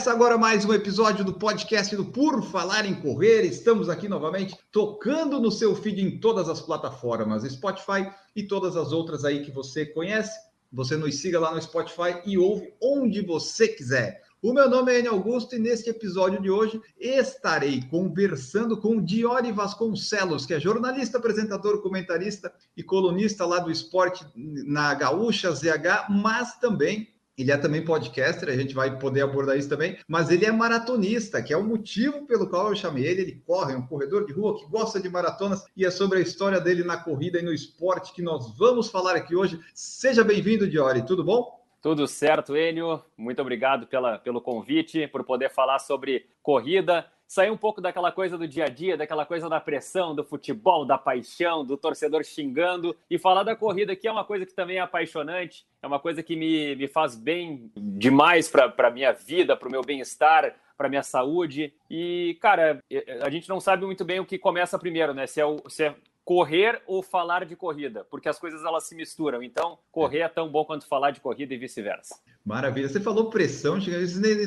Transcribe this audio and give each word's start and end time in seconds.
Começa 0.00 0.12
agora 0.12 0.38
mais 0.38 0.64
um 0.64 0.72
episódio 0.72 1.22
do 1.22 1.34
podcast 1.34 1.94
do 1.94 2.06
Por 2.06 2.42
Falar 2.42 2.86
em 2.86 2.94
Correr. 2.94 3.42
Estamos 3.42 3.90
aqui 3.90 4.08
novamente 4.08 4.56
tocando 4.72 5.38
no 5.38 5.50
seu 5.50 5.76
feed 5.76 6.00
em 6.00 6.18
todas 6.18 6.48
as 6.48 6.58
plataformas, 6.58 7.42
Spotify 7.42 8.10
e 8.34 8.44
todas 8.44 8.78
as 8.78 8.92
outras 8.92 9.26
aí 9.26 9.44
que 9.44 9.50
você 9.50 9.84
conhece. 9.84 10.32
Você 10.72 10.96
nos 10.96 11.20
siga 11.20 11.38
lá 11.38 11.54
no 11.54 11.60
Spotify 11.60 12.18
e 12.24 12.38
ouve 12.38 12.72
onde 12.82 13.20
você 13.20 13.68
quiser. 13.68 14.22
O 14.40 14.54
meu 14.54 14.70
nome 14.70 14.90
é 14.90 15.00
Enio 15.00 15.12
Augusto 15.12 15.54
e 15.54 15.58
neste 15.58 15.90
episódio 15.90 16.40
de 16.40 16.50
hoje 16.50 16.80
estarei 16.98 17.82
conversando 17.90 18.80
com 18.80 19.04
Diori 19.04 19.52
Vasconcelos, 19.52 20.46
que 20.46 20.54
é 20.54 20.58
jornalista, 20.58 21.18
apresentador, 21.18 21.82
comentarista 21.82 22.50
e 22.74 22.82
colunista 22.82 23.44
lá 23.44 23.58
do 23.58 23.70
esporte 23.70 24.24
na 24.34 24.94
Gaúcha 24.94 25.52
ZH, 25.52 26.08
mas 26.08 26.58
também 26.58 27.06
ele 27.42 27.52
é 27.52 27.56
também 27.56 27.84
podcaster, 27.84 28.48
a 28.48 28.56
gente 28.56 28.74
vai 28.74 28.98
poder 28.98 29.22
abordar 29.22 29.56
isso 29.56 29.68
também, 29.68 29.98
mas 30.06 30.30
ele 30.30 30.44
é 30.44 30.52
maratonista, 30.52 31.42
que 31.42 31.52
é 31.52 31.56
o 31.56 31.64
motivo 31.64 32.26
pelo 32.26 32.48
qual 32.48 32.68
eu 32.68 32.76
chamei 32.76 33.04
ele. 33.04 33.22
Ele 33.22 33.42
corre, 33.46 33.74
é 33.74 33.76
um 33.76 33.86
corredor 33.86 34.26
de 34.26 34.32
rua 34.32 34.58
que 34.58 34.66
gosta 34.66 35.00
de 35.00 35.08
maratonas 35.08 35.64
e 35.76 35.84
é 35.84 35.90
sobre 35.90 36.18
a 36.18 36.22
história 36.22 36.60
dele 36.60 36.84
na 36.84 36.96
corrida 36.96 37.38
e 37.38 37.42
no 37.42 37.52
esporte 37.52 38.12
que 38.12 38.22
nós 38.22 38.56
vamos 38.56 38.90
falar 38.90 39.16
aqui 39.16 39.34
hoje. 39.34 39.58
Seja 39.74 40.22
bem-vindo, 40.22 40.68
Diori, 40.68 41.04
tudo 41.04 41.24
bom? 41.24 41.60
Tudo 41.80 42.06
certo, 42.06 42.54
Enio. 42.56 43.02
Muito 43.16 43.40
obrigado 43.40 43.86
pela, 43.86 44.18
pelo 44.18 44.40
convite, 44.40 45.06
por 45.06 45.24
poder 45.24 45.50
falar 45.50 45.78
sobre 45.78 46.26
corrida, 46.42 47.06
sair 47.30 47.48
um 47.48 47.56
pouco 47.56 47.80
daquela 47.80 48.10
coisa 48.10 48.36
do 48.36 48.48
dia 48.48 48.64
a 48.64 48.68
dia, 48.68 48.96
daquela 48.96 49.24
coisa 49.24 49.48
da 49.48 49.60
pressão, 49.60 50.16
do 50.16 50.24
futebol, 50.24 50.84
da 50.84 50.98
paixão, 50.98 51.64
do 51.64 51.76
torcedor 51.76 52.24
xingando 52.24 52.96
e 53.08 53.20
falar 53.20 53.44
da 53.44 53.54
corrida, 53.54 53.94
que 53.94 54.08
é 54.08 54.10
uma 54.10 54.24
coisa 54.24 54.44
que 54.44 54.52
também 54.52 54.78
é 54.78 54.80
apaixonante, 54.80 55.64
é 55.80 55.86
uma 55.86 56.00
coisa 56.00 56.24
que 56.24 56.34
me, 56.34 56.74
me 56.74 56.88
faz 56.88 57.14
bem 57.14 57.70
demais 57.76 58.48
para 58.48 58.74
a 58.76 58.90
minha 58.90 59.12
vida, 59.12 59.56
para 59.56 59.68
o 59.68 59.70
meu 59.70 59.80
bem-estar, 59.80 60.56
para 60.76 60.88
minha 60.88 61.04
saúde. 61.04 61.72
E, 61.88 62.36
cara, 62.40 62.82
a 63.22 63.30
gente 63.30 63.48
não 63.48 63.60
sabe 63.60 63.86
muito 63.86 64.04
bem 64.04 64.18
o 64.18 64.26
que 64.26 64.36
começa 64.36 64.76
primeiro, 64.76 65.14
né? 65.14 65.28
Se 65.28 65.40
é, 65.40 65.46
o, 65.46 65.62
se 65.68 65.84
é 65.84 65.94
correr 66.24 66.80
ou 66.86 67.02
falar 67.02 67.44
de 67.44 67.56
corrida, 67.56 68.04
porque 68.10 68.28
as 68.28 68.38
coisas 68.38 68.64
elas 68.64 68.84
se 68.84 68.94
misturam. 68.94 69.42
Então, 69.42 69.78
correr 69.90 70.20
é 70.20 70.28
tão 70.28 70.48
bom 70.48 70.64
quanto 70.64 70.86
falar 70.86 71.10
de 71.10 71.20
corrida 71.20 71.54
e 71.54 71.58
vice-versa. 71.58 72.16
Maravilha. 72.44 72.88
Você 72.88 73.00
falou 73.00 73.30
pressão, 73.30 73.78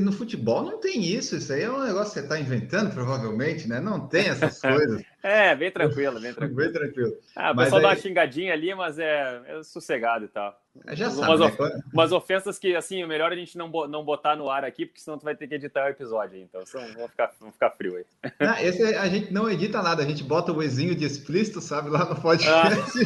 no 0.01 0.11
futebol 0.11 0.63
não 0.63 0.79
tem 0.79 1.03
isso. 1.03 1.35
Isso 1.35 1.53
aí 1.53 1.63
é 1.63 1.71
um 1.71 1.83
negócio 1.83 2.13
que 2.13 2.19
você 2.19 2.21
está 2.21 2.39
inventando, 2.39 2.93
provavelmente, 2.93 3.67
né? 3.67 3.79
Não 3.79 4.07
tem 4.07 4.29
essas 4.29 4.59
coisas. 4.61 5.03
é, 5.21 5.55
bem 5.55 5.71
tranquilo, 5.71 6.19
bem 6.19 6.33
tranquilo. 6.33 6.55
bem 6.55 6.71
tranquilo. 6.71 7.13
Ah, 7.35 7.51
o 7.51 7.55
pessoal 7.55 7.77
aí... 7.77 7.83
dá 7.83 7.89
uma 7.89 7.95
xingadinha 7.95 8.53
ali, 8.53 8.73
mas 8.73 8.97
é, 8.97 9.41
é 9.47 9.63
sossegado 9.63 10.25
e 10.25 10.29
tal. 10.29 10.62
Já 10.93 11.09
umas, 11.09 11.39
sabe, 11.39 11.43
of... 11.43 11.61
né? 11.61 11.81
umas 11.93 12.11
ofensas 12.11 12.57
que, 12.57 12.75
assim, 12.75 13.01
é 13.01 13.07
melhor 13.07 13.31
a 13.31 13.35
gente 13.35 13.57
não, 13.57 13.69
não 13.87 14.03
botar 14.03 14.35
no 14.35 14.49
ar 14.49 14.65
aqui, 14.65 14.85
porque 14.85 14.99
senão 14.99 15.19
tu 15.19 15.23
vai 15.23 15.35
ter 15.35 15.47
que 15.47 15.55
editar 15.55 15.85
o 15.85 15.89
episódio. 15.89 16.39
Então, 16.39 16.65
senão 16.65 16.91
vão 16.93 17.07
ficar, 17.07 17.31
vão 17.39 17.51
ficar 17.51 17.69
frio 17.71 17.95
aí. 17.95 18.05
Não, 18.39 18.57
esse 18.57 18.83
a 18.95 19.07
gente 19.07 19.31
não 19.31 19.49
edita 19.49 19.81
nada, 19.81 20.01
a 20.01 20.05
gente 20.05 20.23
bota 20.23 20.51
o 20.51 20.63
exinho 20.63 20.95
de 20.95 21.05
explícito, 21.05 21.61
sabe, 21.61 21.89
lá 21.89 22.05
no 22.05 22.19
podcast. 22.19 22.99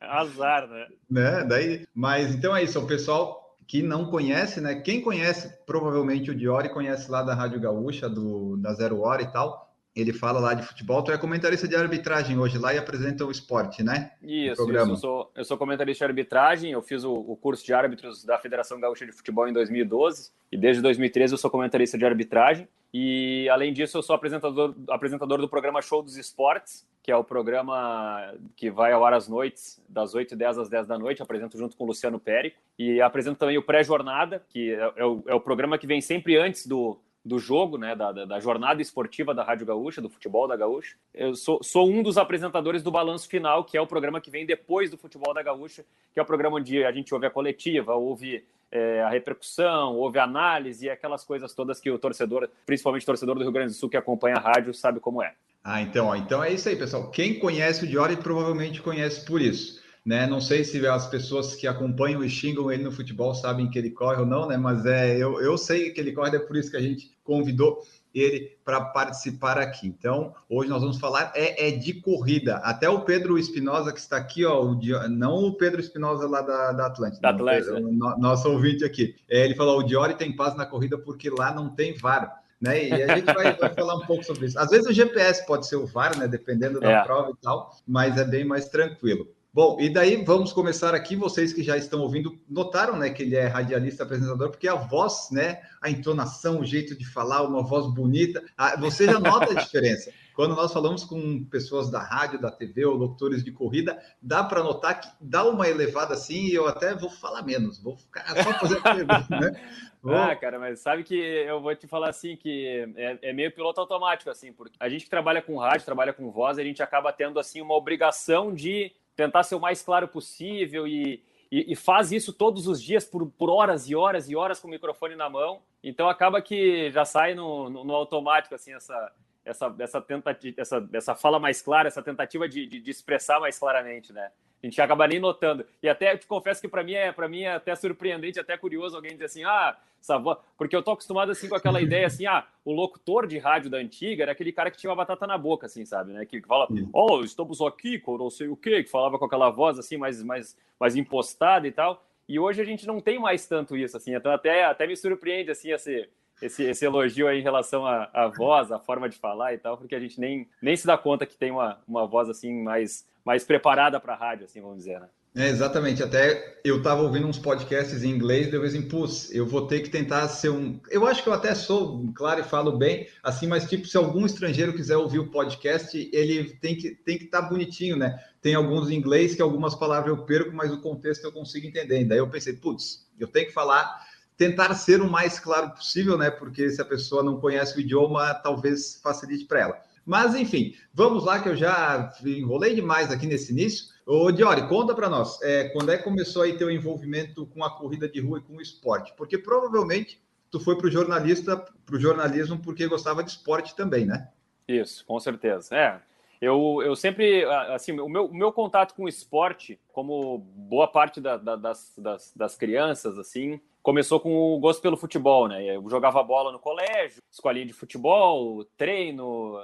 Ah. 0.00 0.20
Azar, 0.20 0.66
né? 0.66 0.86
né? 1.08 1.44
Daí, 1.44 1.86
mas 1.94 2.34
então 2.34 2.54
é 2.54 2.64
isso, 2.64 2.78
o 2.78 2.86
pessoal 2.86 3.40
que 3.66 3.82
não 3.82 4.06
conhece, 4.06 4.60
né? 4.60 4.74
Quem 4.74 5.00
conhece, 5.00 5.48
provavelmente 5.64 6.32
o 6.32 6.34
Diori 6.34 6.68
conhece 6.70 7.08
lá 7.08 7.22
da 7.22 7.34
Rádio 7.36 7.60
Gaúcha, 7.60 8.08
do, 8.08 8.56
da 8.56 8.74
Zero 8.74 9.00
Hora 9.00 9.22
e 9.22 9.30
tal. 9.30 9.69
Ele 9.94 10.12
fala 10.12 10.38
lá 10.38 10.54
de 10.54 10.62
futebol, 10.62 11.02
tu 11.02 11.10
é 11.10 11.18
comentarista 11.18 11.66
de 11.66 11.74
arbitragem 11.74 12.38
hoje 12.38 12.58
lá 12.58 12.72
e 12.72 12.78
apresenta 12.78 13.24
o 13.24 13.30
esporte, 13.30 13.82
né? 13.82 14.12
Isso, 14.22 14.62
isso 14.62 14.76
eu, 14.76 14.96
sou, 14.96 15.32
eu 15.34 15.44
sou 15.44 15.58
comentarista 15.58 16.04
de 16.04 16.10
arbitragem, 16.10 16.70
eu 16.70 16.80
fiz 16.80 17.02
o, 17.02 17.12
o, 17.12 17.36
curso 17.36 17.64
de 17.64 17.74
árbitros 17.74 18.24
da 18.24 18.38
Federação 18.38 18.78
Gaúcha 18.78 19.04
de 19.04 19.12
Futebol 19.12 19.48
em 19.48 19.52
2012 19.52 20.30
e 20.52 20.56
desde 20.56 20.80
2013 20.80 21.34
eu 21.34 21.38
sou 21.38 21.50
comentarista 21.50 21.98
de 21.98 22.04
arbitragem. 22.04 22.68
E 22.92 23.48
além 23.48 23.72
disso 23.72 23.98
eu 23.98 24.02
sou 24.02 24.14
apresentador, 24.14 24.74
apresentador 24.88 25.40
do 25.40 25.48
programa 25.48 25.82
Show 25.82 26.02
dos 26.02 26.16
Esportes, 26.16 26.86
que 27.02 27.10
é 27.10 27.16
o 27.16 27.24
programa 27.24 28.34
que 28.56 28.70
vai 28.70 28.92
ao 28.92 29.04
ar 29.04 29.14
às 29.14 29.28
noites, 29.28 29.82
das 29.88 30.14
8h10 30.14 30.60
às 30.60 30.68
10 30.68 30.86
da 30.86 30.98
noite, 30.98 31.22
apresento 31.22 31.56
junto 31.56 31.76
com 31.76 31.84
o 31.84 31.86
Luciano 31.86 32.18
Périco. 32.18 32.58
E 32.78 33.00
apresento 33.00 33.38
também 33.38 33.58
o 33.58 33.62
Pré-Jornada, 33.62 34.42
que 34.48 34.72
é, 34.72 34.92
é, 34.96 35.04
o, 35.04 35.22
é 35.26 35.34
o 35.34 35.40
programa 35.40 35.78
que 35.78 35.86
vem 35.86 36.00
sempre 36.00 36.36
antes 36.36 36.66
do 36.66 36.98
do 37.24 37.38
jogo, 37.38 37.76
né, 37.76 37.94
da, 37.94 38.12
da, 38.12 38.40
jornada 38.40 38.80
esportiva 38.80 39.34
da 39.34 39.44
Rádio 39.44 39.66
Gaúcha, 39.66 40.00
do 40.00 40.08
futebol 40.08 40.48
da 40.48 40.56
Gaúcha. 40.56 40.96
Eu 41.12 41.34
sou, 41.34 41.62
sou 41.62 41.88
um 41.88 42.02
dos 42.02 42.16
apresentadores 42.16 42.82
do 42.82 42.90
Balanço 42.90 43.28
Final, 43.28 43.64
que 43.64 43.76
é 43.76 43.80
o 43.80 43.86
programa 43.86 44.20
que 44.20 44.30
vem 44.30 44.46
depois 44.46 44.90
do 44.90 44.96
futebol 44.96 45.34
da 45.34 45.42
Gaúcha, 45.42 45.84
que 46.12 46.18
é 46.18 46.22
o 46.22 46.26
programa 46.26 46.56
onde 46.56 46.82
a 46.82 46.90
gente 46.92 47.12
ouve 47.12 47.26
a 47.26 47.30
coletiva, 47.30 47.94
ouve 47.94 48.42
é, 48.72 49.02
a 49.02 49.10
repercussão, 49.10 49.96
ouve 49.96 50.18
a 50.18 50.24
análise 50.24 50.86
e 50.86 50.90
aquelas 50.90 51.24
coisas 51.24 51.52
todas 51.52 51.78
que 51.78 51.90
o 51.90 51.98
torcedor, 51.98 52.48
principalmente 52.64 53.02
o 53.02 53.06
torcedor 53.06 53.34
do 53.34 53.42
Rio 53.42 53.52
Grande 53.52 53.72
do 53.72 53.76
Sul 53.76 53.90
que 53.90 53.96
acompanha 53.96 54.36
a 54.36 54.40
rádio, 54.40 54.72
sabe 54.72 54.98
como 54.98 55.22
é. 55.22 55.34
Ah, 55.62 55.82
então, 55.82 56.06
ó, 56.06 56.16
então 56.16 56.42
é 56.42 56.50
isso 56.52 56.70
aí, 56.70 56.76
pessoal. 56.76 57.10
Quem 57.10 57.38
conhece 57.38 57.84
o 57.84 57.86
Diori 57.86 58.16
provavelmente 58.16 58.80
conhece 58.80 59.26
por 59.26 59.42
isso. 59.42 59.82
Né? 60.04 60.26
Não 60.26 60.40
sei 60.40 60.64
se 60.64 60.84
as 60.86 61.06
pessoas 61.06 61.54
que 61.54 61.66
acompanham 61.66 62.24
e 62.24 62.28
xingam 62.28 62.72
ele 62.72 62.82
no 62.82 62.92
futebol 62.92 63.34
sabem 63.34 63.68
que 63.68 63.78
ele 63.78 63.90
corre 63.90 64.20
ou 64.20 64.26
não, 64.26 64.48
né? 64.48 64.56
Mas 64.56 64.86
é, 64.86 65.16
eu, 65.16 65.40
eu 65.40 65.58
sei 65.58 65.90
que 65.90 66.00
ele 66.00 66.12
corre, 66.12 66.34
é 66.34 66.38
por 66.38 66.56
isso 66.56 66.70
que 66.70 66.76
a 66.76 66.82
gente 66.82 67.10
convidou 67.22 67.82
ele 68.14 68.56
para 68.64 68.80
participar 68.80 69.58
aqui. 69.58 69.86
Então, 69.86 70.34
hoje 70.48 70.68
nós 70.68 70.82
vamos 70.82 70.98
falar 70.98 71.32
é, 71.34 71.68
é 71.68 71.70
de 71.70 71.94
corrida. 71.94 72.56
Até 72.56 72.88
o 72.88 73.02
Pedro 73.02 73.38
Espinosa, 73.38 73.92
que 73.92 74.00
está 74.00 74.16
aqui, 74.16 74.44
ó, 74.44 74.62
o, 74.62 74.78
não 75.08 75.34
o 75.36 75.56
Pedro 75.56 75.80
Espinosa 75.80 76.26
lá 76.26 76.40
da, 76.40 76.72
da 76.72 76.86
Atlântida, 76.86 77.20
da 77.20 77.30
Atlântida. 77.30 77.78
O, 77.78 78.18
nosso 78.18 78.50
ouvinte 78.50 78.84
aqui. 78.84 79.14
É, 79.28 79.44
ele 79.44 79.54
falou: 79.54 79.78
o 79.78 79.82
Diori 79.82 80.14
tem 80.14 80.34
paz 80.34 80.56
na 80.56 80.66
corrida 80.66 80.98
porque 80.98 81.30
lá 81.30 81.52
não 81.54 81.68
tem 81.68 81.96
VAR. 81.96 82.40
Né? 82.60 82.88
E 82.88 82.92
a 82.92 83.16
gente 83.16 83.24
vai, 83.32 83.56
vai, 83.56 83.72
falar 83.72 83.94
um 83.96 84.06
pouco 84.06 84.22
sobre 84.22 84.46
isso. 84.46 84.58
Às 84.58 84.70
vezes 84.70 84.86
o 84.86 84.92
GPS 84.92 85.46
pode 85.46 85.66
ser 85.66 85.76
o 85.76 85.86
VAR, 85.86 86.18
né? 86.18 86.28
Dependendo 86.28 86.78
da 86.78 86.90
é. 86.90 87.04
prova 87.04 87.30
e 87.30 87.36
tal, 87.40 87.74
mas 87.86 88.18
é 88.18 88.24
bem 88.24 88.44
mais 88.44 88.68
tranquilo. 88.68 89.26
Bom, 89.52 89.78
e 89.80 89.92
daí 89.92 90.24
vamos 90.24 90.52
começar 90.52 90.94
aqui. 90.94 91.16
Vocês 91.16 91.52
que 91.52 91.60
já 91.60 91.76
estão 91.76 92.00
ouvindo 92.02 92.38
notaram, 92.48 92.96
né, 92.96 93.10
que 93.10 93.24
ele 93.24 93.34
é 93.34 93.48
radialista 93.48 94.04
apresentador, 94.04 94.48
porque 94.48 94.68
a 94.68 94.76
voz, 94.76 95.28
né, 95.32 95.60
a 95.82 95.90
entonação, 95.90 96.60
o 96.60 96.64
jeito 96.64 96.96
de 96.96 97.04
falar, 97.04 97.42
uma 97.42 97.60
voz 97.60 97.92
bonita, 97.92 98.40
você 98.78 99.06
já 99.06 99.18
nota 99.18 99.52
a 99.52 99.60
diferença. 99.60 100.12
Quando 100.36 100.54
nós 100.54 100.72
falamos 100.72 101.02
com 101.02 101.44
pessoas 101.46 101.90
da 101.90 102.00
rádio, 102.00 102.40
da 102.40 102.50
TV 102.50 102.86
ou 102.86 102.94
locutores 102.94 103.44
de 103.44 103.50
corrida, 103.50 104.00
dá 104.22 104.44
para 104.44 104.62
notar 104.62 105.00
que 105.00 105.08
dá 105.20 105.44
uma 105.44 105.68
elevada 105.68 106.14
assim, 106.14 106.46
e 106.46 106.54
eu 106.54 106.68
até 106.68 106.94
vou 106.94 107.10
falar 107.10 107.42
menos, 107.42 107.82
vou 107.82 107.96
ficar 107.96 108.24
só 108.42 108.52
fazendo 108.54 108.82
pergunta, 108.82 109.26
né? 109.30 109.60
Vou... 110.00 110.14
Ah, 110.16 110.34
cara, 110.34 110.58
mas 110.58 110.80
sabe 110.80 111.02
que 111.02 111.14
eu 111.14 111.60
vou 111.60 111.74
te 111.74 111.86
falar 111.86 112.08
assim 112.08 112.34
que 112.34 112.88
é, 112.96 113.18
é, 113.20 113.32
meio 113.34 113.52
piloto 113.52 113.80
automático, 113.80 114.30
assim, 114.30 114.50
porque 114.50 114.76
a 114.80 114.88
gente 114.88 115.04
que 115.04 115.10
trabalha 115.10 115.42
com 115.42 115.58
rádio, 115.58 115.84
trabalha 115.84 116.12
com 116.12 116.30
voz, 116.30 116.56
a 116.56 116.64
gente 116.64 116.82
acaba 116.82 117.12
tendo 117.12 117.38
assim 117.38 117.60
uma 117.60 117.74
obrigação 117.74 118.54
de 118.54 118.92
tentar 119.20 119.42
ser 119.42 119.54
o 119.54 119.60
mais 119.60 119.82
claro 119.82 120.08
possível 120.08 120.88
e, 120.88 121.22
e, 121.52 121.72
e, 121.72 121.76
faz 121.76 122.10
isso 122.10 122.32
todos 122.32 122.66
os 122.66 122.82
dias 122.82 123.04
por, 123.04 123.30
por 123.32 123.50
horas 123.50 123.86
e 123.86 123.94
horas 123.94 124.30
e 124.30 124.34
horas 124.34 124.58
com 124.58 124.66
o 124.66 124.70
microfone 124.70 125.14
na 125.14 125.28
mão. 125.28 125.60
Então 125.84 126.08
acaba 126.08 126.40
que 126.40 126.90
já 126.90 127.04
sai 127.04 127.34
no, 127.34 127.68
no, 127.68 127.84
no 127.84 127.94
automático 127.94 128.54
assim 128.54 128.72
essa 128.72 129.12
essa 129.44 129.74
essa 129.78 130.00
tentativa 130.00 130.58
essa, 130.58 130.88
essa 130.94 131.14
fala 131.14 131.38
mais 131.38 131.60
clara, 131.60 131.88
essa 131.88 132.02
tentativa 132.02 132.48
de, 132.48 132.64
de, 132.64 132.80
de 132.80 132.90
expressar 132.90 133.38
mais 133.40 133.58
claramente, 133.58 134.10
né? 134.10 134.30
A 134.62 134.66
gente 134.66 134.80
acaba 134.80 135.06
nem 135.06 135.18
notando. 135.18 135.64
E 135.82 135.88
até 135.88 136.12
eu 136.12 136.18
te 136.18 136.26
confesso 136.26 136.60
que 136.60 136.68
para 136.68 136.84
mim 136.84 136.92
é 136.92 137.10
para 137.10 137.28
mim 137.28 137.42
é 137.42 137.54
até 137.54 137.74
surpreendente, 137.74 138.38
até 138.38 138.56
curioso 138.56 138.96
alguém 138.96 139.12
dizer 139.12 139.24
assim: 139.24 139.44
"Ah, 139.44 139.76
essa 140.00 140.18
voz", 140.18 140.38
porque 140.56 140.76
eu 140.76 140.82
tô 140.82 140.90
acostumado 140.90 141.32
assim 141.32 141.48
com 141.48 141.54
aquela 141.54 141.80
ideia 141.82 142.06
assim: 142.06 142.26
"Ah, 142.26 142.46
o 142.64 142.72
locutor 142.72 143.26
de 143.26 143.38
rádio 143.38 143.70
da 143.70 143.78
antiga 143.78 144.24
era 144.24 144.32
aquele 144.32 144.52
cara 144.52 144.70
que 144.70 144.76
tinha 144.76 144.90
uma 144.90 144.96
batata 144.96 145.26
na 145.26 145.38
boca 145.38 145.66
assim, 145.66 145.84
sabe, 145.84 146.12
né? 146.12 146.26
Que 146.26 146.40
fala: 146.42 146.68
"Oh, 146.92 147.20
estamos 147.22 147.60
aqui 147.62 147.98
com 147.98 148.18
não 148.18 148.30
sei 148.30 148.48
o 148.48 148.56
quê", 148.56 148.82
que 148.82 148.90
falava 148.90 149.18
com 149.18 149.24
aquela 149.24 149.50
voz 149.50 149.78
assim 149.78 149.96
mais 149.96 150.22
mais 150.22 150.56
mais 150.78 150.94
impostada 150.94 151.66
e 151.66 151.72
tal. 151.72 152.04
E 152.28 152.38
hoje 152.38 152.60
a 152.60 152.64
gente 152.64 152.86
não 152.86 153.00
tem 153.00 153.18
mais 153.18 153.46
tanto 153.46 153.76
isso 153.76 153.96
assim. 153.96 154.14
Então 154.14 154.30
até 154.30 154.64
até 154.64 154.86
me 154.86 154.96
surpreende 154.96 155.50
assim 155.50 155.72
esse 155.72 156.08
esse, 156.42 156.64
esse 156.64 156.84
elogio 156.84 157.28
aí 157.28 157.38
em 157.38 157.42
relação 157.42 157.84
à, 157.86 158.08
à 158.12 158.26
voz, 158.28 158.72
à 158.72 158.78
forma 158.78 159.08
de 159.08 159.18
falar 159.18 159.52
e 159.52 159.58
tal, 159.58 159.76
porque 159.76 159.94
a 159.94 160.00
gente 160.00 160.18
nem, 160.18 160.48
nem 160.62 160.74
se 160.74 160.86
dá 160.86 160.96
conta 160.96 161.26
que 161.26 161.36
tem 161.36 161.50
uma, 161.50 161.78
uma 161.86 162.06
voz 162.06 162.28
assim 162.28 162.62
mais 162.62 163.06
mais 163.30 163.44
preparada 163.44 164.00
para 164.00 164.14
a 164.14 164.16
rádio, 164.16 164.44
assim, 164.44 164.60
vamos 164.60 164.78
dizer, 164.78 164.98
né? 164.98 165.06
É, 165.36 165.48
exatamente. 165.48 166.02
Até 166.02 166.58
eu 166.64 166.78
estava 166.78 167.02
ouvindo 167.02 167.28
uns 167.28 167.38
podcasts 167.38 168.02
em 168.02 168.10
inglês, 168.10 168.50
de 168.50 168.58
vez 168.58 168.74
em 168.74 168.82
pus, 168.82 169.32
eu 169.32 169.46
vou 169.46 169.68
ter 169.68 169.78
que 169.78 169.88
tentar 169.88 170.26
ser 170.26 170.48
um. 170.48 170.80
Eu 170.90 171.06
acho 171.06 171.22
que 171.22 171.28
eu 171.28 171.32
até 171.32 171.54
sou 171.54 172.12
claro 172.12 172.40
e 172.40 172.42
falo 172.42 172.76
bem, 172.76 173.06
assim, 173.22 173.46
mas 173.46 173.68
tipo, 173.68 173.86
se 173.86 173.96
algum 173.96 174.26
estrangeiro 174.26 174.72
quiser 174.72 174.96
ouvir 174.96 175.20
o 175.20 175.30
podcast, 175.30 175.96
ele 176.12 176.54
tem 176.54 176.74
que 176.74 176.90
tem 176.90 177.16
que 177.16 177.26
estar 177.26 177.42
tá 177.42 177.48
bonitinho, 177.48 177.96
né? 177.96 178.18
Tem 178.42 178.56
alguns 178.56 178.90
em 178.90 178.96
inglês 178.96 179.36
que 179.36 179.42
algumas 179.42 179.76
palavras 179.76 180.08
eu 180.08 180.24
perco, 180.24 180.52
mas 180.52 180.72
o 180.72 180.80
contexto 180.80 181.22
eu 181.22 181.30
consigo 181.30 181.68
entender. 181.68 182.04
Daí 182.04 182.18
eu 182.18 182.28
pensei, 182.28 182.54
putz, 182.54 183.06
eu 183.16 183.28
tenho 183.28 183.46
que 183.46 183.52
falar, 183.52 184.04
tentar 184.36 184.74
ser 184.74 185.00
o 185.00 185.08
mais 185.08 185.38
claro 185.38 185.70
possível, 185.70 186.18
né? 186.18 186.32
Porque 186.32 186.68
se 186.68 186.82
a 186.82 186.84
pessoa 186.84 187.22
não 187.22 187.38
conhece 187.38 187.76
o 187.76 187.80
idioma, 187.80 188.34
talvez 188.34 188.98
facilite 189.00 189.44
para 189.44 189.60
ela. 189.60 189.89
Mas 190.10 190.34
enfim, 190.34 190.74
vamos 190.92 191.24
lá 191.24 191.40
que 191.40 191.48
eu 191.48 191.54
já 191.54 192.12
enrolei 192.26 192.74
demais 192.74 193.12
aqui 193.12 193.28
nesse 193.28 193.52
início. 193.52 193.94
Ô, 194.04 194.32
Diori, 194.32 194.66
conta 194.66 194.92
para 194.92 195.08
nós, 195.08 195.40
é, 195.40 195.68
quando 195.68 195.92
é 195.92 195.96
que 195.96 196.02
começou 196.02 196.42
aí 196.42 196.58
teu 196.58 196.68
envolvimento 196.68 197.46
com 197.46 197.62
a 197.62 197.70
corrida 197.70 198.08
de 198.08 198.20
rua 198.20 198.40
e 198.40 198.42
com 198.42 198.56
o 198.56 198.60
esporte? 198.60 199.14
Porque 199.16 199.38
provavelmente 199.38 200.20
tu 200.50 200.58
foi 200.58 200.76
para 200.76 200.88
o 200.88 200.90
jornalista, 200.90 201.56
para 201.86 201.94
o 201.94 202.00
jornalismo 202.00 202.58
porque 202.58 202.88
gostava 202.88 203.22
de 203.22 203.30
esporte 203.30 203.76
também, 203.76 204.04
né? 204.04 204.28
Isso, 204.66 205.06
com 205.06 205.20
certeza. 205.20 205.76
É, 205.76 206.00
eu, 206.40 206.82
eu 206.84 206.96
sempre, 206.96 207.44
assim, 207.44 207.92
o 207.92 208.08
meu, 208.08 208.24
o 208.24 208.34
meu 208.34 208.50
contato 208.50 208.96
com 208.96 209.04
o 209.04 209.08
esporte, 209.08 209.78
como 209.92 210.38
boa 210.38 210.88
parte 210.88 211.20
da, 211.20 211.36
da, 211.36 211.54
das, 211.54 211.94
das, 211.96 212.32
das, 212.34 212.56
crianças, 212.56 213.16
assim, 213.16 213.60
começou 213.80 214.18
com 214.18 214.56
o 214.56 214.58
gosto 214.58 214.82
pelo 214.82 214.96
futebol, 214.96 215.46
né? 215.46 215.64
Eu 215.76 215.88
jogava 215.88 216.20
bola 216.24 216.50
no 216.50 216.58
colégio, 216.58 217.22
escolinha 217.30 217.66
de 217.66 217.72
futebol, 217.72 218.64
treino, 218.76 219.56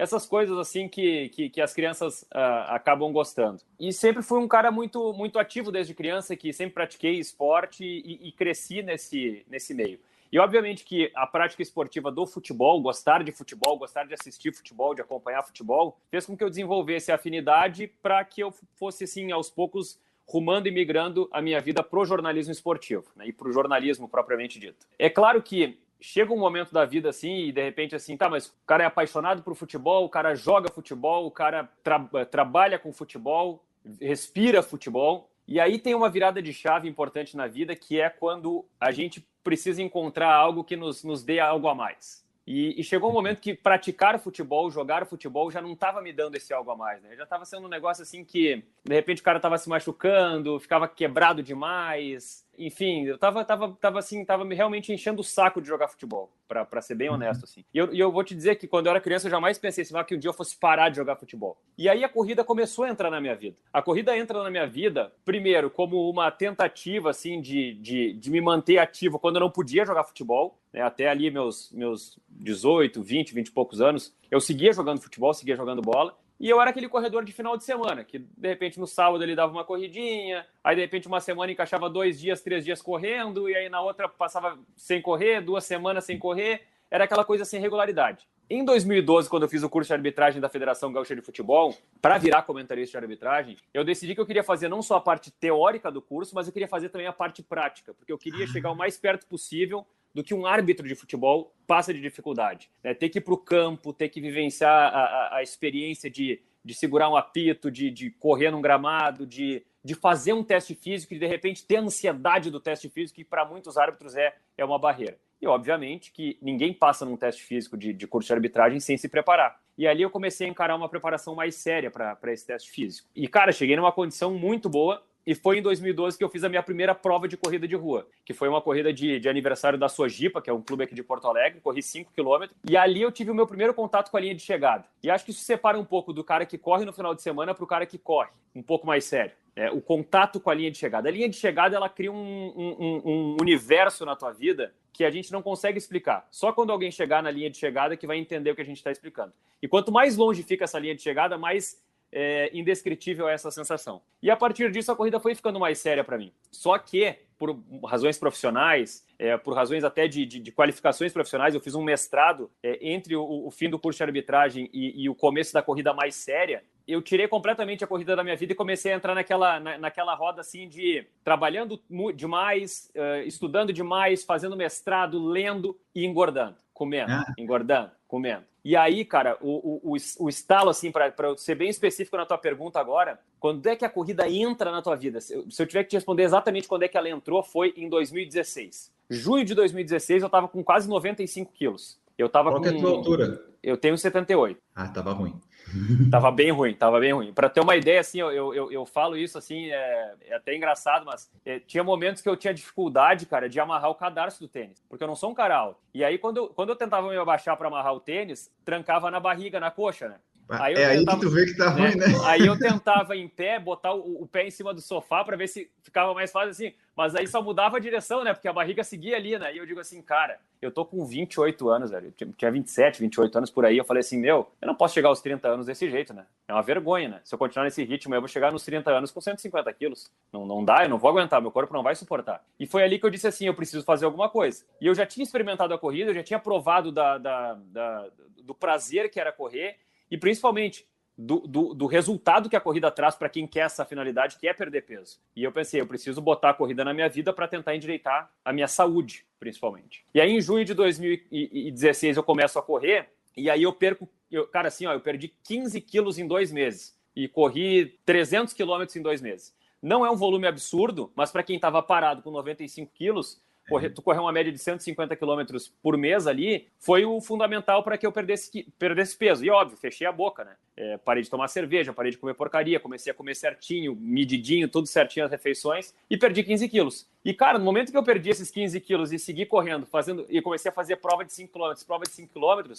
essas 0.00 0.24
coisas 0.26 0.56
assim 0.56 0.88
que, 0.88 1.28
que, 1.28 1.50
que 1.50 1.60
as 1.60 1.74
crianças 1.74 2.22
uh, 2.34 2.68
acabam 2.68 3.12
gostando. 3.12 3.60
E 3.78 3.92
sempre 3.92 4.22
fui 4.22 4.38
um 4.38 4.48
cara 4.48 4.70
muito, 4.70 5.12
muito 5.12 5.38
ativo 5.38 5.70
desde 5.70 5.92
criança, 5.92 6.34
que 6.34 6.54
sempre 6.54 6.74
pratiquei 6.74 7.18
esporte 7.18 7.84
e, 7.84 8.28
e 8.28 8.32
cresci 8.32 8.82
nesse, 8.82 9.44
nesse 9.46 9.74
meio. 9.74 10.00
E 10.32 10.38
obviamente 10.38 10.84
que 10.84 11.10
a 11.14 11.26
prática 11.26 11.62
esportiva 11.62 12.10
do 12.10 12.26
futebol, 12.26 12.80
gostar 12.80 13.22
de 13.22 13.30
futebol, 13.30 13.76
gostar 13.76 14.04
de 14.06 14.14
assistir 14.14 14.54
futebol, 14.54 14.94
de 14.94 15.02
acompanhar 15.02 15.42
futebol, 15.42 15.98
fez 16.10 16.24
com 16.24 16.34
que 16.34 16.42
eu 16.42 16.48
desenvolvesse 16.48 17.12
afinidade 17.12 17.86
para 18.00 18.24
que 18.24 18.42
eu 18.42 18.54
fosse, 18.76 19.04
assim, 19.04 19.30
aos 19.32 19.50
poucos 19.50 20.00
rumando 20.26 20.66
e 20.66 20.70
migrando 20.70 21.28
a 21.30 21.42
minha 21.42 21.60
vida 21.60 21.82
para 21.82 21.98
o 21.98 22.04
jornalismo 22.06 22.52
esportivo 22.52 23.04
né, 23.16 23.26
e 23.26 23.32
para 23.32 23.48
o 23.48 23.52
jornalismo 23.52 24.08
propriamente 24.08 24.58
dito. 24.58 24.86
É 24.98 25.10
claro 25.10 25.42
que 25.42 25.76
chega 26.00 26.32
um 26.32 26.38
momento 26.38 26.72
da 26.72 26.84
vida 26.84 27.08
assim 27.10 27.46
e 27.46 27.52
de 27.52 27.62
repente 27.62 27.94
assim, 27.94 28.16
tá, 28.16 28.28
mas 28.28 28.46
o 28.46 28.52
cara 28.66 28.84
é 28.84 28.86
apaixonado 28.86 29.42
por 29.42 29.54
futebol, 29.54 30.04
o 30.04 30.08
cara 30.08 30.34
joga 30.34 30.70
futebol, 30.70 31.26
o 31.26 31.30
cara 31.30 31.70
tra 31.82 31.98
trabalha 32.30 32.78
com 32.78 32.92
futebol, 32.92 33.62
respira 34.00 34.62
futebol. 34.62 35.28
E 35.46 35.58
aí 35.58 35.78
tem 35.78 35.94
uma 35.94 36.08
virada 36.08 36.40
de 36.40 36.52
chave 36.52 36.88
importante 36.88 37.36
na 37.36 37.46
vida 37.46 37.74
que 37.74 38.00
é 38.00 38.08
quando 38.08 38.64
a 38.78 38.92
gente 38.92 39.26
precisa 39.42 39.82
encontrar 39.82 40.32
algo 40.32 40.62
que 40.62 40.76
nos, 40.76 41.02
nos 41.02 41.24
dê 41.24 41.40
algo 41.40 41.68
a 41.68 41.74
mais. 41.74 42.24
E, 42.46 42.80
e, 42.80 42.82
chegou 42.82 43.10
um 43.10 43.12
momento 43.12 43.40
que 43.40 43.54
praticar 43.54 44.18
futebol, 44.18 44.70
jogar 44.70 45.06
futebol, 45.06 45.50
já 45.52 45.60
não 45.60 45.72
estava 45.72 46.02
me 46.02 46.12
dando 46.12 46.34
esse 46.34 46.52
algo 46.52 46.70
a 46.72 46.76
mais, 46.76 47.00
né? 47.00 47.14
Já 47.14 47.22
estava 47.22 47.44
sendo 47.44 47.66
um 47.66 47.68
negócio 47.68 48.02
assim 48.02 48.24
que, 48.24 48.64
de 48.84 48.94
repente, 48.94 49.20
o 49.20 49.24
cara 49.24 49.38
estava 49.38 49.56
se 49.56 49.68
machucando, 49.68 50.58
ficava 50.58 50.88
quebrado 50.88 51.44
demais, 51.44 52.44
enfim, 52.66 53.04
eu 53.04 53.18
tava, 53.18 53.44
tava, 53.44 53.76
tava 53.80 53.98
assim, 53.98 54.24
tava 54.24 54.44
realmente 54.44 54.92
enchendo 54.92 55.20
o 55.20 55.24
saco 55.24 55.60
de 55.60 55.68
jogar 55.68 55.88
futebol, 55.88 56.30
para 56.46 56.82
ser 56.82 56.94
bem 56.94 57.08
uhum. 57.08 57.14
honesto, 57.14 57.44
assim. 57.44 57.64
E 57.72 57.78
eu, 57.78 57.92
e 57.92 57.98
eu 57.98 58.12
vou 58.12 58.22
te 58.22 58.34
dizer 58.34 58.56
que 58.56 58.66
quando 58.66 58.86
eu 58.86 58.90
era 58.90 59.00
criança, 59.00 59.26
eu 59.26 59.30
jamais 59.30 59.58
pensei 59.58 59.82
assim, 59.82 59.96
ah, 59.96 60.04
que 60.04 60.14
um 60.14 60.18
dia 60.18 60.28
eu 60.28 60.34
fosse 60.34 60.56
parar 60.56 60.88
de 60.88 60.96
jogar 60.96 61.16
futebol. 61.16 61.56
E 61.76 61.88
aí 61.88 62.04
a 62.04 62.08
corrida 62.08 62.44
começou 62.44 62.84
a 62.84 62.90
entrar 62.90 63.10
na 63.10 63.20
minha 63.20 63.34
vida. 63.34 63.56
A 63.72 63.80
corrida 63.80 64.16
entra 64.16 64.42
na 64.42 64.50
minha 64.50 64.66
vida, 64.66 65.12
primeiro, 65.24 65.70
como 65.70 66.08
uma 66.10 66.30
tentativa, 66.30 67.10
assim, 67.10 67.40
de, 67.40 67.74
de, 67.74 68.12
de 68.12 68.30
me 68.30 68.40
manter 68.40 68.78
ativo 68.78 69.18
quando 69.18 69.36
eu 69.36 69.40
não 69.40 69.50
podia 69.50 69.84
jogar 69.84 70.04
futebol, 70.04 70.58
né? 70.72 70.82
Até 70.82 71.08
ali 71.08 71.30
meus, 71.30 71.70
meus 71.72 72.18
18, 72.28 73.02
20, 73.02 73.34
20 73.34 73.46
e 73.46 73.52
poucos 73.52 73.80
anos, 73.80 74.14
eu 74.30 74.40
seguia 74.40 74.72
jogando 74.72 75.00
futebol, 75.00 75.34
seguia 75.34 75.56
jogando 75.56 75.82
bola. 75.82 76.16
E 76.40 76.48
eu 76.48 76.58
era 76.58 76.70
aquele 76.70 76.88
corredor 76.88 77.22
de 77.22 77.32
final 77.32 77.54
de 77.54 77.64
semana, 77.64 78.02
que 78.02 78.18
de 78.18 78.48
repente 78.48 78.80
no 78.80 78.86
sábado 78.86 79.22
ele 79.22 79.34
dava 79.34 79.52
uma 79.52 79.62
corridinha, 79.62 80.46
aí 80.64 80.74
de 80.74 80.80
repente 80.80 81.06
uma 81.06 81.20
semana 81.20 81.52
encaixava 81.52 81.90
dois 81.90 82.18
dias, 82.18 82.40
três 82.40 82.64
dias 82.64 82.80
correndo, 82.80 83.46
e 83.46 83.54
aí 83.54 83.68
na 83.68 83.82
outra 83.82 84.08
passava 84.08 84.58
sem 84.74 85.02
correr, 85.02 85.42
duas 85.42 85.64
semanas 85.64 86.04
sem 86.04 86.18
correr, 86.18 86.62
era 86.90 87.04
aquela 87.04 87.26
coisa 87.26 87.44
sem 87.44 87.60
regularidade. 87.60 88.26
Em 88.48 88.64
2012, 88.64 89.28
quando 89.28 89.42
eu 89.42 89.48
fiz 89.50 89.62
o 89.62 89.68
curso 89.68 89.88
de 89.88 89.92
arbitragem 89.92 90.40
da 90.40 90.48
Federação 90.48 90.90
Gaúcha 90.90 91.14
de 91.14 91.20
Futebol, 91.20 91.76
para 92.00 92.16
virar 92.16 92.42
comentarista 92.42 92.98
de 92.98 93.04
arbitragem, 93.04 93.58
eu 93.72 93.84
decidi 93.84 94.14
que 94.14 94.20
eu 94.20 94.26
queria 94.26 94.42
fazer 94.42 94.66
não 94.66 94.80
só 94.80 94.96
a 94.96 95.00
parte 95.00 95.30
teórica 95.30 95.88
do 95.92 96.00
curso, 96.00 96.34
mas 96.34 96.46
eu 96.46 96.52
queria 96.54 96.66
fazer 96.66 96.88
também 96.88 97.06
a 97.06 97.12
parte 97.12 97.42
prática, 97.42 97.92
porque 97.92 98.10
eu 98.10 98.18
queria 98.18 98.46
chegar 98.48 98.72
o 98.72 98.74
mais 98.74 98.96
perto 98.96 99.26
possível 99.26 99.86
do 100.14 100.24
que 100.24 100.34
um 100.34 100.46
árbitro 100.46 100.86
de 100.86 100.94
futebol 100.94 101.54
passa 101.66 101.94
de 101.94 102.00
dificuldade. 102.00 102.70
Né? 102.82 102.94
Ter 102.94 103.08
que 103.08 103.18
ir 103.18 103.22
para 103.22 103.34
o 103.34 103.38
campo, 103.38 103.92
ter 103.92 104.08
que 104.08 104.20
vivenciar 104.20 104.70
a, 104.70 105.04
a, 105.04 105.36
a 105.36 105.42
experiência 105.42 106.10
de, 106.10 106.40
de 106.64 106.74
segurar 106.74 107.08
um 107.08 107.16
apito, 107.16 107.70
de, 107.70 107.90
de 107.90 108.10
correr 108.10 108.50
num 108.50 108.60
gramado, 108.60 109.26
de, 109.26 109.64
de 109.84 109.94
fazer 109.94 110.32
um 110.32 110.42
teste 110.42 110.74
físico 110.74 111.14
e 111.14 111.18
de 111.18 111.26
repente 111.26 111.64
ter 111.64 111.76
ansiedade 111.76 112.50
do 112.50 112.60
teste 112.60 112.88
físico, 112.88 113.16
que 113.16 113.24
para 113.24 113.44
muitos 113.44 113.76
árbitros 113.76 114.16
é, 114.16 114.34
é 114.56 114.64
uma 114.64 114.78
barreira. 114.78 115.16
E 115.40 115.46
obviamente 115.46 116.12
que 116.12 116.36
ninguém 116.42 116.72
passa 116.74 117.04
num 117.06 117.16
teste 117.16 117.42
físico 117.42 117.76
de, 117.76 117.94
de 117.94 118.06
curso 118.06 118.26
de 118.26 118.34
arbitragem 118.34 118.78
sem 118.78 118.98
se 118.98 119.08
preparar. 119.08 119.58
E 119.78 119.86
ali 119.86 120.02
eu 120.02 120.10
comecei 120.10 120.46
a 120.46 120.50
encarar 120.50 120.76
uma 120.76 120.88
preparação 120.88 121.34
mais 121.34 121.54
séria 121.54 121.90
para 121.90 122.18
esse 122.26 122.46
teste 122.46 122.70
físico. 122.70 123.08
E, 123.16 123.26
cara, 123.26 123.50
cheguei 123.50 123.74
numa 123.76 123.90
condição 123.90 124.34
muito 124.34 124.68
boa 124.68 125.02
e 125.26 125.34
foi 125.34 125.58
em 125.58 125.62
2012 125.62 126.16
que 126.16 126.24
eu 126.24 126.28
fiz 126.28 126.44
a 126.44 126.48
minha 126.48 126.62
primeira 126.62 126.94
prova 126.94 127.28
de 127.28 127.36
corrida 127.36 127.68
de 127.68 127.76
rua, 127.76 128.06
que 128.24 128.32
foi 128.32 128.48
uma 128.48 128.60
corrida 128.60 128.92
de, 128.92 129.20
de 129.20 129.28
aniversário 129.28 129.78
da 129.78 129.88
Sojipa, 129.88 130.40
que 130.40 130.48
é 130.48 130.52
um 130.52 130.62
clube 130.62 130.84
aqui 130.84 130.94
de 130.94 131.02
Porto 131.02 131.26
Alegre. 131.28 131.60
Corri 131.60 131.82
5 131.82 132.12
km 132.12 132.46
e 132.68 132.76
ali 132.76 133.02
eu 133.02 133.12
tive 133.12 133.30
o 133.30 133.34
meu 133.34 133.46
primeiro 133.46 133.74
contato 133.74 134.10
com 134.10 134.16
a 134.16 134.20
linha 134.20 134.34
de 134.34 134.42
chegada. 134.42 134.84
E 135.02 135.10
acho 135.10 135.24
que 135.24 135.30
isso 135.30 135.42
separa 135.42 135.78
um 135.78 135.84
pouco 135.84 136.12
do 136.12 136.24
cara 136.24 136.46
que 136.46 136.56
corre 136.56 136.84
no 136.84 136.92
final 136.92 137.14
de 137.14 137.22
semana 137.22 137.54
para 137.54 137.64
o 137.64 137.66
cara 137.66 137.86
que 137.86 137.98
corre, 137.98 138.30
um 138.54 138.62
pouco 138.62 138.86
mais 138.86 139.04
sério. 139.04 139.32
É, 139.54 139.70
o 139.70 139.80
contato 139.80 140.40
com 140.40 140.48
a 140.48 140.54
linha 140.54 140.70
de 140.70 140.78
chegada. 140.78 141.08
A 141.08 141.12
linha 141.12 141.28
de 141.28 141.36
chegada 141.36 141.76
ela 141.76 141.88
cria 141.88 142.10
um, 142.10 142.16
um, 142.16 143.02
um 143.04 143.36
universo 143.40 144.06
na 144.06 144.16
tua 144.16 144.32
vida 144.32 144.72
que 144.92 145.04
a 145.04 145.10
gente 145.10 145.32
não 145.32 145.42
consegue 145.42 145.76
explicar. 145.76 146.26
Só 146.30 146.52
quando 146.52 146.70
alguém 146.70 146.90
chegar 146.90 147.22
na 147.22 147.30
linha 147.30 147.50
de 147.50 147.56
chegada 147.56 147.96
que 147.96 148.06
vai 148.06 148.18
entender 148.18 148.50
o 148.50 148.54
que 148.54 148.62
a 148.62 148.64
gente 148.64 148.76
está 148.76 148.90
explicando. 148.90 149.32
E 149.62 149.68
quanto 149.68 149.92
mais 149.92 150.16
longe 150.16 150.42
fica 150.42 150.64
essa 150.64 150.78
linha 150.78 150.94
de 150.94 151.02
chegada, 151.02 151.36
mais 151.36 151.82
é, 152.12 152.50
indescritível 152.52 153.28
essa 153.28 153.50
sensação. 153.50 154.02
E 154.22 154.30
a 154.30 154.36
partir 154.36 154.70
disso 154.70 154.90
a 154.90 154.96
corrida 154.96 155.20
foi 155.20 155.34
ficando 155.34 155.60
mais 155.60 155.78
séria 155.78 156.04
para 156.04 156.18
mim. 156.18 156.32
Só 156.50 156.76
que, 156.78 157.16
por 157.38 157.58
razões 157.84 158.18
profissionais, 158.18 159.06
é, 159.18 159.36
por 159.36 159.54
razões 159.54 159.84
até 159.84 160.08
de, 160.08 160.26
de, 160.26 160.40
de, 160.40 160.52
qualificações 160.52 161.12
profissionais, 161.12 161.54
eu 161.54 161.60
fiz 161.60 161.74
um 161.74 161.82
mestrado 161.82 162.50
é, 162.62 162.78
entre 162.80 163.14
o, 163.16 163.46
o, 163.46 163.50
fim 163.50 163.68
do 163.68 163.78
curso 163.78 163.98
de 163.98 164.02
arbitragem 164.02 164.68
e, 164.72 165.04
e, 165.04 165.08
o 165.08 165.14
começo 165.14 165.52
da 165.52 165.62
corrida 165.62 165.92
mais 165.92 166.14
séria. 166.14 166.64
Eu 166.86 167.00
tirei 167.00 167.28
completamente 167.28 167.84
a 167.84 167.86
corrida 167.86 168.16
da 168.16 168.24
minha 168.24 168.36
vida 168.36 168.52
e 168.52 168.56
comecei 168.56 168.92
a 168.92 168.96
entrar 168.96 169.14
naquela, 169.14 169.60
na, 169.60 169.78
naquela 169.78 170.14
roda 170.14 170.40
assim 170.40 170.68
de 170.68 171.06
trabalhando 171.22 171.80
demais, 172.14 172.90
uh, 172.96 173.22
estudando 173.24 173.72
demais, 173.72 174.24
fazendo 174.24 174.56
mestrado, 174.56 175.22
lendo 175.24 175.78
e 175.94 176.04
engordando, 176.04 176.56
comendo, 176.72 177.12
ah. 177.12 177.24
engordando, 177.38 177.92
comendo. 178.08 178.49
E 178.64 178.76
aí, 178.76 179.04
cara, 179.04 179.38
o, 179.40 179.94
o, 179.94 179.96
o 180.18 180.28
estalo, 180.28 180.70
assim, 180.70 180.90
para 180.90 181.12
ser 181.36 181.54
bem 181.54 181.68
específico 181.68 182.16
na 182.16 182.26
tua 182.26 182.38
pergunta 182.38 182.78
agora, 182.78 183.18
quando 183.38 183.66
é 183.66 183.74
que 183.74 183.84
a 183.84 183.88
corrida 183.88 184.28
entra 184.28 184.70
na 184.70 184.82
tua 184.82 184.96
vida? 184.96 185.20
Se 185.20 185.34
eu, 185.34 185.50
se 185.50 185.62
eu 185.62 185.66
tiver 185.66 185.84
que 185.84 185.90
te 185.90 185.96
responder 185.96 186.24
exatamente 186.24 186.68
quando 186.68 186.82
é 186.82 186.88
que 186.88 186.96
ela 186.96 187.08
entrou, 187.08 187.42
foi 187.42 187.72
em 187.76 187.88
2016. 187.88 188.92
Junho 189.08 189.44
de 189.44 189.54
2016, 189.54 190.22
eu 190.22 190.26
estava 190.26 190.46
com 190.46 190.62
quase 190.62 190.88
95 190.88 191.52
quilos. 191.52 191.98
Eu 192.20 192.28
tava 192.28 192.50
Qual 192.50 192.60
com... 192.60 192.68
é 192.68 192.70
a 192.70 192.78
tua 192.78 192.90
altura? 192.90 193.42
Eu 193.62 193.78
tenho 193.78 193.96
78. 193.96 194.60
Ah, 194.74 194.88
tava 194.88 195.12
ruim. 195.12 195.40
tava 196.10 196.30
bem 196.30 196.50
ruim, 196.50 196.74
tava 196.74 197.00
bem 197.00 197.12
ruim. 197.12 197.32
Para 197.32 197.48
ter 197.48 197.60
uma 197.60 197.76
ideia, 197.76 198.00
assim, 198.00 198.20
eu, 198.20 198.52
eu, 198.54 198.70
eu 198.70 198.84
falo 198.84 199.16
isso 199.16 199.38
assim, 199.38 199.70
é, 199.70 200.14
é 200.26 200.34
até 200.34 200.54
engraçado, 200.54 201.06
mas 201.06 201.30
é, 201.46 201.58
tinha 201.60 201.82
momentos 201.82 202.20
que 202.20 202.28
eu 202.28 202.36
tinha 202.36 202.52
dificuldade, 202.52 203.24
cara, 203.24 203.48
de 203.48 203.58
amarrar 203.58 203.90
o 203.90 203.94
cadarço 203.94 204.40
do 204.40 204.48
tênis, 204.48 204.82
porque 204.88 205.02
eu 205.02 205.08
não 205.08 205.16
sou 205.16 205.30
um 205.30 205.34
cara 205.34 205.56
alto. 205.56 205.80
E 205.94 206.04
aí, 206.04 206.18
quando, 206.18 206.48
quando 206.48 206.70
eu 206.70 206.76
tentava 206.76 207.08
me 207.08 207.16
abaixar 207.16 207.56
para 207.56 207.68
amarrar 207.68 207.94
o 207.94 208.00
tênis, 208.00 208.50
trancava 208.64 209.10
na 209.10 209.20
barriga, 209.20 209.58
na 209.58 209.70
coxa, 209.70 210.08
né? 210.08 210.16
Aí 210.50 210.74
é 210.74 210.96
tentava, 210.96 211.16
aí 211.16 211.20
que 211.20 211.26
tu 211.26 211.30
vê 211.30 211.46
que 211.46 211.56
tá 211.56 211.70
ruim, 211.70 211.94
né? 211.96 212.06
Aí 212.24 212.46
eu 212.46 212.56
tentava 212.58 213.16
em 213.16 213.28
pé, 213.28 213.58
botar 213.58 213.94
o, 213.94 214.22
o 214.22 214.26
pé 214.26 214.46
em 214.46 214.50
cima 214.50 214.74
do 214.74 214.80
sofá 214.80 215.24
para 215.24 215.36
ver 215.36 215.48
se 215.48 215.70
ficava 215.82 216.12
mais 216.14 216.32
fácil 216.32 216.50
assim. 216.50 216.72
Mas 216.96 217.14
aí 217.14 217.26
só 217.26 217.40
mudava 217.42 217.76
a 217.76 217.80
direção, 217.80 218.24
né? 218.24 218.34
Porque 218.34 218.48
a 218.48 218.52
barriga 218.52 218.84
seguia 218.84 219.16
ali, 219.16 219.38
né? 219.38 219.54
E 219.54 219.58
eu 219.58 219.64
digo 219.64 219.80
assim, 219.80 220.02
cara, 220.02 220.38
eu 220.60 220.70
tô 220.70 220.84
com 220.84 221.04
28 221.04 221.68
anos, 221.68 221.90
velho. 221.90 222.12
Eu 222.20 222.32
tinha 222.32 222.50
27, 222.50 223.00
28 223.00 223.38
anos 223.38 223.50
por 223.50 223.64
aí. 223.64 223.78
Eu 223.78 223.84
falei 223.84 224.00
assim, 224.00 224.18
meu, 224.18 224.50
eu 224.60 224.66
não 224.66 224.74
posso 224.74 224.92
chegar 224.92 225.08
aos 225.08 225.20
30 225.20 225.48
anos 225.48 225.66
desse 225.66 225.88
jeito, 225.88 226.12
né? 226.12 226.26
É 226.46 226.52
uma 226.52 226.62
vergonha, 226.62 227.08
né? 227.08 227.20
Se 227.24 227.34
eu 227.34 227.38
continuar 227.38 227.64
nesse 227.64 227.82
ritmo, 227.84 228.14
eu 228.14 228.20
vou 228.20 228.28
chegar 228.28 228.52
nos 228.52 228.64
30 228.64 228.90
anos 228.90 229.10
com 229.10 229.20
150 229.20 229.72
quilos. 229.72 230.10
Não, 230.32 230.44
não 230.44 230.64
dá, 230.64 230.84
eu 230.84 230.90
não 230.90 230.98
vou 230.98 231.10
aguentar, 231.10 231.40
meu 231.40 231.50
corpo 231.50 231.72
não 231.72 231.82
vai 231.82 231.94
suportar. 231.94 232.44
E 232.58 232.66
foi 232.66 232.82
ali 232.82 232.98
que 232.98 233.06
eu 233.06 233.10
disse 233.10 233.26
assim, 233.26 233.46
eu 233.46 233.54
preciso 233.54 233.84
fazer 233.84 234.04
alguma 234.04 234.28
coisa. 234.28 234.64
E 234.80 234.86
eu 234.86 234.94
já 234.94 235.06
tinha 235.06 235.24
experimentado 235.24 235.72
a 235.72 235.78
corrida, 235.78 236.10
eu 236.10 236.14
já 236.14 236.22
tinha 236.22 236.38
provado 236.38 236.92
da, 236.92 237.16
da, 237.16 237.54
da 237.54 238.08
do 238.42 238.54
prazer 238.54 239.10
que 239.10 239.20
era 239.20 239.32
correr. 239.32 239.76
E 240.10 240.18
principalmente, 240.18 240.86
do, 241.16 241.40
do, 241.40 241.74
do, 241.74 241.86
resultado 241.86 242.48
que 242.48 242.56
a 242.56 242.60
corrida 242.60 242.90
traz 242.90 243.14
para 243.14 243.28
quem 243.28 243.46
quer 243.46 243.60
essa 243.60 243.84
finalidade, 243.84 244.36
que 244.38 244.48
é 244.48 244.54
perder 244.54 244.82
peso. 244.82 245.18
E 245.36 245.44
eu 245.44 245.52
pensei, 245.52 245.80
eu 245.80 245.86
preciso 245.86 246.20
botar 246.20 246.50
a 246.50 246.54
corrida 246.54 246.82
na 246.82 246.94
minha 246.94 247.08
vida 247.08 247.32
para 247.32 247.46
tentar 247.46 247.76
endireitar 247.76 248.30
a 248.44 248.52
minha 248.52 248.66
saúde, 248.66 249.26
principalmente. 249.38 250.04
E 250.14 250.20
aí, 250.20 250.30
em 250.30 250.40
junho 250.40 250.64
de 250.64 250.72
2016, 250.72 252.16
eu 252.16 252.22
começo 252.22 252.58
a 252.58 252.62
correr, 252.62 253.10
e 253.36 253.50
aí 253.50 253.62
eu 253.62 253.72
perco, 253.72 254.08
eu, 254.30 254.46
cara, 254.46 254.68
assim, 254.68 254.86
ó, 254.86 254.92
eu 254.92 255.00
perdi 255.00 255.28
15 255.44 255.80
quilos 255.82 256.18
em 256.18 256.26
dois 256.26 256.50
meses. 256.50 256.98
E 257.14 257.28
corri 257.28 257.98
300 258.06 258.54
quilômetros 258.54 258.96
em 258.96 259.02
dois 259.02 259.20
meses. 259.20 259.54
Não 259.82 260.06
é 260.06 260.10
um 260.10 260.16
volume 260.16 260.46
absurdo, 260.46 261.12
mas 261.14 261.30
para 261.30 261.42
quem 261.42 261.56
estava 261.56 261.82
parado 261.82 262.22
com 262.22 262.30
95 262.30 262.92
quilos, 262.94 263.42
correr, 263.70 263.90
tu 263.90 264.02
correr 264.02 264.18
uma 264.18 264.32
média 264.32 264.52
de 264.52 264.58
150 264.58 265.14
quilômetros 265.14 265.72
por 265.82 265.96
mês 265.96 266.26
ali, 266.26 266.66
foi 266.78 267.04
o 267.04 267.20
fundamental 267.20 267.82
para 267.82 267.96
que 267.96 268.06
eu 268.06 268.12
perdesse, 268.12 268.66
perdesse 268.78 269.16
peso. 269.16 269.44
E 269.44 269.48
óbvio, 269.48 269.78
fechei 269.78 270.06
a 270.06 270.12
boca, 270.12 270.44
né? 270.44 270.56
É, 270.76 270.98
parei 270.98 271.22
de 271.22 271.30
tomar 271.30 271.48
cerveja, 271.48 271.92
parei 271.92 272.10
de 272.10 272.18
comer 272.18 272.34
porcaria, 272.34 272.80
comecei 272.80 273.10
a 273.12 273.14
comer 273.14 273.34
certinho, 273.34 273.96
medidinho, 273.96 274.68
tudo 274.68 274.86
certinho 274.86 275.24
as 275.24 275.30
refeições 275.30 275.94
e 276.10 276.16
perdi 276.16 276.42
15 276.42 276.68
quilos. 276.68 277.08
E, 277.24 277.32
cara, 277.32 277.58
no 277.58 277.64
momento 277.64 277.92
que 277.92 277.98
eu 277.98 278.02
perdi 278.02 278.30
esses 278.30 278.50
15 278.50 278.80
quilos 278.80 279.12
e 279.12 279.18
segui 279.18 279.46
correndo, 279.46 279.86
fazendo, 279.86 280.26
e 280.28 280.42
comecei 280.42 280.70
a 280.70 280.74
fazer 280.74 280.96
prova 280.96 281.24
de 281.24 281.32
5 281.32 281.52
km, 281.52 281.84
prova 281.86 282.04
de 282.04 282.10
5 282.10 282.32
km, 282.32 282.72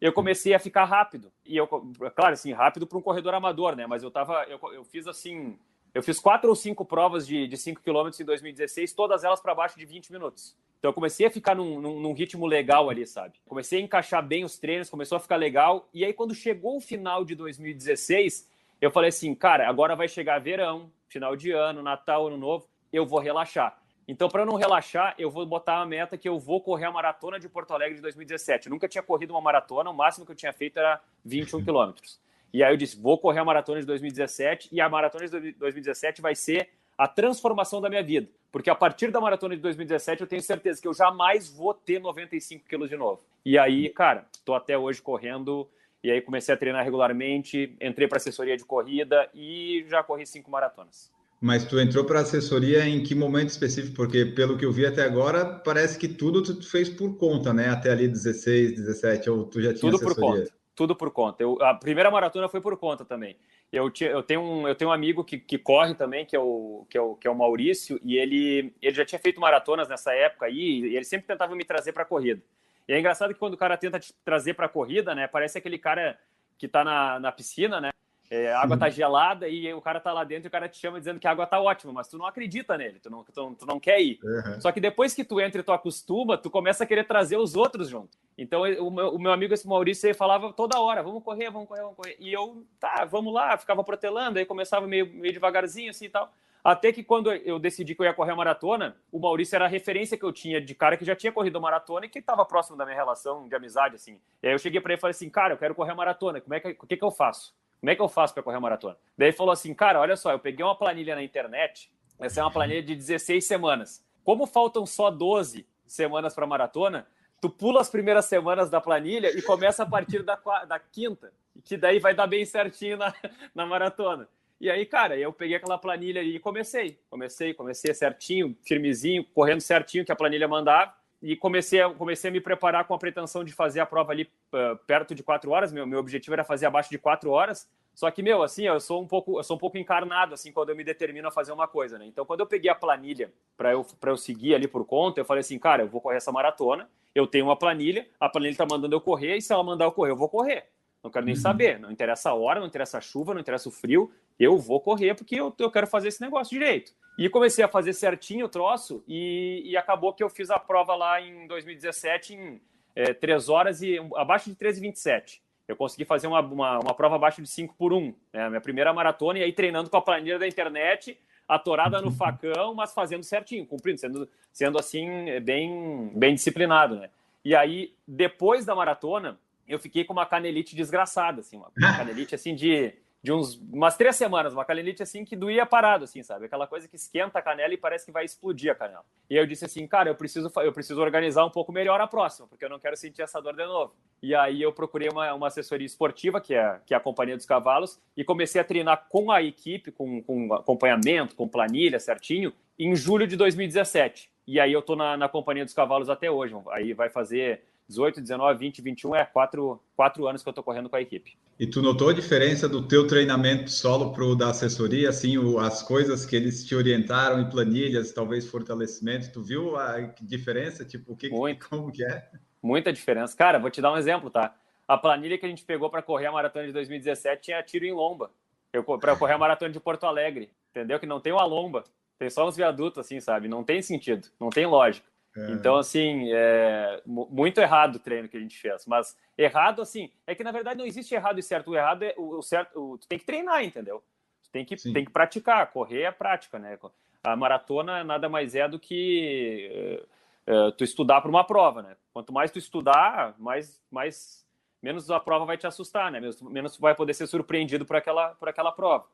eu 0.00 0.12
comecei 0.12 0.54
a 0.54 0.58
ficar 0.58 0.84
rápido. 0.84 1.30
E 1.44 1.56
eu, 1.56 1.66
claro, 1.66 2.32
assim, 2.32 2.52
rápido 2.52 2.86
para 2.86 2.96
um 2.96 3.02
corredor 3.02 3.34
amador, 3.34 3.76
né? 3.76 3.86
Mas 3.86 4.02
eu 4.02 4.10
tava, 4.10 4.44
eu, 4.48 4.58
eu 4.72 4.84
fiz 4.84 5.06
assim, 5.06 5.58
eu 5.92 6.02
fiz 6.02 6.20
quatro 6.20 6.48
ou 6.48 6.54
cinco 6.54 6.84
provas 6.84 7.26
de, 7.26 7.48
de 7.48 7.56
5 7.56 7.80
km 7.82 8.10
em 8.20 8.24
2016, 8.24 8.92
todas 8.92 9.24
elas 9.24 9.40
para 9.40 9.54
baixo 9.54 9.78
de 9.78 9.84
20 9.84 10.12
minutos. 10.12 10.56
Então 10.78 10.90
eu 10.90 10.94
comecei 10.94 11.26
a 11.26 11.30
ficar 11.30 11.54
num, 11.54 11.80
num, 11.80 12.00
num, 12.00 12.12
ritmo 12.12 12.46
legal 12.46 12.88
ali, 12.88 13.06
sabe? 13.06 13.34
Comecei 13.46 13.80
a 13.80 13.82
encaixar 13.82 14.26
bem 14.26 14.44
os 14.44 14.58
treinos, 14.58 14.88
começou 14.88 15.16
a 15.16 15.20
ficar 15.20 15.36
legal. 15.36 15.88
E 15.92 16.04
aí, 16.04 16.12
quando 16.12 16.34
chegou 16.34 16.76
o 16.76 16.80
final 16.80 17.24
de 17.24 17.34
2016, 17.34 18.48
eu 18.80 18.90
falei 18.90 19.08
assim, 19.08 19.34
cara, 19.34 19.68
agora 19.68 19.94
vai 19.94 20.08
chegar 20.08 20.40
verão, 20.40 20.90
final 21.06 21.36
de 21.36 21.50
ano, 21.50 21.82
Natal, 21.82 22.28
Ano 22.28 22.38
Novo, 22.38 22.66
eu 22.92 23.04
vou 23.04 23.18
relaxar. 23.18 23.78
Então, 24.08 24.28
para 24.28 24.46
não 24.46 24.56
relaxar, 24.56 25.14
eu 25.18 25.30
vou 25.30 25.44
botar 25.44 25.80
a 25.80 25.86
meta 25.86 26.16
que 26.16 26.28
eu 26.28 26.38
vou 26.38 26.60
correr 26.60 26.86
a 26.86 26.90
maratona 26.90 27.38
de 27.38 27.48
Porto 27.48 27.74
Alegre 27.74 27.96
de 27.96 28.02
2017. 28.02 28.66
Eu 28.66 28.70
nunca 28.70 28.88
tinha 28.88 29.02
corrido 29.02 29.32
uma 29.32 29.40
maratona, 29.40 29.90
o 29.90 29.94
máximo 29.94 30.24
que 30.24 30.32
eu 30.32 30.36
tinha 30.36 30.52
feito 30.52 30.78
era 30.78 31.00
21 31.24 31.62
quilômetros. 31.62 32.18
E 32.52 32.62
aí 32.62 32.72
eu 32.72 32.76
disse: 32.76 33.00
vou 33.00 33.18
correr 33.18 33.40
a 33.40 33.44
maratona 33.44 33.80
de 33.80 33.86
2017 33.86 34.68
e 34.72 34.80
a 34.80 34.88
maratona 34.88 35.28
de 35.28 35.52
2017 35.52 36.20
vai 36.20 36.34
ser 36.34 36.68
a 36.96 37.08
transformação 37.08 37.80
da 37.80 37.88
minha 37.88 38.02
vida. 38.02 38.28
Porque 38.52 38.68
a 38.68 38.74
partir 38.74 39.10
da 39.10 39.20
maratona 39.20 39.54
de 39.56 39.62
2017 39.62 40.20
eu 40.20 40.26
tenho 40.26 40.42
certeza 40.42 40.80
que 40.82 40.88
eu 40.88 40.92
jamais 40.92 41.48
vou 41.48 41.72
ter 41.72 42.00
95 42.00 42.68
quilos 42.68 42.90
de 42.90 42.96
novo. 42.96 43.22
E 43.44 43.56
aí, 43.56 43.88
cara, 43.88 44.26
tô 44.44 44.54
até 44.54 44.76
hoje 44.76 45.00
correndo. 45.00 45.68
E 46.02 46.10
aí 46.10 46.20
comecei 46.20 46.54
a 46.54 46.56
treinar 46.56 46.82
regularmente, 46.82 47.76
entrei 47.80 48.08
para 48.08 48.16
assessoria 48.16 48.56
de 48.56 48.64
corrida 48.64 49.28
e 49.34 49.84
já 49.88 50.02
corri 50.02 50.26
cinco 50.26 50.50
maratonas. 50.50 51.10
Mas 51.40 51.64
tu 51.64 51.78
entrou 51.78 52.04
para 52.04 52.20
assessoria 52.20 52.86
em 52.86 53.02
que 53.02 53.14
momento 53.14 53.50
específico? 53.50 53.96
Porque 53.96 54.26
pelo 54.26 54.58
que 54.58 54.64
eu 54.64 54.72
vi 54.72 54.84
até 54.84 55.04
agora, 55.04 55.44
parece 55.44 55.98
que 55.98 56.08
tudo 56.08 56.42
tu 56.42 56.68
fez 56.68 56.88
por 56.88 57.16
conta, 57.16 57.52
né? 57.52 57.68
Até 57.68 57.90
ali 57.90 58.08
16, 58.08 58.74
17, 58.76 59.30
ou 59.30 59.44
tu 59.44 59.60
já 59.60 59.74
tinha 59.74 59.90
tudo 59.90 59.96
assessoria? 59.96 60.14
Tudo 60.14 60.20
por 60.20 60.38
conta 60.38 60.59
tudo 60.74 60.96
por 60.96 61.10
conta. 61.10 61.42
Eu, 61.42 61.60
a 61.62 61.74
primeira 61.74 62.10
maratona 62.10 62.48
foi 62.48 62.60
por 62.60 62.76
conta 62.76 63.04
também. 63.04 63.36
Eu, 63.72 63.92
eu, 64.00 64.22
tenho, 64.22 64.40
um, 64.40 64.66
eu 64.66 64.74
tenho 64.74 64.90
um 64.90 64.92
amigo 64.92 65.22
que, 65.22 65.38
que 65.38 65.56
corre 65.56 65.94
também, 65.94 66.26
que 66.26 66.34
é, 66.34 66.40
o, 66.40 66.86
que, 66.90 66.98
é 66.98 67.00
o, 67.00 67.14
que 67.14 67.28
é 67.28 67.30
o 67.30 67.34
Maurício, 67.34 68.00
e 68.02 68.16
ele, 68.16 68.74
ele 68.82 68.94
já 68.94 69.04
tinha 69.04 69.18
feito 69.18 69.40
maratonas 69.40 69.88
nessa 69.88 70.12
época 70.12 70.46
aí, 70.46 70.80
e 70.80 70.96
ele 70.96 71.04
sempre 71.04 71.26
tentava 71.26 71.54
me 71.54 71.64
trazer 71.64 71.92
para 71.92 72.02
a 72.02 72.06
corrida. 72.06 72.42
E 72.88 72.92
é 72.92 72.98
engraçado 72.98 73.32
que 73.32 73.38
quando 73.38 73.54
o 73.54 73.58
cara 73.58 73.76
tenta 73.76 74.00
te 74.00 74.12
trazer 74.24 74.54
para 74.54 74.66
a 74.66 74.68
corrida, 74.68 75.14
né, 75.14 75.28
parece 75.28 75.56
aquele 75.56 75.78
cara 75.78 76.18
que 76.58 76.66
está 76.66 76.82
na, 76.82 77.20
na 77.20 77.30
piscina, 77.30 77.80
né, 77.80 77.90
é, 78.30 78.52
a 78.52 78.60
água 78.60 78.78
tá 78.78 78.88
gelada 78.88 79.48
e 79.48 79.74
o 79.74 79.80
cara 79.80 79.98
tá 79.98 80.12
lá 80.12 80.22
dentro 80.22 80.46
e 80.46 80.48
o 80.48 80.50
cara 80.52 80.68
te 80.68 80.78
chama 80.78 81.00
dizendo 81.00 81.18
que 81.18 81.26
a 81.26 81.32
água 81.32 81.48
tá 81.48 81.60
ótima, 81.60 81.92
mas 81.92 82.06
tu 82.06 82.16
não 82.16 82.24
acredita 82.24 82.78
nele, 82.78 83.00
tu 83.00 83.10
não, 83.10 83.24
tu, 83.24 83.56
tu 83.58 83.66
não 83.66 83.80
quer 83.80 84.00
ir. 84.00 84.20
Uhum. 84.22 84.60
Só 84.60 84.70
que 84.70 84.80
depois 84.80 85.12
que 85.12 85.24
tu 85.24 85.40
entra 85.40 85.60
e 85.60 85.64
tu 85.64 85.72
acostuma, 85.72 86.38
tu 86.38 86.48
começa 86.48 86.84
a 86.84 86.86
querer 86.86 87.04
trazer 87.04 87.38
os 87.38 87.56
outros 87.56 87.88
junto. 87.88 88.16
Então 88.38 88.62
o 88.62 88.90
meu, 88.90 89.14
o 89.14 89.18
meu 89.18 89.32
amigo 89.32 89.52
esse 89.52 89.66
Maurício 89.66 90.14
falava 90.14 90.52
toda 90.52 90.78
hora, 90.78 91.02
vamos 91.02 91.24
correr, 91.24 91.50
vamos 91.50 91.66
correr, 91.66 91.82
vamos 91.82 91.96
correr. 91.96 92.16
E 92.20 92.32
eu, 92.32 92.64
tá, 92.78 93.04
vamos 93.04 93.34
lá, 93.34 93.58
ficava 93.58 93.82
protelando, 93.82 94.38
aí 94.38 94.46
começava 94.46 94.86
meio, 94.86 95.12
meio 95.12 95.34
devagarzinho 95.34 95.90
assim 95.90 96.04
e 96.04 96.10
tal. 96.10 96.32
Até 96.62 96.92
que 96.92 97.02
quando 97.02 97.32
eu 97.32 97.58
decidi 97.58 97.94
que 97.94 98.02
eu 98.02 98.04
ia 98.06 98.14
correr 98.14 98.32
a 98.32 98.36
maratona, 98.36 98.96
o 99.10 99.18
Maurício 99.18 99.56
era 99.56 99.64
a 99.64 99.68
referência 99.68 100.16
que 100.16 100.24
eu 100.24 100.32
tinha 100.32 100.60
de 100.60 100.74
cara 100.74 100.96
que 100.96 101.04
já 101.04 101.16
tinha 101.16 101.32
corrido 101.32 101.56
a 101.56 101.60
maratona 101.60 102.06
e 102.06 102.08
que 102.08 102.18
estava 102.18 102.44
próximo 102.44 102.76
da 102.76 102.84
minha 102.84 102.96
relação 102.96 103.48
de 103.48 103.56
amizade, 103.56 103.96
assim. 103.96 104.20
E 104.42 104.46
aí 104.46 104.54
eu 104.54 104.58
cheguei 104.58 104.80
para 104.80 104.92
ele 104.92 104.98
e 104.98 105.00
falei 105.00 105.12
assim, 105.12 105.30
cara, 105.30 105.54
eu 105.54 105.58
quero 105.58 105.74
correr 105.74 105.92
a 105.92 105.94
maratona, 105.94 106.40
como 106.40 106.54
é 106.54 106.60
que, 106.60 106.76
o 106.80 106.86
que, 106.86 106.96
que 106.96 107.04
eu 107.04 107.10
faço? 107.10 107.54
Como 107.80 107.90
é 107.90 107.96
que 107.96 108.02
eu 108.02 108.08
faço 108.08 108.34
para 108.34 108.42
correr 108.42 108.56
a 108.56 108.60
maratona? 108.60 108.96
Daí 109.16 109.32
falou 109.32 109.52
assim, 109.52 109.72
cara, 109.72 109.98
olha 110.00 110.16
só, 110.16 110.32
eu 110.32 110.38
peguei 110.38 110.64
uma 110.64 110.76
planilha 110.76 111.14
na 111.14 111.22
internet, 111.22 111.90
essa 112.18 112.40
é 112.40 112.44
uma 112.44 112.50
planilha 112.50 112.82
de 112.82 112.94
16 112.94 113.44
semanas. 113.44 114.04
Como 114.22 114.46
faltam 114.46 114.84
só 114.84 115.10
12 115.10 115.66
semanas 115.86 116.34
para 116.34 116.46
maratona, 116.46 117.06
tu 117.40 117.48
pula 117.48 117.80
as 117.80 117.88
primeiras 117.88 118.26
semanas 118.26 118.68
da 118.68 118.80
planilha 118.80 119.36
e 119.36 119.40
começa 119.40 119.82
a 119.82 119.86
partir 119.86 120.22
da, 120.22 120.36
da 120.68 120.78
quinta, 120.78 121.32
que 121.64 121.78
daí 121.78 121.98
vai 121.98 122.14
dar 122.14 122.26
bem 122.26 122.44
certinho 122.44 122.98
na, 122.98 123.14
na 123.54 123.64
maratona. 123.64 124.28
E 124.60 124.70
aí, 124.70 124.84
cara, 124.84 125.16
eu 125.16 125.32
peguei 125.32 125.56
aquela 125.56 125.78
planilha 125.78 126.22
e 126.22 126.38
comecei. 126.38 127.00
Comecei, 127.08 127.54
comecei 127.54 127.94
certinho, 127.94 128.54
firmezinho, 128.62 129.24
correndo 129.24 129.62
certinho 129.62 130.04
que 130.04 130.12
a 130.12 130.16
planilha 130.16 130.46
mandava 130.46 130.99
e 131.22 131.36
comecei 131.36 131.82
a, 131.82 131.90
comecei 131.90 132.30
a 132.30 132.32
me 132.32 132.40
preparar 132.40 132.86
com 132.86 132.94
a 132.94 132.98
pretensão 132.98 133.44
de 133.44 133.52
fazer 133.52 133.80
a 133.80 133.86
prova 133.86 134.12
ali 134.12 134.30
uh, 134.54 134.76
perto 134.86 135.14
de 135.14 135.22
quatro 135.22 135.50
horas. 135.50 135.72
Meu, 135.72 135.86
meu 135.86 135.98
objetivo 135.98 136.34
era 136.34 136.44
fazer 136.44 136.66
abaixo 136.66 136.90
de 136.90 136.98
quatro 136.98 137.30
horas. 137.30 137.68
Só 137.94 138.10
que, 138.10 138.22
meu, 138.22 138.42
assim, 138.42 138.66
eu 138.66 138.80
sou 138.80 139.02
um 139.02 139.06
pouco, 139.06 139.38
eu 139.38 139.42
sou 139.42 139.56
um 139.56 139.58
pouco 139.58 139.76
encarnado, 139.76 140.32
assim, 140.32 140.52
quando 140.52 140.70
eu 140.70 140.76
me 140.76 140.84
determino 140.84 141.28
a 141.28 141.30
fazer 141.30 141.52
uma 141.52 141.68
coisa, 141.68 141.98
né? 141.98 142.06
Então, 142.06 142.24
quando 142.24 142.40
eu 142.40 142.46
peguei 142.46 142.70
a 142.70 142.74
planilha 142.74 143.32
para 143.56 143.72
eu, 143.72 143.84
eu 144.02 144.16
seguir 144.16 144.54
ali 144.54 144.66
por 144.66 144.86
conta, 144.86 145.20
eu 145.20 145.24
falei 145.24 145.40
assim, 145.40 145.58
cara, 145.58 145.82
eu 145.82 145.88
vou 145.88 146.00
correr 146.00 146.16
essa 146.16 146.32
maratona, 146.32 146.88
eu 147.14 147.26
tenho 147.26 147.46
uma 147.46 147.56
planilha, 147.56 148.06
a 148.18 148.28
planilha 148.28 148.56
tá 148.56 148.66
mandando 148.70 148.94
eu 148.94 149.00
correr, 149.00 149.36
e 149.36 149.42
se 149.42 149.52
ela 149.52 149.62
mandar 149.62 149.84
eu 149.84 149.92
correr, 149.92 150.12
eu 150.12 150.16
vou 150.16 150.28
correr. 150.28 150.68
Não 151.02 151.10
quero 151.10 151.24
nem 151.24 151.34
uhum. 151.34 151.40
saber, 151.40 151.78
não 151.78 151.90
interessa 151.90 152.30
a 152.30 152.34
hora, 152.34 152.60
não 152.60 152.66
interessa 152.66 152.98
a 152.98 153.00
chuva, 153.00 153.32
não 153.32 153.40
interessa 153.40 153.68
o 153.68 153.72
frio, 153.72 154.10
eu 154.38 154.58
vou 154.58 154.80
correr 154.80 155.14
porque 155.14 155.36
eu, 155.36 155.54
eu 155.58 155.70
quero 155.70 155.86
fazer 155.86 156.08
esse 156.08 156.20
negócio 156.20 156.58
direito. 156.58 156.92
E 157.18 157.28
comecei 157.28 157.64
a 157.64 157.68
fazer 157.68 157.92
certinho 157.92 158.46
o 158.46 158.48
troço 158.48 159.02
e, 159.06 159.62
e 159.64 159.76
acabou 159.76 160.12
que 160.12 160.22
eu 160.22 160.28
fiz 160.28 160.50
a 160.50 160.58
prova 160.58 160.94
lá 160.94 161.20
em 161.20 161.46
2017 161.46 162.34
em 162.34 162.60
é, 162.94 163.12
3 163.12 163.48
horas 163.48 163.82
e 163.82 163.98
abaixo 164.16 164.50
de 164.50 164.56
3,27. 164.56 165.40
Eu 165.66 165.76
consegui 165.76 166.04
fazer 166.04 166.26
uma, 166.26 166.40
uma, 166.40 166.78
uma, 166.80 166.94
prova 166.94 167.16
abaixo 167.16 167.40
de 167.40 167.48
5 167.48 167.74
por 167.76 167.92
1, 167.92 168.14
né? 168.32 168.48
minha 168.48 168.60
primeira 168.60 168.92
maratona, 168.92 169.38
e 169.38 169.42
aí 169.42 169.52
treinando 169.52 169.88
com 169.88 169.96
a 169.96 170.02
planilha 170.02 170.38
da 170.38 170.48
internet, 170.48 171.16
atorada 171.46 172.00
no 172.00 172.10
facão, 172.10 172.74
mas 172.74 172.92
fazendo 172.92 173.22
certinho, 173.22 173.66
cumprindo, 173.66 173.98
sendo, 174.00 174.28
sendo 174.52 174.78
assim, 174.78 175.06
bem, 175.42 176.10
bem 176.14 176.34
disciplinado, 176.34 176.96
né? 176.96 177.10
E 177.44 177.54
aí, 177.54 177.94
depois 178.06 178.64
da 178.64 178.74
maratona, 178.74 179.38
eu 179.70 179.78
fiquei 179.78 180.04
com 180.04 180.12
uma 180.12 180.26
canelite 180.26 180.74
desgraçada, 180.74 181.40
assim, 181.40 181.56
uma, 181.56 181.70
uma 181.76 181.96
canelite 181.96 182.34
assim 182.34 182.54
de 182.54 182.92
de 183.22 183.32
uns, 183.32 183.60
umas 183.70 183.96
três 183.96 184.16
semanas, 184.16 184.54
uma 184.54 184.64
canelite 184.64 185.02
assim 185.02 185.24
que 185.24 185.36
doía 185.36 185.66
parado, 185.66 186.04
assim, 186.04 186.22
sabe? 186.22 186.46
Aquela 186.46 186.66
coisa 186.66 186.88
que 186.88 186.96
esquenta 186.96 187.38
a 187.38 187.42
canela 187.42 187.74
e 187.74 187.76
parece 187.76 188.06
que 188.06 188.12
vai 188.12 188.24
explodir 188.24 188.72
a 188.72 188.74
canela. 188.74 189.04
E 189.28 189.36
eu 189.36 189.46
disse 189.46 189.64
assim, 189.64 189.86
cara, 189.86 190.08
eu 190.08 190.14
preciso, 190.14 190.50
eu 190.56 190.72
preciso 190.72 191.00
organizar 191.00 191.44
um 191.44 191.50
pouco 191.50 191.70
melhor 191.70 192.00
a 192.00 192.06
próxima, 192.06 192.48
porque 192.48 192.64
eu 192.64 192.70
não 192.70 192.78
quero 192.78 192.96
sentir 192.96 193.20
essa 193.20 193.40
dor 193.40 193.54
de 193.54 193.66
novo. 193.66 193.94
E 194.22 194.34
aí 194.34 194.62
eu 194.62 194.72
procurei 194.72 195.08
uma, 195.10 195.34
uma 195.34 195.48
assessoria 195.48 195.86
esportiva, 195.86 196.40
que 196.40 196.54
é, 196.54 196.80
que 196.86 196.94
é 196.94 196.96
a 196.96 197.00
Companhia 197.00 197.36
dos 197.36 197.44
Cavalos, 197.44 198.00
e 198.16 198.24
comecei 198.24 198.60
a 198.60 198.64
treinar 198.64 199.06
com 199.10 199.30
a 199.30 199.42
equipe, 199.42 199.92
com, 199.92 200.22
com 200.22 200.54
acompanhamento, 200.54 201.36
com 201.36 201.46
planilha 201.46 202.00
certinho, 202.00 202.52
em 202.78 202.96
julho 202.96 203.26
de 203.26 203.36
2017. 203.36 204.30
E 204.46 204.58
aí 204.58 204.72
eu 204.72 204.80
tô 204.80 204.96
na, 204.96 205.16
na 205.18 205.28
Companhia 205.28 205.64
dos 205.64 205.74
Cavalos 205.74 206.08
até 206.08 206.30
hoje. 206.30 206.56
Aí 206.70 206.94
vai 206.94 207.10
fazer 207.10 207.62
18, 207.90 208.20
19, 208.20 208.58
20, 208.58 208.82
21, 208.82 209.16
é 209.16 209.24
quatro, 209.24 209.80
quatro 209.96 210.26
anos 210.26 210.42
que 210.42 210.48
eu 210.48 210.52
estou 210.52 210.64
correndo 210.64 210.88
com 210.88 210.96
a 210.96 211.00
equipe. 211.00 211.36
E 211.58 211.66
tu 211.66 211.82
notou 211.82 212.08
a 212.08 212.12
diferença 212.14 212.68
do 212.68 212.86
teu 212.86 213.06
treinamento 213.06 213.70
solo 213.70 214.12
para 214.12 214.24
o 214.24 214.34
da 214.34 214.48
assessoria, 214.48 215.10
assim, 215.10 215.36
o, 215.36 215.58
as 215.58 215.82
coisas 215.82 216.24
que 216.24 216.34
eles 216.34 216.64
te 216.64 216.74
orientaram 216.74 217.40
em 217.40 217.50
planilhas, 217.50 218.12
talvez 218.12 218.48
fortalecimento, 218.48 219.32
tu 219.32 219.42
viu 219.42 219.76
a 219.76 219.98
diferença? 220.22 220.84
Tipo, 220.84 221.12
o 221.12 221.16
que, 221.16 221.28
Muito. 221.28 221.68
como 221.68 221.92
que 221.92 222.04
é? 222.04 222.30
Muita 222.62 222.92
diferença. 222.92 223.36
Cara, 223.36 223.58
vou 223.58 223.70
te 223.70 223.82
dar 223.82 223.92
um 223.92 223.98
exemplo, 223.98 224.30
tá? 224.30 224.54
A 224.86 224.96
planilha 224.96 225.36
que 225.36 225.46
a 225.46 225.48
gente 225.48 225.64
pegou 225.64 225.90
para 225.90 226.02
correr 226.02 226.26
a 226.26 226.32
maratona 226.32 226.66
de 226.66 226.72
2017 226.72 227.42
tinha 227.42 227.62
tiro 227.62 227.84
em 227.84 227.92
lomba. 227.92 228.30
Eu 228.72 228.84
para 228.84 229.16
correr 229.16 229.34
a 229.34 229.38
maratona 229.38 229.72
de 229.72 229.80
Porto 229.80 230.04
Alegre, 230.04 230.50
entendeu? 230.70 230.98
Que 231.00 231.06
não 231.06 231.20
tem 231.20 231.32
uma 231.32 231.44
lomba, 231.44 231.84
tem 232.18 232.30
só 232.30 232.46
uns 232.46 232.56
viadutos 232.56 232.98
assim, 232.98 233.18
sabe? 233.18 233.48
Não 233.48 233.64
tem 233.64 233.82
sentido, 233.82 234.28
não 234.38 234.50
tem 234.50 234.66
lógica. 234.66 235.09
É. 235.36 235.52
Então, 235.52 235.76
assim, 235.76 236.32
é 236.32 237.02
muito 237.06 237.60
errado 237.60 237.96
o 237.96 237.98
treino 238.00 238.28
que 238.28 238.36
a 238.36 238.40
gente 238.40 238.58
fez. 238.58 238.84
Mas 238.86 239.16
errado, 239.38 239.80
assim, 239.80 240.10
é 240.26 240.34
que 240.34 240.42
na 240.42 240.52
verdade 240.52 240.78
não 240.78 240.86
existe 240.86 241.14
errado 241.14 241.38
e 241.38 241.42
certo. 241.42 241.70
O 241.70 241.76
errado 241.76 242.02
é 242.02 242.14
o, 242.16 242.42
certo. 242.42 242.78
O, 242.78 242.98
tu 242.98 243.06
tem 243.06 243.18
que 243.18 243.24
treinar, 243.24 243.64
entendeu? 243.64 244.02
Tu 244.42 244.50
tem 244.50 244.64
que, 244.64 244.76
tem 244.92 245.04
que 245.04 245.10
praticar. 245.10 245.70
Correr 245.70 246.02
é 246.02 246.10
prática, 246.10 246.58
né? 246.58 246.78
A 247.22 247.36
maratona 247.36 248.02
nada 248.02 248.28
mais 248.28 248.54
é 248.54 248.66
do 248.66 248.78
que 248.78 250.06
uh, 250.48 250.68
uh, 250.68 250.72
tu 250.72 250.82
estudar 250.82 251.20
para 251.20 251.30
uma 251.30 251.44
prova, 251.44 251.82
né? 251.82 251.96
Quanto 252.12 252.32
mais 252.32 252.50
tu 252.50 252.58
estudar, 252.58 253.34
mais, 253.38 253.80
mais 253.90 254.44
menos 254.82 255.10
a 255.10 255.20
prova 255.20 255.44
vai 255.44 255.56
te 255.56 255.66
assustar, 255.66 256.10
né? 256.10 256.18
Menos, 256.18 256.42
menos 256.42 256.76
tu 256.76 256.80
vai 256.80 256.94
poder 256.94 257.14
ser 257.14 257.26
surpreendido 257.26 257.86
por 257.86 257.96
aquela, 257.96 258.30
por 258.34 258.48
aquela 258.48 258.72
prova. 258.72 259.06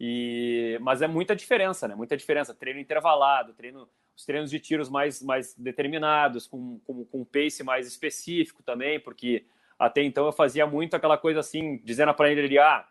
E, 0.00 0.78
mas 0.80 1.02
é 1.02 1.06
muita 1.06 1.36
diferença, 1.36 1.86
né? 1.86 1.94
Muita 1.94 2.16
diferença. 2.16 2.54
Treino 2.54 2.80
intervalado, 2.80 3.52
treino, 3.52 3.88
os 4.16 4.24
treinos 4.24 4.50
de 4.50 4.60
tiros 4.60 4.88
mais, 4.88 5.22
mais 5.22 5.54
determinados, 5.54 6.46
com, 6.46 6.78
com, 6.80 7.04
com 7.04 7.24
pace 7.24 7.62
mais 7.62 7.86
específico 7.86 8.62
também, 8.62 9.00
porque 9.00 9.46
até 9.78 10.02
então 10.02 10.26
eu 10.26 10.32
fazia 10.32 10.66
muito 10.66 10.94
aquela 10.94 11.18
coisa 11.18 11.40
assim, 11.40 11.80
dizendo 11.84 12.14
para 12.14 12.30
ele, 12.30 12.58
ah, 12.58 12.86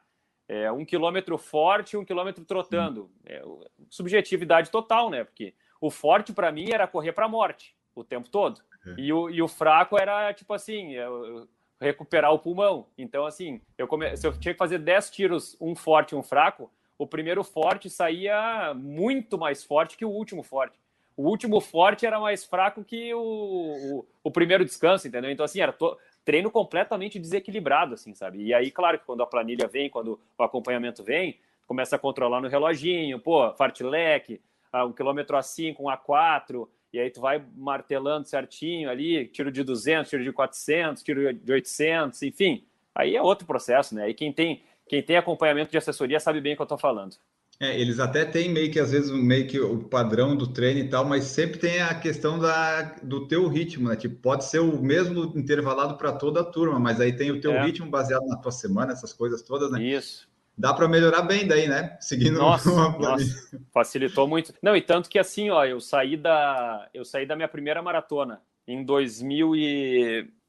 é, 0.47 0.71
um 0.71 0.83
quilômetro 0.83 1.37
forte 1.37 1.93
e 1.93 1.97
um 1.97 2.03
quilômetro 2.03 2.43
trotando. 2.43 3.09
É, 3.25 3.41
subjetividade 3.89 4.69
total, 4.69 5.09
né? 5.09 5.23
Porque 5.23 5.53
o 5.79 5.89
forte 5.89 6.33
para 6.33 6.51
mim 6.51 6.71
era 6.71 6.87
correr 6.87 7.13
para 7.13 7.25
a 7.25 7.29
morte 7.29 7.75
o 7.95 8.03
tempo 8.03 8.29
todo. 8.29 8.61
É. 8.85 8.95
E, 8.97 9.13
o, 9.13 9.29
e 9.29 9.41
o 9.41 9.47
fraco 9.47 9.97
era 9.97 10.33
tipo 10.33 10.53
assim, 10.53 10.91
eu, 10.91 11.47
recuperar 11.79 12.33
o 12.33 12.39
pulmão. 12.39 12.87
Então, 12.97 13.25
assim, 13.25 13.61
eu 13.77 13.87
come... 13.87 14.15
se 14.15 14.27
eu 14.27 14.37
tinha 14.37 14.53
que 14.53 14.57
fazer 14.57 14.77
10 14.77 15.09
tiros, 15.09 15.57
um 15.59 15.75
forte 15.75 16.11
e 16.11 16.15
um 16.15 16.23
fraco, 16.23 16.71
o 16.97 17.07
primeiro 17.07 17.43
forte 17.43 17.89
saía 17.89 18.73
muito 18.75 19.37
mais 19.37 19.63
forte 19.63 19.97
que 19.97 20.05
o 20.05 20.09
último 20.09 20.43
forte. 20.43 20.77
O 21.15 21.23
último 21.27 21.59
forte 21.59 22.05
era 22.05 22.19
mais 22.19 22.45
fraco 22.45 22.83
que 22.83 23.13
o, 23.13 23.19
o, 23.19 24.05
o 24.23 24.31
primeiro 24.31 24.65
descanso, 24.65 25.07
entendeu? 25.07 25.29
Então, 25.29 25.43
assim, 25.43 25.61
era 25.61 25.73
to... 25.73 25.97
treino 26.23 26.49
completamente 26.49 27.19
desequilibrado, 27.19 27.93
assim, 27.93 28.13
sabe? 28.13 28.43
E 28.43 28.53
aí, 28.53 28.71
claro 28.71 28.97
que 28.97 29.05
quando 29.05 29.21
a 29.21 29.27
planilha 29.27 29.67
vem, 29.67 29.89
quando 29.89 30.19
o 30.37 30.43
acompanhamento 30.43 31.03
vem, 31.03 31.37
começa 31.67 31.95
a 31.95 31.99
controlar 31.99 32.41
no 32.41 32.47
reloginho, 32.47 33.19
pô, 33.19 33.53
fartlek, 33.53 34.41
ah, 34.71 34.85
um 34.85 34.93
quilômetro 34.93 35.37
a 35.37 35.41
5, 35.41 35.83
um 35.83 35.89
a 35.89 35.97
4, 35.97 36.69
e 36.93 36.99
aí 36.99 37.09
tu 37.09 37.21
vai 37.21 37.43
martelando 37.55 38.27
certinho 38.27 38.89
ali, 38.89 39.27
tiro 39.27 39.51
de 39.51 39.63
200, 39.63 40.09
tiro 40.09 40.23
de 40.23 40.31
400, 40.31 41.03
tiro 41.03 41.33
de 41.33 41.51
800, 41.51 42.21
enfim. 42.23 42.65
Aí 42.93 43.15
é 43.15 43.21
outro 43.21 43.47
processo, 43.47 43.95
né? 43.95 44.09
E 44.09 44.13
quem 44.13 44.33
tem, 44.33 44.63
quem 44.87 45.01
tem 45.01 45.15
acompanhamento 45.15 45.71
de 45.71 45.77
assessoria 45.77 46.19
sabe 46.19 46.41
bem 46.41 46.53
o 46.53 46.55
que 46.57 46.61
eu 46.61 46.65
estou 46.65 46.77
falando. 46.77 47.15
É, 47.61 47.79
eles 47.79 47.99
até 47.99 48.25
têm 48.25 48.49
meio 48.49 48.71
que, 48.71 48.79
às 48.79 48.91
vezes, 48.91 49.11
meio 49.11 49.45
que 49.45 49.59
o 49.59 49.83
padrão 49.83 50.35
do 50.35 50.47
treino 50.47 50.79
e 50.79 50.89
tal, 50.89 51.05
mas 51.05 51.25
sempre 51.25 51.59
tem 51.59 51.79
a 51.79 51.93
questão 51.93 52.39
da, 52.39 52.81
do 53.03 53.27
teu 53.27 53.47
ritmo, 53.47 53.87
né? 53.87 53.95
Tipo, 53.95 54.15
pode 54.15 54.45
ser 54.45 54.57
o 54.57 54.81
mesmo 54.81 55.31
intervalado 55.37 55.95
para 55.95 56.11
toda 56.11 56.41
a 56.41 56.43
turma, 56.43 56.79
mas 56.79 56.99
aí 56.99 57.15
tem 57.15 57.29
o 57.29 57.39
teu 57.39 57.51
é. 57.51 57.63
ritmo 57.63 57.87
baseado 57.87 58.25
na 58.25 58.37
tua 58.37 58.51
semana, 58.51 58.93
essas 58.93 59.13
coisas 59.13 59.43
todas, 59.43 59.71
né? 59.71 59.79
Isso 59.79 60.27
dá 60.57 60.73
para 60.73 60.87
melhorar 60.87 61.21
bem 61.23 61.47
daí, 61.47 61.67
né? 61.67 61.97
Seguindo 61.99 62.37
nossa, 62.37 62.71
uma 62.71 62.89
nossa, 62.97 63.59
facilitou 63.73 64.27
muito. 64.27 64.53
Não, 64.61 64.75
e 64.75 64.81
tanto 64.81 65.09
que 65.09 65.17
assim, 65.17 65.49
ó, 65.49 65.65
eu 65.65 65.79
saí 65.79 66.17
da 66.17 66.89
eu 66.93 67.03
saí 67.05 67.25
da 67.25 67.35
minha 67.35 67.47
primeira 67.47 67.81
maratona 67.81 68.41
em 68.67 68.83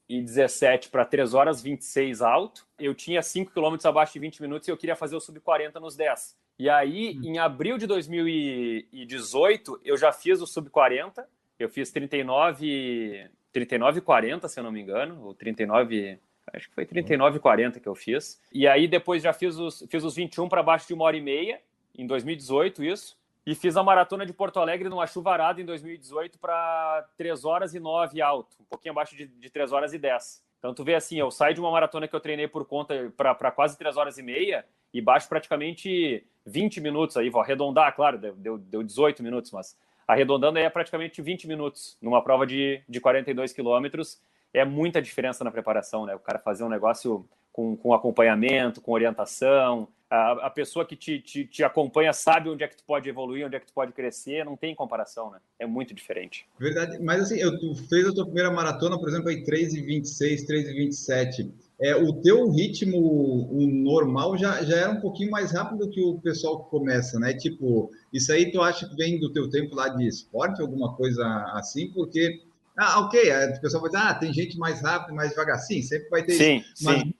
2017 0.09 0.89
para 0.91 1.05
3 1.05 1.35
horas 1.35 1.63
26 1.63 2.23
alto. 2.23 2.67
Eu 2.79 2.95
tinha 2.95 3.23
5 3.23 3.53
km 3.53 3.77
abaixo 3.85 4.13
de 4.15 4.19
20 4.19 4.43
minutos 4.43 4.69
e 4.69 4.71
eu 4.71 4.77
queria 4.77 4.97
fazer 4.97 5.17
o 5.17 5.21
sub 5.21 5.41
40 5.41 5.81
nos 5.81 5.97
10. 5.97 6.37
E 6.59 6.69
aí, 6.69 7.19
hum. 7.19 7.23
em 7.25 7.39
abril 7.39 7.79
de 7.79 7.87
2018, 7.87 9.81
eu 9.85 9.97
já 9.97 10.13
fiz 10.13 10.41
o 10.41 10.47
sub 10.47 10.69
40. 10.71 11.27
Eu 11.59 11.69
fiz 11.69 11.91
39 11.91 13.31
39 13.53 14.01
40, 14.01 14.49
se 14.49 14.59
eu 14.59 14.65
não 14.65 14.73
me 14.73 14.81
engano, 14.81 15.23
ou 15.25 15.35
39 15.35 16.19
Acho 16.53 16.69
que 16.69 16.75
foi 16.75 16.85
39 16.85 17.37
e 17.37 17.41
40 17.41 17.81
que 17.81 17.89
eu 17.89 17.95
fiz. 17.95 18.41
E 18.53 18.67
aí 18.67 18.89
depois 18.89 19.23
já 19.23 19.33
fiz 19.33 19.57
os, 19.57 19.85
fiz 19.89 20.03
os 20.03 20.17
21 20.17 20.49
para 20.49 20.63
baixo 20.63 20.87
de 20.87 20.95
uma 20.95 21.05
hora 21.05 21.17
e 21.17 21.21
meia, 21.21 21.61
em 21.97 22.07
2018, 22.07 22.83
isso. 22.83 23.17
E 23.45 23.55
fiz 23.55 23.77
a 23.77 23.83
maratona 23.83 24.25
de 24.25 24.33
Porto 24.33 24.61
Alegre 24.61 24.89
numa 24.89 25.07
chuvarada 25.07 25.61
em 25.61 25.65
2018 25.65 26.39
para 26.39 27.07
3 27.17 27.45
horas 27.45 27.75
e 27.75 27.81
9 27.81 28.21
alto, 28.23 28.57
um 28.61 28.65
pouquinho 28.65 28.93
abaixo 28.93 29.17
de, 29.17 29.27
de 29.27 29.51
3 29.51 29.73
horas 29.73 29.93
e 29.93 29.99
10. 29.99 30.45
Então 30.59 30.73
tu 30.73 30.85
vê 30.85 30.95
assim, 30.95 31.19
eu 31.19 31.31
saio 31.31 31.55
de 31.55 31.61
uma 31.61 31.71
maratona 31.71 32.07
que 32.07 32.15
eu 32.15 32.21
treinei 32.21 32.47
por 32.47 32.65
conta 32.65 33.13
para 33.17 33.51
quase 33.51 33.77
3 33.77 33.97
horas 33.97 34.17
e 34.17 34.23
meia 34.23 34.65
e 34.95 35.01
baixo 35.01 35.29
praticamente 35.29 36.25
20 36.47 36.81
minutos 36.81 37.17
aí, 37.17 37.31
vou 37.31 37.41
arredondar, 37.41 37.95
claro, 37.97 38.17
deu, 38.17 38.59
deu 38.59 38.83
18 38.83 39.23
minutos, 39.23 39.51
mas 39.51 39.77
arredondando 40.07 40.59
aí 40.59 40.65
é 40.65 40.71
praticamente 40.71 41.21
20 41.21 41.49
minutos 41.49 41.97
numa 42.01 42.23
prova 42.23 42.47
de, 42.47 42.81
de 42.89 43.01
42 43.01 43.53
quilômetros 43.53 44.21
é 44.53 44.65
muita 44.65 45.01
diferença 45.01 45.43
na 45.43 45.51
preparação, 45.51 46.05
né? 46.05 46.15
O 46.15 46.19
cara 46.19 46.39
fazer 46.39 46.63
um 46.63 46.69
negócio 46.69 47.27
com, 47.53 47.77
com 47.77 47.93
acompanhamento, 47.93 48.81
com 48.81 48.93
orientação. 48.93 49.89
A, 50.09 50.47
a 50.47 50.51
pessoa 50.51 50.85
que 50.85 50.95
te, 50.95 51.21
te, 51.21 51.47
te, 51.47 51.65
acompanha 51.65 52.13
sabe 52.13 52.51
onde 52.51 52.63
é 52.63 52.69
que 52.69 52.77
tu 52.77 52.85
pode 52.85 53.09
evoluir, 53.09 53.47
onde 53.47 53.57
é 53.57 53.61
que 53.61 53.67
tu 53.67 53.73
pode 53.73 53.93
crescer, 53.93 54.45
não 54.45 54.57
tem 54.57 54.75
comparação, 54.75 55.31
né? 55.31 55.39
É 55.59 55.67
muito 55.67 55.95
diferente. 55.95 56.47
Verdade, 56.59 56.99
mas 57.03 57.23
assim, 57.23 57.39
eu, 57.39 57.59
tu 57.59 57.75
fez 57.89 58.07
a 58.07 58.13
tua 58.13 58.25
primeira 58.25 58.51
maratona, 58.51 58.99
por 58.99 59.09
exemplo, 59.09 59.31
aí 59.31 59.43
3,26, 59.43 60.47
3,27. 60.47 61.51
É, 61.81 61.97
o 61.97 62.13
teu 62.21 62.51
ritmo 62.51 62.99
o 62.99 63.67
normal 63.67 64.37
já, 64.37 64.63
já 64.63 64.77
era 64.77 64.91
um 64.91 65.01
pouquinho 65.01 65.31
mais 65.31 65.51
rápido 65.51 65.89
que 65.89 66.01
o 66.01 66.21
pessoal 66.21 66.63
que 66.63 66.71
começa, 66.71 67.19
né? 67.19 67.33
Tipo, 67.33 67.91
isso 68.13 68.31
aí 68.33 68.53
tu 68.53 68.61
acha 68.61 68.87
que 68.87 68.95
vem 68.95 69.19
do 69.19 69.33
teu 69.33 69.49
tempo 69.49 69.75
lá 69.75 69.89
de 69.89 70.07
esporte, 70.07 70.61
alguma 70.61 70.95
coisa 70.95 71.25
assim? 71.55 71.91
Porque 71.91 72.43
ah, 72.77 73.01
ok. 73.01 73.21
O 73.57 73.61
pessoal 73.61 73.83
vai 73.83 73.91
dizer, 73.91 74.03
ah, 74.03 74.15
tem 74.15 74.33
gente 74.33 74.59
mais 74.59 74.81
rápido, 74.83 75.15
mais 75.15 75.31
devagar. 75.31 75.59
Sim, 75.59 75.83
sempre 75.83 76.09
vai 76.09 76.23
ter 76.23 76.35
sim, 76.35 76.57
isso. 76.59 76.85
Mas 76.85 77.01
sim. 77.01 77.15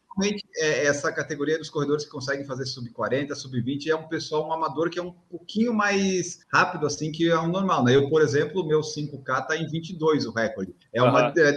É, 0.57 0.87
essa 0.87 1.13
categoria 1.13 1.59
dos 1.59 1.71
corredores 1.71 2.05
que 2.05 2.11
conseguem 2.11 2.45
fazer 2.45 2.67
sub 2.67 2.91
40, 2.91 3.35
sub 3.35 3.61
20 3.61 3.91
é 3.91 3.97
um 3.97 4.09
pessoal, 4.09 4.49
um 4.49 4.53
amador 4.53 4.91
que 4.91 4.99
é 4.99 5.03
um 5.03 5.13
pouquinho 5.13 5.73
mais 5.73 6.41
rápido 6.53 6.87
assim 6.87 7.11
que 7.11 7.31
é 7.31 7.39
o 7.39 7.49
normal. 7.49 7.85
Né? 7.85 7.97
Eu, 7.97 8.09
por 8.09 8.23
exemplo, 8.23 8.63
o 8.63 8.67
meu 8.67 8.81
5K 8.81 9.43
está 9.43 9.57
em 9.57 9.67
22 9.67 10.27
o 10.27 10.33
recorde. 10.33 10.75
É 10.93 11.03
uma. 11.03 11.29
Uhum. 11.29 11.35
É, 11.37 11.53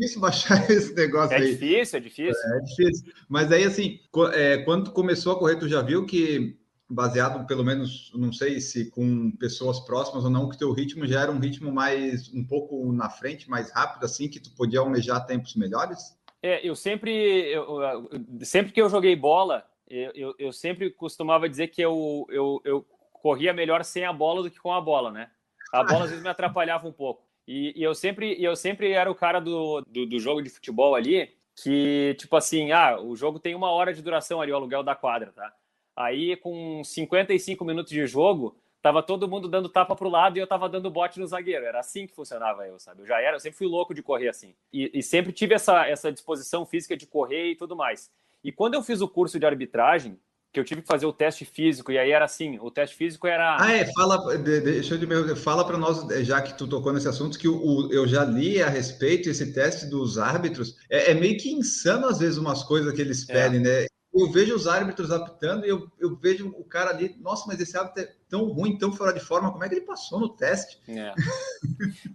difícil 0.00 0.20
baixar 0.20 0.70
esse 0.70 0.94
negócio 0.94 1.34
é 1.34 1.38
aí. 1.38 1.50
É 1.50 1.52
difícil, 1.52 1.98
é 1.98 2.00
difícil. 2.00 2.52
É, 2.52 2.56
é 2.56 2.60
difícil. 2.60 3.12
Mas 3.28 3.52
aí, 3.52 3.64
assim, 3.64 4.00
é, 4.32 4.58
quando 4.58 4.92
começou 4.92 5.32
a 5.32 5.38
correr, 5.38 5.56
tu 5.56 5.68
já 5.68 5.82
viu 5.82 6.06
que 6.06 6.58
baseado 6.90 7.46
pelo 7.46 7.64
menos, 7.64 8.10
não 8.16 8.32
sei 8.32 8.60
se 8.60 8.90
com 8.90 9.30
pessoas 9.38 9.78
próximas 9.78 10.24
ou 10.24 10.30
não, 10.30 10.48
que 10.48 10.58
teu 10.58 10.72
ritmo 10.72 11.06
já 11.06 11.22
era 11.22 11.30
um 11.30 11.38
ritmo 11.38 11.70
mais 11.70 12.28
um 12.34 12.44
pouco 12.44 12.92
na 12.92 13.08
frente, 13.08 13.48
mais 13.48 13.70
rápido, 13.70 14.04
assim, 14.04 14.28
que 14.28 14.40
tu 14.40 14.50
podia 14.50 14.80
almejar 14.80 15.24
tempos 15.24 15.54
melhores? 15.54 16.18
É, 16.42 16.66
eu 16.66 16.74
sempre, 16.74 17.12
eu, 17.52 18.08
sempre 18.42 18.72
que 18.72 18.80
eu 18.80 18.88
joguei 18.88 19.14
bola, 19.14 19.66
eu, 19.88 20.12
eu, 20.14 20.34
eu, 20.38 20.52
sempre 20.52 20.90
costumava 20.90 21.48
dizer 21.48 21.68
que 21.68 21.82
eu, 21.82 22.26
eu, 22.30 22.60
eu 22.64 22.86
corria 23.12 23.52
melhor 23.52 23.84
sem 23.84 24.04
a 24.04 24.12
bola 24.12 24.42
do 24.42 24.50
que 24.50 24.58
com 24.58 24.72
a 24.72 24.80
bola, 24.80 25.10
né? 25.10 25.30
A 25.72 25.84
bola 25.84 26.04
às 26.04 26.10
vezes 26.10 26.22
me 26.22 26.30
atrapalhava 26.30 26.88
um 26.88 26.92
pouco. 26.92 27.22
E, 27.46 27.72
e 27.76 27.82
eu 27.82 27.94
sempre 27.94 28.42
eu 28.42 28.56
sempre 28.56 28.92
era 28.92 29.10
o 29.10 29.14
cara 29.14 29.40
do, 29.40 29.82
do, 29.82 30.06
do, 30.06 30.18
jogo 30.18 30.40
de 30.40 30.50
futebol 30.50 30.94
ali, 30.94 31.30
que, 31.62 32.14
tipo 32.18 32.36
assim, 32.36 32.72
ah, 32.72 32.98
o 33.00 33.14
jogo 33.16 33.38
tem 33.38 33.54
uma 33.54 33.70
hora 33.70 33.92
de 33.92 34.02
duração 34.02 34.40
ali, 34.40 34.52
o 34.52 34.56
aluguel 34.56 34.82
da 34.82 34.94
quadra, 34.94 35.32
tá? 35.32 35.52
Aí, 35.96 36.36
com 36.36 36.82
55 36.82 37.64
minutos 37.64 37.92
de 37.92 38.06
jogo, 38.06 38.56
tava 38.82 39.02
todo 39.02 39.28
mundo 39.28 39.48
dando 39.48 39.68
tapa 39.68 39.94
pro 39.94 40.08
lado 40.08 40.36
e 40.36 40.40
eu 40.40 40.46
tava 40.46 40.68
dando 40.68 40.90
bote 40.90 41.20
no 41.20 41.26
zagueiro. 41.26 41.64
Era 41.64 41.80
assim 41.80 42.06
que 42.06 42.14
funcionava 42.14 42.66
eu, 42.66 42.78
sabe? 42.78 43.02
Eu 43.02 43.06
já 43.06 43.20
era, 43.20 43.36
eu 43.36 43.40
sempre 43.40 43.58
fui 43.58 43.66
louco 43.66 43.94
de 43.94 44.02
correr 44.02 44.28
assim. 44.28 44.54
E, 44.72 44.90
e, 44.94 45.02
sempre 45.02 45.32
tive 45.32 45.54
essa, 45.54 45.86
essa 45.86 46.12
disposição 46.12 46.64
física 46.64 46.96
de 46.96 47.06
correr 47.06 47.50
e 47.50 47.56
tudo 47.56 47.76
mais. 47.76 48.10
E 48.42 48.50
quando 48.50 48.74
eu 48.74 48.82
fiz 48.82 49.00
o 49.00 49.08
curso 49.08 49.38
de 49.38 49.46
arbitragem, 49.46 50.18
que 50.52 50.58
eu 50.58 50.64
tive 50.64 50.82
que 50.82 50.88
fazer 50.88 51.06
o 51.06 51.12
teste 51.12 51.44
físico, 51.44 51.92
e 51.92 51.98
aí 51.98 52.10
era 52.10 52.24
assim, 52.24 52.58
o 52.58 52.70
teste 52.70 52.96
físico 52.96 53.26
era... 53.26 53.56
Ah, 53.60 53.72
é, 53.72 53.84
fala, 53.92 54.36
deixa 54.36 54.96
eu 54.96 55.36
fala 55.36 55.64
para 55.64 55.78
nós, 55.78 56.04
já 56.26 56.42
que 56.42 56.58
tu 56.58 56.66
tocou 56.66 56.92
nesse 56.92 57.06
assunto, 57.06 57.38
que 57.38 57.46
o, 57.46 57.88
eu 57.92 58.06
já 58.08 58.24
li 58.24 58.60
a 58.60 58.68
respeito, 58.68 59.28
esse 59.28 59.52
teste 59.52 59.86
dos 59.86 60.18
árbitros, 60.18 60.76
é, 60.90 61.12
é 61.12 61.14
meio 61.14 61.38
que 61.38 61.52
insano 61.52 62.06
às 62.06 62.18
vezes 62.18 62.36
umas 62.36 62.64
coisas 62.64 62.92
que 62.92 63.00
eles 63.00 63.28
é. 63.28 63.32
pedem, 63.32 63.60
é. 63.60 63.62
né? 63.62 63.86
Eu 64.12 64.30
vejo 64.30 64.54
os 64.54 64.66
árbitros 64.66 65.10
apitando 65.12 65.64
e 65.64 65.68
eu, 65.68 65.88
eu 65.98 66.16
vejo 66.16 66.48
o 66.48 66.64
cara 66.64 66.90
ali, 66.90 67.16
nossa, 67.20 67.44
mas 67.46 67.60
esse 67.60 67.76
árbitro 67.76 68.02
é 68.02 68.12
tão 68.28 68.44
ruim, 68.48 68.76
tão 68.76 68.92
fora 68.92 69.12
de 69.12 69.20
forma, 69.20 69.52
como 69.52 69.62
é 69.62 69.68
que 69.68 69.76
ele 69.76 69.84
passou 69.84 70.18
no 70.18 70.28
teste? 70.28 70.80
É, 70.88 71.14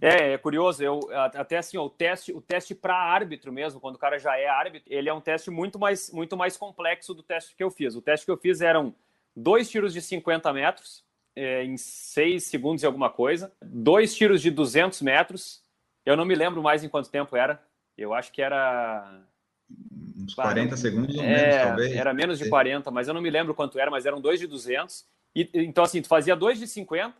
é, 0.00 0.32
é 0.32 0.38
curioso, 0.38 0.82
eu 0.82 1.00
até 1.12 1.56
assim, 1.56 1.78
o 1.78 1.88
teste, 1.88 2.32
o 2.32 2.40
teste 2.40 2.74
para 2.74 2.94
árbitro 2.94 3.50
mesmo, 3.50 3.80
quando 3.80 3.96
o 3.96 3.98
cara 3.98 4.18
já 4.18 4.38
é 4.38 4.46
árbitro, 4.46 4.92
ele 4.92 5.08
é 5.08 5.14
um 5.14 5.20
teste 5.20 5.50
muito 5.50 5.78
mais, 5.78 6.10
muito 6.12 6.36
mais 6.36 6.56
complexo 6.56 7.14
do 7.14 7.22
teste 7.22 7.56
que 7.56 7.64
eu 7.64 7.70
fiz. 7.70 7.96
O 7.96 8.02
teste 8.02 8.26
que 8.26 8.32
eu 8.32 8.36
fiz 8.36 8.60
eram 8.60 8.94
dois 9.34 9.68
tiros 9.70 9.94
de 9.94 10.02
50 10.02 10.52
metros, 10.52 11.02
é, 11.34 11.64
em 11.64 11.78
seis 11.78 12.44
segundos 12.44 12.82
e 12.82 12.86
alguma 12.86 13.08
coisa, 13.08 13.52
dois 13.62 14.14
tiros 14.14 14.42
de 14.42 14.50
200 14.50 15.00
metros, 15.00 15.62
eu 16.04 16.16
não 16.16 16.24
me 16.26 16.34
lembro 16.34 16.62
mais 16.62 16.84
em 16.84 16.88
quanto 16.88 17.10
tempo 17.10 17.36
era, 17.36 17.62
eu 17.96 18.12
acho 18.12 18.30
que 18.32 18.42
era 18.42 19.22
uns 19.70 20.34
40 20.34 20.76
segundos 20.76 21.16
ou 21.16 21.22
é, 21.22 21.26
menos, 21.26 21.56
talvez. 21.62 21.92
Era 21.94 22.14
menos 22.14 22.38
de 22.38 22.48
40, 22.48 22.90
mas 22.90 23.08
eu 23.08 23.14
não 23.14 23.20
me 23.20 23.30
lembro 23.30 23.54
quanto 23.54 23.78
era, 23.78 23.90
mas 23.90 24.06
eram 24.06 24.20
dois 24.20 24.40
de 24.40 24.46
200. 24.46 25.04
E, 25.34 25.48
então, 25.54 25.84
assim, 25.84 26.00
tu 26.00 26.08
fazia 26.08 26.34
dois 26.34 26.58
de 26.58 26.66
50, 26.66 27.14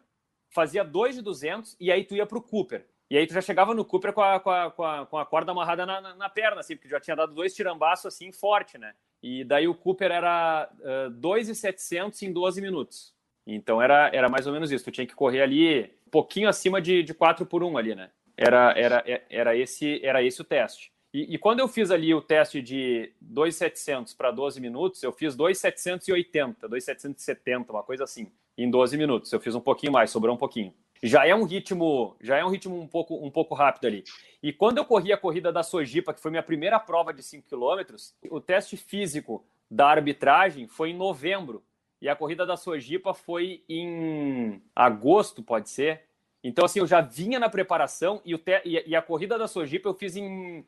fazia 0.50 0.82
dois 0.82 1.14
de 1.14 1.22
200 1.22 1.76
e 1.78 1.90
aí 1.92 2.04
tu 2.04 2.14
ia 2.14 2.26
para 2.26 2.38
o 2.38 2.42
Cooper. 2.42 2.86
E 3.08 3.16
aí 3.16 3.26
tu 3.26 3.34
já 3.34 3.40
chegava 3.40 3.72
no 3.72 3.84
Cooper 3.84 4.12
com 4.12 4.22
a, 4.22 4.40
com 4.40 4.50
a, 4.50 4.70
com 4.70 4.84
a, 4.84 5.06
com 5.06 5.18
a 5.18 5.26
corda 5.26 5.52
amarrada 5.52 5.86
na, 5.86 6.00
na, 6.00 6.14
na, 6.14 6.28
perna, 6.28 6.60
assim, 6.60 6.74
porque 6.74 6.88
já 6.88 6.98
tinha 6.98 7.14
dado 7.14 7.34
dois 7.34 7.54
tirambaços, 7.54 8.06
assim, 8.06 8.32
forte, 8.32 8.78
né? 8.78 8.94
E 9.22 9.44
daí 9.44 9.68
o 9.68 9.74
Cooper 9.74 10.10
era 10.10 10.68
uh, 11.06 11.10
2,700 11.10 12.20
em 12.22 12.32
12 12.32 12.60
minutos. 12.60 13.14
Então 13.46 13.80
era, 13.80 14.10
era 14.12 14.28
mais 14.28 14.46
ou 14.46 14.52
menos 14.52 14.72
isso. 14.72 14.84
Tu 14.84 14.90
tinha 14.90 15.06
que 15.06 15.14
correr 15.14 15.40
ali 15.40 15.84
um 16.06 16.10
pouquinho 16.10 16.48
acima 16.48 16.80
de, 16.80 17.02
de 17.02 17.14
4 17.14 17.46
por 17.46 17.62
1 17.62 17.78
ali, 17.78 17.94
né? 17.94 18.10
Era, 18.36 18.74
era, 18.76 19.04
era, 19.30 19.56
esse, 19.56 20.04
era 20.04 20.22
esse 20.22 20.40
o 20.40 20.44
teste. 20.44 20.92
E, 21.16 21.34
e 21.34 21.38
quando 21.38 21.60
eu 21.60 21.66
fiz 21.66 21.90
ali 21.90 22.12
o 22.12 22.20
teste 22.20 22.60
de 22.60 23.10
2,700 23.22 24.12
para 24.12 24.30
12 24.30 24.60
minutos, 24.60 25.02
eu 25.02 25.10
fiz 25.10 25.34
2,780, 25.34 26.68
2,770, 26.68 27.72
uma 27.72 27.82
coisa 27.82 28.04
assim, 28.04 28.30
em 28.54 28.70
12 28.70 28.98
minutos. 28.98 29.32
Eu 29.32 29.40
fiz 29.40 29.54
um 29.54 29.60
pouquinho 29.60 29.92
mais, 29.92 30.10
sobrou 30.10 30.34
um 30.34 30.38
pouquinho. 30.38 30.74
Já 31.02 31.26
é 31.26 31.34
um 31.34 31.44
ritmo, 31.44 32.14
já 32.20 32.36
é 32.36 32.44
um 32.44 32.50
ritmo 32.50 32.78
um 32.78 32.86
pouco, 32.86 33.14
um 33.14 33.30
pouco 33.30 33.54
rápido 33.54 33.86
ali. 33.86 34.04
E 34.42 34.52
quando 34.52 34.76
eu 34.76 34.84
corri 34.84 35.10
a 35.10 35.16
corrida 35.16 35.50
da 35.50 35.62
Sojipa, 35.62 36.12
que 36.12 36.20
foi 36.20 36.30
minha 36.30 36.42
primeira 36.42 36.78
prova 36.78 37.14
de 37.14 37.22
5 37.22 37.48
km, 37.48 37.96
o 38.28 38.38
teste 38.38 38.76
físico 38.76 39.42
da 39.70 39.88
arbitragem 39.88 40.68
foi 40.68 40.90
em 40.90 40.94
novembro. 40.94 41.64
E 41.98 42.10
a 42.10 42.14
corrida 42.14 42.44
da 42.44 42.58
Sojipa 42.58 43.14
foi 43.14 43.64
em 43.70 44.60
agosto, 44.74 45.42
pode 45.42 45.70
ser. 45.70 46.02
Então, 46.44 46.66
assim, 46.66 46.80
eu 46.80 46.86
já 46.86 47.00
vinha 47.00 47.38
na 47.38 47.48
preparação 47.48 48.20
e, 48.22 48.36
te... 48.36 48.60
e 48.64 48.94
a 48.94 49.00
corrida 49.00 49.38
da 49.38 49.48
Sojipa 49.48 49.88
eu 49.88 49.94
fiz 49.94 50.14
em, 50.14 50.64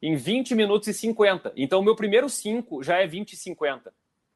em 0.00 0.14
20 0.14 0.54
minutos 0.54 0.88
e 0.88 0.94
50. 0.94 1.52
Então, 1.56 1.80
o 1.80 1.82
meu 1.82 1.96
primeiro 1.96 2.28
5 2.28 2.82
já 2.82 2.98
é 2.98 3.06
20 3.06 3.32
e 3.32 3.36
50. 3.36 3.92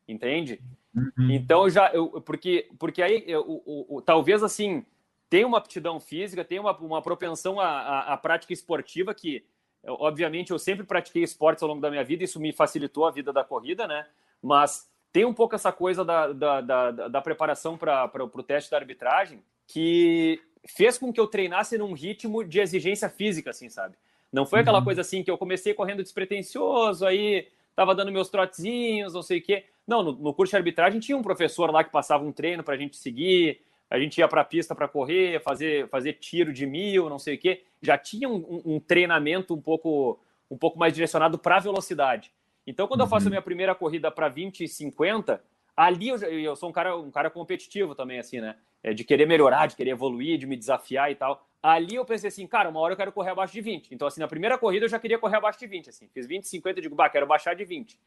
Entende? 0.09 0.61
Uhum. 0.94 1.31
Então, 1.31 1.68
já. 1.70 1.90
Eu, 1.92 2.20
porque, 2.20 2.68
porque 2.79 3.03
aí, 3.03 3.23
eu, 3.27 3.42
o, 3.46 3.96
o, 3.96 4.03
talvez 4.03 4.42
assim, 4.42 4.85
tem 5.29 5.44
uma 5.44 5.59
aptidão 5.59 6.01
física, 6.01 6.44
tem 6.44 6.59
uma, 6.59 6.77
uma 6.79 7.03
propensão 7.03 7.61
à, 7.61 7.68
à, 7.68 8.12
à 8.14 8.16
prática 8.16 8.53
esportiva 8.53 9.14
que, 9.14 9.44
obviamente, 9.85 10.51
eu 10.51 10.59
sempre 10.59 10.85
pratiquei 10.85 11.23
esportes 11.23 11.62
ao 11.62 11.68
longo 11.68 11.81
da 11.81 11.90
minha 11.90 12.03
vida, 12.03 12.25
isso 12.25 12.40
me 12.40 12.53
facilitou 12.53 13.07
a 13.07 13.11
vida 13.11 13.33
da 13.33 13.44
corrida, 13.44 13.87
né? 13.87 14.07
Mas 14.42 14.90
tem 15.12 15.25
um 15.25 15.35
pouco 15.35 15.55
essa 15.55 15.70
coisa 15.70 16.05
da, 16.05 16.33
da, 16.33 16.61
da, 16.61 16.90
da 16.90 17.20
preparação 17.20 17.77
para 17.79 18.11
o 18.25 18.42
teste 18.42 18.70
da 18.70 18.77
arbitragem 18.77 19.42
que 19.66 20.40
fez 20.66 20.99
com 20.99 21.12
que 21.12 21.20
eu 21.20 21.27
treinasse 21.27 21.79
num 21.79 21.92
ritmo 21.92 22.44
de 22.44 22.61
exigência 22.61 23.09
física, 23.09 23.51
assim, 23.51 23.68
sabe? 23.68 23.96
Não 24.33 24.47
foi 24.47 24.61
aquela 24.61 24.79
uhum. 24.79 24.85
coisa 24.85 25.01
assim 25.01 25.23
que 25.23 25.31
eu 25.31 25.38
comecei 25.38 25.75
correndo 25.75 26.03
despretensioso, 26.03 27.05
aí 27.05 27.49
tava 27.75 27.95
dando 27.95 28.12
meus 28.12 28.29
trotezinhos, 28.29 29.14
não 29.14 29.23
sei 29.23 29.38
o 29.38 29.43
quê. 29.43 29.64
Não, 29.87 30.03
no, 30.03 30.12
no 30.12 30.35
curso 30.35 30.51
de 30.51 30.57
arbitragem 30.57 31.01
tinha 31.01 31.16
um 31.16 31.23
professor 31.23 31.71
lá 31.71 31.83
que 31.83 31.90
passava 31.90 32.25
um 32.25 32.33
treino 32.33 32.62
para 32.62 32.75
a 32.75 32.79
gente 32.79 32.97
seguir, 32.97 33.61
a 33.90 33.99
gente 33.99 34.19
ia 34.19 34.29
para 34.29 34.43
a 34.43 34.45
pista 34.45 34.73
para 34.73 34.87
correr, 34.87 35.43
fazer, 35.43 35.88
fazer 35.88 36.12
tiro 36.14 36.53
de 36.53 36.64
mil, 36.64 37.11
não 37.11 37.19
sei 37.19 37.35
o 37.35 37.38
quê. 37.38 37.64
Já 37.83 37.99
tinha 37.99 38.29
um, 38.29 38.62
um 38.64 38.79
treinamento 38.79 39.53
um 39.53 39.61
pouco, 39.61 40.21
um 40.49 40.57
pouco 40.57 40.79
mais 40.79 40.93
direcionado 40.93 41.37
para 41.37 41.57
a 41.57 41.61
velocidade. 41.61 42.33
Então, 42.64 42.87
quando 42.87 43.01
uhum. 43.01 43.07
eu 43.07 43.11
faço 43.11 43.25
a 43.25 43.27
uhum. 43.27 43.31
minha 43.31 43.43
primeira 43.43 43.75
corrida 43.75 44.11
para 44.11 44.29
20 44.29 44.62
e 44.62 44.69
50, 44.69 45.43
ali 45.77 46.09
eu, 46.09 46.16
eu 46.19 46.55
sou 46.55 46.69
um 46.69 46.73
cara, 46.73 46.97
um 46.97 47.11
cara 47.11 47.29
competitivo 47.29 47.97
também, 47.97 48.21
assim, 48.21 48.40
né? 48.40 48.57
É, 48.83 48.95
de 48.95 49.03
querer 49.03 49.27
melhorar, 49.27 49.66
de 49.66 49.75
querer 49.75 49.90
evoluir, 49.90 50.38
de 50.38 50.47
me 50.47 50.57
desafiar 50.57 51.11
e 51.11 51.16
tal. 51.16 51.45
Ali 51.62 51.94
eu 51.94 52.05
pensei 52.07 52.29
assim, 52.29 52.46
cara, 52.46 52.70
uma 52.70 52.81
hora 52.81 52.94
eu 52.94 52.96
quero 52.96 53.12
correr 53.12 53.31
abaixo 53.31 53.53
de 53.53 53.61
20. 53.61 53.94
Então, 53.94 54.09
assim, 54.09 54.20
na 54.20 54.29
primeira 54.29 54.57
corrida 54.57 54.87
eu 54.87 54.88
já 54.88 54.99
queria 54.99 55.18
correr 55.18 55.37
abaixo 55.37 55.59
de 55.59 55.66
20, 55.66 55.90
assim. 55.90 56.09
Fiz 56.09 56.27
20, 56.27 56.49
50 56.49 56.79
e 56.79 56.83
digo, 56.83 56.94
bah, 56.94 57.11
quero 57.11 57.27
baixar 57.27 57.55
de 57.55 57.64
20. 57.64 57.99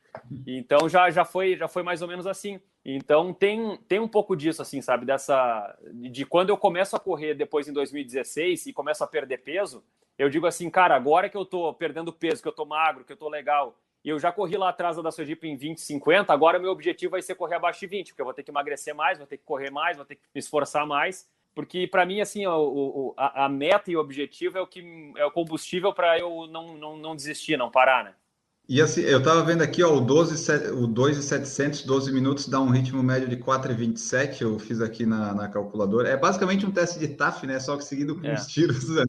Então 0.47 0.89
já, 0.89 1.09
já, 1.11 1.23
foi, 1.23 1.55
já 1.55 1.67
foi 1.67 1.83
mais 1.83 2.01
ou 2.01 2.07
menos 2.07 2.25
assim. 2.25 2.59
Então 2.83 3.31
tem, 3.31 3.77
tem 3.87 3.99
um 3.99 4.07
pouco 4.07 4.35
disso, 4.35 4.61
assim, 4.61 4.81
sabe? 4.81 5.05
Dessa. 5.05 5.77
De 5.93 6.25
quando 6.25 6.49
eu 6.49 6.57
começo 6.57 6.95
a 6.95 6.99
correr 6.99 7.35
depois 7.35 7.67
em 7.67 7.73
2016 7.73 8.65
e 8.65 8.73
começo 8.73 9.03
a 9.03 9.07
perder 9.07 9.37
peso, 9.37 9.83
eu 10.17 10.29
digo 10.29 10.47
assim, 10.47 10.69
cara, 10.69 10.95
agora 10.95 11.29
que 11.29 11.37
eu 11.37 11.45
tô 11.45 11.71
perdendo 11.73 12.11
peso, 12.11 12.41
que 12.41 12.47
eu 12.47 12.53
tô 12.53 12.65
magro, 12.65 13.03
que 13.03 13.13
eu 13.13 13.17
tô 13.17 13.29
legal, 13.29 13.77
e 14.03 14.09
eu 14.09 14.19
já 14.19 14.31
corri 14.31 14.57
lá 14.57 14.69
atrás 14.69 14.97
da 14.97 15.11
Sojipa 15.11 15.47
em 15.47 15.55
20, 15.55 15.79
50, 15.79 16.33
agora 16.33 16.59
meu 16.59 16.71
objetivo 16.71 17.11
vai 17.11 17.21
ser 17.21 17.35
correr 17.35 17.55
abaixo 17.55 17.79
de 17.79 17.87
20, 17.87 18.09
porque 18.09 18.21
eu 18.21 18.25
vou 18.25 18.33
ter 18.33 18.43
que 18.43 18.51
emagrecer 18.51 18.93
mais, 18.93 19.17
vou 19.17 19.25
ter 19.25 19.37
que 19.37 19.45
correr 19.45 19.69
mais, 19.69 19.95
vou 19.95 20.05
ter 20.05 20.15
que 20.15 20.21
me 20.35 20.39
esforçar 20.39 20.85
mais, 20.85 21.27
porque 21.55 21.87
para 21.87 22.05
mim, 22.05 22.19
assim, 22.19 22.45
o, 22.45 22.51
o, 22.51 23.13
a, 23.17 23.47
meta 23.47 23.91
e 23.91 23.95
o 23.95 23.99
objetivo 23.99 24.57
é 24.57 24.61
o 24.61 24.67
que 24.67 25.13
é 25.17 25.25
o 25.25 25.31
combustível 25.31 25.93
para 25.93 26.17
eu 26.17 26.47
não, 26.47 26.77
não, 26.77 26.97
não 26.97 27.15
desistir, 27.15 27.57
não 27.57 27.69
parar, 27.69 28.03
né? 28.03 28.13
E 28.67 28.81
assim, 28.81 29.01
eu 29.01 29.19
estava 29.19 29.43
vendo 29.43 29.61
aqui, 29.61 29.83
ó, 29.83 29.93
o 29.93 29.99
12, 29.99 30.71
o 30.71 30.87
2,700, 30.87 31.83
12 31.83 32.13
minutos 32.13 32.47
dá 32.47 32.61
um 32.61 32.69
ritmo 32.69 33.03
médio 33.03 33.27
de 33.27 33.35
4,27, 33.35 34.41
eu 34.41 34.57
fiz 34.57 34.79
aqui 34.79 35.05
na, 35.05 35.33
na 35.33 35.49
calculadora. 35.49 36.09
É 36.09 36.15
basicamente 36.15 36.65
um 36.65 36.71
teste 36.71 36.97
de 36.97 37.09
TAF, 37.09 37.45
né? 37.45 37.59
Só 37.59 37.75
que 37.75 37.83
seguido 37.83 38.19
com 38.19 38.25
é. 38.25 38.33
os 38.33 38.47
tiros, 38.47 38.87
né? 38.89 39.03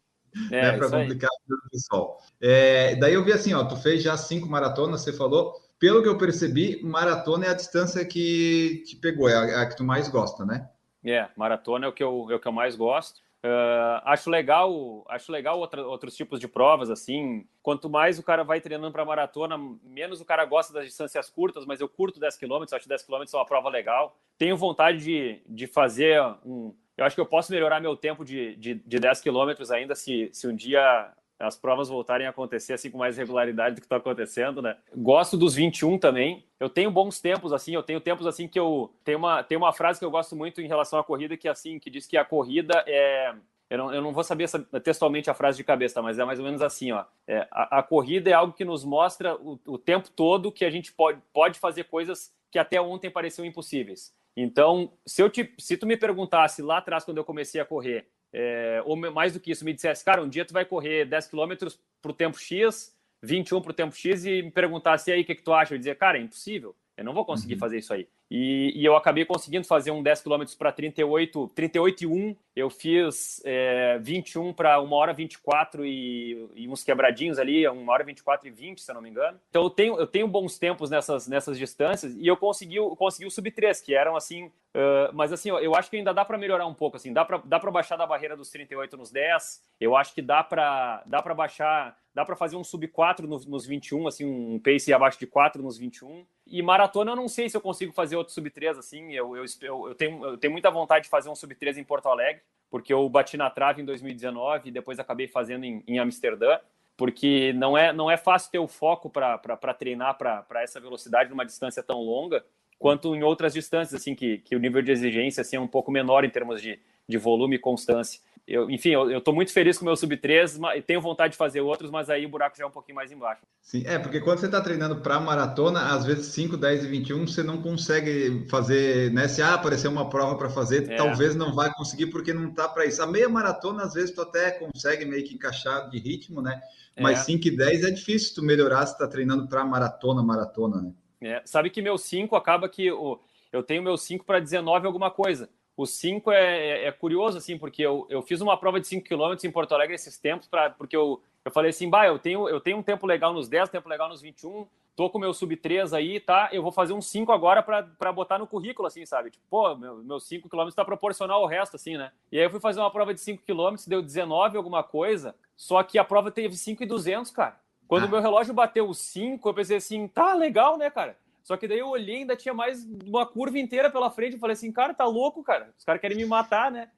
É, 0.50 0.62
né, 0.62 0.76
para 0.76 0.90
complicar 0.90 1.30
o 1.30 1.70
pessoal. 1.70 2.18
É, 2.40 2.96
daí 2.96 3.14
eu 3.14 3.24
vi 3.24 3.32
assim, 3.32 3.54
ó, 3.54 3.64
tu 3.64 3.76
fez 3.76 4.02
já 4.02 4.16
cinco 4.16 4.48
maratonas, 4.48 5.02
você 5.02 5.12
falou. 5.12 5.54
Pelo 5.78 6.02
que 6.02 6.08
eu 6.08 6.18
percebi, 6.18 6.80
maratona 6.82 7.46
é 7.46 7.50
a 7.50 7.54
distância 7.54 8.04
que 8.04 8.82
te 8.84 8.96
pegou, 8.96 9.28
é 9.28 9.36
a, 9.36 9.44
é 9.44 9.54
a 9.56 9.66
que 9.66 9.76
tu 9.76 9.84
mais 9.84 10.08
gosta, 10.08 10.44
né? 10.44 10.68
É, 11.04 11.28
maratona 11.36 11.86
é 11.86 11.88
o 11.88 11.92
que 11.92 12.02
eu, 12.02 12.28
é 12.30 12.34
o 12.34 12.40
que 12.40 12.48
eu 12.48 12.52
mais 12.52 12.76
gosto. 12.76 13.22
Uh, 13.44 14.00
acho 14.04 14.30
legal, 14.30 15.04
acho 15.06 15.30
legal 15.30 15.58
outra, 15.58 15.86
outros 15.86 16.16
tipos 16.16 16.40
de 16.40 16.48
provas 16.48 16.88
assim. 16.88 17.46
Quanto 17.62 17.90
mais 17.90 18.18
o 18.18 18.22
cara 18.22 18.42
vai 18.42 18.58
treinando 18.60 18.92
para 18.92 19.04
maratona, 19.04 19.58
menos 19.82 20.20
o 20.20 20.24
cara 20.24 20.46
gosta 20.46 20.72
das 20.72 20.86
distâncias 20.86 21.28
curtas. 21.28 21.66
Mas 21.66 21.80
eu 21.80 21.88
curto 21.88 22.18
10 22.18 22.38
km, 22.38 22.64
acho 22.72 22.88
10 22.88 23.02
km 23.02 23.22
é 23.32 23.36
uma 23.36 23.44
prova 23.44 23.68
legal. 23.68 24.16
Tenho 24.38 24.56
vontade 24.56 24.98
de, 24.98 25.42
de 25.46 25.66
fazer 25.66 26.22
um, 26.44 26.74
eu 26.96 27.04
acho 27.04 27.16
que 27.16 27.20
eu 27.20 27.26
posso 27.26 27.52
melhorar 27.52 27.80
meu 27.80 27.96
tempo 27.96 28.24
de, 28.24 28.54
de, 28.56 28.74
de 28.74 28.98
10 28.98 29.20
quilômetros 29.20 29.70
ainda 29.70 29.94
se, 29.94 30.30
se 30.32 30.46
um 30.46 30.54
dia 30.54 31.12
as 31.44 31.56
provas 31.56 31.88
voltarem 31.88 32.26
a 32.26 32.30
acontecer 32.30 32.72
assim 32.72 32.90
com 32.90 32.98
mais 32.98 33.16
regularidade 33.16 33.76
do 33.76 33.80
que 33.80 33.86
está 33.86 33.96
acontecendo, 33.96 34.62
né? 34.62 34.76
Gosto 34.96 35.36
dos 35.36 35.54
21 35.54 35.98
também. 35.98 36.44
Eu 36.58 36.68
tenho 36.68 36.90
bons 36.90 37.20
tempos 37.20 37.52
assim, 37.52 37.74
eu 37.74 37.82
tenho 37.82 38.00
tempos 38.00 38.26
assim 38.26 38.48
que 38.48 38.58
eu 38.58 38.92
tenho 39.04 39.18
uma 39.18 39.42
tem 39.42 39.58
uma 39.58 39.72
frase 39.72 39.98
que 39.98 40.04
eu 40.04 40.10
gosto 40.10 40.34
muito 40.34 40.60
em 40.60 40.66
relação 40.68 40.98
à 40.98 41.04
corrida 41.04 41.36
que 41.36 41.48
é 41.48 41.50
assim, 41.50 41.78
que 41.78 41.90
diz 41.90 42.06
que 42.06 42.16
a 42.16 42.24
corrida 42.24 42.84
é 42.86 43.34
eu 43.70 43.78
não, 43.78 43.94
eu 43.94 44.02
não 44.02 44.12
vou 44.12 44.22
saber 44.22 44.48
textualmente 44.82 45.30
a 45.30 45.34
frase 45.34 45.56
de 45.56 45.64
cabeça, 45.64 46.02
mas 46.02 46.18
é 46.18 46.24
mais 46.24 46.38
ou 46.38 46.44
menos 46.44 46.62
assim, 46.62 46.92
ó. 46.92 47.04
É, 47.26 47.48
a, 47.50 47.78
a, 47.78 47.82
corrida 47.82 48.30
é 48.30 48.32
algo 48.32 48.52
que 48.52 48.64
nos 48.64 48.84
mostra 48.84 49.34
o, 49.36 49.58
o 49.66 49.78
tempo 49.78 50.10
todo 50.10 50.52
que 50.52 50.64
a 50.64 50.70
gente 50.70 50.92
pode, 50.92 51.20
pode 51.32 51.58
fazer 51.58 51.84
coisas 51.84 52.32
que 52.50 52.58
até 52.58 52.80
ontem 52.80 53.10
pareciam 53.10 53.44
impossíveis. 53.44 54.14
Então, 54.36 54.92
se, 55.06 55.22
eu 55.22 55.30
te, 55.30 55.52
se 55.58 55.76
tu 55.76 55.86
me 55.86 55.96
perguntasse 55.96 56.60
lá 56.60 56.78
atrás, 56.78 57.04
quando 57.04 57.18
eu 57.18 57.24
comecei 57.24 57.60
a 57.60 57.64
correr, 57.64 58.06
é, 58.36 58.82
ou 58.84 58.96
mais 58.96 59.32
do 59.32 59.38
que 59.38 59.52
isso, 59.52 59.64
me 59.64 59.72
dissesse, 59.72 60.04
cara, 60.04 60.20
um 60.20 60.28
dia 60.28 60.44
tu 60.44 60.52
vai 60.52 60.64
correr 60.64 61.04
10 61.04 61.28
quilômetros 61.28 61.78
para 62.02 62.10
o 62.10 62.14
tempo 62.14 62.36
X, 62.36 62.92
21 63.22 63.62
para 63.62 63.70
o 63.70 63.74
tempo 63.74 63.94
X, 63.94 64.26
e 64.26 64.42
me 64.42 64.50
perguntasse 64.50 65.12
aí 65.12 65.22
o 65.22 65.24
que, 65.24 65.36
que 65.36 65.42
tu 65.42 65.52
acha, 65.52 65.72
eu 65.72 65.78
dizia, 65.78 65.94
cara, 65.94 66.18
é 66.18 66.20
impossível, 66.20 66.74
eu 66.96 67.04
não 67.04 67.14
vou 67.14 67.24
conseguir 67.24 67.54
uhum. 67.54 67.60
fazer 67.60 67.78
isso 67.78 67.94
aí. 67.94 68.08
E, 68.30 68.72
e, 68.74 68.84
eu 68.84 68.96
acabei 68.96 69.24
conseguindo 69.24 69.66
fazer 69.66 69.90
um 69.90 70.02
10 70.02 70.22
km 70.22 70.42
para 70.58 70.72
38, 70.72 71.48
38 71.54 72.04
e 72.04 72.06
1. 72.06 72.36
Eu 72.56 72.70
fiz 72.70 73.42
é, 73.44 73.98
21 74.00 74.52
para 74.52 74.80
1 74.80 74.92
hora 74.92 75.12
24 75.12 75.84
e, 75.84 76.48
e 76.54 76.68
uns 76.68 76.82
quebradinhos 76.82 77.38
ali, 77.38 77.68
1 77.68 77.88
hora 77.88 78.02
24 78.02 78.48
e 78.48 78.50
20, 78.50 78.80
se 78.80 78.90
eu 78.90 78.94
não 78.94 79.02
me 79.02 79.10
engano. 79.10 79.38
Então 79.50 79.62
eu 79.62 79.70
tenho, 79.70 79.98
eu 79.98 80.06
tenho 80.06 80.26
bons 80.26 80.58
tempos 80.58 80.90
nessas, 80.90 81.28
nessas 81.28 81.58
distâncias 81.58 82.14
e 82.16 82.26
eu 82.26 82.36
consegui, 82.36 82.76
consegui 82.96 83.26
o 83.26 83.30
sub 83.30 83.50
3, 83.50 83.80
que 83.80 83.94
eram 83.94 84.16
assim. 84.16 84.46
Uh, 84.46 85.12
mas 85.12 85.32
assim, 85.32 85.50
eu 85.50 85.74
acho 85.76 85.90
que 85.90 85.96
ainda 85.96 86.12
dá 86.12 86.24
para 86.24 86.38
melhorar 86.38 86.66
um 86.66 86.74
pouco. 86.74 86.96
assim 86.96 87.12
Dá 87.12 87.24
para 87.24 87.38
dá 87.44 87.58
baixar 87.58 87.96
da 87.96 88.06
barreira 88.06 88.36
dos 88.36 88.50
38 88.50 88.96
nos 88.96 89.10
10. 89.10 89.62
Eu 89.80 89.96
acho 89.96 90.14
que 90.14 90.22
dá 90.22 90.42
para 90.42 91.02
dá 91.06 91.22
baixar 91.34 91.96
dá 92.14 92.24
para 92.24 92.36
fazer 92.36 92.56
um 92.56 92.64
sub 92.64 92.86
4 92.86 93.26
nos, 93.26 93.44
nos 93.44 93.66
21, 93.66 94.06
assim, 94.06 94.24
um 94.24 94.58
pace 94.60 94.92
abaixo 94.92 95.18
de 95.18 95.26
4 95.26 95.62
nos 95.62 95.76
21. 95.76 96.24
E 96.46 96.62
maratona 96.62 97.12
eu 97.12 97.16
não 97.16 97.28
sei 97.28 97.48
se 97.48 97.56
eu 97.56 97.60
consigo 97.60 97.92
fazer 97.92 98.16
outro 98.16 98.32
sub 98.32 98.50
3 98.50 98.78
assim. 98.78 99.12
Eu, 99.12 99.36
eu, 99.36 99.44
eu, 99.62 99.94
tenho, 99.94 100.24
eu 100.24 100.36
tenho 100.36 100.52
muita 100.52 100.70
vontade 100.70 101.04
de 101.04 101.10
fazer 101.10 101.28
um 101.28 101.34
sub 101.34 101.54
3 101.54 101.78
em 101.78 101.84
Porto 101.84 102.08
Alegre, 102.08 102.42
porque 102.70 102.92
eu 102.92 103.08
bati 103.08 103.36
na 103.36 103.48
trave 103.48 103.82
em 103.82 103.84
2019 103.84 104.68
e 104.68 104.72
depois 104.72 104.98
acabei 104.98 105.26
fazendo 105.26 105.64
em, 105.64 105.82
em 105.86 105.98
Amsterdã. 105.98 106.58
Porque 106.96 107.52
não 107.54 107.76
é, 107.76 107.92
não 107.92 108.08
é 108.08 108.16
fácil 108.16 108.52
ter 108.52 108.58
o 108.60 108.68
foco 108.68 109.10
para 109.10 109.74
treinar 109.76 110.16
para 110.16 110.62
essa 110.62 110.78
velocidade 110.78 111.28
numa 111.28 111.44
distância 111.44 111.82
tão 111.82 112.00
longa, 112.00 112.44
quanto 112.78 113.16
em 113.16 113.22
outras 113.24 113.52
distâncias, 113.52 114.00
assim, 114.00 114.14
que, 114.14 114.38
que 114.38 114.54
o 114.54 114.60
nível 114.60 114.80
de 114.80 114.92
exigência 114.92 115.40
assim, 115.40 115.56
é 115.56 115.60
um 115.60 115.66
pouco 115.66 115.90
menor 115.90 116.24
em 116.24 116.30
termos 116.30 116.62
de, 116.62 116.78
de 117.08 117.18
volume 117.18 117.56
e 117.56 117.58
constância 117.58 118.20
eu, 118.46 118.70
enfim, 118.70 118.90
eu 118.90 119.18
estou 119.18 119.34
muito 119.34 119.52
feliz 119.52 119.78
com 119.78 119.84
o 119.84 119.86
meu 119.86 119.96
sub-3 119.96 120.76
e 120.76 120.82
tenho 120.82 121.00
vontade 121.00 121.32
de 121.32 121.38
fazer 121.38 121.62
outros, 121.62 121.90
mas 121.90 122.10
aí 122.10 122.26
o 122.26 122.28
buraco 122.28 122.56
já 122.56 122.64
é 122.64 122.66
um 122.66 122.70
pouquinho 122.70 122.96
mais 122.96 123.10
embaixo. 123.10 123.40
Sim, 123.62 123.82
é, 123.86 123.98
porque 123.98 124.20
quando 124.20 124.38
você 124.38 124.46
está 124.46 124.60
treinando 124.60 125.00
para 125.00 125.18
maratona, 125.18 125.94
às 125.94 126.04
vezes 126.04 126.26
5, 126.26 126.58
10 126.58 126.84
e 126.84 126.88
21, 126.88 127.26
você 127.26 127.42
não 127.42 127.62
consegue 127.62 128.46
fazer, 128.50 129.10
né? 129.12 129.28
Se 129.28 129.40
ah, 129.40 129.54
aparecer 129.54 129.88
uma 129.88 130.10
prova 130.10 130.36
para 130.36 130.50
fazer, 130.50 130.90
é. 130.90 130.96
talvez 130.96 131.34
não 131.34 131.54
vai 131.54 131.72
conseguir 131.72 132.08
porque 132.08 132.34
não 132.34 132.50
está 132.50 132.68
para 132.68 132.84
isso. 132.84 133.02
A 133.02 133.06
meia 133.06 133.30
maratona, 133.30 133.84
às 133.84 133.94
vezes, 133.94 134.10
tu 134.10 134.20
até 134.20 134.50
consegue 134.50 135.06
meio 135.06 135.24
que 135.24 135.34
encaixar 135.34 135.88
de 135.88 135.98
ritmo, 135.98 136.42
né? 136.42 136.60
Mas 137.00 137.20
é. 137.20 137.22
5 137.22 137.48
e 137.48 137.56
10 137.56 137.84
é 137.84 137.90
difícil 137.90 138.34
tu 138.34 138.42
melhorar 138.42 138.84
se 138.84 138.92
está 138.92 139.08
treinando 139.08 139.48
para 139.48 139.64
maratona, 139.64 140.22
maratona, 140.22 140.82
né? 140.82 140.92
É. 141.22 141.42
Sabe 141.46 141.70
que 141.70 141.80
meu 141.80 141.96
5 141.96 142.36
acaba 142.36 142.68
que 142.68 142.86
eu, 142.86 143.18
eu 143.50 143.62
tenho 143.62 143.82
meu 143.82 143.96
5 143.96 144.26
para 144.26 144.38
19 144.38 144.86
alguma 144.86 145.10
coisa. 145.10 145.48
O 145.76 145.86
5 145.86 146.30
é, 146.30 146.36
é, 146.38 146.84
é, 146.86 146.92
curioso, 146.92 147.38
assim, 147.38 147.58
porque 147.58 147.82
eu, 147.82 148.06
eu 148.08 148.22
fiz 148.22 148.40
uma 148.40 148.56
prova 148.56 148.80
de 148.80 148.86
5 148.86 149.06
km 149.08 149.34
em 149.44 149.50
Porto 149.50 149.74
Alegre 149.74 149.94
esses 149.96 150.16
tempos, 150.18 150.46
pra, 150.46 150.70
porque 150.70 150.96
eu, 150.96 151.20
eu 151.44 151.50
falei 151.50 151.70
assim, 151.70 151.90
bah, 151.90 152.06
eu 152.06 152.18
tenho, 152.18 152.48
eu 152.48 152.60
tenho 152.60 152.78
um 152.78 152.82
tempo 152.82 153.06
legal 153.06 153.32
nos 153.32 153.48
10, 153.48 153.68
um 153.68 153.72
tempo 153.72 153.88
legal 153.88 154.08
nos 154.08 154.22
21, 154.22 154.68
tô 154.94 155.10
com 155.10 155.18
meu 155.18 155.34
sub 155.34 155.56
3 155.56 155.92
aí, 155.92 156.20
tá? 156.20 156.48
Eu 156.52 156.62
vou 156.62 156.70
fazer 156.70 156.92
um 156.92 157.02
5 157.02 157.32
agora 157.32 157.60
para 157.60 158.12
botar 158.12 158.38
no 158.38 158.46
currículo, 158.46 158.86
assim, 158.86 159.04
sabe? 159.04 159.30
Tipo, 159.30 159.42
pô, 159.50 159.74
meu, 159.74 159.96
meu 159.96 160.20
5 160.20 160.48
km 160.48 160.68
tá 160.70 160.84
proporcional 160.84 161.40
ao 161.42 161.48
resto, 161.48 161.74
assim, 161.74 161.96
né? 161.96 162.12
E 162.30 162.38
aí 162.38 162.44
eu 162.44 162.50
fui 162.50 162.60
fazer 162.60 162.78
uma 162.78 162.90
prova 162.92 163.12
de 163.12 163.20
5 163.20 163.42
km, 163.44 163.74
deu 163.88 164.00
19 164.00 164.56
alguma 164.56 164.84
coisa, 164.84 165.34
só 165.56 165.82
que 165.82 165.98
a 165.98 166.04
prova 166.04 166.30
teve 166.30 166.56
5 166.56 166.84
e 166.84 166.86
200, 166.86 167.32
cara. 167.32 167.58
Quando 167.88 168.04
o 168.04 168.06
Ah. 168.06 168.10
meu 168.10 168.20
relógio 168.20 168.54
bateu 168.54 168.88
os 168.88 168.98
5, 168.98 169.48
eu 169.48 169.54
pensei 169.54 169.76
assim, 169.78 170.06
tá 170.06 170.34
legal, 170.34 170.78
né, 170.78 170.88
cara? 170.88 171.16
Só 171.44 171.56
que 171.56 171.68
daí 171.68 171.78
eu 171.78 171.88
olhei, 171.88 172.16
ainda 172.16 172.34
tinha 172.34 172.52
mais 172.54 172.84
uma 173.06 173.24
curva 173.26 173.58
inteira 173.58 173.88
pela 173.90 174.10
frente. 174.10 174.32
Eu 174.32 174.40
falei 174.40 174.54
assim, 174.54 174.72
cara, 174.72 174.92
tá 174.94 175.04
louco, 175.04 175.44
cara. 175.44 175.68
Os 175.78 175.84
caras 175.84 176.00
querem 176.00 176.16
me 176.16 176.24
matar, 176.24 176.72
né? 176.72 176.88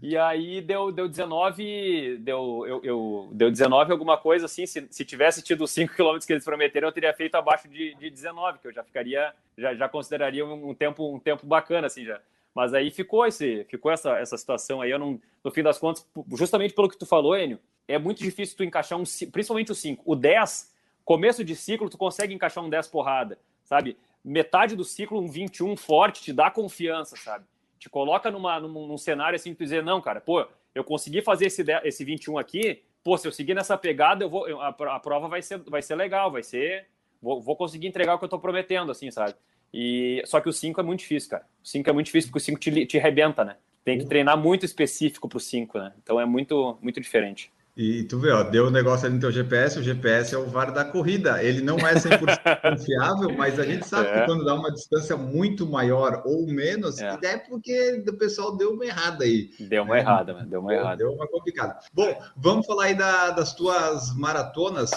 E 0.00 0.16
aí 0.16 0.60
deu, 0.62 0.90
deu 0.92 1.08
19, 1.08 2.18
deu, 2.18 2.64
eu, 2.66 2.80
eu- 2.84 3.28
deu 3.32 3.50
19 3.50 3.90
alguma 3.92 4.16
coisa 4.16 4.46
assim. 4.46 4.64
Se, 4.66 4.86
se 4.90 5.04
tivesse 5.04 5.42
tido 5.42 5.64
os 5.64 5.70
5 5.72 5.94
km 5.94 6.18
que 6.24 6.32
eles 6.32 6.44
prometeram, 6.44 6.88
eu 6.88 6.92
teria 6.92 7.12
feito 7.12 7.34
abaixo 7.34 7.68
de, 7.68 7.94
de 7.96 8.08
19, 8.08 8.60
que 8.60 8.68
eu 8.68 8.72
já 8.72 8.84
ficaria, 8.84 9.34
já, 9.56 9.74
já 9.74 9.88
consideraria 9.88 10.46
um, 10.46 10.72
tempo, 10.74 11.12
um 11.14 11.18
tempo 11.18 11.44
bacana, 11.44 11.88
assim, 11.88 12.04
já. 12.04 12.20
Mas 12.54 12.72
aí 12.74 12.90
ficou 12.92 13.26
esse, 13.26 13.64
ficou 13.64 13.90
essa, 13.90 14.16
essa 14.18 14.36
situação 14.36 14.80
aí. 14.80 14.90
Eu 14.92 14.98
não, 15.00 15.20
no 15.44 15.50
fim 15.50 15.62
das 15.62 15.78
contas, 15.78 16.06
justamente 16.36 16.72
pelo 16.74 16.88
que 16.88 16.96
tu 16.96 17.04
falou, 17.06 17.36
Enio, 17.36 17.58
é 17.88 17.98
muito 17.98 18.22
difícil 18.22 18.56
tu 18.56 18.62
encaixar 18.62 18.98
um, 18.98 19.04
ci- 19.04 19.26
principalmente 19.26 19.72
o 19.72 19.74
5. 19.74 20.02
O 20.06 20.14
10, 20.14 20.72
começo 21.04 21.42
de 21.44 21.56
ciclo, 21.56 21.90
tu 21.90 21.98
consegue 21.98 22.32
encaixar 22.34 22.64
um 22.64 22.68
10 22.70 22.86
porrada, 22.88 23.38
sabe? 23.68 23.98
Metade 24.24 24.74
do 24.74 24.84
ciclo, 24.84 25.20
um 25.20 25.28
21 25.28 25.76
forte, 25.76 26.22
te 26.22 26.32
dá 26.32 26.50
confiança, 26.50 27.16
sabe? 27.16 27.44
Te 27.78 27.88
coloca 27.90 28.30
numa, 28.30 28.58
num, 28.58 28.86
num 28.86 28.98
cenário 28.98 29.36
assim, 29.36 29.54
tu 29.54 29.62
dizer, 29.62 29.82
não, 29.82 30.00
cara, 30.00 30.20
pô, 30.20 30.46
eu 30.74 30.82
consegui 30.82 31.20
fazer 31.20 31.46
esse, 31.46 31.62
10 31.62 31.84
esse 31.84 32.04
21 32.04 32.38
aqui, 32.38 32.82
pô, 33.04 33.16
se 33.16 33.28
eu 33.28 33.32
seguir 33.32 33.54
nessa 33.54 33.76
pegada, 33.76 34.24
eu 34.24 34.30
vou, 34.30 34.46
a, 34.60 34.68
a 34.68 35.00
prova 35.00 35.28
vai 35.28 35.42
ser, 35.42 35.58
vai 35.58 35.82
ser 35.82 35.94
legal, 35.96 36.32
vai 36.32 36.42
ser. 36.42 36.86
Vou, 37.20 37.40
vou 37.40 37.56
conseguir 37.56 37.86
entregar 37.86 38.14
o 38.14 38.18
que 38.18 38.24
eu 38.24 38.28
tô 38.28 38.38
prometendo, 38.38 38.90
assim, 38.90 39.10
sabe? 39.10 39.34
E, 39.72 40.22
só 40.24 40.40
que 40.40 40.48
o 40.48 40.52
5 40.52 40.80
é 40.80 40.84
muito 40.84 41.00
difícil, 41.00 41.30
cara. 41.30 41.44
O 41.62 41.68
5 41.68 41.90
é 41.90 41.92
muito 41.92 42.06
difícil 42.06 42.30
porque 42.30 42.38
o 42.38 42.44
5 42.44 42.58
te, 42.58 42.86
te 42.86 42.98
rebenta, 42.98 43.44
né? 43.44 43.56
Tem 43.84 43.98
que 43.98 44.06
treinar 44.06 44.36
muito 44.36 44.64
específico 44.64 45.28
pro 45.28 45.40
5, 45.40 45.78
né? 45.78 45.92
Então 46.02 46.18
é 46.20 46.24
muito, 46.24 46.78
muito 46.80 47.00
diferente. 47.00 47.52
E 47.80 48.02
tu 48.02 48.18
vê, 48.18 48.32
ó, 48.32 48.42
deu 48.42 48.66
o 48.66 48.70
negócio 48.72 49.06
ali 49.06 49.14
no 49.14 49.20
teu 49.20 49.30
GPS, 49.30 49.78
o 49.78 49.82
GPS 49.84 50.34
é 50.34 50.38
o 50.38 50.46
VAR 50.46 50.72
da 50.72 50.84
corrida. 50.84 51.40
Ele 51.40 51.60
não 51.62 51.76
é 51.78 51.94
100% 51.94 52.08
confiável, 52.60 53.32
mas 53.36 53.56
a 53.56 53.64
gente 53.64 53.86
sabe 53.86 54.08
É. 54.08 54.18
que 54.20 54.26
quando 54.26 54.44
dá 54.44 54.52
uma 54.52 54.72
distância 54.72 55.16
muito 55.16 55.64
maior 55.64 56.22
ou 56.26 56.44
menos, 56.44 56.98
É. 56.98 57.16
é 57.22 57.38
porque 57.38 58.02
o 58.08 58.12
pessoal 58.14 58.56
deu 58.56 58.72
uma 58.72 58.84
errada 58.84 59.22
aí. 59.24 59.50
Deu 59.60 59.84
uma 59.84 59.96
É. 59.96 60.00
errada, 60.00 60.34
né? 60.34 60.44
Deu 60.50 60.60
uma 60.60 60.74
errada. 60.74 60.96
Deu 60.96 61.12
uma 61.12 61.28
complicada. 61.28 61.78
Bom, 61.94 62.20
vamos 62.36 62.66
falar 62.66 62.86
aí 62.86 62.96
da- 62.96 63.30
das 63.30 63.54
tuas 63.54 64.12
maratonas, 64.16 64.90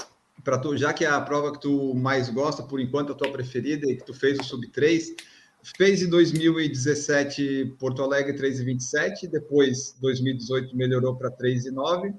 para 0.44 0.58
tu, 0.58 0.76
já 0.76 0.92
que 0.92 1.06
é 1.06 1.08
a 1.08 1.22
prova 1.22 1.52
que 1.52 1.62
tu 1.62 1.94
mais 1.94 2.30
gosta, 2.32 2.64
por 2.64 2.80
enquanto 2.80 3.12
a 3.12 3.16
tua 3.16 3.32
preferida 3.32 3.86
e 3.86 3.96
que 3.98 4.04
tu 4.04 4.14
fez 4.16 4.40
o 4.40 4.44
sub 4.44 4.68
3. 4.72 5.14
Fez 5.78 6.02
em 6.02 6.10
2017 6.10 7.76
Porto 7.80 8.02
Alegre 8.02 8.34
3,27, 8.36 9.28
depois 9.28 9.96
2018 10.02 10.76
melhorou 10.76 11.16
para 11.16 11.30
3,9. 11.30 12.12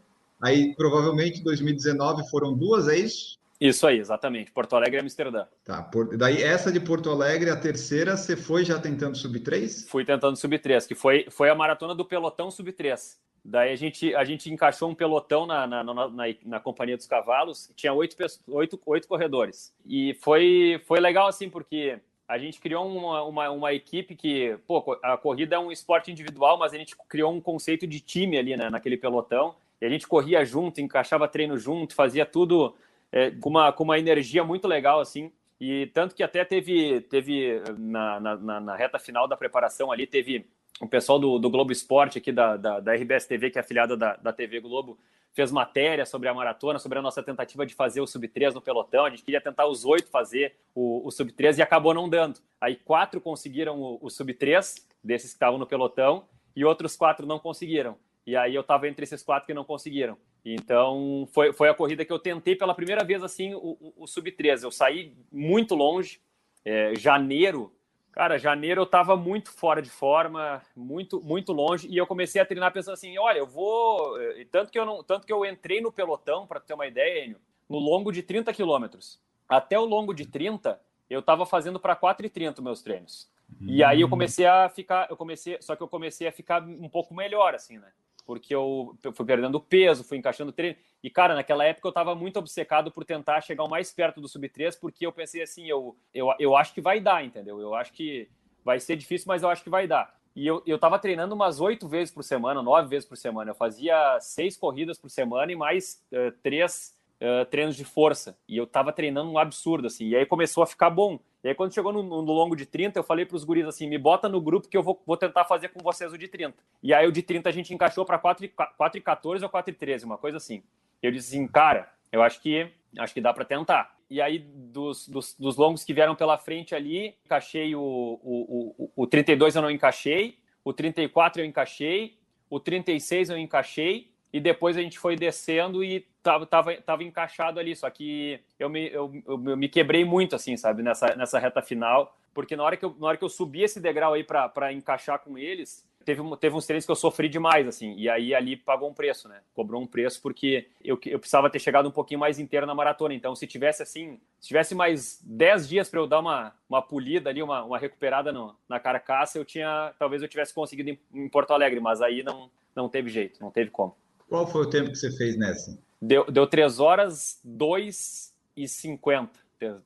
Aí 0.42 0.74
provavelmente 0.74 1.42
2019 1.42 2.28
foram 2.28 2.52
duas, 2.52 2.88
é 2.88 2.98
isso? 2.98 3.40
Isso 3.60 3.86
aí, 3.86 3.98
exatamente. 4.00 4.50
Porto 4.50 4.74
Alegre 4.74 4.98
e 4.98 5.00
Amsterdã. 5.00 5.46
Tá, 5.64 5.80
por, 5.82 6.16
daí 6.16 6.42
essa 6.42 6.72
de 6.72 6.80
Porto 6.80 7.10
Alegre, 7.10 7.48
a 7.48 7.56
terceira, 7.56 8.16
você 8.16 8.36
foi 8.36 8.64
já 8.64 8.76
tentando 8.76 9.16
sub 9.16 9.38
3? 9.38 9.88
Fui 9.88 10.04
tentando 10.04 10.36
sub 10.36 10.58
3, 10.58 10.84
que 10.84 10.96
foi, 10.96 11.26
foi 11.30 11.48
a 11.48 11.54
maratona 11.54 11.94
do 11.94 12.04
pelotão 12.04 12.50
sub 12.50 12.72
3. 12.72 13.20
Daí 13.44 13.72
a 13.72 13.76
gente, 13.76 14.14
a 14.16 14.24
gente 14.24 14.52
encaixou 14.52 14.90
um 14.90 14.94
pelotão 14.96 15.46
na, 15.46 15.64
na, 15.64 15.84
na, 15.84 16.08
na, 16.08 16.24
na 16.44 16.60
Companhia 16.60 16.96
dos 16.96 17.06
Cavalos, 17.06 17.70
tinha 17.76 17.92
oito, 17.92 18.16
oito, 18.48 18.80
oito 18.84 19.06
corredores. 19.06 19.72
E 19.86 20.14
foi, 20.20 20.80
foi 20.84 20.98
legal 20.98 21.28
assim, 21.28 21.48
porque 21.48 22.00
a 22.26 22.38
gente 22.38 22.60
criou 22.60 22.86
uma, 22.86 23.22
uma, 23.22 23.50
uma 23.50 23.72
equipe 23.72 24.16
que, 24.16 24.56
pô, 24.66 24.98
a 25.02 25.16
corrida 25.16 25.56
é 25.56 25.58
um 25.58 25.70
esporte 25.70 26.10
individual, 26.10 26.58
mas 26.58 26.72
a 26.72 26.78
gente 26.78 26.96
criou 27.08 27.32
um 27.32 27.40
conceito 27.40 27.86
de 27.86 28.00
time 28.00 28.38
ali 28.38 28.56
né, 28.56 28.70
naquele 28.70 28.96
pelotão. 28.96 29.54
E 29.82 29.84
a 29.84 29.88
gente 29.88 30.06
corria 30.06 30.44
junto, 30.44 30.80
encaixava 30.80 31.26
treino 31.26 31.58
junto, 31.58 31.92
fazia 31.92 32.24
tudo 32.24 32.72
é, 33.10 33.32
com, 33.32 33.50
uma, 33.50 33.72
com 33.72 33.82
uma 33.82 33.98
energia 33.98 34.44
muito 34.44 34.68
legal, 34.68 35.00
assim. 35.00 35.32
E 35.60 35.86
tanto 35.88 36.14
que 36.14 36.22
até 36.22 36.44
teve, 36.44 37.00
teve 37.00 37.60
na, 37.76 38.20
na, 38.20 38.60
na- 38.60 38.76
reta 38.76 38.96
final 38.96 39.26
da 39.26 39.36
preparação 39.36 39.90
ali, 39.90 40.06
teve 40.06 40.46
o 40.80 40.86
pessoal 40.86 41.18
do, 41.18 41.36
do 41.36 41.50
Globo 41.50 41.72
Esporte 41.72 42.16
aqui 42.16 42.30
da, 42.30 42.56
da, 42.56 42.78
da 42.78 42.94
RBS 42.94 43.26
TV, 43.26 43.50
que 43.50 43.58
é 43.58 43.60
afiliada 43.60 43.96
da, 43.96 44.14
da 44.14 44.32
TV 44.32 44.60
Globo, 44.60 44.96
fez 45.32 45.50
matéria 45.50 46.06
sobre 46.06 46.28
a 46.28 46.34
maratona, 46.34 46.78
sobre 46.78 47.00
a 47.00 47.02
nossa 47.02 47.20
tentativa 47.20 47.66
de 47.66 47.74
fazer 47.74 48.00
o 48.00 48.06
Sub-3 48.06 48.54
no 48.54 48.60
pelotão. 48.60 49.04
A 49.04 49.10
gente 49.10 49.24
queria 49.24 49.40
tentar 49.40 49.66
os 49.66 49.84
oito 49.84 50.08
fazer 50.10 50.54
o, 50.76 51.04
o 51.04 51.10
Sub-3 51.10 51.58
e 51.58 51.62
acabou 51.62 51.92
não 51.92 52.08
dando. 52.08 52.38
Aí 52.60 52.76
quatro 52.76 53.20
conseguiram 53.20 53.80
o, 53.80 53.98
o 54.00 54.08
Sub-3, 54.08 54.80
desses 55.02 55.30
que 55.30 55.36
estavam 55.36 55.58
no 55.58 55.66
pelotão, 55.66 56.24
e 56.54 56.64
outros 56.64 56.94
quatro 56.94 57.26
não 57.26 57.40
conseguiram. 57.40 57.96
E 58.26 58.36
aí 58.36 58.54
eu 58.54 58.60
estava 58.60 58.88
entre 58.88 59.04
esses 59.04 59.22
quatro 59.22 59.46
que 59.46 59.54
não 59.54 59.64
conseguiram. 59.64 60.16
Então 60.44 61.28
foi, 61.32 61.52
foi 61.52 61.68
a 61.68 61.74
corrida 61.74 62.04
que 62.04 62.12
eu 62.12 62.18
tentei 62.18 62.56
pela 62.56 62.74
primeira 62.74 63.04
vez 63.04 63.22
assim 63.22 63.54
o, 63.54 63.76
o, 63.80 63.94
o 63.98 64.06
Sub-3. 64.06 64.62
Eu 64.62 64.70
saí 64.70 65.14
muito 65.30 65.74
longe, 65.74 66.20
é, 66.64 66.94
janeiro 66.94 67.72
Cara, 68.12 68.38
janeiro 68.38 68.82
eu 68.82 68.86
tava 68.86 69.16
muito 69.16 69.50
fora 69.50 69.80
de 69.80 69.88
forma, 69.88 70.60
muito 70.76 71.18
muito 71.22 71.50
longe, 71.50 71.88
e 71.88 71.96
eu 71.96 72.06
comecei 72.06 72.42
a 72.42 72.44
treinar 72.44 72.70
pensando 72.70 72.92
assim, 72.92 73.16
olha, 73.16 73.38
eu 73.38 73.46
vou, 73.46 74.20
e 74.36 74.44
tanto 74.44 74.70
que 74.70 74.78
eu 74.78 74.84
não, 74.84 75.02
tanto 75.02 75.26
que 75.26 75.32
eu 75.32 75.46
entrei 75.46 75.80
no 75.80 75.90
pelotão, 75.90 76.46
para 76.46 76.60
ter 76.60 76.74
uma 76.74 76.86
ideia, 76.86 77.24
Enio, 77.24 77.38
no 77.66 77.78
longo 77.78 78.12
de 78.12 78.22
30 78.22 78.52
quilômetros. 78.52 79.18
Até 79.48 79.78
o 79.78 79.86
longo 79.86 80.12
de 80.12 80.26
30, 80.26 80.78
eu 81.08 81.22
tava 81.22 81.46
fazendo 81.46 81.80
para 81.80 81.96
4,30 81.96 82.60
meus 82.60 82.82
treinos. 82.82 83.30
E 83.60 83.82
aí 83.82 84.02
eu 84.02 84.08
comecei 84.08 84.46
a 84.46 84.68
ficar, 84.68 85.08
eu 85.10 85.16
comecei, 85.16 85.56
só 85.60 85.74
que 85.74 85.82
eu 85.82 85.88
comecei 85.88 86.26
a 86.26 86.32
ficar 86.32 86.62
um 86.62 86.88
pouco 86.88 87.14
melhor 87.14 87.54
assim, 87.54 87.78
né? 87.78 87.92
Porque 88.24 88.54
eu, 88.54 88.96
fui 89.14 89.26
perdendo 89.26 89.60
peso, 89.60 90.04
fui 90.04 90.18
encaixando 90.18 90.52
treino. 90.52 90.76
E 91.02 91.10
cara, 91.10 91.34
naquela 91.34 91.64
época 91.64 91.88
eu 91.88 91.90
estava 91.90 92.14
muito 92.14 92.38
obcecado 92.38 92.90
por 92.90 93.04
tentar 93.04 93.40
chegar 93.40 93.64
o 93.64 93.68
mais 93.68 93.92
perto 93.92 94.20
do 94.20 94.28
sub 94.28 94.48
3, 94.48 94.76
porque 94.76 95.04
eu 95.04 95.12
pensei 95.12 95.42
assim, 95.42 95.66
eu, 95.66 95.96
eu, 96.14 96.28
eu 96.38 96.56
acho 96.56 96.72
que 96.72 96.80
vai 96.80 97.00
dar, 97.00 97.24
entendeu? 97.24 97.60
Eu 97.60 97.74
acho 97.74 97.92
que 97.92 98.28
vai 98.64 98.78
ser 98.78 98.96
difícil, 98.96 99.26
mas 99.28 99.42
eu 99.42 99.48
acho 99.48 99.62
que 99.62 99.70
vai 99.70 99.86
dar. 99.86 100.14
E 100.34 100.46
eu, 100.46 100.62
eu 100.66 100.78
tava 100.78 100.98
treinando 100.98 101.34
umas 101.34 101.60
oito 101.60 101.86
vezes 101.86 102.12
por 102.12 102.24
semana, 102.24 102.62
nove 102.62 102.88
vezes 102.88 103.08
por 103.08 103.16
semana. 103.16 103.50
Eu 103.50 103.54
fazia 103.54 104.18
seis 104.20 104.56
corridas 104.56 104.98
por 104.98 105.10
semana 105.10 105.52
e 105.52 105.56
mais 105.56 106.02
uh, 106.10 106.32
três 106.42 106.96
uh, 107.20 107.44
treinos 107.46 107.76
de 107.76 107.84
força. 107.84 108.36
E 108.48 108.56
eu 108.56 108.66
tava 108.66 108.92
treinando 108.92 109.30
um 109.30 109.38
absurdo, 109.38 109.86
assim. 109.86 110.08
E 110.08 110.16
aí 110.16 110.24
começou 110.24 110.62
a 110.62 110.66
ficar 110.66 110.90
bom. 110.90 111.18
E 111.42 111.48
aí, 111.48 111.54
quando 111.54 111.74
chegou 111.74 111.92
no, 111.92 112.02
no 112.02 112.32
longo 112.32 112.54
de 112.54 112.64
30, 112.64 112.98
eu 112.98 113.02
falei 113.02 113.26
para 113.26 113.36
os 113.36 113.44
guris 113.44 113.66
assim: 113.66 113.88
me 113.88 113.98
bota 113.98 114.28
no 114.28 114.40
grupo 114.40 114.68
que 114.68 114.76
eu 114.76 114.82
vou, 114.82 115.02
vou 115.04 115.16
tentar 115.16 115.44
fazer 115.44 115.68
com 115.70 115.80
vocês 115.80 116.12
o 116.12 116.18
de 116.18 116.28
30. 116.28 116.56
E 116.82 116.94
aí, 116.94 117.06
o 117.06 117.12
de 117.12 117.22
30 117.22 117.48
a 117.48 117.52
gente 117.52 117.74
encaixou 117.74 118.04
para 118.04 118.18
4 118.18 118.46
e 118.46 119.00
14 119.00 119.44
ou 119.44 119.50
4 119.50 119.70
e 119.70 119.76
13, 119.76 120.04
uma 120.04 120.18
coisa 120.18 120.36
assim. 120.36 120.62
Eu 121.02 121.10
disse 121.10 121.34
assim, 121.34 121.48
cara, 121.48 121.92
eu 122.12 122.22
acho 122.22 122.40
que 122.40 122.70
acho 122.98 123.14
que 123.14 123.20
dá 123.20 123.32
para 123.32 123.44
tentar. 123.44 123.96
E 124.08 124.20
aí, 124.20 124.38
dos, 124.38 125.08
dos, 125.08 125.34
dos, 125.38 125.56
longos 125.56 125.82
que 125.82 125.94
vieram 125.94 126.14
pela 126.14 126.36
frente 126.36 126.74
ali, 126.74 127.16
encaixei 127.24 127.74
o, 127.74 127.80
o, 127.80 128.74
o, 128.78 128.92
o 128.94 129.06
32 129.06 129.56
eu 129.56 129.62
não 129.62 129.70
encaixei, 129.70 130.38
o 130.62 130.72
34 130.72 131.40
eu 131.40 131.46
encaixei, 131.46 132.18
o 132.50 132.60
36 132.60 133.30
eu 133.30 133.38
encaixei, 133.38 134.11
e 134.32 134.40
depois 134.40 134.76
a 134.76 134.80
gente 134.80 134.98
foi 134.98 135.14
descendo 135.14 135.84
e 135.84 136.06
tava, 136.22 136.46
tava, 136.46 136.74
tava 136.76 137.04
encaixado 137.04 137.60
ali, 137.60 137.76
só 137.76 137.90
que 137.90 138.40
eu 138.58 138.70
me, 138.70 138.88
eu, 138.88 139.12
eu, 139.26 139.38
me 139.38 139.68
quebrei 139.68 140.04
muito, 140.04 140.34
assim, 140.34 140.56
sabe, 140.56 140.82
nessa, 140.82 141.14
nessa 141.14 141.38
reta 141.38 141.60
final, 141.60 142.16
porque 142.32 142.56
na 142.56 142.62
hora 142.62 142.76
que 142.76 142.84
eu, 142.84 142.96
na 142.98 143.08
hora 143.08 143.16
que 143.16 143.24
eu 143.24 143.28
subi 143.28 143.62
esse 143.62 143.78
degrau 143.80 144.14
aí 144.14 144.24
para 144.24 144.72
encaixar 144.72 145.18
com 145.18 145.36
eles, 145.36 145.86
teve, 146.02 146.22
teve 146.36 146.56
uns 146.56 146.66
treinos 146.66 146.84
que 146.84 146.90
eu 146.90 146.96
sofri 146.96 147.28
demais, 147.28 147.66
assim, 147.66 147.94
e 147.96 148.08
aí 148.08 148.34
ali 148.34 148.56
pagou 148.56 148.88
um 148.88 148.94
preço, 148.94 149.28
né? 149.28 149.40
Cobrou 149.54 149.82
um 149.82 149.86
preço 149.86 150.20
porque 150.22 150.68
eu, 150.82 150.98
eu 151.06 151.18
precisava 151.18 151.50
ter 151.50 151.58
chegado 151.58 151.88
um 151.88 151.92
pouquinho 151.92 152.20
mais 152.20 152.38
inteiro 152.38 152.66
na 152.66 152.74
maratona. 152.74 153.14
Então, 153.14 153.34
se 153.34 153.46
tivesse 153.46 153.82
assim, 153.82 154.18
se 154.40 154.48
tivesse 154.48 154.74
mais 154.74 155.20
10 155.24 155.68
dias 155.68 155.88
para 155.88 156.00
eu 156.00 156.06
dar 156.06 156.20
uma, 156.20 156.54
uma 156.68 156.82
polida 156.82 157.30
ali, 157.30 157.42
uma, 157.42 157.64
uma 157.64 157.78
recuperada 157.78 158.32
no, 158.32 158.56
na 158.68 158.80
carcaça, 158.80 159.38
eu 159.38 159.44
tinha, 159.44 159.92
talvez 159.98 160.22
eu 160.22 160.28
tivesse 160.28 160.54
conseguido 160.54 160.90
em, 160.90 160.98
em 161.14 161.28
Porto 161.28 161.52
Alegre, 161.52 161.80
mas 161.80 162.00
aí 162.00 162.22
não, 162.22 162.50
não 162.74 162.88
teve 162.88 163.08
jeito, 163.08 163.40
não 163.40 163.50
teve 163.50 163.70
como. 163.70 163.94
Qual 164.32 164.46
foi 164.46 164.62
o 164.62 164.66
tempo 164.66 164.90
que 164.90 164.96
você 164.96 165.14
fez 165.14 165.36
nessa? 165.36 165.78
Deu, 166.00 166.24
deu 166.24 166.46
3 166.46 166.80
horas 166.80 167.38
2 167.44 168.32
e 168.56 168.66
50. 168.66 169.30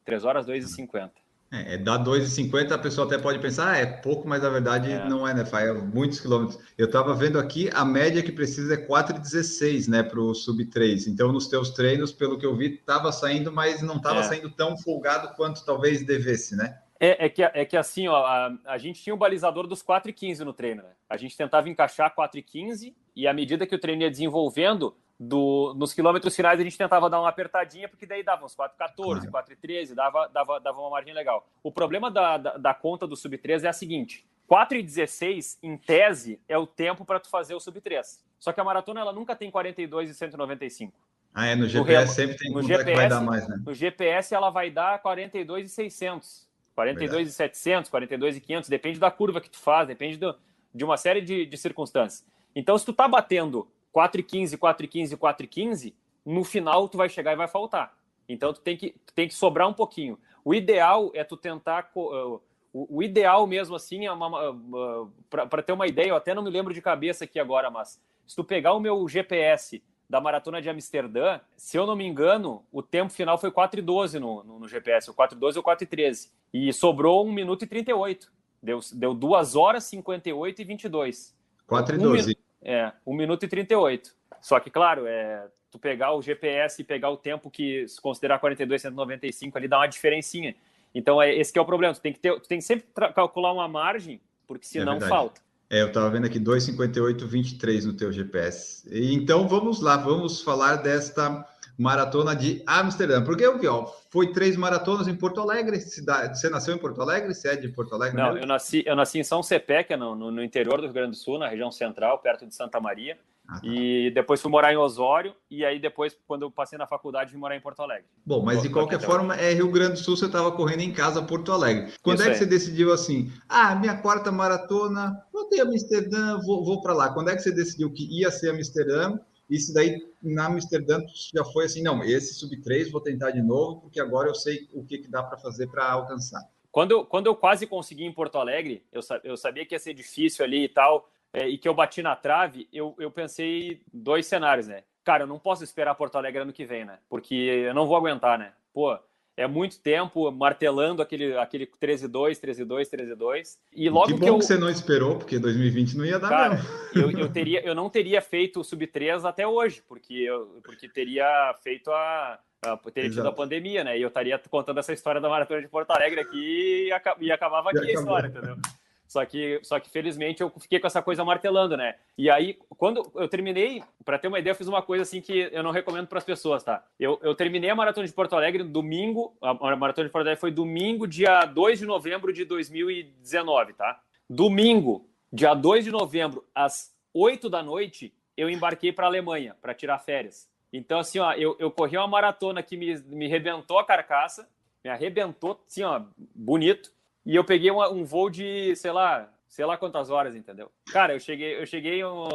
3 0.05 0.25
horas 0.25 0.47
2 0.47 0.67
e 0.67 0.73
50. 0.73 1.11
É, 1.51 1.75
é 1.75 1.79
dá 1.79 1.99
2,50, 1.99 2.71
a 2.71 2.79
pessoa 2.79 3.09
até 3.09 3.19
pode 3.19 3.41
pensar, 3.41 3.73
ah, 3.73 3.77
é 3.77 3.87
pouco, 3.87 4.29
mas 4.29 4.45
na 4.45 4.49
verdade 4.49 4.93
é. 4.93 5.09
não 5.09 5.27
é, 5.27 5.35
né? 5.35 5.45
Faz 5.45 5.83
muitos 5.93 6.21
quilômetros. 6.21 6.61
Eu 6.79 6.87
estava 6.87 7.13
vendo 7.13 7.41
aqui, 7.41 7.69
a 7.75 7.85
média 7.85 8.23
que 8.23 8.31
precisa 8.31 8.75
é 8.75 8.87
4,16, 8.87 9.89
né, 9.89 10.05
para 10.05 10.21
o 10.21 10.33
sub 10.33 10.65
3. 10.65 11.09
Então, 11.09 11.33
nos 11.33 11.49
teus 11.49 11.71
treinos, 11.71 12.13
pelo 12.13 12.39
que 12.39 12.47
eu 12.47 12.55
vi, 12.55 12.75
estava 12.75 13.11
saindo, 13.11 13.51
mas 13.51 13.83
não 13.83 13.97
estava 13.97 14.21
é. 14.21 14.23
saindo 14.23 14.49
tão 14.49 14.79
folgado 14.79 15.35
quanto 15.35 15.65
talvez 15.65 16.07
devesse, 16.07 16.55
né? 16.55 16.79
É, 16.99 17.27
é, 17.27 17.29
que, 17.29 17.43
é 17.43 17.65
que 17.65 17.77
assim, 17.77 18.09
ó, 18.09 18.25
a, 18.25 18.53
a 18.65 18.79
gente 18.79 19.03
tinha 19.03 19.15
o 19.15 19.19
balizador 19.19 19.67
dos 19.67 19.83
4,15 19.83 20.41
no 20.41 20.53
treino, 20.53 20.83
né? 20.83 20.91
A 21.09 21.17
gente 21.17 21.37
tentava 21.37 21.69
encaixar 21.69 22.15
4,15 22.15 22.95
e 23.15 23.29
à 23.29 23.33
medida 23.33 23.67
que 23.67 23.75
o 23.75 23.79
treino 23.79 24.03
ia 24.03 24.11
desenvolvendo, 24.11 24.97
do, 25.19 25.75
nos 25.77 25.95
quilômetros 25.95 26.37
finais 26.37 26.61
a 26.61 26.63
gente 26.63 26.77
tentava 26.77 27.09
dar 27.09 27.21
uma 27.21 27.29
apertadinha, 27.29 27.89
porque 27.89 28.07
daí 28.07 28.23
dava 28.23 28.45
uns 28.45 28.55
4,14, 28.55 29.31
4,13, 29.31 29.95
dava, 29.95 30.29
dava, 30.29 30.61
dava 30.61 30.81
uma 30.81 30.91
margem 30.91 31.15
legal. 31.15 31.49
O 31.63 31.73
problema 31.73 32.11
da, 32.11 32.37
da, 32.37 32.57
da 32.57 32.75
conta 32.75 33.07
do 33.07 33.17
sub-3 33.17 33.65
é 33.65 33.69
a 33.69 33.73
seguinte: 33.73 34.27
4,16, 34.49 35.59
em 35.63 35.77
tese, 35.77 36.41
é 36.49 36.59
o 36.59 36.67
tempo 36.67 37.05
para 37.05 37.19
tu 37.19 37.29
fazer 37.29 37.55
o 37.55 37.61
sub-3. 37.61 38.21
Só 38.39 38.53
que 38.53 38.61
a 38.61 38.65
maratona 38.65 39.01
ela 39.01 39.13
nunca 39.13 39.35
tem 39.35 39.51
42 39.51 40.11
e 40.11 40.15
195. 40.15 40.93
Ah, 41.35 41.47
é, 41.47 41.55
no 41.55 41.69
GPS 41.69 42.07
no 42.07 42.15
sempre 42.15 42.37
tem 42.37 42.51
no 42.51 42.63
GPS, 42.63 42.95
vai 42.95 43.09
dar 43.09 43.21
mais, 43.21 43.47
né? 43.47 43.61
No 43.65 43.75
GPS 43.75 44.35
ela 44.35 44.49
vai 44.49 44.71
dar 44.71 44.99
42,600, 45.01 46.46
42,700, 46.77 47.91
42,500, 47.91 48.69
depende 48.69 49.01
da 49.01 49.11
curva 49.11 49.41
que 49.41 49.49
tu 49.49 49.59
faz, 49.59 49.89
depende 49.89 50.19
do, 50.19 50.37
de 50.75 50.85
uma 50.85 50.99
série 50.99 51.23
de, 51.23 51.47
de 51.47 51.57
circunstâncias. 51.57 52.25
Então, 52.55 52.77
se 52.77 52.85
tu 52.85 52.93
tá 52.93 53.09
batendo 53.09 53.67
4,15, 53.95 54.59
4,15, 54.59 55.17
4,15, 55.17 55.95
no 56.25 56.45
final 56.45 56.87
tu 56.87 56.99
vai 56.99 57.09
chegar 57.09 57.33
e 57.33 57.37
vai 57.37 57.49
faltar. 57.49 57.97
Então, 58.29 58.53
tu 58.53 58.61
tem 58.61 58.77
que, 58.77 58.91
tu 59.07 59.15
tem 59.15 59.27
que 59.27 59.35
sobrar 59.35 59.67
um 59.67 59.73
pouquinho. 59.73 60.19
O 60.45 60.55
ideal 60.55 61.11
é 61.15 61.25
tu 61.25 61.37
tentar... 61.37 61.91
Uh, 61.97 62.41
o, 62.75 62.99
o 62.99 63.03
ideal 63.03 63.47
mesmo 63.47 63.75
assim, 63.75 64.05
é 64.05 64.13
uh, 64.13 65.11
para 65.31 65.63
ter 65.63 65.73
uma 65.73 65.87
ideia, 65.87 66.09
eu 66.09 66.17
até 66.17 66.35
não 66.35 66.43
me 66.43 66.51
lembro 66.51 66.75
de 66.75 66.83
cabeça 66.83 67.25
aqui 67.25 67.41
agora, 67.41 67.71
mas 67.71 67.99
se 68.27 68.37
tu 68.37 68.45
pegar 68.45 68.75
o 68.75 68.81
meu 68.81 69.09
GPS 69.09 69.83
da 70.09 70.21
maratona 70.21 70.63
de 70.63 70.71
Amsterdã, 70.71 71.41
se 71.57 71.77
eu 71.77 71.87
não 71.87 71.97
me 71.97 72.07
engano, 72.07 72.65
o 72.73 72.83
tempo 72.83 73.13
final 73.13 73.37
foi 73.39 73.51
4,12 73.51 74.19
no, 74.21 74.45
no, 74.45 74.59
no 74.61 74.69
GPS, 74.69 75.11
o 75.11 75.15
4,12 75.15 75.57
ou 75.57 75.63
4,13. 75.63 76.31
E 76.53 76.73
sobrou 76.73 77.27
1 77.27 77.33
minuto 77.33 77.65
e 77.65 77.67
38. 77.67 78.31
Deu, 78.63 78.81
deu 78.93 79.15
2 79.15 79.57
horas 79.57 79.85
58 79.85 80.63
e 80.63 80.65
22. 80.65 81.37
4,12. 81.69 82.37
Um, 82.37 82.41
é, 82.63 82.93
1 83.05 83.15
minuto 83.15 83.45
e 83.45 83.49
38. 83.49 84.15
Só 84.41 84.61
que, 84.61 84.71
claro, 84.71 85.07
é, 85.07 85.49
tu 85.71 85.79
pegar 85.79 86.13
o 86.15 86.23
GPS 86.23 86.81
e 86.81 86.85
pegar 86.85 87.11
o 87.11 87.17
tempo 87.17 87.51
que 87.51 87.87
se 87.89 88.01
considerar 88.01 88.39
42, 88.39 88.83
195 88.83 89.59
ali 89.59 89.67
dá 89.67 89.79
uma 89.79 89.89
diferencinha. 89.89 90.55
Então, 90.95 91.21
é, 91.21 91.35
esse 91.35 91.57
é 91.59 91.61
o 91.61 91.65
problema. 91.65 91.95
Tu 91.95 92.01
tem 92.01 92.13
que, 92.13 92.21
ter, 92.21 92.41
tu 92.41 92.49
tem 92.49 92.59
que 92.59 92.65
sempre 92.65 92.87
calcular 93.13 93.53
uma 93.53 93.69
margem, 93.69 94.21
porque 94.47 94.67
senão 94.67 94.95
é 94.95 95.01
falta. 95.01 95.41
É, 95.69 95.83
eu 95.83 95.89
estava 95.89 96.09
vendo 96.11 96.27
aqui 96.27 96.39
2,58,23 96.39 97.85
no 97.85 97.93
teu 97.93 98.13
GPS. 98.13 98.89
Então 98.91 99.49
vamos 99.49 99.81
lá, 99.81 99.97
vamos 99.97 100.41
falar 100.41 100.77
desta 100.77 101.45
maratona 101.79 102.35
de 102.35 102.63
Amsterdã. 102.67 103.23
Porque 103.23 103.45
eu 103.45 103.59
vi, 103.59 103.67
ó, 103.67 103.87
foi 104.11 104.33
três 104.33 104.57
maratonas 104.57 105.09
em 105.09 105.15
Porto 105.15 105.41
Alegre. 105.41 105.81
Cidade, 105.81 106.39
você 106.39 106.49
nasceu 106.49 106.75
em 106.75 106.79
Porto 106.79 107.03
Alegre? 107.03 107.35
Você 107.35 107.49
é 107.49 107.57
de 107.57 107.69
Porto 107.69 107.95
Alegre? 107.95 108.17
Não, 108.17 108.37
eu 108.37 108.47
nasci, 108.47 108.83
eu 108.87 108.97
nasci 108.97 109.19
em 109.19 109.25
São 109.25 109.43
Cepé, 109.43 109.83
que 109.83 109.93
é 109.93 109.97
no, 109.97 110.15
no, 110.15 110.31
no 110.31 110.43
interior 110.43 110.79
do 110.79 110.85
Rio 110.85 110.95
Grande 110.95 111.11
do 111.11 111.17
Sul, 111.17 111.39
na 111.39 111.49
região 111.49 111.71
central, 111.71 112.19
perto 112.19 112.47
de 112.47 112.55
Santa 112.55 112.81
Maria. 112.81 113.19
Ah, 113.49 113.61
tá. 113.61 113.67
E 113.67 114.11
depois 114.11 114.41
fui 114.41 114.51
morar 114.51 114.73
em 114.73 114.77
Osório, 114.77 115.35
e 115.51 115.65
aí 115.65 115.79
depois, 115.79 116.17
quando 116.27 116.43
eu 116.43 116.51
passei 116.51 116.79
na 116.79 116.87
faculdade, 116.87 117.31
fui 117.31 117.39
morar 117.39 117.57
em 117.57 117.61
Porto 117.61 117.81
Alegre. 117.81 118.07
Bom, 118.25 118.43
mas 118.43 118.63
de 118.63 118.69
qualquer 118.69 119.01
forma, 119.01 119.37
é 119.37 119.53
Rio 119.53 119.71
Grande 119.71 119.93
do 119.93 119.99
Sul, 119.99 120.17
você 120.17 120.27
estava 120.27 120.51
correndo 120.53 120.81
em 120.81 120.93
casa, 120.93 121.23
Porto 121.23 121.53
Alegre. 121.53 121.93
Quando 122.03 122.19
Isso 122.19 122.29
é 122.29 122.31
que 122.31 122.37
é. 122.37 122.39
você 122.39 122.47
decidiu 122.47 122.93
assim, 122.93 123.33
ah, 123.49 123.75
minha 123.77 123.97
quarta 123.99 124.33
maratona, 124.33 125.17
voltei 125.33 125.61
a 125.61 125.65
Amsterdã, 125.65 126.39
vou, 126.41 126.65
vou 126.65 126.83
para 126.83 126.93
lá. 126.93 127.13
Quando 127.13 127.31
é 127.31 127.37
que 127.37 127.43
você 127.43 127.53
decidiu 127.53 127.93
que 127.93 128.07
ia 128.11 128.31
ser 128.31 128.51
Amsterdã? 128.51 129.19
Isso 129.49 129.73
daí, 129.73 129.97
na 130.21 130.47
Amsterdã, 130.47 131.01
já 131.33 131.45
foi 131.45 131.67
assim, 131.67 131.83
não, 131.83 132.03
esse 132.03 132.35
sub 132.35 132.61
3 132.61 132.91
vou 132.91 133.01
tentar 133.01 133.31
de 133.31 133.41
novo, 133.41 133.81
porque 133.81 134.01
agora 134.01 134.29
eu 134.29 134.35
sei 134.35 134.69
o 134.73 134.85
que, 134.85 134.99
que 134.99 135.09
dá 135.09 135.23
para 135.23 135.39
fazer 135.39 135.69
para 135.69 135.89
alcançar. 135.89 136.43
Quando 136.73 136.91
eu, 136.91 137.07
quando 137.07 137.27
eu 137.27 137.37
quase 137.37 137.67
consegui 137.67 138.05
em 138.05 138.13
Porto 138.13 138.39
Alegre, 138.39 138.85
eu, 138.93 139.01
eu 139.23 139.37
sabia 139.37 139.65
que 139.65 139.75
ia 139.75 139.79
ser 139.79 139.95
difícil 139.95 140.45
ali 140.45 140.65
e 140.65 140.69
tal, 140.69 141.09
é, 141.37 141.47
e 141.47 141.59
que 141.59 141.69
eu 141.69 141.75
bati 141.75 142.01
na 142.01 142.17
trave, 142.17 142.67
eu, 142.73 142.97
eu 142.99 143.11
pensei 143.11 143.83
dois 143.93 144.25
cenários, 144.25 144.69
né? 144.69 144.85
Cara, 145.05 145.25
eu 145.25 145.27
não 145.27 145.39
posso 145.39 145.63
esperar 145.63 145.95
Porto 145.95 146.17
Alegre 146.17 146.41
ano 146.41 146.53
que 146.53 146.65
vem, 146.65 146.87
né? 146.87 146.99
Porque 147.11 147.35
eu 147.35 147.75
não 147.75 147.87
vou 147.87 147.95
aguentar, 147.95 148.39
né? 148.39 148.53
Pô, 148.73 148.99
é 149.37 149.47
muito 149.47 149.79
tempo 149.79 150.33
martelando 150.33 151.03
aquele, 151.03 151.37
aquele 151.37 151.67
13-2, 151.67 152.41
13-2, 152.41 152.89
13-2. 152.89 153.59
E 153.71 153.91
logo 153.91 154.07
que 154.07 154.13
bom 154.15 154.19
que, 154.21 154.31
eu... 154.31 154.39
que 154.39 154.47
você 154.47 154.57
não 154.57 154.71
esperou, 154.71 155.19
porque 155.19 155.39
2020 155.39 155.99
não 155.99 156.07
ia 156.07 156.19
dar 156.19 156.29
Cara, 156.31 156.61
eu, 156.97 157.11
eu, 157.11 157.31
teria, 157.31 157.61
eu 157.61 157.75
não 157.75 157.91
teria 157.91 158.23
feito 158.23 158.61
o 158.61 158.65
Sub-3 158.65 159.29
até 159.29 159.47
hoje, 159.47 159.83
porque, 159.87 160.15
eu, 160.15 160.59
porque 160.65 160.89
teria 160.89 161.55
feito 161.63 161.91
a, 161.91 162.41
a 162.65 162.77
teria 162.91 163.11
tido 163.11 163.29
a 163.29 163.33
pandemia, 163.33 163.85
né? 163.85 163.99
E 163.99 164.01
eu 164.01 164.09
estaria 164.09 164.41
contando 164.49 164.81
essa 164.81 164.95
história 164.95 165.21
da 165.21 165.29
Maratona 165.29 165.61
de 165.61 165.69
Porto 165.69 165.91
Alegre 165.91 166.19
aqui 166.19 166.89
e, 166.89 167.27
e 167.27 167.31
acabava 167.31 167.69
aqui 167.69 167.91
a 167.91 167.93
história, 167.93 168.29
entendeu? 168.29 168.57
Só 169.07 169.25
que, 169.25 169.61
só 169.63 169.79
que 169.79 169.89
felizmente 169.89 170.43
eu 170.43 170.51
fiquei 170.59 170.81
com 170.81 170.87
essa 170.87 171.01
coisa 171.01 171.25
martelando, 171.25 171.77
né? 171.77 171.95
E 172.19 172.29
aí, 172.29 172.59
quando 172.77 173.11
eu 173.15 173.29
terminei, 173.29 173.83
para 174.05 174.19
ter 174.19 174.29
uma 174.29 174.39
ideia, 174.39 174.53
eu 174.53 174.57
fiz 174.57 174.67
uma 174.67 174.83
coisa 174.83 175.03
assim 175.03 175.21
que 175.21 175.49
eu 175.53 175.63
não 175.63 175.71
recomendo 175.71 176.09
para 176.09 176.19
as 176.19 176.25
pessoas, 176.25 176.65
tá? 176.65 176.85
Eu, 176.99 177.19
eu 177.23 177.35
terminei 177.35 177.71
a 177.71 177.75
maratona 177.75 178.07
de 178.07 178.13
Porto 178.13 178.35
Alegre 178.35 178.65
domingo, 178.65 179.37
a 179.41 179.77
maratona 179.77 180.09
de 180.09 180.13
Porto 180.13 180.27
Alegre 180.27 180.41
foi 180.41 180.51
domingo, 180.51 181.07
dia 181.07 181.45
2 181.45 181.79
de 181.79 181.87
novembro 181.87 182.33
de 182.33 182.45
2019, 182.45 183.75
tá? 183.75 184.01
Domingo, 184.29 185.09
dia 185.33 185.55
2 185.55 185.85
de 185.85 185.93
novembro, 185.93 186.45
às 186.55 186.93
8 187.15 187.49
da 187.49 187.63
noite, 187.63 188.13
eu 188.37 188.51
embarquei 188.51 188.93
para 188.93 189.07
Alemanha 189.07 189.57
para 189.61 189.73
tirar 189.73 189.99
férias. 189.99 190.51
Então, 190.73 190.99
assim, 190.99 191.19
ó, 191.19 191.33
eu, 191.33 191.57
eu 191.59 191.71
corri 191.71 191.97
uma 191.97 192.07
maratona 192.07 192.63
que 192.63 192.77
me, 192.77 192.99
me 193.03 193.29
rebentou 193.29 193.79
a 193.79 193.85
carcaça, 193.85 194.49
me 194.85 194.91
arrebentou, 194.91 195.63
assim, 195.67 195.83
ó, 195.83 196.03
bonito. 196.35 196.93
E 197.27 197.35
eu 197.35 197.45
peguei 197.45 197.73
um, 197.73 197.83
um 197.83 198.05
voo 198.05 198.31
de, 198.31 198.75
sei 198.77 198.93
lá, 198.93 199.29
sei 199.49 199.65
lá 199.65 199.77
quantas 199.77 200.11
horas, 200.11 200.37
entendeu? 200.37 200.71
Cara, 200.93 201.13
eu 201.13 201.19
cheguei, 201.19 201.61
eu 201.61 201.67
cheguei, 201.67 202.05
um, 202.05 202.29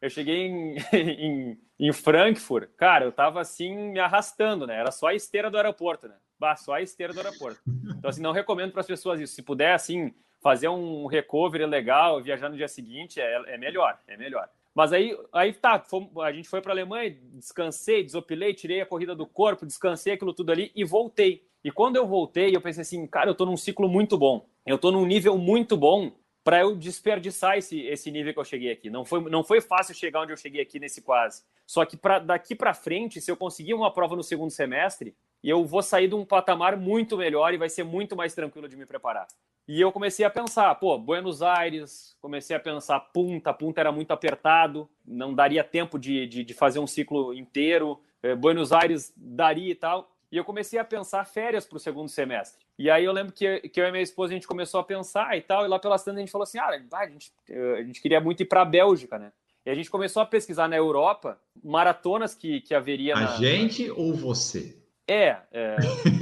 eu 0.00 0.10
cheguei 0.10 0.46
em, 0.48 0.76
em, 0.92 1.60
em, 1.78 1.92
Frankfurt, 1.92 2.68
cara, 2.76 3.04
eu 3.04 3.12
tava 3.12 3.40
assim 3.40 3.72
me 3.92 4.00
arrastando, 4.00 4.66
né? 4.66 4.74
Era 4.74 4.90
só 4.90 5.06
a 5.06 5.14
esteira 5.14 5.48
do 5.48 5.56
aeroporto, 5.56 6.08
né? 6.08 6.16
Bah, 6.38 6.56
só 6.56 6.74
a 6.74 6.82
esteira 6.82 7.12
do 7.12 7.20
aeroporto. 7.20 7.60
Então, 7.96 8.10
assim, 8.10 8.20
não 8.20 8.32
recomendo 8.32 8.72
para 8.72 8.80
as 8.80 8.86
pessoas 8.86 9.20
isso. 9.20 9.32
Se 9.32 9.42
puder, 9.42 9.74
assim, 9.74 10.12
fazer 10.42 10.66
um 10.66 11.06
recovery 11.06 11.64
legal, 11.64 12.20
viajar 12.20 12.48
no 12.48 12.56
dia 12.56 12.66
seguinte, 12.66 13.20
é, 13.20 13.54
é 13.54 13.56
melhor, 13.56 13.96
é 14.08 14.16
melhor. 14.16 14.48
Mas 14.74 14.92
aí, 14.92 15.16
aí 15.32 15.52
tá, 15.52 15.78
fomos, 15.78 16.10
a 16.22 16.32
gente 16.32 16.48
foi 16.48 16.60
para 16.62 16.72
a 16.72 16.74
Alemanha, 16.74 17.16
descansei, 17.34 18.02
desopilei, 18.02 18.54
tirei 18.54 18.80
a 18.80 18.86
corrida 18.86 19.14
do 19.14 19.26
corpo, 19.26 19.66
descansei 19.66 20.14
aquilo 20.14 20.32
tudo 20.32 20.50
ali 20.50 20.72
e 20.74 20.84
voltei. 20.84 21.44
E 21.62 21.70
quando 21.70 21.96
eu 21.96 22.06
voltei, 22.06 22.56
eu 22.56 22.60
pensei 22.60 22.82
assim, 22.82 23.06
cara, 23.06 23.30
eu 23.30 23.34
tô 23.34 23.44
num 23.44 23.56
ciclo 23.56 23.88
muito 23.88 24.16
bom. 24.16 24.46
Eu 24.66 24.78
tô 24.78 24.90
num 24.90 25.06
nível 25.06 25.36
muito 25.36 25.76
bom 25.76 26.12
para 26.42 26.60
eu 26.60 26.74
desperdiçar 26.74 27.56
esse, 27.56 27.80
esse 27.82 28.10
nível 28.10 28.32
que 28.32 28.40
eu 28.40 28.44
cheguei 28.44 28.72
aqui. 28.72 28.90
Não 28.90 29.04
foi, 29.04 29.20
não 29.30 29.44
foi 29.44 29.60
fácil 29.60 29.94
chegar 29.94 30.22
onde 30.22 30.32
eu 30.32 30.36
cheguei 30.36 30.60
aqui 30.60 30.80
nesse 30.80 31.00
quase. 31.02 31.42
Só 31.66 31.84
que 31.84 31.96
pra, 31.96 32.18
daqui 32.18 32.54
para 32.54 32.74
frente, 32.74 33.20
se 33.20 33.30
eu 33.30 33.36
conseguir 33.36 33.74
uma 33.74 33.92
prova 33.92 34.16
no 34.16 34.22
segundo 34.22 34.50
semestre, 34.50 35.14
eu 35.42 35.64
vou 35.64 35.82
sair 35.82 36.08
de 36.08 36.14
um 36.14 36.24
patamar 36.24 36.76
muito 36.76 37.16
melhor 37.16 37.54
e 37.54 37.58
vai 37.58 37.68
ser 37.68 37.84
muito 37.84 38.16
mais 38.16 38.34
tranquilo 38.34 38.68
de 38.68 38.76
me 38.76 38.86
preparar. 38.86 39.26
E 39.66 39.80
eu 39.80 39.92
comecei 39.92 40.24
a 40.24 40.30
pensar, 40.30 40.74
pô, 40.74 40.98
Buenos 40.98 41.40
Aires, 41.40 42.16
comecei 42.20 42.54
a 42.54 42.60
pensar, 42.60 42.98
Punta, 42.98 43.52
Punta 43.54 43.80
era 43.80 43.92
muito 43.92 44.10
apertado, 44.10 44.88
não 45.06 45.32
daria 45.32 45.62
tempo 45.62 45.98
de, 45.98 46.26
de, 46.26 46.44
de 46.44 46.54
fazer 46.54 46.78
um 46.78 46.86
ciclo 46.86 47.32
inteiro, 47.32 48.00
eh, 48.22 48.34
Buenos 48.34 48.72
Aires 48.72 49.12
daria 49.16 49.70
e 49.70 49.74
tal. 49.74 50.10
E 50.30 50.36
eu 50.36 50.44
comecei 50.44 50.78
a 50.78 50.84
pensar 50.84 51.24
férias 51.24 51.66
para 51.66 51.76
o 51.76 51.80
segundo 51.80 52.08
semestre. 52.08 52.64
E 52.78 52.90
aí 52.90 53.04
eu 53.04 53.12
lembro 53.12 53.32
que, 53.32 53.60
que 53.68 53.80
eu 53.80 53.86
e 53.86 53.90
minha 53.90 54.02
esposa 54.02 54.32
a 54.32 54.34
gente 54.34 54.46
começou 54.46 54.80
a 54.80 54.84
pensar 54.84 55.36
e 55.36 55.42
tal, 55.42 55.64
e 55.64 55.68
lá 55.68 55.78
pelas 55.78 56.02
tantas 56.02 56.18
a 56.18 56.20
gente 56.20 56.32
falou 56.32 56.44
assim: 56.44 56.58
ah, 56.58 56.68
a 56.68 57.06
gente, 57.06 57.32
a 57.78 57.82
gente 57.82 58.00
queria 58.00 58.20
muito 58.20 58.42
ir 58.42 58.46
para 58.46 58.62
a 58.62 58.64
Bélgica, 58.64 59.18
né? 59.18 59.30
E 59.64 59.70
a 59.70 59.74
gente 59.74 59.90
começou 59.90 60.22
a 60.22 60.26
pesquisar 60.26 60.66
na 60.68 60.76
Europa 60.76 61.38
maratonas 61.62 62.34
que, 62.34 62.60
que 62.62 62.74
haveria. 62.74 63.14
A 63.14 63.20
na... 63.20 63.36
gente 63.36 63.90
ou 63.90 64.14
você? 64.14 64.76
É, 65.06 65.36
é 65.52 65.76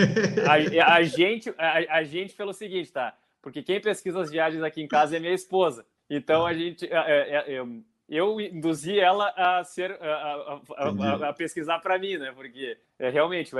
a, 0.80 0.94
a, 0.94 1.02
gente, 1.02 1.54
a, 1.56 1.96
a, 1.98 2.02
gente 2.02 2.34
pelo 2.34 2.52
seguinte, 2.52 2.90
tá? 2.90 3.14
Porque 3.42 3.62
quem 3.62 3.80
pesquisa 3.80 4.20
as 4.20 4.30
viagens 4.30 4.62
aqui 4.62 4.82
em 4.82 4.88
casa 4.88 5.16
é 5.16 5.20
minha 5.20 5.32
esposa. 5.32 5.86
Então 6.08 6.44
a 6.44 6.52
gente, 6.52 6.86
é, 6.86 6.96
é, 6.96 7.54
é 7.56 7.64
eu 8.10 8.40
induzi 8.40 8.98
ela 8.98 9.32
a 9.36 9.62
ser 9.62 9.96
a, 10.02 10.60
a, 10.76 11.28
a 11.28 11.32
pesquisar 11.32 11.78
para 11.78 11.96
mim, 11.96 12.16
né? 12.16 12.32
Porque 12.34 12.76
é, 12.98 13.08
realmente 13.08 13.52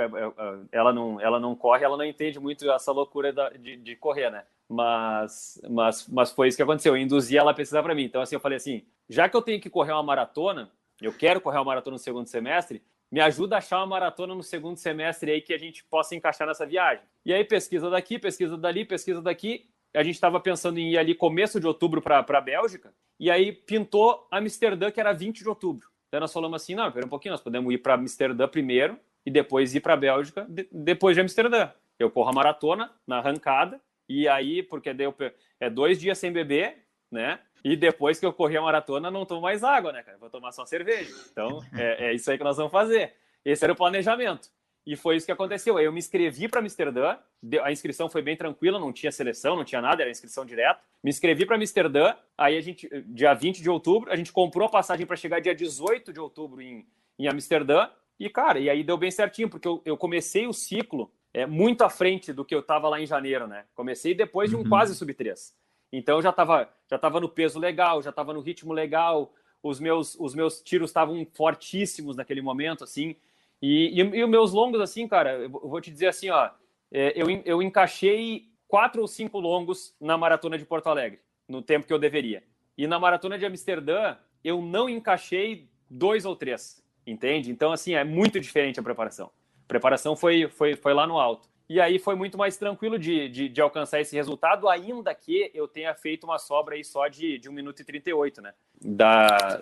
ela 0.71 0.91
não 0.91 1.21
ela 1.21 1.39
não 1.39 1.55
corre, 1.55 1.85
ela 1.85 1.95
não 1.95 2.03
entende 2.03 2.37
muito 2.37 2.69
essa 2.69 2.91
loucura 2.91 3.31
da, 3.31 3.49
de, 3.51 3.77
de, 3.77 3.95
correr, 3.95 4.29
né? 4.29 4.43
Mas, 4.67 5.61
mas 5.69 6.05
mas 6.09 6.31
foi 6.31 6.49
isso 6.49 6.57
que 6.57 6.63
aconteceu. 6.63 6.97
Eu 6.97 7.01
induzi 7.01 7.37
ela 7.37 7.51
a 7.51 7.53
pesquisar 7.53 7.81
para 7.81 7.95
mim. 7.95 8.03
Então 8.03 8.21
assim 8.21 8.35
eu 8.35 8.41
falei 8.41 8.57
assim, 8.57 8.83
já 9.09 9.29
que 9.29 9.37
eu 9.37 9.41
tenho 9.41 9.61
que 9.61 9.69
correr 9.69 9.93
uma 9.93 10.03
maratona, 10.03 10.69
eu 11.01 11.13
quero 11.13 11.39
correr 11.39 11.57
uma 11.57 11.65
maratona 11.65 11.93
no 11.93 11.99
segundo 11.99 12.27
semestre, 12.27 12.83
me 13.09 13.21
ajuda 13.21 13.55
a 13.55 13.59
achar 13.59 13.77
uma 13.77 13.87
maratona 13.87 14.35
no 14.35 14.43
segundo 14.43 14.77
semestre 14.77 15.31
aí 15.31 15.41
que 15.41 15.53
a 15.53 15.57
gente 15.57 15.83
possa 15.85 16.13
encaixar 16.13 16.45
nessa 16.45 16.65
viagem. 16.65 17.03
E 17.25 17.33
aí 17.33 17.43
pesquisa 17.45 17.89
daqui, 17.89 18.19
pesquisa 18.19 18.57
dali, 18.57 18.83
pesquisa 18.83 19.21
daqui. 19.21 19.69
A 19.93 20.03
gente 20.03 20.15
estava 20.15 20.39
pensando 20.39 20.79
em 20.79 20.91
ir 20.91 20.97
ali 20.97 21.13
começo 21.13 21.59
de 21.59 21.67
outubro 21.67 22.01
para 22.01 22.19
a 22.19 22.41
Bélgica. 22.41 22.93
E 23.19 23.29
aí 23.29 23.51
pintou 23.51 24.27
Amsterdã, 24.31 24.89
que 24.89 24.99
era 24.99 25.11
20 25.11 25.39
de 25.39 25.49
outubro. 25.49 25.89
Então 26.07 26.19
nós 26.19 26.33
falamos 26.33 26.61
assim: 26.61 26.75
não, 26.75 26.87
espera 26.87 27.05
um 27.05 27.09
pouquinho, 27.09 27.33
nós 27.33 27.41
podemos 27.41 27.73
ir 27.73 27.77
para 27.77 27.95
Amsterdã 27.95 28.47
primeiro 28.47 28.99
e 29.25 29.31
depois 29.31 29.75
ir 29.75 29.81
para 29.81 29.93
a 29.93 29.97
Bélgica 29.97 30.45
de, 30.49 30.67
depois 30.71 31.15
de 31.15 31.21
Amsterdã. 31.21 31.71
Eu 31.99 32.09
corro 32.09 32.29
a 32.29 32.33
maratona 32.33 32.91
na 33.05 33.17
arrancada, 33.17 33.79
e 34.09 34.27
aí, 34.27 34.63
porque 34.63 34.93
deu, 34.93 35.15
é 35.59 35.69
dois 35.69 35.99
dias 35.99 36.17
sem 36.17 36.31
beber, 36.31 36.85
né? 37.11 37.39
E 37.63 37.75
depois 37.75 38.19
que 38.19 38.25
eu 38.25 38.33
corri 38.33 38.57
a 38.57 38.61
maratona, 38.61 39.11
não 39.11 39.25
tomo 39.25 39.41
mais 39.41 39.63
água, 39.63 39.91
né, 39.93 40.01
cara? 40.01 40.17
Vou 40.17 40.29
tomar 40.29 40.51
só 40.51 40.65
cerveja. 40.65 41.13
Então, 41.31 41.61
é, 41.73 42.07
é 42.07 42.13
isso 42.13 42.29
aí 42.29 42.37
que 42.37 42.43
nós 42.43 42.57
vamos 42.57 42.71
fazer. 42.71 43.13
Esse 43.45 43.63
era 43.63 43.73
o 43.73 43.75
planejamento. 43.75 44.49
E 44.85 44.95
foi 44.95 45.15
isso 45.15 45.25
que 45.25 45.31
aconteceu. 45.31 45.79
Eu 45.79 45.91
me 45.91 45.99
inscrevi 45.99 46.47
para 46.47 46.59
Amsterdã, 46.59 47.17
a 47.63 47.71
inscrição 47.71 48.09
foi 48.09 48.21
bem 48.21 48.35
tranquila, 48.35 48.79
não 48.79 48.91
tinha 48.91 49.11
seleção, 49.11 49.55
não 49.55 49.63
tinha 49.63 49.81
nada, 49.81 50.01
era 50.01 50.09
inscrição 50.09 50.45
direta. 50.45 50.79
Me 51.03 51.09
inscrevi 51.09 51.45
para 51.45 51.55
Amsterdã, 51.55 52.15
aí 52.37 52.57
a 52.57 52.61
gente, 52.61 52.89
dia 53.07 53.33
20 53.33 53.61
de 53.61 53.69
outubro, 53.69 54.11
a 54.11 54.15
gente 54.15 54.31
comprou 54.31 54.67
a 54.67 54.71
passagem 54.71 55.05
para 55.05 55.15
chegar 55.15 55.39
dia 55.39 55.53
18 55.53 56.11
de 56.11 56.19
outubro 56.19 56.61
em, 56.61 56.85
em 57.17 57.27
Amsterdã, 57.27 57.89
E, 58.19 58.29
cara, 58.29 58.59
e 58.59 58.69
aí 58.69 58.83
deu 58.83 58.97
bem 58.97 59.09
certinho, 59.09 59.49
porque 59.49 59.67
eu, 59.67 59.81
eu 59.83 59.97
comecei 59.97 60.45
o 60.45 60.53
ciclo 60.53 61.11
é, 61.33 61.45
muito 61.45 61.83
à 61.83 61.89
frente 61.89 62.33
do 62.33 62.45
que 62.45 62.53
eu 62.53 62.59
estava 62.59 62.89
lá 62.89 62.99
em 62.99 63.05
janeiro, 63.05 63.47
né? 63.47 63.65
Comecei 63.73 64.13
depois 64.13 64.49
de 64.49 64.55
um 64.55 64.59
uhum. 64.59 64.69
quase 64.69 64.95
sub 64.95 65.13
3. 65.13 65.55
Então 65.91 66.17
eu 66.17 66.21
já 66.21 66.29
estava 66.29 66.69
já 66.89 66.97
tava 66.97 67.19
no 67.19 67.29
peso 67.29 67.59
legal, 67.59 68.01
já 68.01 68.09
estava 68.09 68.33
no 68.33 68.41
ritmo 68.41 68.73
legal, 68.73 69.33
os 69.63 69.79
meus, 69.79 70.15
os 70.19 70.33
meus 70.33 70.61
tiros 70.61 70.89
estavam 70.89 71.25
fortíssimos 71.33 72.15
naquele 72.15 72.41
momento, 72.41 72.83
assim. 72.83 73.15
E, 73.61 73.99
e, 73.99 74.01
e, 74.01 74.23
os 74.23 74.29
meus 74.29 74.51
longos, 74.51 74.81
assim, 74.81 75.07
cara, 75.07 75.33
eu 75.33 75.49
vou 75.49 75.79
te 75.79 75.91
dizer 75.91 76.07
assim, 76.07 76.29
ó, 76.29 76.49
é, 76.91 77.13
eu, 77.15 77.29
eu 77.45 77.61
encaixei 77.61 78.49
quatro 78.67 79.01
ou 79.01 79.07
cinco 79.07 79.39
longos 79.39 79.95
na 79.99 80.17
maratona 80.17 80.57
de 80.57 80.65
Porto 80.65 80.87
Alegre, 80.87 81.19
no 81.47 81.61
tempo 81.61 81.85
que 81.85 81.93
eu 81.93 81.99
deveria. 81.99 82.43
E 82.77 82.87
na 82.87 82.97
maratona 82.97 83.37
de 83.37 83.45
Amsterdã, 83.45 84.15
eu 84.43 84.61
não 84.61 84.89
encaixei 84.89 85.69
dois 85.89 86.25
ou 86.25 86.35
três, 86.35 86.83
entende? 87.05 87.51
Então, 87.51 87.71
assim, 87.71 87.93
é 87.93 88.03
muito 88.03 88.39
diferente 88.39 88.79
a 88.79 88.83
preparação. 88.83 89.27
A 89.65 89.67
preparação 89.67 90.15
foi, 90.15 90.47
foi, 90.47 90.75
foi 90.75 90.93
lá 90.93 91.05
no 91.05 91.19
alto. 91.19 91.51
E 91.69 91.79
aí 91.79 91.99
foi 91.99 92.15
muito 92.15 92.37
mais 92.37 92.57
tranquilo 92.57 92.99
de, 92.99 93.29
de, 93.29 93.47
de, 93.47 93.61
alcançar 93.61 94.01
esse 94.01 94.13
resultado, 94.13 94.67
ainda 94.67 95.15
que 95.15 95.49
eu 95.53 95.69
tenha 95.69 95.95
feito 95.95 96.25
uma 96.25 96.37
sobra 96.37 96.75
aí 96.75 96.83
só 96.83 97.07
de, 97.07 97.37
de 97.37 97.49
1 97.49 97.53
minuto 97.53 97.81
e 97.81 97.85
38, 97.85 98.41
né? 98.41 98.53
Da, 98.83 99.61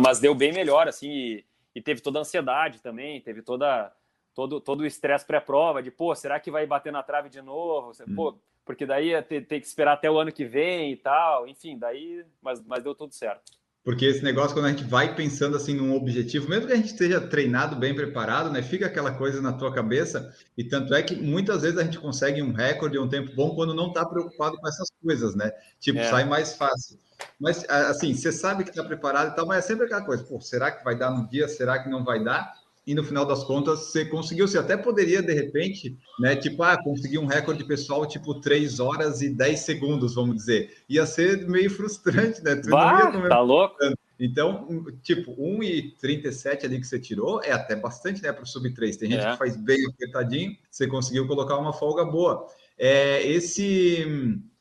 mas 0.00 0.18
deu 0.18 0.34
bem 0.34 0.52
melhor, 0.52 0.88
assim, 0.88 1.08
e, 1.08 1.44
e 1.76 1.82
teve 1.82 2.00
toda 2.00 2.18
a 2.18 2.22
ansiedade 2.22 2.80
também, 2.80 3.20
teve 3.20 3.42
toda, 3.42 3.92
todo, 4.34 4.62
todo 4.62 4.80
o 4.80 4.86
estresse 4.86 5.26
pré-prova, 5.26 5.82
de, 5.82 5.90
pô, 5.90 6.14
será 6.14 6.40
que 6.40 6.50
vai 6.50 6.66
bater 6.66 6.90
na 6.90 7.02
trave 7.02 7.28
de 7.28 7.42
novo? 7.42 7.92
Pô, 8.14 8.30
hum. 8.30 8.38
porque 8.64 8.86
daí 8.86 9.08
ia 9.08 9.22
ter, 9.22 9.46
ter, 9.46 9.60
que 9.60 9.66
esperar 9.66 9.92
até 9.92 10.10
o 10.10 10.18
ano 10.18 10.32
que 10.32 10.46
vem 10.46 10.92
e 10.92 10.96
tal, 10.96 11.46
enfim, 11.46 11.76
daí, 11.76 12.24
mas, 12.40 12.64
mas 12.64 12.82
deu 12.82 12.94
tudo 12.94 13.12
certo. 13.12 13.52
Porque 13.86 14.04
esse 14.04 14.20
negócio, 14.20 14.52
quando 14.52 14.64
a 14.66 14.70
gente 14.70 14.82
vai 14.82 15.14
pensando 15.14 15.56
assim 15.56 15.72
num 15.72 15.94
objetivo, 15.94 16.48
mesmo 16.48 16.66
que 16.66 16.72
a 16.72 16.76
gente 16.76 16.88
esteja 16.88 17.20
treinado, 17.20 17.76
bem 17.76 17.94
preparado, 17.94 18.50
né? 18.50 18.60
Fica 18.60 18.86
aquela 18.86 19.12
coisa 19.12 19.40
na 19.40 19.52
tua 19.52 19.72
cabeça. 19.72 20.34
E 20.58 20.64
tanto 20.64 20.92
é 20.92 21.00
que 21.04 21.14
muitas 21.14 21.62
vezes 21.62 21.78
a 21.78 21.84
gente 21.84 22.00
consegue 22.00 22.42
um 22.42 22.52
recorde, 22.52 22.98
um 22.98 23.08
tempo 23.08 23.32
bom, 23.36 23.54
quando 23.54 23.72
não 23.72 23.86
está 23.86 24.04
preocupado 24.04 24.56
com 24.56 24.66
essas 24.66 24.88
coisas, 25.00 25.36
né? 25.36 25.52
Tipo, 25.78 26.00
é. 26.00 26.10
sai 26.10 26.24
mais 26.24 26.56
fácil. 26.56 26.98
Mas, 27.38 27.64
assim, 27.70 28.12
você 28.12 28.32
sabe 28.32 28.64
que 28.64 28.70
está 28.70 28.82
preparado 28.82 29.30
e 29.30 29.36
tal, 29.36 29.46
mas 29.46 29.58
é 29.58 29.68
sempre 29.68 29.86
aquela 29.86 30.02
coisa, 30.02 30.24
pô, 30.24 30.40
será 30.40 30.72
que 30.72 30.82
vai 30.82 30.98
dar 30.98 31.12
no 31.12 31.28
dia? 31.28 31.46
Será 31.46 31.78
que 31.80 31.88
não 31.88 32.02
vai 32.02 32.24
dar? 32.24 32.54
E 32.86 32.94
no 32.94 33.02
final 33.02 33.26
das 33.26 33.42
contas 33.42 33.80
você 33.80 34.04
conseguiu. 34.04 34.46
Você 34.46 34.58
até 34.58 34.76
poderia, 34.76 35.20
de 35.20 35.32
repente, 35.32 35.98
né, 36.20 36.36
tipo, 36.36 36.62
ah, 36.62 36.80
conseguir 36.80 37.18
um 37.18 37.26
recorde 37.26 37.64
pessoal, 37.64 38.06
tipo, 38.06 38.40
3 38.40 38.78
horas 38.78 39.22
e 39.22 39.28
10 39.28 39.60
segundos, 39.60 40.14
vamos 40.14 40.36
dizer. 40.36 40.72
Ia 40.88 41.04
ser 41.04 41.48
meio 41.48 41.68
frustrante, 41.70 42.42
né? 42.44 42.54
Tu 42.56 42.70
bah, 42.70 43.10
tá 43.28 43.40
louco? 43.40 43.76
Então, 44.18 44.86
tipo, 45.02 45.32
1,37 45.36 46.64
ali 46.64 46.80
que 46.80 46.86
você 46.86 46.98
tirou 46.98 47.42
é 47.42 47.52
até 47.52 47.74
bastante, 47.74 48.22
né, 48.22 48.32
para 48.32 48.44
o 48.44 48.46
sub-3. 48.46 48.96
Tem 48.96 49.10
gente 49.10 49.26
é. 49.26 49.32
que 49.32 49.36
faz 49.36 49.56
bem 49.56 49.84
apertadinho, 49.86 50.56
você 50.70 50.86
conseguiu 50.86 51.26
colocar 51.26 51.58
uma 51.58 51.72
folga 51.72 52.04
boa. 52.04 52.46
É, 52.78 53.26
esse 53.26 54.06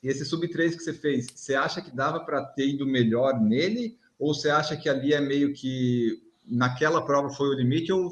esse 0.01 0.23
sub-3 0.23 0.75
que 0.75 0.83
você 0.83 0.93
fez, 0.93 1.27
você 1.33 1.55
acha 1.55 1.81
que 1.81 1.95
dava 1.95 2.19
para 2.19 2.43
ter 2.43 2.67
ido 2.67 2.85
melhor 2.85 3.39
nele? 3.39 3.97
Ou 4.19 4.33
você 4.33 4.49
acha 4.49 4.77
que 4.77 4.87
ali 4.87 5.13
é 5.13 5.19
meio 5.19 5.53
que 5.53 6.24
naquela 6.47 7.03
prova 7.03 7.29
foi 7.29 7.49
o 7.49 7.53
limite 7.53 7.91
ou 7.91 8.11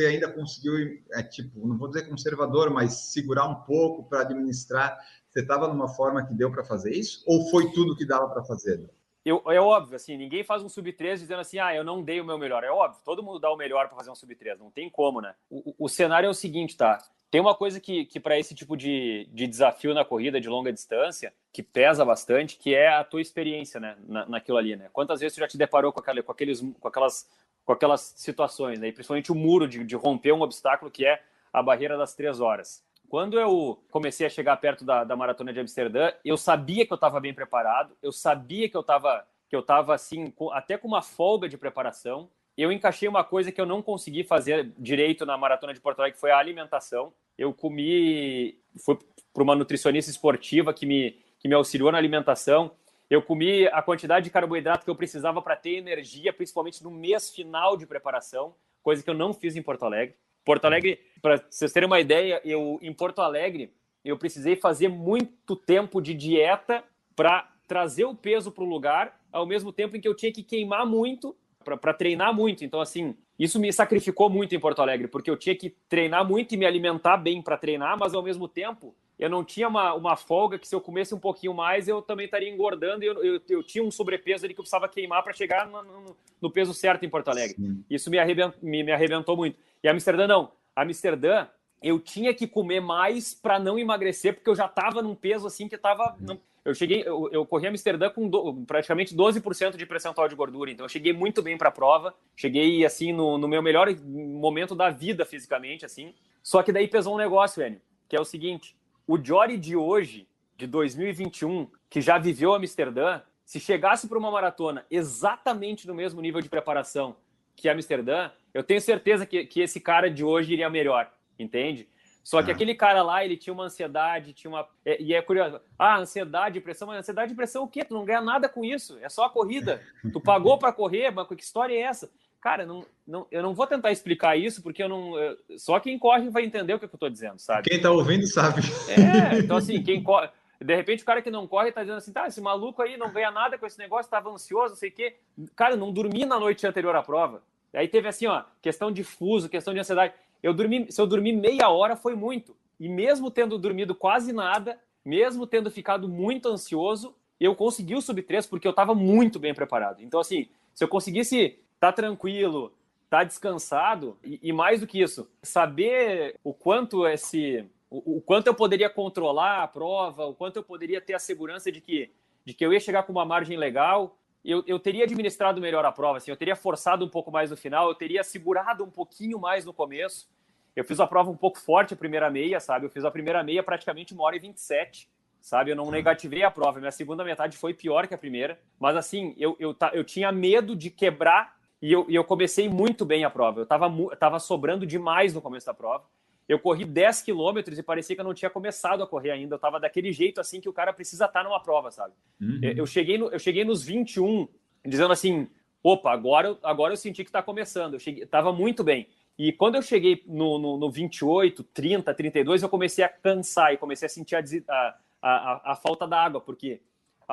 você 0.00 0.06
ainda 0.06 0.32
conseguiu, 0.32 0.74
é, 1.12 1.22
tipo, 1.22 1.66
não 1.66 1.76
vou 1.76 1.88
dizer 1.88 2.08
conservador, 2.08 2.70
mas 2.70 3.12
segurar 3.12 3.46
um 3.46 3.56
pouco 3.56 4.08
para 4.08 4.20
administrar? 4.20 4.98
Você 5.28 5.40
estava 5.40 5.68
numa 5.68 5.88
forma 5.88 6.26
que 6.26 6.34
deu 6.34 6.50
para 6.50 6.64
fazer 6.64 6.92
isso? 6.92 7.22
Ou 7.26 7.50
foi 7.50 7.70
tudo 7.72 7.96
que 7.96 8.06
dava 8.06 8.28
para 8.28 8.44
fazer? 8.44 8.88
Eu, 9.24 9.42
é 9.46 9.60
óbvio, 9.60 9.96
assim, 9.96 10.16
ninguém 10.16 10.42
faz 10.42 10.62
um 10.62 10.68
sub-3 10.68 11.18
dizendo 11.18 11.40
assim, 11.40 11.58
ah, 11.58 11.74
eu 11.74 11.84
não 11.84 12.02
dei 12.02 12.20
o 12.20 12.24
meu 12.24 12.38
melhor. 12.38 12.64
É 12.64 12.70
óbvio, 12.70 13.02
todo 13.04 13.22
mundo 13.22 13.38
dá 13.38 13.52
o 13.52 13.56
melhor 13.56 13.88
para 13.88 13.96
fazer 13.96 14.10
um 14.10 14.14
sub-3, 14.14 14.58
não 14.58 14.70
tem 14.70 14.88
como, 14.88 15.20
né? 15.20 15.34
O, 15.50 15.74
o, 15.78 15.88
cenário 15.88 16.26
é 16.26 16.30
o 16.30 16.34
seguinte, 16.34 16.76
tá? 16.76 16.98
Tem 17.30 17.40
uma 17.40 17.54
coisa 17.54 17.78
que, 17.78 18.06
que 18.06 18.18
para 18.18 18.38
esse 18.38 18.54
tipo 18.54 18.76
de, 18.76 19.28
de 19.30 19.46
desafio 19.46 19.92
na 19.92 20.04
corrida 20.04 20.40
de 20.40 20.48
longa 20.48 20.72
distância, 20.72 21.32
que 21.52 21.62
pesa 21.62 22.04
bastante, 22.04 22.56
que 22.56 22.74
é 22.74 22.88
a 22.88 23.04
tua 23.04 23.20
experiência, 23.20 23.78
né, 23.78 23.96
na, 24.08 24.26
naquilo 24.26 24.56
ali, 24.56 24.74
né? 24.74 24.88
Quantas 24.92 25.20
vezes 25.20 25.34
tu 25.34 25.40
já 25.40 25.46
te 25.46 25.58
deparou 25.58 25.92
com, 25.92 26.00
aquela, 26.00 26.22
com, 26.22 26.32
aqueles, 26.32 26.60
com 26.60 26.88
aquelas 26.88 27.28
com 27.70 27.74
aquelas 27.74 28.12
situações, 28.16 28.80
né? 28.80 28.88
E 28.88 28.92
principalmente 28.92 29.30
o 29.30 29.34
muro 29.34 29.68
de, 29.68 29.84
de 29.84 29.94
romper 29.94 30.32
um 30.32 30.40
obstáculo 30.40 30.90
que 30.90 31.06
é 31.06 31.22
a 31.52 31.62
barreira 31.62 31.96
das 31.96 32.16
três 32.16 32.40
horas. 32.40 32.82
Quando 33.08 33.38
eu 33.38 33.80
comecei 33.92 34.26
a 34.26 34.30
chegar 34.30 34.56
perto 34.56 34.84
da, 34.84 35.04
da 35.04 35.14
maratona 35.14 35.52
de 35.52 35.60
Amsterdã, 35.60 36.10
eu 36.24 36.36
sabia 36.36 36.84
que 36.84 36.92
eu 36.92 36.96
estava 36.96 37.20
bem 37.20 37.32
preparado, 37.32 37.96
eu 38.02 38.10
sabia 38.10 38.68
que 38.68 38.76
eu 38.76 38.80
estava 38.80 39.24
que 39.48 39.54
eu 39.54 39.60
estava 39.60 39.94
assim, 39.94 40.32
até 40.52 40.76
com 40.78 40.88
uma 40.88 41.02
folga 41.02 41.48
de 41.48 41.56
preparação. 41.56 42.28
Eu 42.56 42.72
encaixei 42.72 43.08
uma 43.08 43.22
coisa 43.22 43.52
que 43.52 43.60
eu 43.60 43.66
não 43.66 43.82
consegui 43.82 44.24
fazer 44.24 44.72
direito 44.76 45.24
na 45.24 45.36
maratona 45.36 45.72
de 45.72 45.80
Porto 45.80 46.00
Alegre, 46.00 46.14
que 46.14 46.20
foi 46.20 46.32
a 46.32 46.38
alimentação. 46.38 47.12
Eu 47.38 47.54
comi, 47.54 48.58
fui 48.84 48.98
para 49.32 49.42
uma 49.42 49.54
nutricionista 49.54 50.10
esportiva 50.10 50.74
que 50.74 50.86
me, 50.86 51.16
que 51.38 51.48
me 51.48 51.54
auxiliou 51.54 51.90
na 51.90 51.98
alimentação. 51.98 52.72
Eu 53.10 53.20
comi 53.20 53.66
a 53.66 53.82
quantidade 53.82 54.22
de 54.22 54.30
carboidrato 54.30 54.84
que 54.84 54.90
eu 54.90 54.94
precisava 54.94 55.42
para 55.42 55.56
ter 55.56 55.72
energia, 55.72 56.32
principalmente 56.32 56.80
no 56.84 56.92
mês 56.92 57.28
final 57.28 57.76
de 57.76 57.84
preparação, 57.84 58.54
coisa 58.80 59.02
que 59.02 59.10
eu 59.10 59.14
não 59.14 59.34
fiz 59.34 59.56
em 59.56 59.62
Porto 59.62 59.84
Alegre. 59.84 60.14
Porto 60.44 60.64
Alegre, 60.64 61.00
para 61.20 61.44
vocês 61.50 61.72
terem 61.72 61.88
uma 61.88 61.98
ideia, 61.98 62.40
eu 62.44 62.78
em 62.80 62.94
Porto 62.94 63.20
Alegre 63.20 63.74
eu 64.04 64.16
precisei 64.16 64.54
fazer 64.54 64.88
muito 64.88 65.56
tempo 65.56 66.00
de 66.00 66.14
dieta 66.14 66.84
para 67.16 67.50
trazer 67.66 68.04
o 68.04 68.14
peso 68.14 68.52
para 68.52 68.62
o 68.62 68.68
lugar, 68.68 69.20
ao 69.32 69.44
mesmo 69.44 69.72
tempo 69.72 69.96
em 69.96 70.00
que 70.00 70.06
eu 70.06 70.14
tinha 70.14 70.32
que 70.32 70.44
queimar 70.44 70.86
muito 70.86 71.36
para 71.64 71.92
treinar 71.92 72.32
muito. 72.32 72.64
Então, 72.64 72.80
assim, 72.80 73.16
isso 73.36 73.58
me 73.58 73.72
sacrificou 73.72 74.30
muito 74.30 74.54
em 74.54 74.60
Porto 74.60 74.80
Alegre, 74.82 75.08
porque 75.08 75.30
eu 75.30 75.36
tinha 75.36 75.54
que 75.56 75.70
treinar 75.88 76.26
muito 76.26 76.54
e 76.54 76.56
me 76.56 76.64
alimentar 76.64 77.16
bem 77.16 77.42
para 77.42 77.58
treinar, 77.58 77.98
mas 77.98 78.14
ao 78.14 78.22
mesmo 78.22 78.46
tempo 78.46 78.94
eu 79.20 79.28
não 79.28 79.44
tinha 79.44 79.68
uma, 79.68 79.92
uma 79.92 80.16
folga 80.16 80.58
que 80.58 80.66
se 80.66 80.74
eu 80.74 80.80
comesse 80.80 81.14
um 81.14 81.18
pouquinho 81.18 81.52
mais 81.52 81.86
eu 81.86 82.00
também 82.00 82.24
estaria 82.24 82.48
engordando 82.48 83.04
e 83.04 83.06
eu, 83.06 83.22
eu, 83.22 83.40
eu 83.50 83.62
tinha 83.62 83.84
um 83.84 83.90
sobrepeso 83.90 84.46
ali 84.46 84.54
que 84.54 84.60
eu 84.60 84.64
precisava 84.64 84.88
queimar 84.88 85.22
para 85.22 85.34
chegar 85.34 85.66
no, 85.68 85.82
no, 85.82 86.16
no, 86.40 86.50
peso 86.50 86.72
certo 86.72 87.04
em 87.04 87.10
Porto 87.10 87.28
Alegre. 87.28 87.54
Sim. 87.54 87.84
Isso 87.90 88.10
me 88.10 88.18
arrebentou, 88.18 88.58
me, 88.62 88.82
me 88.82 88.90
arrebentou 88.90 89.36
muito. 89.36 89.58
E 89.84 89.88
Amsterdã 89.88 90.26
não. 90.26 90.50
Amsterdã 90.74 91.46
eu 91.82 92.00
tinha 92.00 92.32
que 92.32 92.46
comer 92.46 92.80
mais 92.80 93.34
para 93.34 93.58
não 93.58 93.78
emagrecer, 93.78 94.34
porque 94.34 94.48
eu 94.48 94.54
já 94.54 94.66
estava 94.66 95.02
num 95.02 95.14
peso 95.14 95.46
assim 95.46 95.68
que 95.68 95.74
estava. 95.74 96.16
Eu 96.64 96.74
cheguei, 96.74 97.02
eu, 97.06 97.28
eu 97.32 97.44
corri 97.44 97.66
Amsterdã 97.66 98.10
com 98.10 98.28
do, 98.28 98.54
praticamente 98.66 99.14
12% 99.14 99.76
de 99.76 99.86
percentual 99.86 100.28
de 100.28 100.34
gordura, 100.34 100.70
então 100.70 100.84
eu 100.84 100.90
cheguei 100.90 101.12
muito 101.12 101.42
bem 101.42 101.56
para 101.56 101.68
a 101.68 101.72
prova, 101.72 102.14
cheguei 102.36 102.84
assim 102.84 103.12
no, 103.12 103.38
no, 103.38 103.48
meu 103.48 103.62
melhor 103.62 103.88
momento 104.04 104.74
da 104.74 104.90
vida 104.90 105.24
fisicamente, 105.24 105.86
assim. 105.86 106.14
Só 106.42 106.62
que 106.62 106.70
daí 106.70 106.86
pesou 106.86 107.14
um 107.14 107.18
negócio, 107.18 107.62
Enio, 107.62 107.80
que 108.08 108.16
é 108.16 108.20
o 108.20 108.24
seguinte: 108.24 108.76
o 109.10 109.18
Jory 109.20 109.56
de 109.56 109.74
hoje, 109.74 110.28
de 110.56 110.68
2021, 110.68 111.68
que 111.88 112.00
já 112.00 112.16
viveu 112.16 112.54
Amsterdã, 112.54 113.20
se 113.44 113.58
chegasse 113.58 114.06
para 114.06 114.16
uma 114.16 114.30
maratona 114.30 114.86
exatamente 114.88 115.84
no 115.88 115.92
mesmo 115.92 116.20
nível 116.20 116.40
de 116.40 116.48
preparação 116.48 117.16
que 117.56 117.68
Amsterdã, 117.68 118.30
eu 118.54 118.62
tenho 118.62 118.80
certeza 118.80 119.26
que, 119.26 119.44
que 119.46 119.62
esse 119.62 119.80
cara 119.80 120.08
de 120.08 120.22
hoje 120.22 120.52
iria 120.52 120.70
melhor, 120.70 121.12
entende? 121.36 121.88
Só 122.22 122.40
que 122.40 122.52
ah. 122.52 122.54
aquele 122.54 122.72
cara 122.72 123.02
lá, 123.02 123.24
ele 123.24 123.36
tinha 123.36 123.52
uma 123.52 123.64
ansiedade, 123.64 124.32
tinha 124.32 124.48
uma. 124.48 124.68
É, 124.84 125.02
e 125.02 125.12
é 125.12 125.20
curioso. 125.20 125.60
Ah, 125.76 125.98
ansiedade, 125.98 126.60
pressão, 126.60 126.86
mas 126.86 126.98
ansiedade 126.98 127.32
e 127.32 127.36
pressão 127.36 127.64
o 127.64 127.68
quê? 127.68 127.84
Tu 127.84 127.92
não 127.92 128.04
ganha 128.04 128.20
nada 128.20 128.48
com 128.48 128.64
isso. 128.64 128.96
É 129.02 129.08
só 129.08 129.24
a 129.24 129.30
corrida. 129.30 129.82
Tu 130.12 130.20
pagou 130.20 130.56
para 130.56 130.72
correr, 130.72 131.10
mas 131.10 131.26
que 131.26 131.34
história 131.34 131.74
é 131.74 131.80
essa? 131.80 132.12
Cara, 132.40 132.64
não, 132.64 132.84
não, 133.06 133.26
eu 133.30 133.42
não 133.42 133.54
vou 133.54 133.66
tentar 133.66 133.92
explicar 133.92 134.36
isso, 134.36 134.62
porque 134.62 134.82
eu 134.82 134.88
não. 134.88 135.12
Só 135.58 135.78
quem 135.78 135.98
corre 135.98 136.30
vai 136.30 136.44
entender 136.44 136.72
o 136.72 136.78
que 136.78 136.86
eu 136.86 136.90
estou 136.92 137.10
dizendo, 137.10 137.38
sabe? 137.38 137.68
Quem 137.68 137.76
está 137.76 137.90
ouvindo 137.90 138.26
sabe. 138.26 138.62
É, 138.88 139.38
então 139.38 139.58
assim, 139.58 139.82
quem 139.82 140.02
corre. 140.02 140.28
De 140.60 140.74
repente 140.74 141.02
o 141.02 141.06
cara 141.06 141.22
que 141.22 141.30
não 141.30 141.46
corre 141.46 141.70
está 141.70 141.82
dizendo 141.82 141.98
assim, 141.98 142.12
tá, 142.12 142.26
esse 142.26 142.40
maluco 142.40 142.82
aí 142.82 142.96
não 142.96 143.10
ganha 143.10 143.30
nada 143.30 143.56
com 143.56 143.66
esse 143.66 143.78
negócio, 143.78 144.06
estava 144.06 144.30
ansioso, 144.30 144.70
não 144.70 144.76
sei 144.78 144.90
o 144.90 144.92
quê. 144.92 145.16
Cara, 145.56 145.76
não 145.76 145.92
dormi 145.92 146.24
na 146.24 146.38
noite 146.38 146.66
anterior 146.66 146.94
à 146.94 147.02
prova. 147.02 147.42
Aí 147.72 147.88
teve 147.88 148.08
assim, 148.08 148.26
ó, 148.26 148.42
questão 148.60 148.90
de 148.90 149.04
fuso, 149.04 149.48
questão 149.48 149.72
de 149.72 149.80
ansiedade. 149.80 150.12
Eu 150.42 150.52
dormi, 150.52 150.90
se 150.90 151.00
eu 151.00 151.06
dormir 151.06 151.32
meia 151.32 151.68
hora 151.68 151.96
foi 151.96 152.14
muito. 152.14 152.56
E 152.78 152.88
mesmo 152.88 153.30
tendo 153.30 153.58
dormido 153.58 153.94
quase 153.94 154.32
nada, 154.32 154.78
mesmo 155.04 155.46
tendo 155.46 155.70
ficado 155.70 156.08
muito 156.08 156.48
ansioso, 156.48 157.14
eu 157.38 157.54
consegui 157.54 157.94
o 157.94 158.02
sub 158.02 158.20
3 158.22 158.46
porque 158.46 158.66
eu 158.66 158.70
estava 158.70 158.94
muito 158.94 159.38
bem 159.38 159.54
preparado. 159.54 160.02
Então, 160.02 160.20
assim, 160.20 160.48
se 160.74 160.84
eu 160.84 160.88
conseguisse 160.88 161.58
tá 161.80 161.90
tranquilo, 161.90 162.72
tá 163.08 163.24
descansado 163.24 164.18
e, 164.22 164.38
e 164.42 164.52
mais 164.52 164.80
do 164.80 164.86
que 164.86 165.00
isso, 165.00 165.28
saber 165.42 166.36
o 166.44 166.52
quanto 166.52 167.08
esse 167.08 167.66
o, 167.90 168.18
o, 168.18 168.20
quanto 168.20 168.46
eu 168.46 168.54
poderia 168.54 168.88
controlar 168.88 169.64
a 169.64 169.66
prova, 169.66 170.26
o 170.26 170.34
quanto 170.34 170.56
eu 170.56 170.62
poderia 170.62 171.00
ter 171.00 171.14
a 171.14 171.18
segurança 171.18 171.72
de 171.72 171.80
que 171.80 172.12
de 172.44 172.54
que 172.54 172.64
eu 172.64 172.72
ia 172.72 172.80
chegar 172.80 173.02
com 173.02 173.12
uma 173.12 173.24
margem 173.24 173.56
legal, 173.56 174.16
eu, 174.44 174.64
eu 174.66 174.78
teria 174.78 175.04
administrado 175.04 175.60
melhor 175.60 175.84
a 175.84 175.92
prova, 175.92 176.18
assim, 176.18 176.30
eu 176.30 176.36
teria 176.36 176.56
forçado 176.56 177.04
um 177.04 177.08
pouco 177.08 177.30
mais 177.30 177.50
no 177.50 177.56
final, 177.56 177.88
eu 177.88 177.94
teria 177.94 178.22
segurado 178.22 178.84
um 178.84 178.90
pouquinho 178.90 179.38
mais 179.38 179.64
no 179.64 179.72
começo. 179.72 180.28
Eu 180.74 180.84
fiz 180.84 180.98
a 181.00 181.06
prova 181.06 181.30
um 181.30 181.36
pouco 181.36 181.58
forte 181.58 181.92
a 181.92 181.96
primeira 181.96 182.30
meia, 182.30 182.58
sabe? 182.60 182.86
Eu 182.86 182.90
fiz 182.90 183.04
a 183.04 183.10
primeira 183.10 183.42
meia 183.42 183.62
praticamente 183.62 184.14
uma 184.14 184.22
hora 184.22 184.36
e 184.36 184.38
27 184.38 185.08
sabe? 185.40 185.70
Eu 185.70 185.76
não 185.76 185.90
negativei 185.90 186.42
a 186.42 186.50
prova. 186.50 186.78
Minha 186.78 186.90
segunda 186.90 187.24
metade 187.24 187.56
foi 187.56 187.72
pior 187.72 188.06
que 188.06 188.14
a 188.14 188.18
primeira. 188.18 188.60
Mas 188.78 188.96
assim, 188.96 189.34
eu, 189.38 189.56
eu, 189.58 189.74
eu 189.92 190.04
tinha 190.04 190.30
medo 190.30 190.76
de 190.76 190.90
quebrar 190.90 191.59
E 191.82 191.92
eu, 191.92 192.04
e 192.08 192.14
eu 192.14 192.24
comecei 192.24 192.68
muito 192.68 193.04
bem 193.04 193.24
a 193.24 193.30
prova. 193.30 193.60
Eu 193.60 193.64
estava 193.64 193.90
tava 194.16 194.38
sobrando 194.38 194.86
demais 194.86 195.32
no 195.32 195.40
começo 195.40 195.66
da 195.66 195.74
prova. 195.74 196.04
Eu 196.48 196.58
corri 196.58 196.84
10 196.84 197.22
quilômetros 197.22 197.78
e 197.78 197.82
parecia 197.82 198.14
que 198.16 198.20
eu 198.20 198.24
não 198.24 198.34
tinha 198.34 198.50
começado 198.50 199.02
a 199.02 199.06
correr 199.06 199.30
ainda. 199.30 199.54
Eu 199.54 199.56
estava 199.56 199.78
daquele 199.78 200.12
jeito 200.12 200.40
assim 200.40 200.60
que 200.60 200.68
o 200.68 200.72
cara 200.72 200.92
precisa 200.92 201.26
estar 201.26 201.42
tá 201.42 201.48
numa 201.48 201.62
prova, 201.62 201.90
sabe? 201.90 202.12
Uhum. 202.40 202.58
Eu, 202.60 202.72
eu, 202.72 202.86
cheguei 202.86 203.16
no, 203.16 203.28
eu 203.28 203.38
cheguei 203.38 203.64
nos 203.64 203.84
21, 203.84 204.48
dizendo 204.84 205.12
assim: 205.12 205.48
opa, 205.82 206.12
agora, 206.12 206.58
agora 206.62 206.92
eu 206.92 206.96
senti 206.96 207.22
que 207.22 207.30
está 207.30 207.42
começando. 207.42 207.94
Eu 207.94 208.00
cheguei, 208.00 208.26
tava 208.26 208.52
muito 208.52 208.82
bem. 208.82 209.08
E 209.38 209.52
quando 209.52 209.76
eu 209.76 209.82
cheguei 209.82 210.22
no, 210.26 210.58
no, 210.58 210.76
no 210.76 210.90
28, 210.90 211.62
30, 211.62 212.12
32, 212.12 212.62
eu 212.62 212.68
comecei 212.68 213.02
a 213.04 213.08
cansar 213.08 213.72
e 213.72 213.78
comecei 213.78 214.06
a 214.06 214.08
sentir 214.08 214.36
a, 214.36 214.42
a, 214.68 214.96
a, 215.22 215.72
a 215.72 215.76
falta 215.76 216.06
da 216.06 216.22
água, 216.22 216.40
porque 216.40 216.80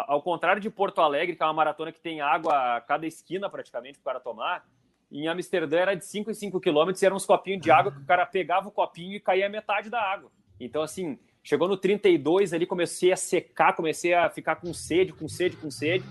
ao 0.08 0.22
contrário 0.22 0.62
de 0.62 0.70
Porto 0.70 1.02
Alegre, 1.02 1.36
que 1.36 1.42
é 1.42 1.46
uma 1.46 1.54
maratona 1.54 1.92
que 1.92 2.00
tem 2.00 2.22
água 2.22 2.76
a 2.76 2.82
cada 2.82 3.08
esquina 3.08 3.50
praticamente 3.50 3.98
para 3.98 4.02
o 4.02 4.14
cara 4.14 4.20
tomar, 4.20 4.66
em 5.12 5.28
Amsterdã 5.28 5.78
era 5.78 5.96
de 5.96 6.06
5 6.06 6.30
em 6.30 6.34
5 6.34 6.60
quilômetros 6.60 7.02
e 7.02 7.06
eram 7.06 7.16
uns 7.16 7.26
copinhos 7.26 7.62
de 7.62 7.72
água 7.72 7.92
que 7.92 8.02
o 8.02 8.06
cara 8.06 8.26
pegava 8.26 8.68
o 8.68 8.72
copinho 8.72 9.16
e 9.16 9.20
caía 9.20 9.50
metade 9.50 9.90
da 9.90 10.02
água. 10.02 10.30
Então, 10.60 10.84
assim, 10.84 11.18
chegou 11.42 11.68
no 11.68 11.78
32 11.78 12.54
ali, 12.54 12.66
comecei 12.66 13.12
a 13.12 13.18
secar, 13.18 13.74
comecei 13.74 14.14
a 14.14 14.30
ficar 14.30 14.58
com 14.58 14.74
sede, 14.74 15.14
com 15.14 15.28
sede, 15.28 15.56
com 15.56 15.72
sede. 15.72 16.06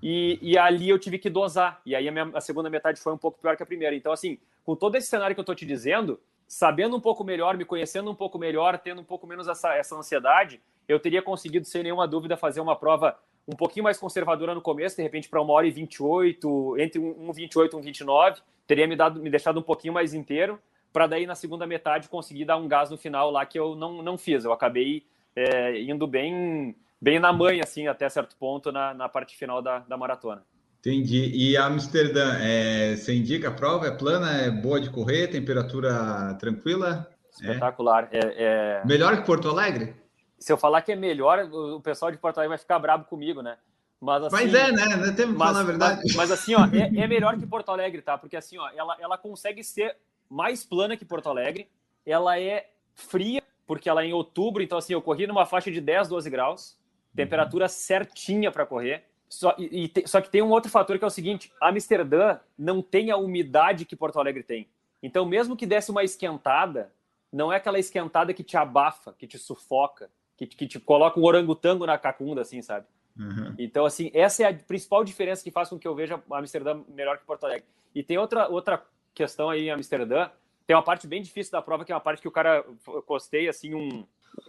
E, 0.00 0.38
e 0.40 0.56
ali 0.56 0.88
eu 0.88 0.98
tive 0.98 1.18
que 1.18 1.28
dosar. 1.28 1.80
E 1.84 1.96
aí 1.96 2.08
a, 2.08 2.12
minha, 2.12 2.30
a 2.32 2.40
segunda 2.40 2.70
metade 2.70 3.00
foi 3.00 3.12
um 3.12 3.18
pouco 3.18 3.40
pior 3.40 3.56
que 3.56 3.62
a 3.62 3.66
primeira. 3.66 3.96
Então, 3.96 4.12
assim, 4.12 4.38
com 4.64 4.76
todo 4.76 4.94
esse 4.94 5.08
cenário 5.08 5.34
que 5.34 5.40
eu 5.40 5.44
tô 5.44 5.54
te 5.54 5.66
dizendo, 5.66 6.20
sabendo 6.46 6.96
um 6.96 7.00
pouco 7.00 7.24
melhor, 7.24 7.56
me 7.56 7.64
conhecendo 7.64 8.08
um 8.10 8.14
pouco 8.14 8.38
melhor, 8.38 8.78
tendo 8.78 9.00
um 9.00 9.04
pouco 9.04 9.26
menos 9.26 9.48
essa, 9.48 9.74
essa 9.74 9.96
ansiedade, 9.96 10.62
eu 10.88 10.98
teria 10.98 11.22
conseguido, 11.22 11.66
sem 11.66 11.82
nenhuma 11.82 12.08
dúvida, 12.08 12.36
fazer 12.36 12.60
uma 12.60 12.74
prova 12.74 13.16
um 13.46 13.56
pouquinho 13.56 13.84
mais 13.84 13.98
conservadora 13.98 14.54
no 14.54 14.60
começo, 14.60 14.96
de 14.96 15.02
repente 15.02 15.28
para 15.28 15.40
uma 15.40 15.52
hora 15.52 15.66
e 15.66 15.70
28, 15.70 16.76
entre 16.78 17.00
1,28 17.00 17.72
e 17.72 17.92
1,29, 17.92 18.38
teria 18.66 18.86
me, 18.86 18.96
dado, 18.96 19.20
me 19.20 19.30
deixado 19.30 19.58
um 19.58 19.62
pouquinho 19.62 19.94
mais 19.94 20.12
inteiro, 20.12 20.58
para 20.92 21.06
daí 21.06 21.26
na 21.26 21.34
segunda 21.34 21.66
metade 21.66 22.08
conseguir 22.08 22.44
dar 22.44 22.56
um 22.56 22.68
gás 22.68 22.90
no 22.90 22.98
final 22.98 23.30
lá 23.30 23.46
que 23.46 23.58
eu 23.58 23.74
não, 23.74 24.02
não 24.02 24.18
fiz. 24.18 24.44
Eu 24.44 24.52
acabei 24.52 25.04
é, 25.36 25.80
indo 25.80 26.06
bem 26.06 26.74
bem 27.00 27.18
na 27.18 27.32
mãe, 27.32 27.60
assim, 27.60 27.86
até 27.86 28.08
certo 28.08 28.36
ponto, 28.36 28.72
na, 28.72 28.92
na 28.92 29.08
parte 29.08 29.36
final 29.36 29.62
da, 29.62 29.80
da 29.80 29.96
maratona. 29.96 30.42
Entendi. 30.80 31.30
E 31.34 31.56
Amsterdã, 31.56 32.38
é, 32.40 32.96
você 32.96 33.14
indica 33.14 33.48
a 33.48 33.52
prova? 33.52 33.86
É 33.86 33.90
plana? 33.90 34.30
É 34.32 34.50
boa 34.50 34.80
de 34.80 34.90
correr? 34.90 35.28
Temperatura 35.28 36.36
tranquila? 36.38 37.08
Espetacular. 37.30 38.08
É. 38.12 38.18
É, 38.20 38.86
Melhor 38.86 39.16
que 39.16 39.26
Porto 39.26 39.48
Alegre? 39.48 39.94
Se 40.38 40.52
eu 40.52 40.56
falar 40.56 40.82
que 40.82 40.92
é 40.92 40.96
melhor, 40.96 41.40
o 41.52 41.80
pessoal 41.80 42.10
de 42.10 42.18
Porto 42.18 42.38
Alegre 42.38 42.50
vai 42.50 42.58
ficar 42.58 42.78
bravo 42.78 43.04
comigo, 43.04 43.42
né? 43.42 43.58
Mas, 44.00 44.22
assim, 44.22 44.34
mas 44.36 44.54
é, 44.54 44.72
né? 44.72 44.96
Não 44.96 45.14
temos 45.14 45.32
que 45.34 45.38
falar 45.38 45.60
a 45.60 45.64
verdade. 45.64 46.00
Mas, 46.04 46.14
mas 46.14 46.30
assim, 46.30 46.54
ó, 46.54 46.64
é, 46.66 47.02
é, 47.02 47.06
melhor 47.06 47.36
que 47.36 47.46
Porto 47.46 47.70
Alegre, 47.70 48.00
tá? 48.00 48.16
Porque 48.16 48.36
assim, 48.36 48.56
ó, 48.56 48.70
ela, 48.74 48.96
ela 49.00 49.18
consegue 49.18 49.64
ser 49.64 49.96
mais 50.30 50.64
plana 50.64 50.96
que 50.96 51.04
Porto 51.04 51.28
Alegre. 51.28 51.68
Ela 52.06 52.38
é 52.40 52.70
fria, 52.94 53.42
porque 53.66 53.88
ela 53.88 54.02
é 54.02 54.06
em 54.06 54.12
outubro, 54.12 54.62
então 54.62 54.78
assim, 54.78 54.92
eu 54.92 55.02
corri 55.02 55.26
numa 55.26 55.44
faixa 55.44 55.70
de 55.70 55.80
10, 55.80 56.08
12 56.08 56.30
graus, 56.30 56.78
temperatura 57.14 57.64
uhum. 57.64 57.68
certinha 57.68 58.52
para 58.52 58.64
correr. 58.64 59.04
Só, 59.28 59.54
e, 59.58 59.84
e 59.84 59.88
te, 59.88 60.06
só 60.06 60.20
que 60.20 60.30
tem 60.30 60.42
um 60.42 60.50
outro 60.50 60.70
fator 60.70 60.96
que 60.96 61.04
é 61.04 61.06
o 61.06 61.10
seguinte: 61.10 61.52
Amsterdã 61.60 62.38
não 62.56 62.80
tem 62.80 63.10
a 63.10 63.16
umidade 63.16 63.84
que 63.84 63.96
Porto 63.96 64.20
Alegre 64.20 64.44
tem. 64.44 64.68
Então, 65.02 65.26
mesmo 65.26 65.56
que 65.56 65.66
desse 65.66 65.90
uma 65.90 66.04
esquentada, 66.04 66.92
não 67.32 67.52
é 67.52 67.56
aquela 67.56 67.78
esquentada 67.78 68.32
que 68.32 68.42
te 68.42 68.56
abafa, 68.56 69.12
que 69.18 69.26
te 69.26 69.38
sufoca 69.38 70.08
que, 70.38 70.46
que 70.46 70.66
te 70.66 70.78
coloca 70.78 71.18
um 71.18 71.24
orangotango 71.24 71.84
na 71.84 71.98
cacunda, 71.98 72.42
assim, 72.42 72.62
sabe? 72.62 72.86
Uhum. 73.18 73.54
Então, 73.58 73.84
assim, 73.84 74.10
essa 74.14 74.44
é 74.44 74.46
a 74.46 74.54
principal 74.54 75.02
diferença 75.02 75.42
que 75.42 75.50
faz 75.50 75.68
com 75.68 75.78
que 75.78 75.88
eu 75.88 75.94
veja 75.94 76.22
Amsterdã 76.30 76.80
melhor 76.88 77.18
que 77.18 77.26
Porto 77.26 77.44
Alegre. 77.44 77.66
E 77.92 78.02
tem 78.02 78.16
outra, 78.16 78.48
outra 78.48 78.82
questão 79.12 79.50
aí 79.50 79.66
em 79.66 79.70
Amsterdã, 79.70 80.30
tem 80.64 80.76
uma 80.76 80.82
parte 80.82 81.08
bem 81.08 81.20
difícil 81.20 81.50
da 81.50 81.60
prova, 81.60 81.84
que 81.84 81.90
é 81.90 81.94
uma 81.94 82.00
parte 82.00 82.22
que 82.22 82.28
o 82.28 82.32
cara 82.32 82.64
costeia, 83.04 83.50
assim, 83.50 83.74
um, 83.74 84.06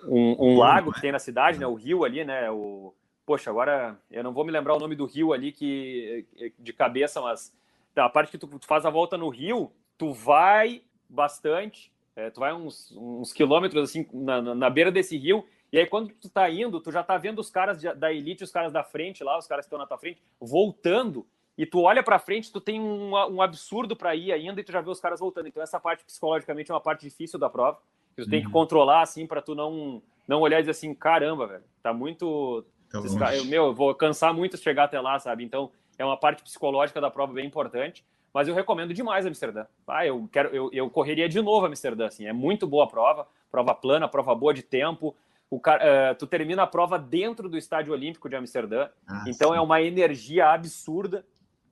um, 0.07 0.35
um 0.39 0.57
lago 0.59 0.93
que 0.93 1.01
tem 1.01 1.11
na 1.11 1.17
cidade, 1.17 1.57
né? 1.57 1.65
O 1.65 1.73
rio 1.73 2.03
ali, 2.03 2.23
né? 2.23 2.51
O, 2.51 2.93
poxa, 3.25 3.49
agora 3.49 3.97
eu 4.11 4.23
não 4.23 4.33
vou 4.33 4.45
me 4.45 4.51
lembrar 4.51 4.75
o 4.75 4.79
nome 4.79 4.95
do 4.95 5.05
rio 5.05 5.33
ali 5.33 5.51
que 5.51 6.27
de 6.59 6.73
cabeça, 6.73 7.19
mas 7.21 7.51
a 7.95 8.09
parte 8.09 8.31
que 8.31 8.37
tu, 8.37 8.47
tu 8.47 8.67
faz 8.67 8.85
a 8.85 8.89
volta 8.89 9.17
no 9.17 9.29
rio, 9.29 9.71
tu 9.97 10.13
vai 10.13 10.83
bastante, 11.09 11.91
é, 12.15 12.29
tu 12.29 12.41
vai 12.41 12.53
uns, 12.53 12.91
uns 12.95 13.33
quilômetros 13.33 13.89
assim 13.89 14.05
na, 14.13 14.41
na, 14.41 14.69
beira 14.69 14.91
desse 14.91 15.17
rio 15.17 15.45
e 15.72 15.78
aí, 15.78 15.86
quando 15.86 16.11
tu 16.13 16.30
tá 16.30 16.49
indo, 16.49 16.80
tu 16.80 16.91
já 16.91 17.03
tá 17.03 17.17
vendo 17.17 17.39
os 17.39 17.49
caras 17.49 17.82
da 17.82 18.11
elite, 18.11 18.43
os 18.43 18.51
caras 18.51 18.72
da 18.72 18.84
frente 18.84 19.24
lá, 19.24 19.38
os 19.38 19.45
caras 19.45 19.65
que 19.65 19.67
estão 19.67 19.78
na 19.78 19.86
tua 19.86 19.97
frente, 19.97 20.22
voltando, 20.39 21.28
e 21.57 21.65
tu 21.65 21.82
olha 21.82 22.01
para 22.01 22.17
frente, 22.17 22.51
tu 22.51 22.59
tem 22.59 22.80
um, 22.80 23.11
um 23.11 23.41
absurdo 23.41 23.95
para 23.95 24.15
ir 24.15 24.32
ainda 24.32 24.61
e 24.61 24.63
tu 24.63 24.72
já 24.72 24.82
vê 24.82 24.89
os 24.89 24.99
caras 24.99 25.20
voltando. 25.20 25.47
Então, 25.47 25.61
essa 25.61 25.80
parte 25.80 26.03
psicologicamente 26.03 26.72
é 26.72 26.74
uma 26.74 26.82
parte 26.82 27.01
difícil 27.01 27.38
da 27.38 27.49
prova, 27.49 27.78
que 28.15 28.22
tu 28.22 28.26
uhum. 28.26 28.30
tem 28.30 28.39
que 28.41 28.47
uhum. 28.47 28.53
controlar, 28.53 29.01
assim, 29.01 29.28
para 29.28 29.41
tu 29.41 29.53
não, 29.53 30.01
não 30.28 30.41
olhar 30.41 30.59
e 30.59 30.61
dizer 30.63 30.72
assim: 30.72 30.93
caramba, 30.93 31.45
velho, 31.45 31.63
tá 31.84 31.93
muito. 31.93 32.65
Tá 32.91 33.36
eu, 33.36 33.45
meu, 33.45 33.65
eu 33.65 33.74
vou 33.74 33.93
cansar 33.93 34.34
muito 34.34 34.57
de 34.57 34.63
chegar 34.63 34.86
até 34.86 34.99
lá, 34.99 35.20
sabe? 35.20 35.43
Então, 35.43 35.70
é 35.99 36.03
uma 36.03 36.17
parte 36.17 36.41
psicológica 36.41 36.99
da 36.99 37.11
prova 37.11 37.34
bem 37.34 37.45
importante. 37.45 38.03
Mas 38.34 38.47
eu 38.47 38.53
recomendo 38.53 38.93
demais 38.93 39.26
Amsterdã. 39.26 39.65
Ah, 39.88 40.05
eu 40.05 40.30
quero, 40.32 40.49
eu, 40.49 40.70
eu 40.72 40.89
correria 40.89 41.28
de 41.28 41.41
novo 41.41 41.65
Amsterdã, 41.65 42.07
assim. 42.07 42.26
É 42.26 42.34
muito 42.34 42.67
boa 42.67 42.86
a 42.86 42.88
prova, 42.88 43.28
prova 43.51 43.76
plana, 43.76 44.07
prova 44.07 44.34
boa 44.34 44.53
de 44.53 44.61
tempo 44.61 45.15
o 45.49 45.57
uh, 45.57 46.15
tu 46.17 46.27
termina 46.27 46.63
a 46.63 46.67
prova 46.67 46.99
dentro 46.99 47.49
do 47.49 47.57
Estádio 47.57 47.93
Olímpico 47.93 48.29
de 48.29 48.35
Amsterdã, 48.35 48.89
ah, 49.07 49.23
então 49.27 49.51
sim. 49.51 49.57
é 49.57 49.61
uma 49.61 49.81
energia 49.81 50.47
absurda. 50.47 51.25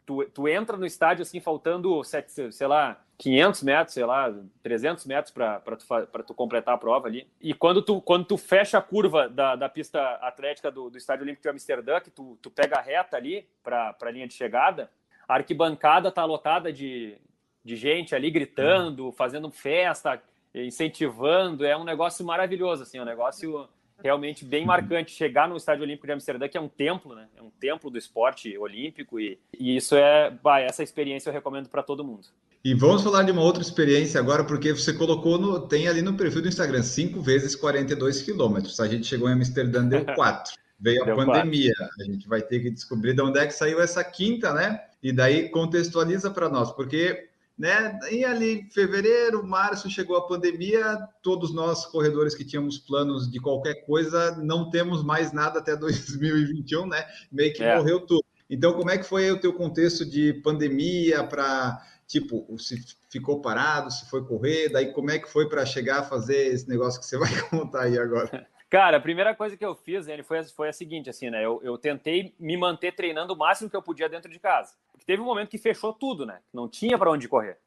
Tu, 0.06 0.24
tu 0.30 0.48
entra 0.48 0.78
no 0.78 0.86
estádio 0.86 1.22
assim, 1.22 1.42
faltando, 1.42 2.02
sete, 2.02 2.52
sei 2.52 2.68
lá, 2.68 2.98
500 3.18 3.64
metros, 3.64 3.94
sei 3.94 4.06
lá, 4.06 4.34
300 4.64 5.06
metros 5.06 5.34
para 5.34 5.60
tu, 5.60 6.24
tu 6.28 6.34
completar 6.34 6.76
a 6.76 6.78
prova 6.78 7.08
ali. 7.08 7.28
E 7.42 7.54
quando 7.54 7.82
tu, 7.82 8.00
quando 8.00 8.24
tu 8.24 8.38
fecha 8.38 8.78
a 8.78 8.82
curva 8.82 9.28
da, 9.28 9.56
da 9.58 9.68
pista 9.68 10.02
atlética 10.22 10.72
do, 10.72 10.90
do 10.90 10.98
Estádio 10.98 11.24
Olímpico 11.24 11.44
de 11.44 11.50
Amsterdã, 11.50 12.00
que 12.00 12.10
tu, 12.10 12.38
tu 12.42 12.50
pega 12.50 12.78
a 12.78 12.82
reta 12.82 13.18
ali 13.18 13.50
para 13.62 13.96
a 14.02 14.12
linha 14.12 14.28
de 14.28 14.34
chegada, 14.34 14.90
a 15.28 15.34
arquibancada 15.34 16.10
tá 16.10 16.24
lotada 16.24 16.72
de, 16.72 17.18
de 17.66 17.76
gente 17.76 18.16
ali 18.16 18.32
gritando, 18.32 19.12
fazendo 19.12 19.52
festa, 19.52 20.22
incentivando, 20.66 21.66
é 21.66 21.78
um 21.78 21.84
negócio 21.84 22.26
maravilhoso, 22.26 22.84
assim, 22.84 22.98
é 22.98 23.02
um 23.02 23.06
negócio 23.06 23.68
realmente 24.04 24.46
bem 24.46 24.66
marcante 24.66 25.12
chegar 25.12 25.48
no 25.48 25.58
Estádio 25.58 25.84
Olímpico 25.84 26.08
de 26.08 26.14
Amsterdã, 26.14 26.48
que 26.48 26.58
é 26.58 26.62
um 26.62 26.68
templo, 26.68 27.16
né? 27.16 27.28
É 27.36 27.42
um 27.42 27.50
templo 27.50 27.90
do 27.90 27.98
esporte 27.98 28.58
olímpico 28.58 29.20
e, 29.20 29.40
e 29.60 29.76
isso 29.76 29.96
é, 29.96 30.30
bah, 30.30 30.60
essa 30.60 30.84
experiência 30.84 31.30
eu 31.30 31.34
recomendo 31.34 31.70
para 31.70 31.82
todo 31.82 32.04
mundo. 32.04 32.28
E 32.64 32.74
vamos 32.74 33.04
falar 33.04 33.24
de 33.24 33.32
uma 33.32 33.42
outra 33.42 33.62
experiência 33.62 34.20
agora, 34.20 34.44
porque 34.44 34.74
você 34.74 34.94
colocou 34.94 35.38
no, 35.38 35.68
tem 35.68 35.88
ali 35.88 36.02
no 36.02 36.16
perfil 36.16 36.42
do 36.42 36.48
Instagram 36.48 36.84
5 36.84 37.22
vezes 37.22 37.56
42 37.56 38.22
quilômetros. 38.22 38.80
A 38.80 38.88
gente 38.88 39.08
chegou 39.08 39.30
em 39.30 39.34
Amsterdã, 39.34 39.88
deu 39.88 40.04
4. 40.16 40.54
Veio 40.80 41.06
deu 41.06 41.14
a 41.14 41.26
pandemia. 41.26 41.74
Quatro. 41.76 41.96
A 42.02 42.04
gente 42.04 42.28
vai 42.28 42.42
ter 42.42 42.60
que 42.60 42.70
descobrir 42.70 43.14
de 43.14 43.22
onde 43.22 43.40
é 43.40 43.46
que 43.46 43.54
saiu 43.54 43.82
essa 43.82 44.04
quinta, 44.04 44.54
né? 44.54 44.82
E 45.02 45.12
daí 45.12 45.50
contextualiza 45.50 46.30
para 46.30 46.50
nós, 46.50 46.72
porque 46.72 47.30
né? 47.58 48.00
E 48.12 48.24
ali 48.24 48.68
fevereiro, 48.72 49.46
março 49.46 49.90
chegou 49.90 50.16
a 50.16 50.28
pandemia, 50.28 50.98
todos 51.24 51.54
nós 51.54 51.86
corredores 51.86 52.36
que 52.36 52.46
tínhamos 52.46 52.78
planos 52.78 53.32
de 53.32 53.40
qualquer 53.40 53.86
coisa, 53.86 54.36
não 54.38 54.70
temos 54.70 55.04
mais 55.04 55.32
nada 55.32 55.60
até 55.60 55.76
2021, 55.78 56.88
né? 56.88 57.06
Meio 57.32 57.54
que 57.54 57.64
é. 57.64 57.76
morreu 57.76 58.02
tudo. 58.02 58.24
Então, 58.50 58.74
como 58.74 58.90
é 58.90 58.98
que 58.98 59.04
foi 59.04 59.30
o 59.32 59.40
teu 59.40 59.54
contexto 59.54 60.06
de 60.06 60.34
pandemia 60.36 61.24
para 61.24 61.82
tipo, 62.06 62.48
se 62.58 62.78
ficou 63.10 63.42
parado, 63.42 63.92
se 63.92 64.10
foi 64.10 64.24
correr, 64.26 64.70
daí 64.70 64.94
como 64.94 65.12
é 65.12 65.20
que 65.20 65.30
foi 65.30 65.50
para 65.50 65.66
chegar 65.66 66.00
a 66.00 66.04
fazer 66.04 66.54
esse 66.54 66.70
negócio 66.70 67.02
que 67.02 67.06
você 67.06 67.18
vai 67.18 67.30
contar 67.50 67.84
aí 67.84 67.98
agora? 67.98 68.48
Cara, 68.70 68.98
a 68.98 69.02
primeira 69.02 69.36
coisa 69.36 69.58
que 69.58 69.66
eu 69.66 69.76
fiz, 69.76 70.08
ele 70.08 70.24
foi, 70.24 70.44
foi 70.46 70.70
a 70.70 70.74
seguinte, 70.74 71.10
assim, 71.10 71.30
né? 71.30 71.44
Eu, 71.44 71.60
eu 71.64 71.78
tentei 71.78 72.34
me 72.40 72.56
manter 72.56 72.94
treinando 72.94 73.34
o 73.34 73.38
máximo 73.38 73.70
que 73.70 73.76
eu 73.76 73.82
podia 73.82 74.08
dentro 74.08 74.32
de 74.32 74.40
casa 74.40 74.74
teve 75.08 75.22
um 75.22 75.26
momento 75.26 75.50
que 75.50 75.58
fechou 75.58 75.94
tudo, 75.94 76.26
né? 76.26 76.42
Não 76.54 76.68
tinha 76.68 76.98
para 76.98 77.10
onde 77.10 77.28
correr. 77.28 77.58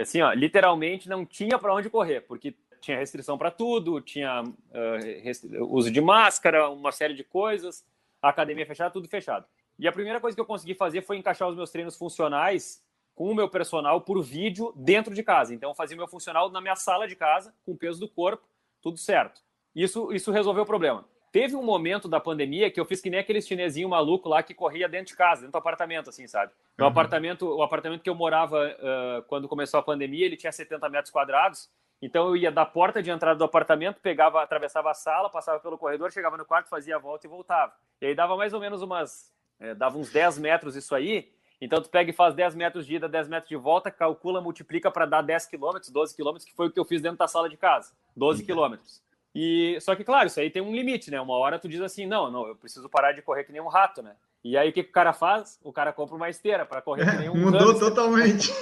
Assim, 0.00 0.22
ó, 0.22 0.32
literalmente 0.32 1.08
não 1.08 1.26
tinha 1.26 1.58
para 1.58 1.74
onde 1.74 1.90
correr, 1.90 2.20
porque 2.20 2.54
tinha 2.80 2.96
restrição 2.96 3.36
para 3.36 3.50
tudo, 3.50 4.00
tinha 4.00 4.44
uh, 4.44 5.74
uso 5.74 5.90
de 5.90 6.00
máscara, 6.00 6.70
uma 6.70 6.92
série 6.92 7.14
de 7.14 7.24
coisas, 7.24 7.84
a 8.22 8.28
academia 8.28 8.64
fechada, 8.64 8.92
tudo 8.92 9.08
fechado. 9.08 9.44
E 9.76 9.88
a 9.88 9.92
primeira 9.92 10.20
coisa 10.20 10.36
que 10.36 10.40
eu 10.40 10.46
consegui 10.46 10.74
fazer 10.74 11.02
foi 11.02 11.16
encaixar 11.16 11.48
os 11.48 11.56
meus 11.56 11.70
treinos 11.70 11.96
funcionais 11.96 12.80
com 13.16 13.28
o 13.28 13.34
meu 13.34 13.48
personal 13.48 14.00
por 14.00 14.22
vídeo 14.22 14.72
dentro 14.76 15.12
de 15.12 15.24
casa. 15.24 15.52
Então, 15.52 15.70
eu 15.70 15.74
fazia 15.74 15.96
meu 15.96 16.06
funcional 16.06 16.48
na 16.50 16.60
minha 16.60 16.76
sala 16.76 17.08
de 17.08 17.16
casa, 17.16 17.52
com 17.66 17.72
o 17.72 17.76
peso 17.76 17.98
do 17.98 18.08
corpo, 18.08 18.46
tudo 18.80 18.96
certo. 18.96 19.40
Isso, 19.74 20.12
isso 20.12 20.30
resolveu 20.30 20.62
o 20.62 20.66
problema. 20.66 21.04
Teve 21.30 21.54
um 21.54 21.62
momento 21.62 22.08
da 22.08 22.18
pandemia 22.18 22.70
que 22.70 22.80
eu 22.80 22.84
fiz 22.84 23.00
que 23.00 23.10
nem 23.10 23.20
aquele 23.20 23.42
chinesinho 23.42 23.88
maluco 23.88 24.28
lá 24.28 24.42
que 24.42 24.54
corria 24.54 24.88
dentro 24.88 25.08
de 25.08 25.16
casa, 25.16 25.42
dentro 25.42 25.52
do 25.52 25.58
apartamento, 25.58 26.08
assim, 26.08 26.26
sabe? 26.26 26.52
Uhum. 26.78 26.86
O 26.86 26.88
apartamento, 26.88 27.46
o 27.46 27.62
apartamento 27.62 28.02
que 28.02 28.10
eu 28.10 28.14
morava 28.14 28.66
uh, 28.66 29.22
quando 29.24 29.46
começou 29.46 29.78
a 29.78 29.82
pandemia, 29.82 30.24
ele 30.24 30.36
tinha 30.36 30.52
70 30.52 30.88
metros 30.88 31.10
quadrados. 31.10 31.68
Então 32.00 32.28
eu 32.28 32.36
ia 32.36 32.50
da 32.50 32.64
porta 32.64 33.02
de 33.02 33.10
entrada 33.10 33.36
do 33.36 33.44
apartamento, 33.44 34.00
pegava, 34.00 34.42
atravessava 34.42 34.90
a 34.90 34.94
sala, 34.94 35.28
passava 35.28 35.58
pelo 35.58 35.76
corredor, 35.76 36.12
chegava 36.12 36.36
no 36.36 36.44
quarto, 36.44 36.68
fazia 36.68 36.96
a 36.96 36.98
volta 36.98 37.26
e 37.26 37.30
voltava. 37.30 37.72
E 38.00 38.06
aí 38.06 38.14
dava 38.14 38.36
mais 38.36 38.54
ou 38.54 38.60
menos 38.60 38.80
umas, 38.82 39.32
é, 39.58 39.74
dava 39.74 39.98
uns 39.98 40.10
10 40.10 40.38
metros 40.38 40.76
isso 40.76 40.94
aí. 40.94 41.32
Então 41.60 41.82
tu 41.82 41.90
pega 41.90 42.10
e 42.10 42.12
faz 42.12 42.34
10 42.34 42.54
metros 42.54 42.86
de 42.86 42.94
ida, 42.94 43.08
10 43.08 43.28
metros 43.28 43.48
de 43.48 43.56
volta, 43.56 43.90
calcula, 43.90 44.40
multiplica 44.40 44.90
para 44.90 45.06
dar 45.06 45.22
10 45.22 45.46
quilômetros, 45.46 45.90
12 45.90 46.14
quilômetros, 46.14 46.44
que 46.48 46.54
foi 46.54 46.68
o 46.68 46.70
que 46.70 46.78
eu 46.78 46.84
fiz 46.84 47.02
dentro 47.02 47.18
da 47.18 47.26
sala 47.26 47.48
de 47.48 47.56
casa. 47.56 47.92
12 48.16 48.44
quilômetros. 48.44 49.02
E 49.34 49.78
só 49.80 49.94
que, 49.94 50.04
claro, 50.04 50.26
isso 50.26 50.40
aí 50.40 50.50
tem 50.50 50.62
um 50.62 50.74
limite, 50.74 51.10
né? 51.10 51.20
Uma 51.20 51.34
hora 51.34 51.58
tu 51.58 51.68
diz 51.68 51.80
assim, 51.80 52.06
não, 52.06 52.30
não, 52.30 52.46
eu 52.46 52.56
preciso 52.56 52.88
parar 52.88 53.12
de 53.12 53.22
correr 53.22 53.44
que 53.44 53.52
nem 53.52 53.60
um 53.60 53.68
rato, 53.68 54.02
né? 54.02 54.16
E 54.42 54.56
aí 54.56 54.70
o 54.70 54.72
que, 54.72 54.82
que 54.82 54.90
o 54.90 54.92
cara 54.92 55.12
faz? 55.12 55.58
O 55.62 55.72
cara 55.72 55.92
compra 55.92 56.16
uma 56.16 56.28
esteira 56.28 56.64
para 56.64 56.80
correr 56.80 57.04
que 57.10 57.16
nem 57.16 57.28
um 57.30 57.36
Mudou 57.36 57.60
hamster. 57.60 57.88
totalmente. 57.88 58.52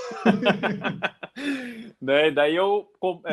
né? 2.01 2.31
Daí 2.31 2.57
eu, 2.57 2.91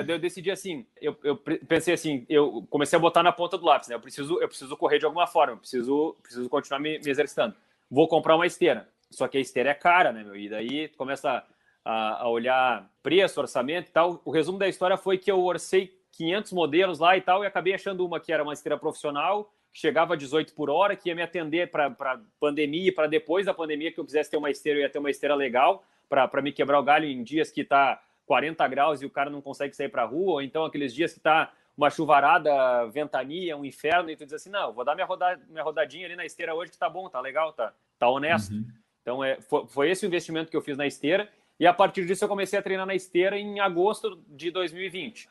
eu 0.07 0.19
decidi 0.19 0.51
assim, 0.51 0.85
eu, 1.01 1.17
eu, 1.23 1.37
pensei 1.37 1.93
assim, 1.93 2.25
eu 2.29 2.65
comecei 2.69 2.97
a 2.97 3.01
botar 3.01 3.23
na 3.23 3.31
ponta 3.31 3.57
do 3.57 3.65
lápis, 3.65 3.89
né? 3.89 3.95
Eu 3.95 3.99
preciso, 3.99 4.39
eu 4.39 4.47
preciso 4.47 4.77
correr 4.77 4.99
de 4.99 5.05
alguma 5.05 5.25
forma, 5.25 5.53
eu 5.53 5.57
preciso, 5.57 6.15
preciso 6.21 6.49
continuar 6.49 6.79
me, 6.79 6.99
me 6.99 7.09
exercitando. 7.09 7.55
Vou 7.89 8.07
comprar 8.07 8.35
uma 8.35 8.45
esteira. 8.45 8.87
Só 9.09 9.27
que 9.27 9.37
a 9.37 9.41
esteira 9.41 9.69
é 9.69 9.75
cara, 9.75 10.11
né, 10.11 10.23
meu? 10.23 10.35
E 10.35 10.49
daí 10.49 10.87
começa 10.89 11.43
a, 11.85 12.23
a 12.23 12.29
olhar 12.29 12.89
preço, 13.01 13.39
orçamento 13.39 13.89
e 13.89 13.91
tal. 13.91 14.21
O 14.25 14.31
resumo 14.31 14.57
da 14.57 14.67
história 14.67 14.97
foi 14.97 15.17
que 15.17 15.31
eu 15.31 15.39
orcei 15.43 15.93
500 16.13 16.51
modelos 16.53 16.99
lá 16.99 17.17
e 17.17 17.21
tal, 17.21 17.43
e 17.43 17.47
acabei 17.47 17.73
achando 17.73 18.05
uma 18.05 18.19
que 18.19 18.31
era 18.31 18.43
uma 18.43 18.53
esteira 18.53 18.77
profissional, 18.77 19.51
que 19.71 19.79
chegava 19.79 20.13
a 20.13 20.17
18 20.17 20.53
por 20.53 20.69
hora, 20.69 20.95
que 20.95 21.09
ia 21.09 21.15
me 21.15 21.21
atender 21.21 21.69
para 21.69 22.19
pandemia 22.39 22.89
e 22.89 22.91
para 22.91 23.07
depois 23.07 23.45
da 23.45 23.53
pandemia, 23.53 23.91
que 23.91 23.99
eu 23.99 24.05
quisesse 24.05 24.29
ter 24.29 24.37
uma 24.37 24.49
esteira, 24.49 24.79
eu 24.79 24.83
ia 24.83 24.89
ter 24.89 24.99
uma 24.99 25.09
esteira 25.09 25.35
legal 25.35 25.83
para 26.07 26.41
me 26.41 26.51
quebrar 26.51 26.79
o 26.79 26.83
galho 26.83 27.05
em 27.05 27.23
dias 27.23 27.51
que 27.51 27.61
está 27.61 28.01
40 28.27 28.67
graus 28.67 29.01
e 29.01 29.05
o 29.05 29.09
cara 29.09 29.29
não 29.29 29.41
consegue 29.41 29.75
sair 29.75 29.89
para 29.89 30.03
a 30.03 30.05
rua, 30.05 30.33
ou 30.33 30.41
então 30.41 30.63
aqueles 30.63 30.93
dias 30.93 31.11
que 31.11 31.19
está 31.19 31.51
uma 31.75 31.89
chuvarada, 31.89 32.85
ventania, 32.85 33.57
um 33.57 33.65
inferno, 33.65 34.11
e 34.11 34.15
tu 34.15 34.23
diz 34.23 34.33
assim, 34.33 34.51
não, 34.51 34.71
vou 34.71 34.85
dar 34.85 34.93
minha, 34.93 35.07
roda, 35.07 35.39
minha 35.49 35.63
rodadinha 35.63 36.05
ali 36.05 36.15
na 36.15 36.23
esteira 36.23 36.53
hoje 36.53 36.71
que 36.71 36.77
tá 36.77 36.87
bom, 36.87 37.09
tá 37.09 37.19
legal, 37.19 37.51
tá, 37.53 37.73
tá 37.97 38.07
honesto. 38.07 38.53
Uhum. 38.53 38.67
Então, 39.01 39.23
é, 39.23 39.41
foi, 39.41 39.65
foi, 39.65 39.89
esse 39.89 40.05
o 40.05 40.07
investimento 40.07 40.51
que 40.51 40.55
eu 40.55 40.61
fiz 40.61 40.77
na 40.77 40.85
esteira, 40.85 41.27
e 41.59 41.65
a 41.65 41.73
partir 41.73 42.05
disso 42.05 42.23
eu 42.23 42.29
comecei 42.29 42.59
a 42.59 42.61
treinar 42.61 42.85
na 42.85 42.93
esteira 42.93 43.37
em 43.37 43.59
agosto 43.59 44.23
de 44.27 44.51
2020. 44.51 45.27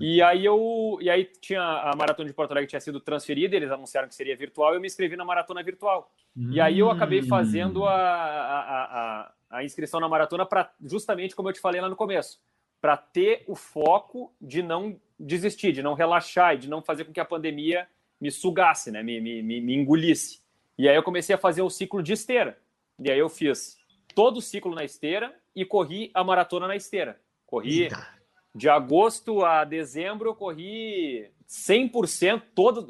E 0.00 0.20
aí 0.22 0.44
eu 0.44 0.98
e 1.00 1.08
aí 1.08 1.24
tinha 1.40 1.62
a 1.62 1.96
maratona 1.96 2.28
de 2.28 2.34
Porto 2.34 2.50
Alegre 2.50 2.68
tinha 2.68 2.80
sido 2.80 3.00
transferida, 3.00 3.56
eles 3.56 3.70
anunciaram 3.70 4.08
que 4.08 4.14
seria 4.14 4.36
virtual, 4.36 4.74
eu 4.74 4.80
me 4.80 4.86
inscrevi 4.86 5.16
na 5.16 5.24
maratona 5.24 5.62
virtual. 5.62 6.10
Uhum. 6.36 6.52
E 6.52 6.60
aí 6.60 6.78
eu 6.78 6.90
acabei 6.90 7.22
fazendo 7.22 7.84
a, 7.84 7.94
a, 7.94 8.60
a, 8.60 9.32
a 9.50 9.64
inscrição 9.64 9.98
na 10.00 10.08
maratona 10.08 10.44
para 10.44 10.70
justamente 10.82 11.34
como 11.34 11.48
eu 11.48 11.52
te 11.52 11.60
falei 11.60 11.80
lá 11.80 11.88
no 11.88 11.96
começo, 11.96 12.40
para 12.80 12.96
ter 12.96 13.44
o 13.46 13.54
foco 13.54 14.32
de 14.40 14.62
não 14.62 15.00
desistir, 15.18 15.72
de 15.72 15.82
não 15.82 15.94
relaxar 15.94 16.54
e 16.54 16.58
de 16.58 16.68
não 16.68 16.82
fazer 16.82 17.04
com 17.04 17.12
que 17.12 17.20
a 17.20 17.24
pandemia 17.24 17.88
me 18.20 18.30
sugasse, 18.30 18.90
né, 18.90 19.02
me, 19.02 19.20
me, 19.20 19.42
me 19.42 19.74
engolisse. 19.74 20.40
E 20.78 20.88
aí 20.88 20.96
eu 20.96 21.02
comecei 21.02 21.34
a 21.34 21.38
fazer 21.38 21.62
o 21.62 21.70
ciclo 21.70 22.02
de 22.02 22.12
esteira. 22.12 22.58
E 22.98 23.10
aí 23.10 23.18
eu 23.18 23.28
fiz 23.28 23.78
todo 24.14 24.38
o 24.38 24.42
ciclo 24.42 24.74
na 24.74 24.84
esteira 24.84 25.34
e 25.54 25.64
corri 25.64 26.10
a 26.12 26.22
maratona 26.22 26.66
na 26.66 26.76
esteira. 26.76 27.18
Corri 27.46 27.84
Eita. 27.84 28.15
De 28.56 28.70
agosto 28.70 29.44
a 29.44 29.64
dezembro, 29.64 30.30
eu 30.30 30.34
corri 30.34 31.30
100% 31.46 32.42
todo. 32.54 32.86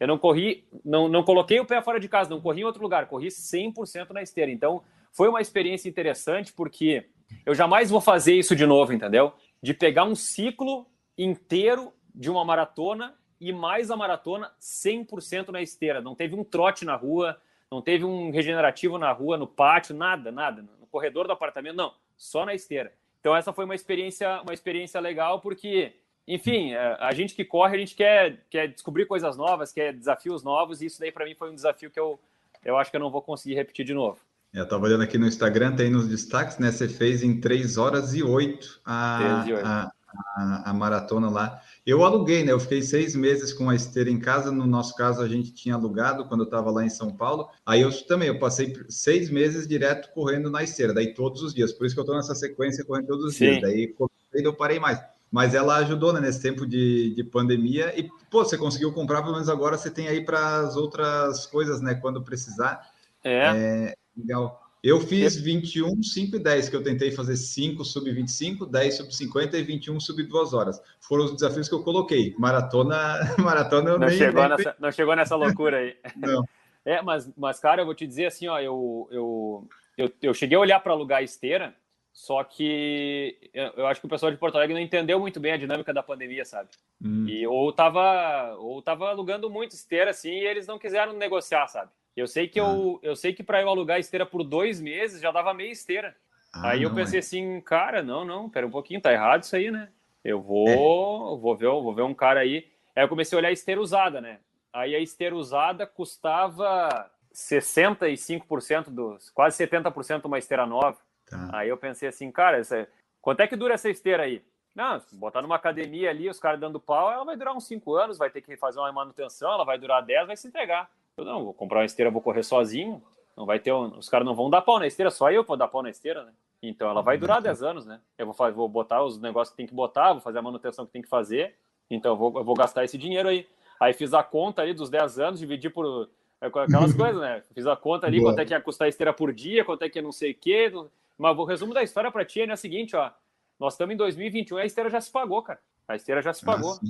eu 0.00 0.08
não 0.08 0.18
corri, 0.18 0.64
não, 0.82 1.06
não 1.06 1.22
coloquei 1.22 1.60
o 1.60 1.66
pé 1.66 1.82
fora 1.82 2.00
de 2.00 2.08
casa, 2.08 2.30
não 2.30 2.40
corri 2.40 2.62
em 2.62 2.64
outro 2.64 2.82
lugar, 2.82 3.06
corri 3.06 3.28
100% 3.28 4.10
na 4.10 4.22
esteira. 4.22 4.50
Então 4.50 4.82
foi 5.12 5.28
uma 5.28 5.42
experiência 5.42 5.86
interessante 5.86 6.52
porque 6.54 7.06
eu 7.44 7.54
jamais 7.54 7.90
vou 7.90 8.00
fazer 8.00 8.34
isso 8.34 8.56
de 8.56 8.64
novo, 8.64 8.92
entendeu? 8.94 9.34
De 9.62 9.74
pegar 9.74 10.04
um 10.04 10.14
ciclo 10.14 10.86
inteiro 11.16 11.92
de 12.14 12.30
uma 12.30 12.42
maratona 12.42 13.14
e 13.38 13.52
mais 13.52 13.90
a 13.90 13.96
maratona 13.96 14.50
100% 14.58 15.48
na 15.48 15.60
esteira. 15.60 16.00
Não 16.00 16.14
teve 16.14 16.34
um 16.34 16.42
trote 16.42 16.86
na 16.86 16.96
rua, 16.96 17.38
não 17.70 17.82
teve 17.82 18.04
um 18.04 18.30
regenerativo 18.30 18.96
na 18.96 19.12
rua, 19.12 19.36
no 19.36 19.46
pátio, 19.46 19.94
nada, 19.94 20.32
nada. 20.32 20.62
No 20.80 20.86
corredor 20.86 21.26
do 21.26 21.34
apartamento, 21.34 21.76
não, 21.76 21.92
só 22.16 22.46
na 22.46 22.54
esteira. 22.54 22.94
Então 23.20 23.36
essa 23.36 23.52
foi 23.52 23.64
uma 23.64 23.74
experiência, 23.74 24.40
uma 24.42 24.54
experiência 24.54 25.00
legal 25.00 25.40
porque, 25.40 25.92
enfim, 26.26 26.72
é, 26.72 26.96
a 26.98 27.12
gente 27.12 27.34
que 27.34 27.44
corre, 27.44 27.76
a 27.76 27.78
gente 27.78 27.94
quer, 27.94 28.44
quer 28.50 28.68
descobrir 28.68 29.06
coisas 29.06 29.36
novas, 29.36 29.72
quer 29.72 29.92
desafios 29.92 30.42
novos 30.42 30.80
e 30.80 30.86
isso 30.86 30.98
daí 30.98 31.12
para 31.12 31.24
mim 31.24 31.34
foi 31.34 31.50
um 31.50 31.54
desafio 31.54 31.90
que 31.90 32.00
eu, 32.00 32.18
eu 32.64 32.76
acho 32.76 32.90
que 32.90 32.96
eu 32.96 33.00
não 33.00 33.10
vou 33.10 33.22
conseguir 33.22 33.54
repetir 33.54 33.84
de 33.84 33.94
novo. 33.94 34.18
Eu 34.52 34.64
estava 34.64 34.84
olhando 34.84 35.04
aqui 35.04 35.16
no 35.16 35.28
Instagram, 35.28 35.76
tem 35.76 35.90
nos 35.90 36.08
destaques, 36.08 36.58
né? 36.58 36.72
Você 36.72 36.88
fez 36.88 37.22
em 37.22 37.40
3 37.40 37.76
horas 37.76 38.14
e 38.14 38.22
8 38.22 38.80
a, 38.84 39.42
3 39.44 39.46
e 39.46 39.52
8. 39.52 39.66
a, 39.66 39.92
a, 40.36 40.70
a, 40.70 40.72
maratona 40.72 41.30
lá. 41.30 41.60
Eu 41.86 42.04
aluguei, 42.04 42.44
né? 42.44 42.52
Eu 42.52 42.60
fiquei 42.60 42.82
seis 42.82 43.14
meses 43.14 43.52
com 43.52 43.68
a 43.68 43.74
esteira 43.74 44.10
em 44.10 44.18
casa. 44.18 44.50
No 44.50 44.66
nosso 44.66 44.94
caso, 44.94 45.22
a 45.22 45.28
gente 45.28 45.52
tinha 45.52 45.74
alugado 45.74 46.24
quando 46.26 46.40
eu 46.40 46.44
estava 46.44 46.70
lá 46.70 46.84
em 46.84 46.90
São 46.90 47.12
Paulo. 47.12 47.48
Aí 47.64 47.80
eu 47.80 47.90
também, 48.06 48.28
eu 48.28 48.38
passei 48.38 48.74
seis 48.88 49.30
meses 49.30 49.66
direto 49.66 50.12
correndo 50.12 50.50
na 50.50 50.62
esteira, 50.62 50.92
daí 50.92 51.14
todos 51.14 51.42
os 51.42 51.54
dias. 51.54 51.72
Por 51.72 51.86
isso 51.86 51.94
que 51.94 52.00
eu 52.00 52.04
estou 52.04 52.16
nessa 52.16 52.34
sequência 52.34 52.84
correndo 52.84 53.06
todos 53.06 53.24
os 53.24 53.34
Sim. 53.34 53.58
dias. 53.58 53.62
Daí 53.62 53.94
eu 54.34 54.54
parei 54.54 54.78
mais. 54.78 55.00
Mas 55.30 55.54
ela 55.54 55.76
ajudou 55.76 56.12
né, 56.12 56.20
nesse 56.20 56.42
tempo 56.42 56.66
de, 56.66 57.14
de 57.14 57.22
pandemia. 57.22 57.98
E, 57.98 58.08
pô, 58.30 58.44
você 58.44 58.58
conseguiu 58.58 58.92
comprar, 58.92 59.22
pelo 59.22 59.34
menos 59.34 59.48
agora 59.48 59.78
você 59.78 59.90
tem 59.90 60.08
aí 60.08 60.24
para 60.24 60.60
as 60.60 60.76
outras 60.76 61.46
coisas, 61.46 61.80
né? 61.80 61.94
Quando 61.94 62.22
precisar. 62.22 62.90
É. 63.22 63.36
é 63.36 63.94
legal. 64.16 64.60
Eu 64.82 64.98
fiz 65.00 65.36
21, 65.36 66.02
5 66.02 66.36
e 66.36 66.38
10, 66.38 66.68
que 66.70 66.76
eu 66.76 66.82
tentei 66.82 67.10
fazer 67.10 67.36
5 67.36 67.84
sub 67.84 68.10
25, 68.10 68.64
10 68.64 68.96
sub 68.96 69.14
50 69.14 69.58
e 69.58 69.62
21 69.62 70.00
sub 70.00 70.22
2 70.22 70.54
horas. 70.54 70.80
Foram 71.00 71.24
os 71.24 71.34
desafios 71.34 71.68
que 71.68 71.74
eu 71.74 71.82
coloquei. 71.82 72.34
Maratona, 72.38 73.18
maratona 73.38 73.90
eu 73.90 73.98
não 73.98 74.08
nem, 74.08 74.16
chegou 74.16 74.48
nem... 74.48 74.56
Nessa, 74.56 74.76
não 74.78 74.92
chegou 74.92 75.16
nessa 75.16 75.36
loucura 75.36 75.78
aí. 75.78 75.96
não. 76.16 76.44
É, 76.82 77.02
mas, 77.02 77.30
mas, 77.36 77.60
cara, 77.60 77.82
eu 77.82 77.84
vou 77.84 77.94
te 77.94 78.06
dizer 78.06 78.24
assim, 78.24 78.48
ó, 78.48 78.58
eu, 78.58 79.06
eu, 79.10 79.68
eu, 79.98 80.12
eu 80.22 80.32
cheguei 80.32 80.56
a 80.56 80.60
olhar 80.60 80.80
para 80.80 80.92
alugar 80.92 81.18
a 81.18 81.22
esteira, 81.22 81.74
só 82.10 82.42
que 82.42 83.38
eu, 83.52 83.72
eu, 83.76 83.86
acho 83.86 84.00
que 84.00 84.06
o 84.06 84.10
pessoal 84.10 84.32
de 84.32 84.38
Porto 84.38 84.56
Alegre 84.56 84.74
não 84.74 84.80
entendeu 84.80 85.20
muito 85.20 85.38
bem 85.38 85.52
a 85.52 85.56
dinâmica 85.58 85.92
da 85.92 86.02
pandemia, 86.02 86.44
sabe? 86.44 86.70
Hum. 87.04 87.26
E 87.28 87.46
ou 87.46 87.70
tava, 87.70 88.56
ou 88.58 88.80
tava 88.80 89.10
alugando 89.10 89.50
muito 89.50 89.72
esteira, 89.72 90.10
assim, 90.10 90.30
e 90.30 90.46
eles 90.46 90.66
não 90.66 90.78
quiseram 90.78 91.12
negociar, 91.12 91.66
sabe? 91.68 91.90
Eu 92.20 92.26
sei 92.26 92.46
que 92.46 92.60
ah. 92.60 92.64
eu, 92.64 93.00
eu 93.02 93.16
sei 93.16 93.32
que 93.32 93.42
para 93.42 93.60
eu 93.62 93.68
alugar 93.68 93.98
esteira 93.98 94.26
por 94.26 94.44
dois 94.44 94.80
meses 94.80 95.20
já 95.20 95.30
dava 95.30 95.54
meia 95.54 95.70
esteira. 95.70 96.14
Ah, 96.52 96.70
aí 96.70 96.82
eu 96.82 96.94
pensei 96.94 97.18
é. 97.18 97.20
assim, 97.20 97.60
cara, 97.60 98.02
não, 98.02 98.24
não, 98.24 98.50
pera 98.50 98.66
um 98.66 98.70
pouquinho, 98.70 99.00
tá 99.00 99.12
errado 99.12 99.44
isso 99.44 99.54
aí, 99.54 99.70
né? 99.70 99.88
Eu 100.24 100.40
vou, 100.40 100.68
é. 100.68 100.76
vou 100.76 101.56
ver, 101.56 101.68
vou 101.68 101.94
ver 101.94 102.02
um 102.02 102.14
cara 102.14 102.40
aí. 102.40 102.68
Aí 102.94 103.04
eu 103.04 103.08
comecei 103.08 103.36
a 103.36 103.38
olhar 103.38 103.48
a 103.48 103.52
esteira 103.52 103.80
usada, 103.80 104.20
né? 104.20 104.38
Aí 104.72 104.94
a 104.94 105.00
esteira 105.00 105.34
usada 105.34 105.86
custava 105.86 107.10
65% 107.32 108.90
dos, 108.90 109.30
quase 109.30 109.64
70% 109.64 110.24
uma 110.24 110.38
esteira 110.38 110.66
nova. 110.66 110.98
Tá. 111.26 111.50
Aí 111.52 111.68
eu 111.68 111.76
pensei 111.76 112.08
assim, 112.08 112.30
cara, 112.30 112.58
essa, 112.58 112.88
quanto 113.20 113.40
é 113.40 113.46
que 113.46 113.56
dura 113.56 113.74
essa 113.74 113.88
esteira 113.88 114.24
aí? 114.24 114.44
Não, 114.74 115.00
botar 115.12 115.42
numa 115.42 115.56
academia 115.56 116.10
ali, 116.10 116.28
os 116.28 116.38
caras 116.38 116.60
dando 116.60 116.78
pau, 116.78 117.10
ela 117.10 117.24
vai 117.24 117.36
durar 117.36 117.56
uns 117.56 117.66
5 117.66 117.94
anos, 117.94 118.18
vai 118.18 118.30
ter 118.30 118.40
que 118.40 118.56
fazer 118.56 118.78
uma 118.78 118.92
manutenção, 118.92 119.52
ela 119.52 119.64
vai 119.64 119.78
durar 119.78 120.04
10, 120.04 120.28
vai 120.28 120.36
se 120.36 120.46
entregar. 120.46 120.90
Eu 121.16 121.24
não, 121.24 121.44
vou 121.44 121.54
comprar 121.54 121.80
uma 121.80 121.84
esteira, 121.84 122.10
vou 122.10 122.22
correr 122.22 122.42
sozinho. 122.42 123.02
Não 123.36 123.46
vai 123.46 123.58
ter, 123.58 123.72
um, 123.72 123.98
os 123.98 124.08
caras 124.08 124.26
não 124.26 124.34
vão 124.34 124.50
dar 124.50 124.62
pau 124.62 124.78
na 124.78 124.86
esteira, 124.86 125.10
só 125.10 125.30
eu 125.30 125.44
vou 125.44 125.56
dar 125.56 125.68
pau 125.68 125.82
na 125.82 125.90
esteira, 125.90 126.24
né? 126.24 126.32
Então 126.62 126.90
ela 126.90 127.00
vai 127.00 127.16
durar 127.16 127.40
10 127.40 127.62
anos, 127.62 127.86
né? 127.86 128.00
Eu 128.18 128.26
vou, 128.26 128.34
fazer, 128.34 128.54
vou 128.54 128.68
botar 128.68 129.02
os 129.02 129.18
negócios 129.18 129.50
que 129.50 129.56
tem 129.56 129.66
que 129.66 129.74
botar, 129.74 130.12
vou 130.12 130.20
fazer 130.20 130.38
a 130.38 130.42
manutenção 130.42 130.84
que 130.84 130.92
tem 130.92 131.00
que 131.00 131.08
fazer. 131.08 131.54
Então 131.90 132.12
eu 132.12 132.16
vou, 132.16 132.36
eu 132.36 132.44
vou 132.44 132.54
gastar 132.54 132.84
esse 132.84 132.98
dinheiro 132.98 133.28
aí. 133.28 133.46
Aí 133.80 133.94
fiz 133.94 134.12
a 134.12 134.22
conta 134.22 134.60
ali 134.60 134.74
dos 134.74 134.90
10 134.90 135.18
anos, 135.18 135.40
dividi 135.40 135.70
por 135.70 136.10
é, 136.40 136.46
aquelas 136.46 136.92
coisas, 136.92 137.20
né? 137.20 137.42
Fiz 137.54 137.66
a 137.66 137.76
conta 137.76 138.06
ali, 138.06 138.20
Boa. 138.20 138.32
quanto 138.32 138.40
é 138.40 138.44
que 138.44 138.52
ia 138.52 138.60
custar 138.60 138.86
a 138.86 138.88
esteira 138.88 139.12
por 139.12 139.32
dia, 139.32 139.64
quanto 139.64 139.82
é 139.82 139.88
que 139.88 139.98
ia 139.98 140.02
não 140.02 140.12
sei 140.12 140.32
o 140.32 140.34
quê. 140.34 140.70
Mas 141.16 141.38
o 141.38 141.44
resumo 141.44 141.72
da 141.72 141.82
história 141.82 142.10
para 142.10 142.24
ti 142.24 142.42
é 142.42 142.52
o 142.52 142.56
seguinte, 142.56 142.94
ó. 142.94 143.10
Nós 143.58 143.74
estamos 143.74 143.94
em 143.94 143.96
2021 143.96 144.58
e 144.58 144.62
a 144.62 144.66
esteira 144.66 144.90
já 144.90 145.00
se 145.00 145.10
pagou, 145.10 145.42
cara. 145.42 145.60
A 145.86 145.96
esteira 145.96 146.22
já 146.22 146.32
se 146.32 146.42
ah, 146.44 146.46
pagou. 146.46 146.74
Ah, 146.74 146.80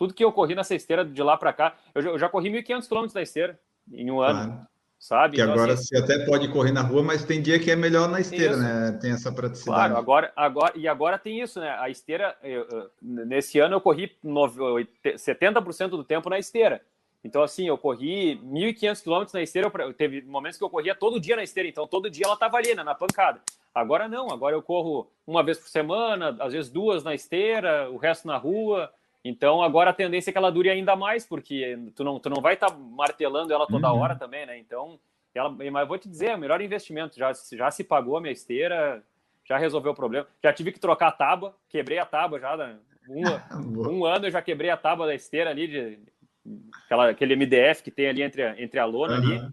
Tudo 0.00 0.14
que 0.14 0.24
eu 0.24 0.32
corri 0.32 0.54
nessa 0.54 0.74
esteira 0.74 1.04
de 1.04 1.22
lá 1.22 1.36
para 1.36 1.52
cá, 1.52 1.74
eu 1.94 2.00
já, 2.00 2.08
eu 2.08 2.18
já 2.18 2.26
corri 2.26 2.48
1.500 2.48 2.88
quilômetros 2.88 3.12
da 3.12 3.20
esteira 3.20 3.60
em 3.92 4.10
um 4.10 4.22
ano. 4.22 4.52
Claro. 4.52 4.66
Sabe? 4.98 5.36
Que 5.36 5.42
então, 5.42 5.52
agora 5.52 5.74
assim, 5.74 5.84
você 5.84 5.98
até 5.98 6.24
pode 6.24 6.48
correr 6.48 6.72
na 6.72 6.80
rua, 6.80 7.02
mas 7.02 7.22
tem 7.22 7.42
dia 7.42 7.58
que 7.58 7.70
é 7.70 7.76
melhor 7.76 8.08
na 8.08 8.18
esteira, 8.18 8.54
isso. 8.54 8.62
né? 8.62 8.98
Tem 8.98 9.12
essa 9.12 9.30
praticidade. 9.30 9.76
Claro, 9.76 9.96
agora, 9.98 10.32
agora, 10.34 10.72
e 10.74 10.88
agora 10.88 11.18
tem 11.18 11.42
isso, 11.42 11.60
né? 11.60 11.76
A 11.78 11.90
esteira, 11.90 12.34
eu, 12.42 12.66
eu, 12.70 12.90
nesse 13.02 13.58
ano 13.58 13.74
eu 13.74 13.80
corri 13.82 14.10
70% 14.24 15.88
do 15.90 16.02
tempo 16.02 16.30
na 16.30 16.38
esteira. 16.38 16.80
Então, 17.22 17.42
assim, 17.42 17.68
eu 17.68 17.76
corri 17.76 18.40
1.500 18.42 19.02
quilômetros 19.02 19.34
na 19.34 19.42
esteira. 19.42 19.70
Eu, 19.80 19.92
teve 19.92 20.22
momentos 20.22 20.56
que 20.56 20.64
eu 20.64 20.70
corria 20.70 20.94
todo 20.94 21.20
dia 21.20 21.36
na 21.36 21.42
esteira, 21.42 21.68
então 21.68 21.86
todo 21.86 22.08
dia 22.08 22.24
ela 22.24 22.34
estava 22.34 22.56
ali, 22.56 22.74
né, 22.74 22.82
na 22.82 22.94
pancada. 22.94 23.42
Agora 23.74 24.08
não, 24.08 24.30
agora 24.30 24.56
eu 24.56 24.62
corro 24.62 25.10
uma 25.26 25.42
vez 25.42 25.58
por 25.58 25.68
semana, 25.68 26.34
às 26.40 26.54
vezes 26.54 26.70
duas 26.70 27.04
na 27.04 27.14
esteira, 27.14 27.90
o 27.90 27.98
resto 27.98 28.26
na 28.26 28.38
rua. 28.38 28.90
Então 29.24 29.62
agora 29.62 29.90
a 29.90 29.94
tendência 29.94 30.30
é 30.30 30.32
que 30.32 30.38
ela 30.38 30.50
dure 30.50 30.70
ainda 30.70 30.96
mais, 30.96 31.26
porque 31.26 31.78
tu 31.94 32.02
não, 32.02 32.18
tu 32.18 32.30
não 32.30 32.40
vai 32.40 32.54
estar 32.54 32.70
tá 32.70 32.76
martelando 32.76 33.52
ela 33.52 33.66
toda 33.66 33.92
uhum. 33.92 33.98
hora 33.98 34.16
também, 34.16 34.46
né? 34.46 34.58
Então, 34.58 34.98
ela, 35.34 35.50
mas 35.50 35.88
vou 35.88 35.98
te 35.98 36.08
dizer, 36.08 36.28
é 36.28 36.34
o 36.34 36.38
melhor 36.38 36.60
investimento. 36.60 37.18
Já, 37.18 37.32
já 37.52 37.70
se 37.70 37.84
pagou 37.84 38.16
a 38.16 38.20
minha 38.20 38.32
esteira, 38.32 39.04
já 39.44 39.58
resolveu 39.58 39.92
o 39.92 39.94
problema. 39.94 40.26
Já 40.42 40.52
tive 40.52 40.72
que 40.72 40.80
trocar 40.80 41.08
a 41.08 41.12
tábua, 41.12 41.54
quebrei 41.68 41.98
a 41.98 42.06
tábua 42.06 42.40
já. 42.40 42.78
Um, 43.08 43.20
um 44.00 44.04
ano 44.04 44.26
eu 44.26 44.30
já 44.30 44.40
quebrei 44.40 44.70
a 44.70 44.76
tábua 44.76 45.06
da 45.06 45.14
esteira 45.14 45.50
ali, 45.50 45.68
de, 45.68 45.98
aquela, 46.84 47.10
aquele 47.10 47.36
MDF 47.36 47.82
que 47.82 47.90
tem 47.90 48.08
ali 48.08 48.22
entre 48.22 48.42
a, 48.42 48.60
entre 48.60 48.80
a 48.80 48.86
lona 48.86 49.18
uhum. 49.18 49.36
ali. 49.36 49.48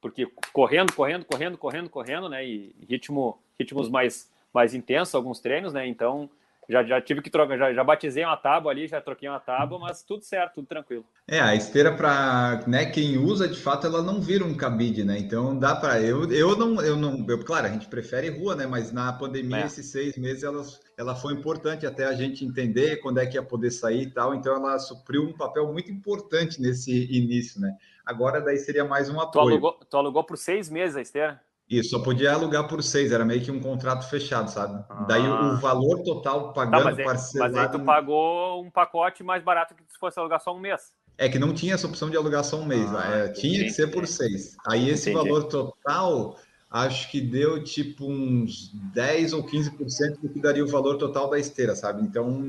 porque 0.00 0.26
correndo, 0.52 0.92
correndo, 0.94 1.24
correndo, 1.26 1.58
correndo, 1.58 1.90
correndo, 1.90 2.28
né? 2.30 2.46
E 2.46 2.74
ritmo, 2.88 3.38
ritmos 3.58 3.90
mais, 3.90 4.32
mais 4.54 4.74
intensos, 4.74 5.14
alguns 5.14 5.38
treinos, 5.38 5.74
né? 5.74 5.86
Então 5.86 6.30
já, 6.72 6.82
já 6.82 7.00
tive 7.00 7.20
que 7.20 7.28
trocar, 7.28 7.58
já, 7.58 7.72
já 7.72 7.84
batizei 7.84 8.24
uma 8.24 8.36
tábua 8.36 8.72
ali, 8.72 8.88
já 8.88 9.00
troquei 9.00 9.28
uma 9.28 9.38
tábua, 9.38 9.78
mas 9.78 10.02
tudo 10.02 10.24
certo, 10.24 10.54
tudo 10.54 10.66
tranquilo. 10.66 11.04
É, 11.28 11.38
a 11.38 11.54
esteira 11.54 11.94
para, 11.94 12.64
né, 12.66 12.86
quem 12.86 13.18
usa, 13.18 13.46
de 13.46 13.60
fato, 13.60 13.86
ela 13.86 14.02
não 14.02 14.20
vira 14.20 14.44
um 14.44 14.56
cabide, 14.56 15.04
né? 15.04 15.18
Então 15.18 15.58
dá 15.58 15.76
para 15.76 16.00
eu, 16.00 16.30
eu 16.32 16.56
não, 16.56 16.80
eu 16.80 16.96
não, 16.96 17.24
eu, 17.28 17.44
claro, 17.44 17.66
a 17.66 17.70
gente 17.70 17.86
prefere 17.86 18.30
rua, 18.30 18.56
né? 18.56 18.66
Mas 18.66 18.90
na 18.90 19.12
pandemia 19.12 19.58
é. 19.58 19.66
esses 19.66 19.86
seis 19.92 20.16
meses 20.16 20.42
ela, 20.42 20.64
ela 20.96 21.14
foi 21.14 21.34
importante 21.34 21.86
até 21.86 22.06
a 22.06 22.14
gente 22.14 22.44
entender 22.44 22.96
quando 22.96 23.18
é 23.18 23.26
que 23.26 23.36
ia 23.36 23.42
poder 23.42 23.70
sair 23.70 24.02
e 24.02 24.10
tal. 24.10 24.34
Então 24.34 24.56
ela 24.56 24.78
supriu 24.78 25.22
um 25.22 25.32
papel 25.34 25.70
muito 25.70 25.90
importante 25.90 26.60
nesse 26.60 27.04
início, 27.14 27.60
né? 27.60 27.76
Agora 28.04 28.40
daí 28.40 28.56
seria 28.56 28.84
mais 28.84 29.10
um 29.10 29.20
apoio. 29.20 29.30
Tu 29.30 29.50
alugou, 29.50 29.72
tu 29.72 29.96
alugou 29.96 30.24
por 30.24 30.38
seis 30.38 30.70
meses 30.70 30.96
a 30.96 31.02
esteira? 31.02 31.40
Isso, 31.68 31.90
só 31.90 32.00
podia 32.00 32.32
alugar 32.32 32.68
por 32.68 32.82
seis, 32.82 33.12
era 33.12 33.24
meio 33.24 33.40
que 33.42 33.50
um 33.50 33.60
contrato 33.60 34.08
fechado, 34.08 34.50
sabe? 34.50 34.84
Ah. 34.90 35.04
Daí 35.08 35.26
o 35.26 35.56
valor 35.56 36.02
total 36.02 36.52
pagando 36.52 36.78
tá, 36.78 36.84
mas 36.84 36.98
aí, 36.98 37.04
parcelado... 37.04 37.54
Mas 37.54 37.64
aí 37.64 37.72
tu 37.72 37.84
pagou 37.84 38.62
um 38.62 38.70
pacote 38.70 39.22
mais 39.22 39.42
barato 39.42 39.74
que 39.74 39.82
se 39.88 39.98
fosse 39.98 40.18
alugar 40.18 40.40
só 40.40 40.54
um 40.54 40.60
mês. 40.60 40.92
É 41.16 41.28
que 41.28 41.38
não 41.38 41.54
tinha 41.54 41.74
essa 41.74 41.86
opção 41.86 42.10
de 42.10 42.16
alugar 42.16 42.44
só 42.44 42.56
um 42.56 42.64
mês, 42.64 42.92
ah, 42.94 43.16
é, 43.16 43.28
tinha 43.28 43.64
que 43.64 43.70
ser 43.70 43.88
por 43.90 44.06
seis. 44.06 44.56
Aí 44.66 44.90
esse 44.90 45.10
entendi. 45.10 45.28
valor 45.28 45.44
total, 45.44 46.36
acho 46.70 47.10
que 47.10 47.20
deu 47.20 47.62
tipo 47.62 48.06
uns 48.06 48.70
10 48.92 49.32
ou 49.32 49.44
15% 49.44 50.20
do 50.20 50.28
que 50.28 50.40
daria 50.40 50.64
o 50.64 50.68
valor 50.68 50.96
total 50.98 51.30
da 51.30 51.38
esteira, 51.38 51.74
sabe? 51.74 52.02
Então, 52.02 52.44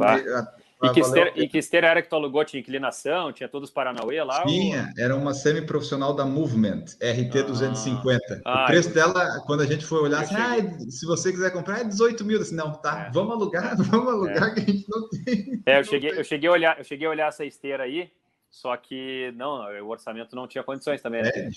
e 0.84 0.90
que, 0.94 1.00
esteira, 1.00 1.34
e 1.36 1.48
que 1.48 1.58
esteira 1.58 1.88
era 1.88 2.02
que 2.02 2.10
tu 2.10 2.16
alugou? 2.16 2.44
Tinha 2.44 2.60
inclinação? 2.60 3.32
Tinha 3.32 3.48
todos 3.48 3.70
os 3.70 3.74
Paranauê 3.74 4.22
lá? 4.22 4.44
Tinha, 4.44 4.92
ou... 4.98 5.04
era 5.04 5.16
uma 5.16 5.34
semi-profissional 5.34 6.14
da 6.14 6.26
Movement, 6.26 6.86
RT250. 7.00 8.42
Ah, 8.44 8.64
o 8.64 8.66
preço 8.68 8.90
eu... 8.90 8.94
dela, 8.94 9.42
quando 9.46 9.62
a 9.62 9.66
gente 9.66 9.86
foi 9.86 10.02
olhar, 10.02 10.22
assim, 10.22 10.36
ah, 10.36 10.90
se 10.90 11.06
você 11.06 11.32
quiser 11.32 11.52
comprar, 11.52 11.80
é 11.80 11.84
18 11.86 12.26
mil. 12.26 12.42
Assim, 12.42 12.56
não, 12.56 12.74
tá, 12.74 13.08
é. 13.08 13.12
vamos 13.12 13.32
alugar, 13.32 13.78
vamos 13.82 14.08
alugar, 14.08 14.50
é. 14.50 14.54
que 14.54 14.60
a 14.60 14.64
gente 14.64 14.86
não 14.90 15.10
tem. 15.10 15.64
É, 15.66 15.80
eu 15.80 15.84
cheguei, 15.86 16.12
eu, 16.12 16.24
cheguei 16.24 16.50
a 16.50 16.52
olhar, 16.52 16.78
eu 16.78 16.84
cheguei 16.84 17.08
a 17.08 17.10
olhar 17.10 17.28
essa 17.30 17.46
esteira 17.46 17.84
aí, 17.84 18.12
só 18.52 18.76
que 18.76 19.32
não, 19.38 19.64
o 19.84 19.88
orçamento 19.88 20.36
não 20.36 20.48
tinha 20.48 20.64
condições 20.64 21.02
também. 21.02 21.24
Né? 21.24 21.32
É, 21.34 21.50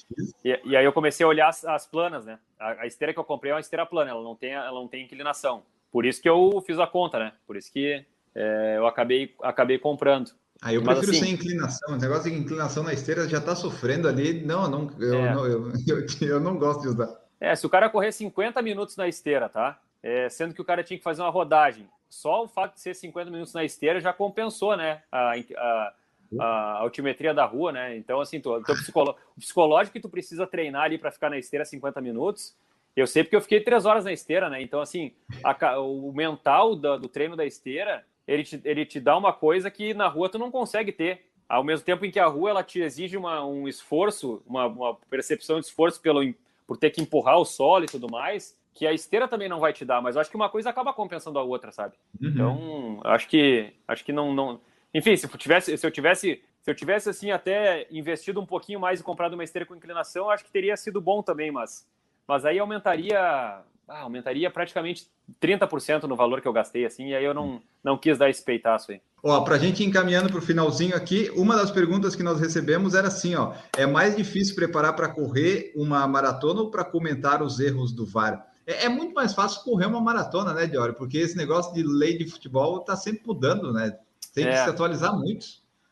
e, 0.45 0.61
e, 0.67 0.77
aí 0.77 0.85
eu 0.85 0.93
comecei 0.93 1.27
a 1.27 1.29
olhar 1.29 1.49
as, 1.49 1.65
as 1.65 1.85
planas, 1.85 2.25
né? 2.25 2.39
A, 2.61 2.83
a, 2.83 2.87
esteira 2.87 3.13
que 3.13 3.19
eu 3.19 3.25
comprei 3.25 3.51
é 3.51 3.55
uma 3.55 3.61
esteira 3.61 3.85
plana, 3.85 4.13
ela 4.13 4.23
não 4.23 4.37
tem, 4.37 4.53
ela 4.53 4.81
não 4.81 4.87
tem 4.87 5.05
inclinação. 5.05 5.65
Por 5.91 6.07
isso 6.07 6.23
que 6.23 6.29
eu 6.29 6.63
fiz 6.65 6.79
a 6.79 6.87
conta, 6.87 7.19
né? 7.19 7.33
Por 7.47 7.57
isso 7.57 7.73
que 7.73 8.05
é, 8.37 8.75
eu 8.77 8.87
acabei, 8.87 9.35
acabei 9.43 9.79
comprando. 9.79 10.33
Ah, 10.61 10.73
eu 10.73 10.83
prefiro 10.83 11.11
assim, 11.11 11.21
sem 11.21 11.33
inclinação. 11.33 11.95
O 11.95 11.99
negócio 11.99 12.31
de 12.31 12.37
inclinação 12.37 12.83
na 12.83 12.93
esteira 12.93 13.27
já 13.27 13.39
está 13.39 13.57
sofrendo 13.57 14.07
ali. 14.07 14.45
Não, 14.45 14.69
não, 14.69 14.91
eu, 15.01 15.15
é. 15.15 15.35
não 15.35 15.47
eu, 15.47 15.73
eu, 15.89 16.29
eu, 16.29 16.41
não 16.41 16.59
gosto 16.59 16.83
de 16.83 16.89
usar. 16.89 17.09
É, 17.41 17.55
se 17.57 17.65
o 17.65 17.71
cara 17.71 17.89
correr 17.89 18.13
50 18.13 18.61
minutos 18.61 18.95
na 18.97 19.09
esteira, 19.09 19.49
tá? 19.49 19.81
É, 20.03 20.29
sendo 20.29 20.55
que 20.55 20.61
o 20.61 20.65
cara 20.65 20.85
tinha 20.85 20.99
que 20.99 21.05
fazer 21.05 21.23
uma 21.23 21.31
rodagem. 21.31 21.89
Só 22.11 22.45
o 22.45 22.49
fato 22.49 22.75
de 22.75 22.81
ser 22.81 22.95
50 22.95 23.31
minutos 23.31 23.55
na 23.55 23.65
esteira 23.65 24.01
já 24.01 24.13
compensou, 24.13 24.77
né? 24.77 25.03
A, 25.11 25.33
a, 25.35 25.93
a 26.39 26.73
altimetria 26.81 27.33
da 27.33 27.45
rua, 27.47 27.73
né? 27.73 27.97
Então, 27.97 28.21
assim, 28.21 28.39
tu, 28.39 28.61
psicolo, 28.63 29.17
o 29.35 29.41
psicológico 29.41 29.95
que 29.95 30.01
tu 30.01 30.11
precisa 30.11 30.47
treinar 30.47 30.83
ali 30.83 30.99
para 30.99 31.11
ficar 31.11 31.31
na 31.31 31.39
esteira 31.39 31.65
50 31.65 32.03
minutos. 32.03 32.55
Eu 32.95 33.07
sei 33.07 33.25
porque 33.25 33.37
eu 33.37 33.43
fiquei 33.43 33.61
três 33.61 33.85
horas 33.87 34.05
na 34.05 34.13
esteira, 34.13 34.49
né? 34.51 34.61
Então, 34.63 34.81
assim, 34.81 35.13
a, 35.43 35.81
o 35.81 36.13
mental 36.13 36.77
do, 36.77 36.99
do 36.99 37.09
treino 37.09 37.37
da 37.37 37.45
esteira 37.45 38.05
ele 38.27 38.45
te, 38.45 38.61
ele 38.65 38.85
te 38.85 39.01
dá 39.01 39.17
uma 39.17 39.33
coisa 39.33 39.71
que 39.71 39.95
na 39.95 40.09
rua 40.09 40.29
tu 40.29 40.39
não 40.39 40.51
consegue 40.51 40.93
ter. 40.93 41.27
Ao 41.49 41.63
mesmo 41.63 41.85
tempo 41.85 42.05
em 42.05 42.11
que 42.11 42.19
a 42.19 42.27
rua 42.27 42.51
ela 42.51 42.63
te 42.65 42.81
exige 42.81 43.17
uma, 43.17 43.45
um 43.45 43.69
esforço, 43.69 44.43
uma, 44.47 44.67
uma 44.67 44.95
percepção 45.09 45.61
de 45.61 45.67
esforço 45.67 46.01
pelo, 46.01 46.21
por 46.67 46.77
ter 46.77 46.91
que 46.91 47.01
empurrar 47.01 47.39
o 47.39 47.45
solo 47.45 47.85
e 47.85 47.89
tudo 47.89 48.11
mais, 48.11 48.59
que 48.75 48.87
a 48.87 48.93
esteira 48.93 49.29
também 49.29 49.49
não 49.49 49.61
vai 49.61 49.73
te 49.73 49.85
dar, 49.85 50.03
mas 50.03 50.17
eu 50.17 50.21
acho 50.21 50.29
que 50.29 50.37
uma 50.37 50.49
coisa 50.49 50.71
acaba 50.71 50.93
compensando 50.93 51.39
a 51.39 51.43
outra, 51.43 51.71
sabe? 51.71 51.95
Uhum. 52.21 52.29
Então, 52.29 53.01
acho 53.05 53.29
que 53.29 53.73
acho 53.87 54.05
que 54.05 54.13
não, 54.13 54.35
não. 54.35 54.61
Enfim, 54.93 55.17
se 55.17 55.27
eu 55.27 55.39
tivesse, 55.39 55.79
se 55.79 55.87
eu 55.87 55.91
tivesse, 55.91 56.43
se 56.61 56.71
eu 56.71 56.75
tivesse 56.75 57.09
assim 57.09 57.31
até 57.31 57.87
investido 57.91 58.41
um 58.41 58.47
pouquinho 58.47 58.81
mais 58.81 58.99
e 58.99 59.05
comprado 59.05 59.35
uma 59.35 59.45
esteira 59.45 59.65
com 59.65 59.77
inclinação, 59.77 60.29
acho 60.29 60.45
que 60.45 60.51
teria 60.51 60.77
sido 60.77 61.01
bom 61.01 61.23
também, 61.23 61.53
mas 61.53 61.87
mas 62.27 62.45
aí 62.45 62.59
aumentaria 62.59 63.63
ah, 63.89 64.01
aumentaria 64.01 64.51
praticamente 64.51 65.07
30% 65.41 66.05
no 66.05 66.17
valor 66.17 66.41
que 66.41 66.49
eu 66.49 66.53
gastei, 66.53 66.85
assim, 66.85 67.09
e 67.09 67.15
aí 67.15 67.25
eu 67.25 67.33
não, 67.33 67.63
não 67.83 67.97
quis 67.97 68.19
dar 68.19 68.29
esse 68.29 68.45
peitaço 68.45 68.93
aí. 68.93 69.01
Ó, 69.23 69.41
para 69.43 69.57
a 69.57 69.59
gente 69.59 69.85
encaminhando 69.85 70.29
para 70.29 70.39
o 70.39 70.43
finalzinho 70.43 70.97
aqui, 70.97 71.31
uma 71.37 71.57
das 71.57 71.71
perguntas 71.71 72.15
que 72.15 72.23
nós 72.23 72.41
recebemos 72.41 72.95
era 72.95 73.09
assim, 73.09 73.35
ó, 73.35 73.55
é 73.77 73.87
mais 73.87 74.17
difícil 74.17 74.55
preparar 74.55 74.95
para 74.95 75.09
correr 75.09 75.73
uma 75.77 76.07
maratona 76.07 76.63
ou 76.63 76.71
para 76.71 76.85
comentar 76.85 77.43
os 77.43 77.61
erros 77.61 77.93
do 77.93 78.05
VAR? 78.05 78.47
É, 78.67 78.87
é, 78.87 78.89
muito 78.89 79.15
mais 79.15 79.33
fácil 79.33 79.63
correr 79.63 79.87
uma 79.87 80.01
maratona, 80.01 80.53
né, 80.53 80.67
Diório? 80.67 80.95
Porque 80.95 81.19
esse 81.19 81.37
negócio 81.37 81.73
de 81.73 81.83
lei 81.85 82.19
de 82.19 82.29
futebol 82.29 82.81
está 82.81 82.97
sempre 82.97 83.23
mudando, 83.25 83.73
né? 83.73 83.97
Tem 84.35 84.47
é. 84.47 84.51
que 84.51 84.57
se 84.59 84.71
atualizar 84.71 85.17
muito. 85.17 85.47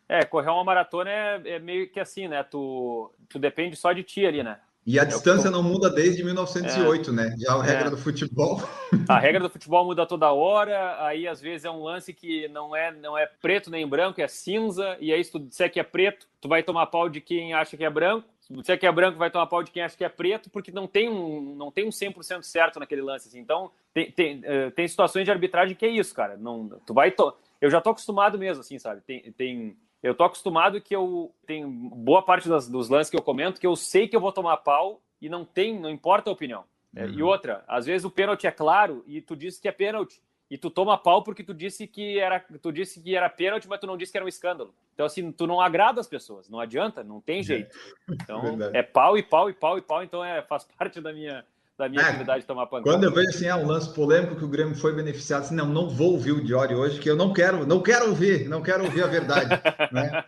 É, 0.09 0.25
correr 0.25 0.51
uma 0.51 0.65
maratona 0.65 1.11
é, 1.11 1.43
é, 1.45 1.59
meio 1.59 1.89
que 1.91 2.01
assim, 2.01 2.27
né? 2.27 2.43
Tu, 2.43 3.11
tu 3.29 3.39
depende 3.39 3.77
só 3.77 3.93
de 3.93 4.03
ti 4.03 4.27
ali, 4.27 4.43
né? 4.43 4.59
E 4.87 4.99
a 4.99 5.03
é 5.03 5.07
distância 5.07 5.51
não 5.51 5.63
muda 5.63 5.89
desde 5.89 6.23
1908, 6.23 7.11
é, 7.11 7.13
né? 7.13 7.37
Já 7.39 7.55
a 7.55 7.63
regra 7.63 7.87
é. 7.87 7.91
do 7.91 7.97
futebol. 7.97 8.63
A 9.09 9.19
regra 9.19 9.41
do 9.41 9.51
futebol 9.51 9.85
muda 9.85 10.07
toda 10.07 10.33
hora, 10.33 11.05
aí 11.05 11.27
às 11.27 11.41
vezes 11.41 11.65
é 11.65 11.71
um 11.71 11.83
lance 11.83 12.13
que 12.13 12.49
não 12.49 12.75
é, 12.75 12.91
não 12.93 13.19
é 13.19 13.27
preto 13.27 13.71
nem 13.71 13.87
branco, 13.87 14.21
é 14.21 14.29
cinza, 14.29 14.97
e 15.01 15.13
aí 15.13 15.23
se 15.23 15.33
tu 15.33 15.41
disser 15.41 15.71
que 15.71 15.81
é 15.81 15.83
preto, 15.83 16.27
tu 16.41 16.49
vai 16.49 16.63
tomar 16.63 16.87
pau 16.87 17.09
de 17.09 17.21
quem 17.21 17.53
acha 17.53 17.77
que 17.77 17.85
é 17.85 17.91
branco. 17.91 18.27
Se 18.41 18.49
tu 18.49 18.61
disser 18.61 18.79
que 18.79 18.87
é 18.87 18.93
branco, 18.93 19.19
vai 19.19 19.31
tomar 19.31 19.47
pau 19.47 19.63
de 19.63 19.71
quem 19.71 19.83
acha 19.83 19.97
que 19.97 20.05
é 20.05 20.09
preto, 20.09 20.49
porque 20.49 20.71
não 20.71 20.87
tem 20.87 21.09
um, 21.09 21.55
não 21.55 21.71
tem 21.71 21.87
um 21.87 21.91
100% 21.91 22.43
certo 22.43 22.79
naquele 22.79 23.03
lance. 23.03 23.29
Assim. 23.29 23.41
Então, 23.41 23.71
tem, 23.93 24.11
tem, 24.11 24.39
uh, 24.39 24.71
tem 24.71 24.87
situações 24.87 25.25
de 25.25 25.31
arbitragem 25.31 25.75
que 25.75 25.85
é 25.85 25.89
isso, 25.89 26.15
cara. 26.15 26.37
Não, 26.37 26.69
tu 26.87 26.95
vai 26.95 27.11
to... 27.11 27.35
Eu 27.61 27.71
já 27.71 27.81
tô 27.81 27.91
acostumado 27.91 28.39
mesmo, 28.39 28.61
assim, 28.61 28.79
sabe? 28.79 29.01
Tem, 29.01 29.33
tem, 29.33 29.77
eu 30.05 30.15
tô 30.15 30.23
acostumado 30.23 30.83
que 30.83 30.95
eu 30.95 31.35
tenho 31.47 31.67
boa 31.67 32.23
parte 32.23 32.47
das, 32.47 32.69
dos 32.69 32.91
lances 32.91 33.09
que 33.09 33.17
eu 33.17 33.23
comento 33.23 33.59
que 33.59 33.67
eu 33.67 33.75
sei 33.75 34.07
que 34.07 34.15
eu 34.15 34.21
vou 34.21 34.31
tomar 34.31 34.59
pau 34.59 35.01
e 35.19 35.31
não 35.31 35.47
tem, 35.47 35.81
não 35.81 35.89
importa 35.89 36.29
a 36.29 36.33
opinião. 36.33 36.65
É. 36.95 37.07
E 37.07 37.23
outra, 37.23 37.65
às 37.67 37.87
vezes 37.87 38.05
o 38.05 38.11
pênalti 38.11 38.47
é 38.47 38.51
claro 38.51 39.03
e 39.07 39.23
tu 39.23 39.35
disse 39.35 39.59
que 39.59 39.67
é 39.67 39.73
pênalti 39.73 40.23
e 40.51 40.59
tu 40.59 40.71
toma 40.71 40.99
pau 40.99 41.23
porque 41.23 41.43
tu 41.43 41.55
disse 41.55 41.87
que 41.87 42.19
era, 42.19 42.39
tu 42.39 42.71
disse 42.71 43.01
que 43.01 43.17
era 43.17 43.31
pênalti, 43.31 43.67
mas 43.67 43.81
tu 43.81 43.87
não 43.87 43.97
disse 43.97 44.13
que 44.13 44.19
era 44.19 44.27
um 44.27 44.29
escândalo. 44.29 44.75
Então 44.93 45.07
assim, 45.07 45.33
tu 45.33 45.47
não 45.47 45.59
agrada 45.59 46.03
as 46.03 46.07
pessoas, 46.07 46.51
não 46.51 46.61
adianta, 46.61 47.03
não 47.03 47.19
tem 47.23 47.43
jeito. 47.43 47.75
Então 48.07 48.43
é 48.75 48.83
pau 48.83 49.17
e 49.17 49.23
pau 49.23 49.49
e 49.49 49.55
pau 49.55 49.79
e 49.79 49.81
pau, 49.81 50.03
então 50.03 50.23
é 50.23 50.43
faz 50.43 50.65
parte 50.65 51.01
da 51.01 51.15
minha 51.15 51.47
da 51.77 51.89
minha 51.89 52.03
é, 52.03 52.09
atividade 52.09 52.41
de 52.41 52.47
tomar 52.47 52.67
pancada. 52.67 52.91
Quando 52.91 53.05
eu 53.05 53.13
vejo 53.13 53.29
assim, 53.31 53.47
é 53.47 53.55
um 53.55 53.67
lance 53.67 53.93
polêmico 53.93 54.37
que 54.37 54.45
o 54.45 54.49
Grêmio 54.49 54.75
foi 54.75 54.95
beneficiado, 54.95 55.43
assim, 55.43 55.55
não, 55.57 55.67
não 55.67 55.89
vou 55.89 56.13
ouvir 56.13 56.33
o 56.33 56.43
Diori 56.43 56.75
hoje, 56.75 57.01
que 57.01 57.11
eu 57.11 57.17
não 57.17 57.33
quero, 57.33 57.67
não 57.67 57.83
quero 57.83 58.09
ouvir, 58.09 58.49
não 58.49 58.63
quero 58.63 58.85
ouvir 58.85 59.03
a 59.03 59.09
verdade. 59.09 59.51
né? 59.93 60.25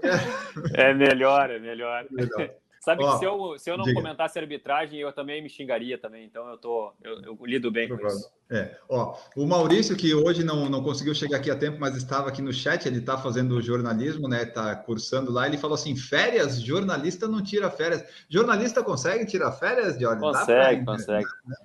quero... 0.00 0.74
É 0.74 0.92
melhor, 0.94 1.50
é 1.50 1.58
melhor. 1.58 2.04
É 2.04 2.06
melhor. 2.10 2.50
Sabe 2.80 3.04
que 3.04 3.18
se 3.18 3.24
eu, 3.24 3.58
se 3.58 3.70
eu 3.70 3.76
não 3.76 3.84
diga. 3.84 4.00
comentasse 4.00 4.38
arbitragem, 4.38 4.98
eu 4.98 5.12
também 5.12 5.42
me 5.42 5.48
xingaria 5.48 5.98
também. 5.98 6.24
Então 6.24 6.48
eu 6.48 6.58
tô, 6.58 6.92
eu, 7.02 7.20
eu 7.22 7.38
lido 7.44 7.70
bem 7.70 7.88
com 7.88 7.94
isso. 8.06 8.30
É, 8.50 8.78
ó, 8.88 9.14
o 9.36 9.46
Maurício, 9.46 9.94
que 9.94 10.14
hoje 10.14 10.42
não, 10.42 10.70
não 10.70 10.82
conseguiu 10.82 11.14
chegar 11.14 11.36
aqui 11.36 11.50
a 11.50 11.56
tempo, 11.56 11.76
mas 11.78 11.94
estava 11.96 12.28
aqui 12.28 12.40
no 12.40 12.50
chat, 12.50 12.86
ele 12.86 12.98
está 12.98 13.18
fazendo 13.18 13.60
jornalismo, 13.60 14.26
né? 14.26 14.44
Está 14.44 14.74
cursando 14.74 15.30
lá, 15.30 15.46
ele 15.46 15.58
falou 15.58 15.74
assim: 15.74 15.94
férias, 15.94 16.58
jornalista 16.62 17.28
não 17.28 17.42
tira 17.42 17.70
férias. 17.70 18.02
Jornalista 18.26 18.82
consegue 18.82 19.26
tirar 19.26 19.52
férias, 19.52 20.00
Jorge? 20.00 20.20
Consegue, 20.20 20.82
pra... 20.82 20.94
consegue. 20.94 21.26
Né? 21.44 21.56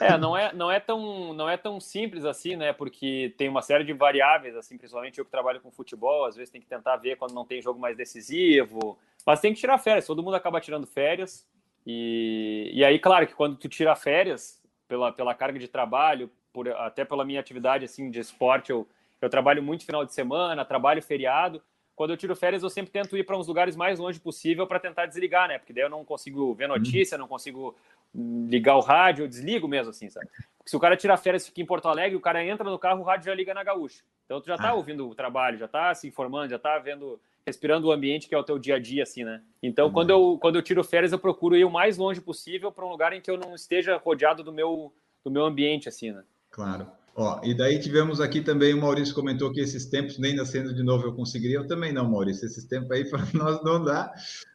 É, 0.00 0.16
não 0.16 0.34
é, 0.34 0.50
não, 0.54 0.70
é 0.70 0.80
tão, 0.80 1.34
não 1.34 1.48
é 1.48 1.58
tão 1.58 1.78
simples 1.78 2.24
assim, 2.24 2.56
né? 2.56 2.72
Porque 2.72 3.34
tem 3.36 3.48
uma 3.48 3.60
série 3.60 3.84
de 3.84 3.92
variáveis, 3.92 4.56
assim, 4.56 4.78
principalmente 4.78 5.18
eu 5.18 5.26
que 5.26 5.30
trabalho 5.30 5.60
com 5.60 5.70
futebol, 5.70 6.24
às 6.24 6.36
vezes 6.36 6.50
tem 6.50 6.60
que 6.60 6.66
tentar 6.66 6.96
ver 6.96 7.16
quando 7.16 7.34
não 7.34 7.44
tem 7.44 7.60
jogo 7.60 7.78
mais 7.78 7.98
decisivo. 7.98 8.98
Mas 9.26 9.40
tem 9.40 9.52
que 9.52 9.60
tirar 9.60 9.78
férias, 9.78 10.06
todo 10.06 10.22
mundo 10.22 10.34
acaba 10.34 10.60
tirando 10.60 10.86
férias. 10.86 11.46
E, 11.86 12.70
e 12.72 12.84
aí, 12.84 12.98
claro, 12.98 13.26
que 13.26 13.34
quando 13.34 13.56
tu 13.56 13.68
tira 13.68 13.94
férias, 13.96 14.60
pela, 14.86 15.12
pela 15.12 15.34
carga 15.34 15.58
de 15.58 15.68
trabalho, 15.68 16.30
por, 16.52 16.68
até 16.68 17.04
pela 17.04 17.24
minha 17.24 17.40
atividade 17.40 17.84
assim 17.84 18.10
de 18.10 18.18
esporte, 18.18 18.70
eu, 18.70 18.86
eu 19.20 19.30
trabalho 19.30 19.62
muito 19.62 19.86
final 19.86 20.04
de 20.04 20.12
semana, 20.12 20.64
trabalho 20.64 21.00
feriado. 21.02 21.62
Quando 21.94 22.10
eu 22.10 22.16
tiro 22.16 22.34
férias, 22.34 22.62
eu 22.62 22.70
sempre 22.70 22.90
tento 22.90 23.16
ir 23.16 23.24
para 23.24 23.36
uns 23.36 23.46
lugares 23.46 23.76
mais 23.76 23.98
longe 23.98 24.18
possível 24.18 24.66
para 24.66 24.80
tentar 24.80 25.06
desligar, 25.06 25.48
né? 25.48 25.58
Porque 25.58 25.72
daí 25.72 25.84
eu 25.84 25.90
não 25.90 26.04
consigo 26.04 26.54
ver 26.54 26.66
notícia, 26.66 27.18
não 27.18 27.28
consigo 27.28 27.76
ligar 28.14 28.76
o 28.76 28.80
rádio, 28.80 29.24
eu 29.24 29.28
desligo 29.28 29.68
mesmo, 29.68 29.90
assim, 29.90 30.08
sabe? 30.08 30.26
Porque 30.56 30.70
se 30.70 30.76
o 30.76 30.80
cara 30.80 30.96
tira 30.96 31.16
férias 31.16 31.44
e 31.44 31.46
fica 31.46 31.60
em 31.60 31.66
Porto 31.66 31.88
Alegre, 31.88 32.16
o 32.16 32.20
cara 32.20 32.44
entra 32.44 32.68
no 32.68 32.78
carro, 32.78 33.00
o 33.00 33.04
rádio 33.04 33.26
já 33.26 33.34
liga 33.34 33.54
na 33.54 33.62
gaúcha. 33.62 34.02
Então 34.24 34.40
tu 34.40 34.46
já 34.46 34.56
tá 34.56 34.70
ah. 34.70 34.74
ouvindo 34.74 35.08
o 35.08 35.14
trabalho, 35.14 35.58
já 35.58 35.68
tá 35.68 35.94
se 35.94 36.08
informando, 36.08 36.48
já 36.48 36.58
tá 36.58 36.78
vendo 36.78 37.20
respirando 37.50 37.88
o 37.88 37.92
ambiente 37.92 38.28
que 38.28 38.34
é 38.34 38.38
o 38.38 38.44
teu 38.44 38.58
dia 38.58 38.76
a 38.76 38.78
dia, 38.78 39.02
assim, 39.02 39.24
né? 39.24 39.42
Então, 39.60 39.86
uhum. 39.86 39.92
quando, 39.92 40.10
eu, 40.10 40.38
quando 40.40 40.56
eu 40.56 40.62
tiro 40.62 40.84
férias, 40.84 41.10
eu 41.10 41.18
procuro 41.18 41.56
ir 41.56 41.64
o 41.64 41.70
mais 41.70 41.98
longe 41.98 42.20
possível 42.20 42.70
para 42.70 42.86
um 42.86 42.90
lugar 42.90 43.12
em 43.12 43.20
que 43.20 43.30
eu 43.30 43.36
não 43.36 43.54
esteja 43.54 43.96
rodeado 43.96 44.44
do 44.44 44.52
meu, 44.52 44.92
do 45.24 45.30
meu 45.30 45.44
ambiente, 45.44 45.88
assim, 45.88 46.12
né? 46.12 46.22
Claro. 46.50 46.86
Ó, 47.14 47.40
e 47.42 47.52
daí 47.52 47.80
tivemos 47.80 48.20
aqui 48.20 48.40
também, 48.40 48.72
o 48.72 48.80
Maurício 48.80 49.14
comentou 49.14 49.52
que 49.52 49.60
esses 49.60 49.84
tempos, 49.84 50.16
nem 50.16 50.34
nascendo 50.34 50.72
de 50.72 50.82
novo 50.82 51.06
eu 51.06 51.12
conseguiria, 51.12 51.56
eu 51.56 51.66
também 51.66 51.92
não, 51.92 52.08
Maurício, 52.08 52.46
esses 52.46 52.64
tempos 52.64 52.90
aí 52.92 53.04
para 53.10 53.26
nós 53.34 53.62
não 53.64 53.82
dá. 53.82 54.14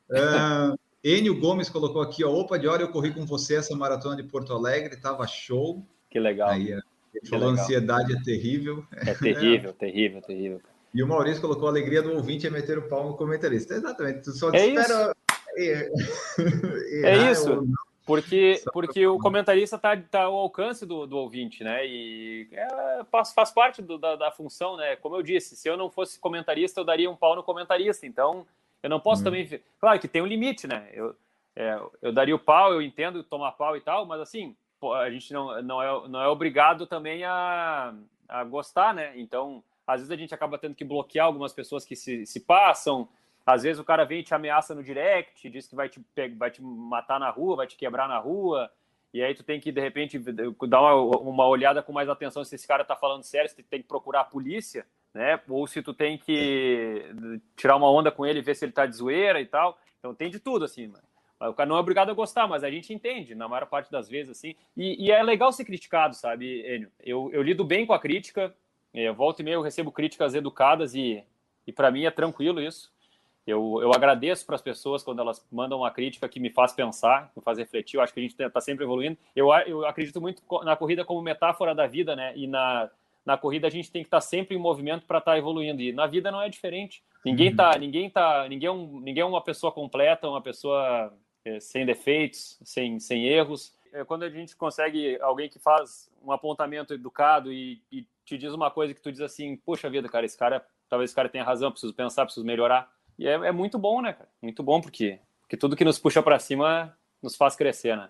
Uh, 0.10 0.80
Enio 1.04 1.38
Gomes 1.38 1.70
colocou 1.70 2.02
aqui, 2.02 2.24
ó, 2.24 2.32
opa, 2.32 2.58
de 2.58 2.68
hora 2.68 2.82
eu 2.82 2.92
corri 2.92 3.14
com 3.14 3.26
você 3.26 3.58
essa 3.58 3.76
maratona 3.76 4.16
de 4.16 4.24
Porto 4.24 4.54
Alegre, 4.54 4.96
tava 4.96 5.28
show. 5.28 5.86
Que 6.10 6.20
legal. 6.20 6.50
Aí, 6.50 6.72
ele 6.72 7.28
falou, 7.30 7.50
legal. 7.50 7.64
ansiedade 7.64 8.14
é 8.14 8.22
terrível. 8.24 8.86
É 8.94 9.14
terrível, 9.14 9.74
terrível, 9.74 10.22
terrível. 10.22 10.62
E 10.96 11.04
o 11.04 11.08
Maurício 11.08 11.42
colocou 11.42 11.68
a 11.68 11.72
alegria 11.72 12.02
do 12.02 12.14
ouvinte 12.14 12.48
é 12.48 12.50
meter 12.50 12.78
o 12.78 12.88
pau 12.88 13.10
no 13.10 13.18
comentarista. 13.18 13.74
Exatamente, 13.74 14.22
tu 14.22 14.32
só 14.32 14.50
é 14.54 14.68
espera... 14.68 15.14
Isso. 15.58 17.06
é 17.06 17.32
isso. 17.32 17.68
Porque, 18.06 18.62
porque 18.72 19.08
o 19.08 19.18
comentarista 19.18 19.78
está 19.78 19.98
tá 19.98 20.22
ao 20.26 20.36
alcance 20.36 20.86
do, 20.86 21.08
do 21.08 21.18
ouvinte, 21.18 21.64
né? 21.64 21.88
E 21.88 22.48
é, 22.52 23.04
faz, 23.06 23.34
faz 23.34 23.50
parte 23.50 23.82
do, 23.82 23.98
da, 23.98 24.16
da 24.16 24.32
função, 24.32 24.78
né? 24.78 24.96
Como 24.98 25.16
eu 25.16 25.24
disse, 25.24 25.56
se 25.56 25.68
eu 25.68 25.76
não 25.76 25.90
fosse 25.90 26.20
comentarista, 26.20 26.80
eu 26.80 26.86
daria 26.86 27.10
um 27.10 27.16
pau 27.16 27.36
no 27.36 27.42
comentarista. 27.42 28.06
Então, 28.06 28.46
eu 28.84 28.92
não 28.92 29.00
posso 29.00 29.22
hum. 29.22 29.26
também. 29.26 29.60
Claro 29.80 30.00
que 30.00 30.08
tem 30.08 30.22
um 30.22 30.28
limite, 30.28 30.68
né? 30.68 30.88
Eu, 30.94 31.16
é, 31.56 31.80
eu 32.00 32.14
daria 32.14 32.36
o 32.36 32.40
pau, 32.40 32.72
eu 32.72 32.80
entendo 32.80 33.24
tomar 33.24 33.54
pau 33.54 33.76
e 33.76 33.82
tal, 33.82 34.06
mas 34.06 34.22
assim, 34.22 34.56
a 35.02 35.10
gente 35.10 35.34
não, 35.34 35.60
não, 35.64 35.82
é, 35.82 36.08
não 36.08 36.22
é 36.22 36.28
obrigado 36.28 36.86
também 36.86 37.24
a, 37.24 37.92
a 38.30 38.44
gostar, 38.44 38.94
né? 38.94 39.14
Então, 39.16 39.64
às 39.88 40.02
vezes 40.02 40.12
a 40.12 40.16
gente 40.16 40.34
acaba 40.34 40.58
tendo 40.58 40.76
que 40.76 40.84
bloquear 40.84 41.26
algumas 41.28 41.54
pessoas 41.54 41.86
que 41.86 41.96
se, 41.96 42.26
se 42.26 42.40
passam. 42.40 43.08
Às 43.46 43.64
vezes 43.64 43.80
o 43.80 43.84
cara 43.84 44.04
vem 44.06 44.20
e 44.20 44.24
te 44.24 44.34
ameaça 44.34 44.74
no 44.74 44.84
direct, 44.84 45.50
diz 45.50 45.68
que 45.68 45.76
vai 45.76 45.88
te, 45.88 46.04
vai 46.38 46.50
te 46.50 46.62
matar 46.62 47.20
na 47.20 47.30
rua, 47.30 47.58
vai 47.58 47.68
te 47.68 47.76
quebrar 47.76 48.08
na 48.08 48.18
rua. 48.18 48.72
E 49.14 49.24
aí 49.24 49.34
tu 49.34 49.44
tem 49.44 49.60
que, 49.60 49.72
de 49.72 49.80
repente, 49.80 50.20
dar 50.68 50.82
uma, 50.82 51.18
uma 51.20 51.48
olhada 51.48 51.82
com 51.82 51.94
mais 51.94 52.10
atenção 52.10 52.44
se 52.44 52.56
esse 52.56 52.68
cara 52.68 52.84
tá 52.84 52.96
falando 52.96 53.24
sério, 53.24 53.50
se 53.50 53.56
tu 53.56 53.64
tem 53.64 53.82
que 53.82 53.88
procurar 53.88 54.22
a 54.22 54.26
polícia, 54.26 54.86
né? 55.14 55.40
Ou 55.48 55.66
se 55.68 55.82
tu 55.82 55.94
tem 55.94 56.18
que 56.18 57.06
tirar 57.56 57.78
uma 57.78 57.90
onda 57.90 58.12
com 58.12 58.26
ele, 58.26 58.42
ver 58.42 58.56
se 58.56 58.66
ele 58.66 58.74
tá 58.74 58.86
de 58.86 58.96
zoeira 58.96 59.40
e 59.40 59.46
tal. 59.46 59.80
Então 60.00 60.14
tem 60.14 60.30
de 60.30 60.40
tudo, 60.40 60.66
assim, 60.66 60.88
mano. 60.88 61.04
O 61.40 61.54
cara 61.54 61.68
não 61.70 61.78
é 61.78 61.80
obrigado 61.80 62.10
a 62.10 62.14
gostar, 62.14 62.48
mas 62.48 62.64
a 62.64 62.72
gente 62.72 62.94
entende, 62.94 63.36
na 63.36 63.48
maior 63.48 63.66
parte 63.68 63.92
das 63.92 64.10
vezes, 64.10 64.38
assim. 64.38 64.56
E, 64.76 65.06
e 65.06 65.12
é 65.12 65.22
legal 65.22 65.52
ser 65.52 65.66
criticado, 65.66 66.16
sabe, 66.16 66.62
Enio? 66.68 66.92
Eu, 67.02 67.30
eu 67.32 67.42
lido 67.42 67.64
bem 67.64 67.86
com 67.86 67.94
a 67.94 68.00
crítica, 68.00 68.54
eu 69.04 69.14
volto 69.14 69.40
e 69.40 69.44
meio 69.44 69.56
eu 69.56 69.62
recebo 69.62 69.92
críticas 69.92 70.34
educadas 70.34 70.96
e, 70.96 71.24
e 71.68 71.72
para 71.72 71.92
mim 71.92 72.06
é 72.06 72.12
tranquilo 72.12 72.62
isso. 72.62 72.94
Eu, 73.46 73.80
eu 73.80 73.94
agradeço 73.94 74.44
para 74.44 74.56
as 74.56 74.62
pessoas 74.62 75.04
quando 75.04 75.20
elas 75.20 75.46
mandam 75.52 75.80
uma 75.80 75.92
crítica 75.92 76.28
que 76.28 76.40
me 76.40 76.50
faz 76.50 76.74
pensar, 76.74 77.32
me 77.36 77.44
faz 77.44 77.60
refletir. 77.60 77.98
Eu 77.98 78.02
acho 78.02 78.12
que 78.12 78.20
a 78.20 78.24
gente 78.24 78.42
está 78.42 78.60
sempre 78.60 78.84
evoluindo. 78.84 79.18
Eu, 79.36 79.54
eu 79.68 79.86
acredito 79.86 80.20
muito 80.20 80.42
na 80.64 80.76
corrida 80.76 81.06
como 81.06 81.22
metáfora 81.22 81.76
da 81.76 81.86
vida, 81.86 82.16
né? 82.16 82.34
E 82.36 82.48
na, 82.48 82.90
na 83.24 83.38
corrida 83.38 83.68
a 83.68 83.70
gente 83.70 83.92
tem 83.92 84.02
que 84.02 84.08
estar 84.08 84.18
tá 84.18 84.22
sempre 84.22 84.56
em 84.56 84.60
movimento 84.60 85.06
para 85.06 85.20
estar 85.20 85.34
tá 85.34 85.38
evoluindo. 85.38 85.80
E 85.80 85.94
na 85.94 86.08
vida 86.08 86.32
não 86.32 86.42
é 86.42 86.50
diferente. 86.50 87.04
Ninguém 87.24 87.50
uhum. 87.50 87.56
tá, 87.56 87.78
ninguém 87.78 88.10
tá, 88.10 88.48
ninguém 88.50 88.68
é, 88.68 88.72
um, 88.72 89.00
ninguém 89.00 89.22
é 89.22 89.26
uma 89.26 89.42
pessoa 89.42 89.72
completa, 89.72 90.28
uma 90.28 90.42
pessoa 90.42 91.14
é, 91.44 91.60
sem 91.60 91.86
defeitos, 91.86 92.60
sem, 92.64 93.00
sem 93.00 93.28
erros. 93.28 93.76
É, 93.94 94.04
quando 94.04 94.24
a 94.24 94.30
gente 94.30 94.56
consegue 94.56 95.20
alguém 95.22 95.50
que 95.50 95.60
faz 95.60 96.12
um 96.24 96.32
apontamento 96.32 96.96
educado 96.96 97.54
e, 97.54 97.80
e 97.92 98.08
te 98.26 98.38
diz 98.38 98.54
uma 98.54 98.72
coisa 98.72 98.94
que 98.94 99.02
tu 99.02 99.12
diz 99.12 99.22
assim, 99.22 99.56
poxa 99.56 99.90
vida, 99.90 100.10
cara, 100.10 100.26
esse 100.26 100.38
cara, 100.38 100.66
talvez 100.90 101.10
esse 101.10 101.16
cara 101.16 101.30
tenha 101.30 101.44
razão, 101.44 101.72
preciso 101.72 101.94
pensar, 101.94 102.26
preciso 102.26 102.46
melhorar 102.46 102.90
e 103.18 103.28
é, 103.28 103.34
é 103.34 103.52
muito 103.52 103.78
bom, 103.78 104.02
né, 104.02 104.14
cara? 104.14 104.30
Muito 104.42 104.62
bom, 104.62 104.82
porque, 104.82 105.20
porque 105.42 105.58
tudo 105.58 105.76
que 105.76 105.86
nos 105.86 105.98
puxa 105.98 106.22
para 106.22 106.40
cima 106.40 106.98
nos 107.22 107.36
faz 107.36 107.56
crescer, 107.56 107.96
né? 107.96 108.10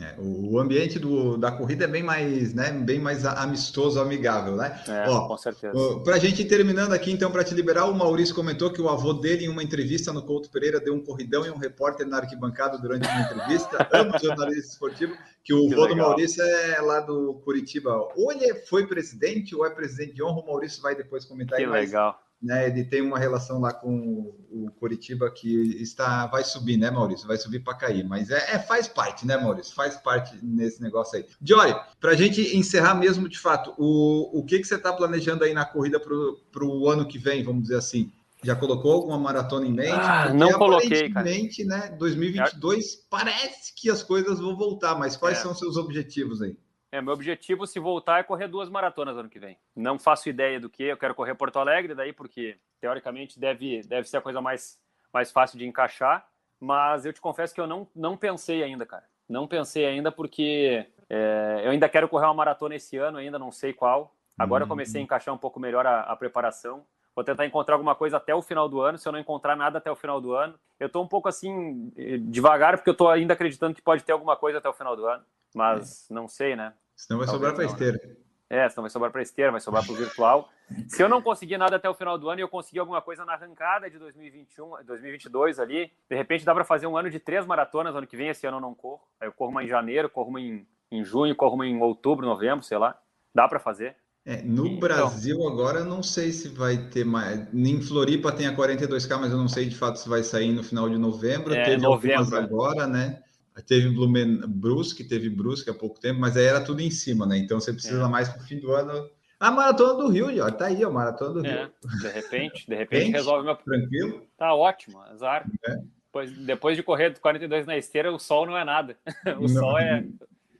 É, 0.00 0.14
o 0.18 0.58
ambiente 0.58 0.98
do, 0.98 1.36
da 1.36 1.52
corrida 1.52 1.84
é 1.84 1.86
bem 1.86 2.02
mais, 2.02 2.52
né, 2.52 2.72
bem 2.72 2.98
mais 2.98 3.24
amistoso, 3.24 4.00
amigável, 4.00 4.56
né? 4.56 4.82
É, 4.88 5.08
Ó, 5.08 5.28
com 5.28 5.36
certeza. 5.36 6.00
Para 6.02 6.16
a 6.16 6.18
gente 6.18 6.42
ir 6.42 6.46
terminando 6.46 6.92
aqui, 6.92 7.12
então, 7.12 7.30
para 7.30 7.44
te 7.44 7.54
liberar, 7.54 7.84
o 7.84 7.94
Maurício 7.94 8.34
comentou 8.34 8.72
que 8.72 8.82
o 8.82 8.88
avô 8.88 9.12
dele, 9.12 9.44
em 9.44 9.48
uma 9.48 9.62
entrevista 9.62 10.12
no 10.12 10.22
Couto 10.22 10.50
Pereira, 10.50 10.80
deu 10.80 10.94
um 10.94 11.04
corridão 11.04 11.46
e 11.46 11.50
um 11.50 11.58
repórter 11.58 12.06
na 12.08 12.16
arquibancada 12.16 12.76
durante 12.78 13.06
uma 13.06 13.20
entrevista, 13.20 13.88
ambos 13.94 14.20
jornalistas 14.20 14.72
esportivos, 14.72 15.16
que 15.44 15.54
o 15.54 15.72
avô 15.72 15.86
do 15.86 15.96
Maurício 15.96 16.42
é 16.42 16.80
lá 16.80 17.00
do 17.00 17.34
Curitiba. 17.44 17.92
Ou 18.16 18.32
ele 18.32 18.52
foi 18.54 18.86
presidente, 18.88 19.54
ou 19.54 19.64
é 19.64 19.70
presidente 19.70 20.14
de 20.14 20.22
honra, 20.24 20.40
o 20.40 20.46
Maurício 20.46 20.82
vai 20.82 20.96
depois 20.96 21.24
comentar 21.24 21.56
que 21.56 21.64
aí. 21.64 21.70
Que 21.70 21.72
legal 21.72 22.23
né, 22.42 22.66
ele 22.66 22.84
tem 22.84 23.00
uma 23.00 23.18
relação 23.18 23.60
lá 23.60 23.72
com 23.72 24.34
o 24.50 24.70
Curitiba 24.78 25.30
que 25.30 25.82
está 25.82 26.26
vai 26.26 26.44
subir, 26.44 26.76
né, 26.76 26.90
Maurício? 26.90 27.26
Vai 27.26 27.36
subir 27.38 27.60
para 27.60 27.74
cair, 27.74 28.04
mas 28.04 28.30
é, 28.30 28.54
é, 28.54 28.58
faz 28.58 28.86
parte, 28.86 29.26
né, 29.26 29.36
Maurício? 29.36 29.74
Faz 29.74 29.96
parte 29.96 30.38
nesse 30.42 30.82
negócio 30.82 31.18
aí. 31.18 31.26
Joy, 31.42 31.74
para 32.00 32.10
a 32.10 32.14
gente 32.14 32.56
encerrar 32.56 32.94
mesmo 32.94 33.28
de 33.28 33.38
fato, 33.38 33.74
o, 33.78 34.40
o 34.40 34.44
que, 34.44 34.58
que 34.58 34.66
você 34.66 34.74
está 34.74 34.92
planejando 34.92 35.44
aí 35.44 35.54
na 35.54 35.64
corrida 35.64 35.98
para 35.98 36.64
o 36.64 36.88
ano 36.88 37.08
que 37.08 37.18
vem, 37.18 37.42
vamos 37.42 37.62
dizer 37.62 37.76
assim? 37.76 38.12
Já 38.44 38.54
colocou 38.54 38.92
alguma 38.92 39.18
maratona 39.18 39.66
em 39.66 39.72
mente? 39.72 39.92
Ah, 39.92 40.32
não 40.34 40.52
coloquei, 40.52 41.10
cara. 41.10 41.24
né? 41.64 41.96
2022 41.98 43.06
parece 43.08 43.74
que 43.74 43.88
as 43.88 44.02
coisas 44.02 44.38
vão 44.38 44.54
voltar, 44.54 44.98
mas 44.98 45.16
quais 45.16 45.38
é. 45.38 45.40
são 45.40 45.54
seus 45.54 45.78
objetivos 45.78 46.42
aí? 46.42 46.54
É, 46.94 47.00
meu 47.00 47.12
objetivo, 47.12 47.66
se 47.66 47.80
voltar, 47.80 48.20
é 48.20 48.22
correr 48.22 48.46
duas 48.46 48.70
maratonas 48.70 49.16
ano 49.16 49.28
que 49.28 49.40
vem. 49.40 49.58
Não 49.74 49.98
faço 49.98 50.28
ideia 50.28 50.60
do 50.60 50.70
que. 50.70 50.84
Eu 50.84 50.96
quero 50.96 51.12
correr 51.12 51.34
Porto 51.34 51.58
Alegre, 51.58 51.92
daí, 51.92 52.12
porque 52.12 52.56
teoricamente 52.80 53.36
deve, 53.36 53.82
deve 53.82 54.08
ser 54.08 54.18
a 54.18 54.20
coisa 54.20 54.40
mais, 54.40 54.78
mais 55.12 55.32
fácil 55.32 55.58
de 55.58 55.66
encaixar. 55.66 56.24
Mas 56.60 57.04
eu 57.04 57.12
te 57.12 57.20
confesso 57.20 57.52
que 57.52 57.60
eu 57.60 57.66
não, 57.66 57.88
não 57.96 58.16
pensei 58.16 58.62
ainda, 58.62 58.86
cara. 58.86 59.02
Não 59.28 59.48
pensei 59.48 59.84
ainda, 59.86 60.12
porque 60.12 60.86
é, 61.10 61.62
eu 61.64 61.72
ainda 61.72 61.88
quero 61.88 62.08
correr 62.08 62.26
uma 62.26 62.34
maratona 62.34 62.76
esse 62.76 62.96
ano, 62.96 63.18
ainda 63.18 63.40
não 63.40 63.50
sei 63.50 63.72
qual. 63.72 64.14
Agora 64.38 64.62
eu 64.62 64.68
comecei 64.68 65.00
a 65.00 65.02
uhum. 65.02 65.04
encaixar 65.04 65.34
um 65.34 65.38
pouco 65.38 65.58
melhor 65.58 65.84
a, 65.84 66.02
a 66.02 66.14
preparação. 66.14 66.86
Vou 67.12 67.24
tentar 67.24 67.44
encontrar 67.44 67.74
alguma 67.74 67.96
coisa 67.96 68.18
até 68.18 68.32
o 68.32 68.40
final 68.40 68.68
do 68.68 68.80
ano. 68.80 68.98
Se 68.98 69.08
eu 69.08 69.10
não 69.10 69.18
encontrar 69.18 69.56
nada 69.56 69.78
até 69.78 69.90
o 69.90 69.96
final 69.96 70.20
do 70.20 70.32
ano, 70.32 70.54
eu 70.78 70.86
estou 70.86 71.02
um 71.02 71.08
pouco 71.08 71.28
assim, 71.28 71.92
devagar, 72.28 72.76
porque 72.76 72.90
eu 72.90 72.92
estou 72.92 73.10
ainda 73.10 73.34
acreditando 73.34 73.74
que 73.74 73.82
pode 73.82 74.04
ter 74.04 74.12
alguma 74.12 74.36
coisa 74.36 74.58
até 74.58 74.68
o 74.68 74.72
final 74.72 74.94
do 74.94 75.04
ano. 75.06 75.24
Mas 75.52 76.08
é. 76.08 76.14
não 76.14 76.28
sei, 76.28 76.54
né? 76.54 76.72
Senão 76.96 77.18
vai 77.18 77.28
sobrar 77.28 77.54
para 77.54 77.64
esteira. 77.64 78.00
É, 78.48 78.68
senão 78.68 78.82
vai 78.82 78.90
sobrar 78.90 79.10
para 79.10 79.22
esteira, 79.22 79.50
vai 79.50 79.60
sobrar 79.60 79.84
para 79.84 79.92
o 79.92 79.96
virtual. 79.96 80.48
Se 80.88 81.02
eu 81.02 81.08
não 81.08 81.20
conseguir 81.20 81.58
nada 81.58 81.76
até 81.76 81.88
o 81.88 81.94
final 81.94 82.16
do 82.18 82.28
ano 82.28 82.40
e 82.40 82.42
eu 82.42 82.48
conseguir 82.48 82.78
alguma 82.78 83.02
coisa 83.02 83.24
na 83.24 83.34
arrancada 83.34 83.90
de 83.90 83.98
2021, 83.98 84.84
2022 84.84 85.58
ali, 85.58 85.90
de 86.08 86.16
repente 86.16 86.44
dá 86.44 86.54
para 86.54 86.64
fazer 86.64 86.86
um 86.86 86.96
ano 86.96 87.10
de 87.10 87.18
três 87.18 87.44
maratonas. 87.44 87.94
Ano 87.94 88.06
que 88.06 88.16
vem, 88.16 88.28
esse 88.28 88.46
ano 88.46 88.58
eu 88.58 88.60
não 88.60 88.74
corro. 88.74 89.02
Aí 89.20 89.28
eu 89.28 89.32
corro 89.32 89.50
uma 89.50 89.64
em 89.64 89.68
janeiro, 89.68 90.08
corro 90.08 90.30
uma 90.30 90.40
em, 90.40 90.66
em 90.90 91.04
junho, 91.04 91.34
corro 91.34 91.54
uma 91.54 91.66
em 91.66 91.80
outubro, 91.80 92.26
novembro, 92.26 92.64
sei 92.64 92.78
lá. 92.78 92.98
Dá 93.34 93.48
para 93.48 93.58
fazer. 93.58 93.96
É, 94.26 94.40
no 94.40 94.66
então, 94.66 94.80
Brasil 94.80 95.46
agora 95.46 95.84
não 95.84 96.02
sei 96.02 96.32
se 96.32 96.48
vai 96.48 96.78
ter 96.78 97.04
mais. 97.04 97.52
Em 97.52 97.82
Floripa 97.82 98.32
tem 98.32 98.46
a 98.46 98.56
42K, 98.56 99.18
mas 99.18 99.32
eu 99.32 99.38
não 99.38 99.48
sei 99.48 99.66
de 99.66 99.76
fato 99.76 99.98
se 99.98 100.08
vai 100.08 100.22
sair 100.22 100.52
no 100.52 100.62
final 100.62 100.88
de 100.88 100.96
novembro. 100.96 101.52
É, 101.52 101.64
Teve 101.64 101.82
novembro. 101.82 102.36
agora, 102.36 102.86
né? 102.86 103.22
Teve 103.62 103.90
Blumen, 103.90 104.40
Brusque, 104.48 105.04
teve 105.04 105.30
Brusque 105.30 105.70
há 105.70 105.74
pouco 105.74 106.00
tempo, 106.00 106.20
mas 106.20 106.36
aí 106.36 106.44
era 106.44 106.60
tudo 106.60 106.80
em 106.80 106.90
cima, 106.90 107.24
né? 107.24 107.38
Então 107.38 107.60
você 107.60 107.72
precisa 107.72 108.04
é. 108.04 108.08
mais 108.08 108.28
para 108.28 108.42
o 108.42 108.44
fim 108.44 108.58
do 108.58 108.72
ano. 108.72 109.08
A 109.38 109.50
maratona 109.50 109.94
do 109.94 110.08
Rio, 110.08 110.44
ó, 110.44 110.50
tá 110.50 110.66
aí, 110.66 110.84
ó, 110.84 110.90
maratona 110.90 111.34
do 111.34 111.46
é, 111.46 111.60
Rio. 111.60 111.72
De 112.00 112.08
repente, 112.08 112.66
de 112.66 112.74
repente 112.74 113.12
resolve 113.12 113.44
meu. 113.44 113.56
Tranquilo? 113.56 114.26
Tá 114.36 114.54
ótimo, 114.54 115.00
azar. 115.02 115.46
É. 115.66 115.76
Depois, 116.06 116.38
depois 116.38 116.76
de 116.76 116.82
correr 116.82 117.18
42 117.18 117.66
na 117.66 117.76
esteira, 117.76 118.12
o 118.12 118.18
sol 118.18 118.46
não 118.46 118.56
é 118.56 118.64
nada. 118.64 118.96
O 119.38 119.42
não, 119.42 119.48
sol 119.48 119.78
é. 119.78 120.04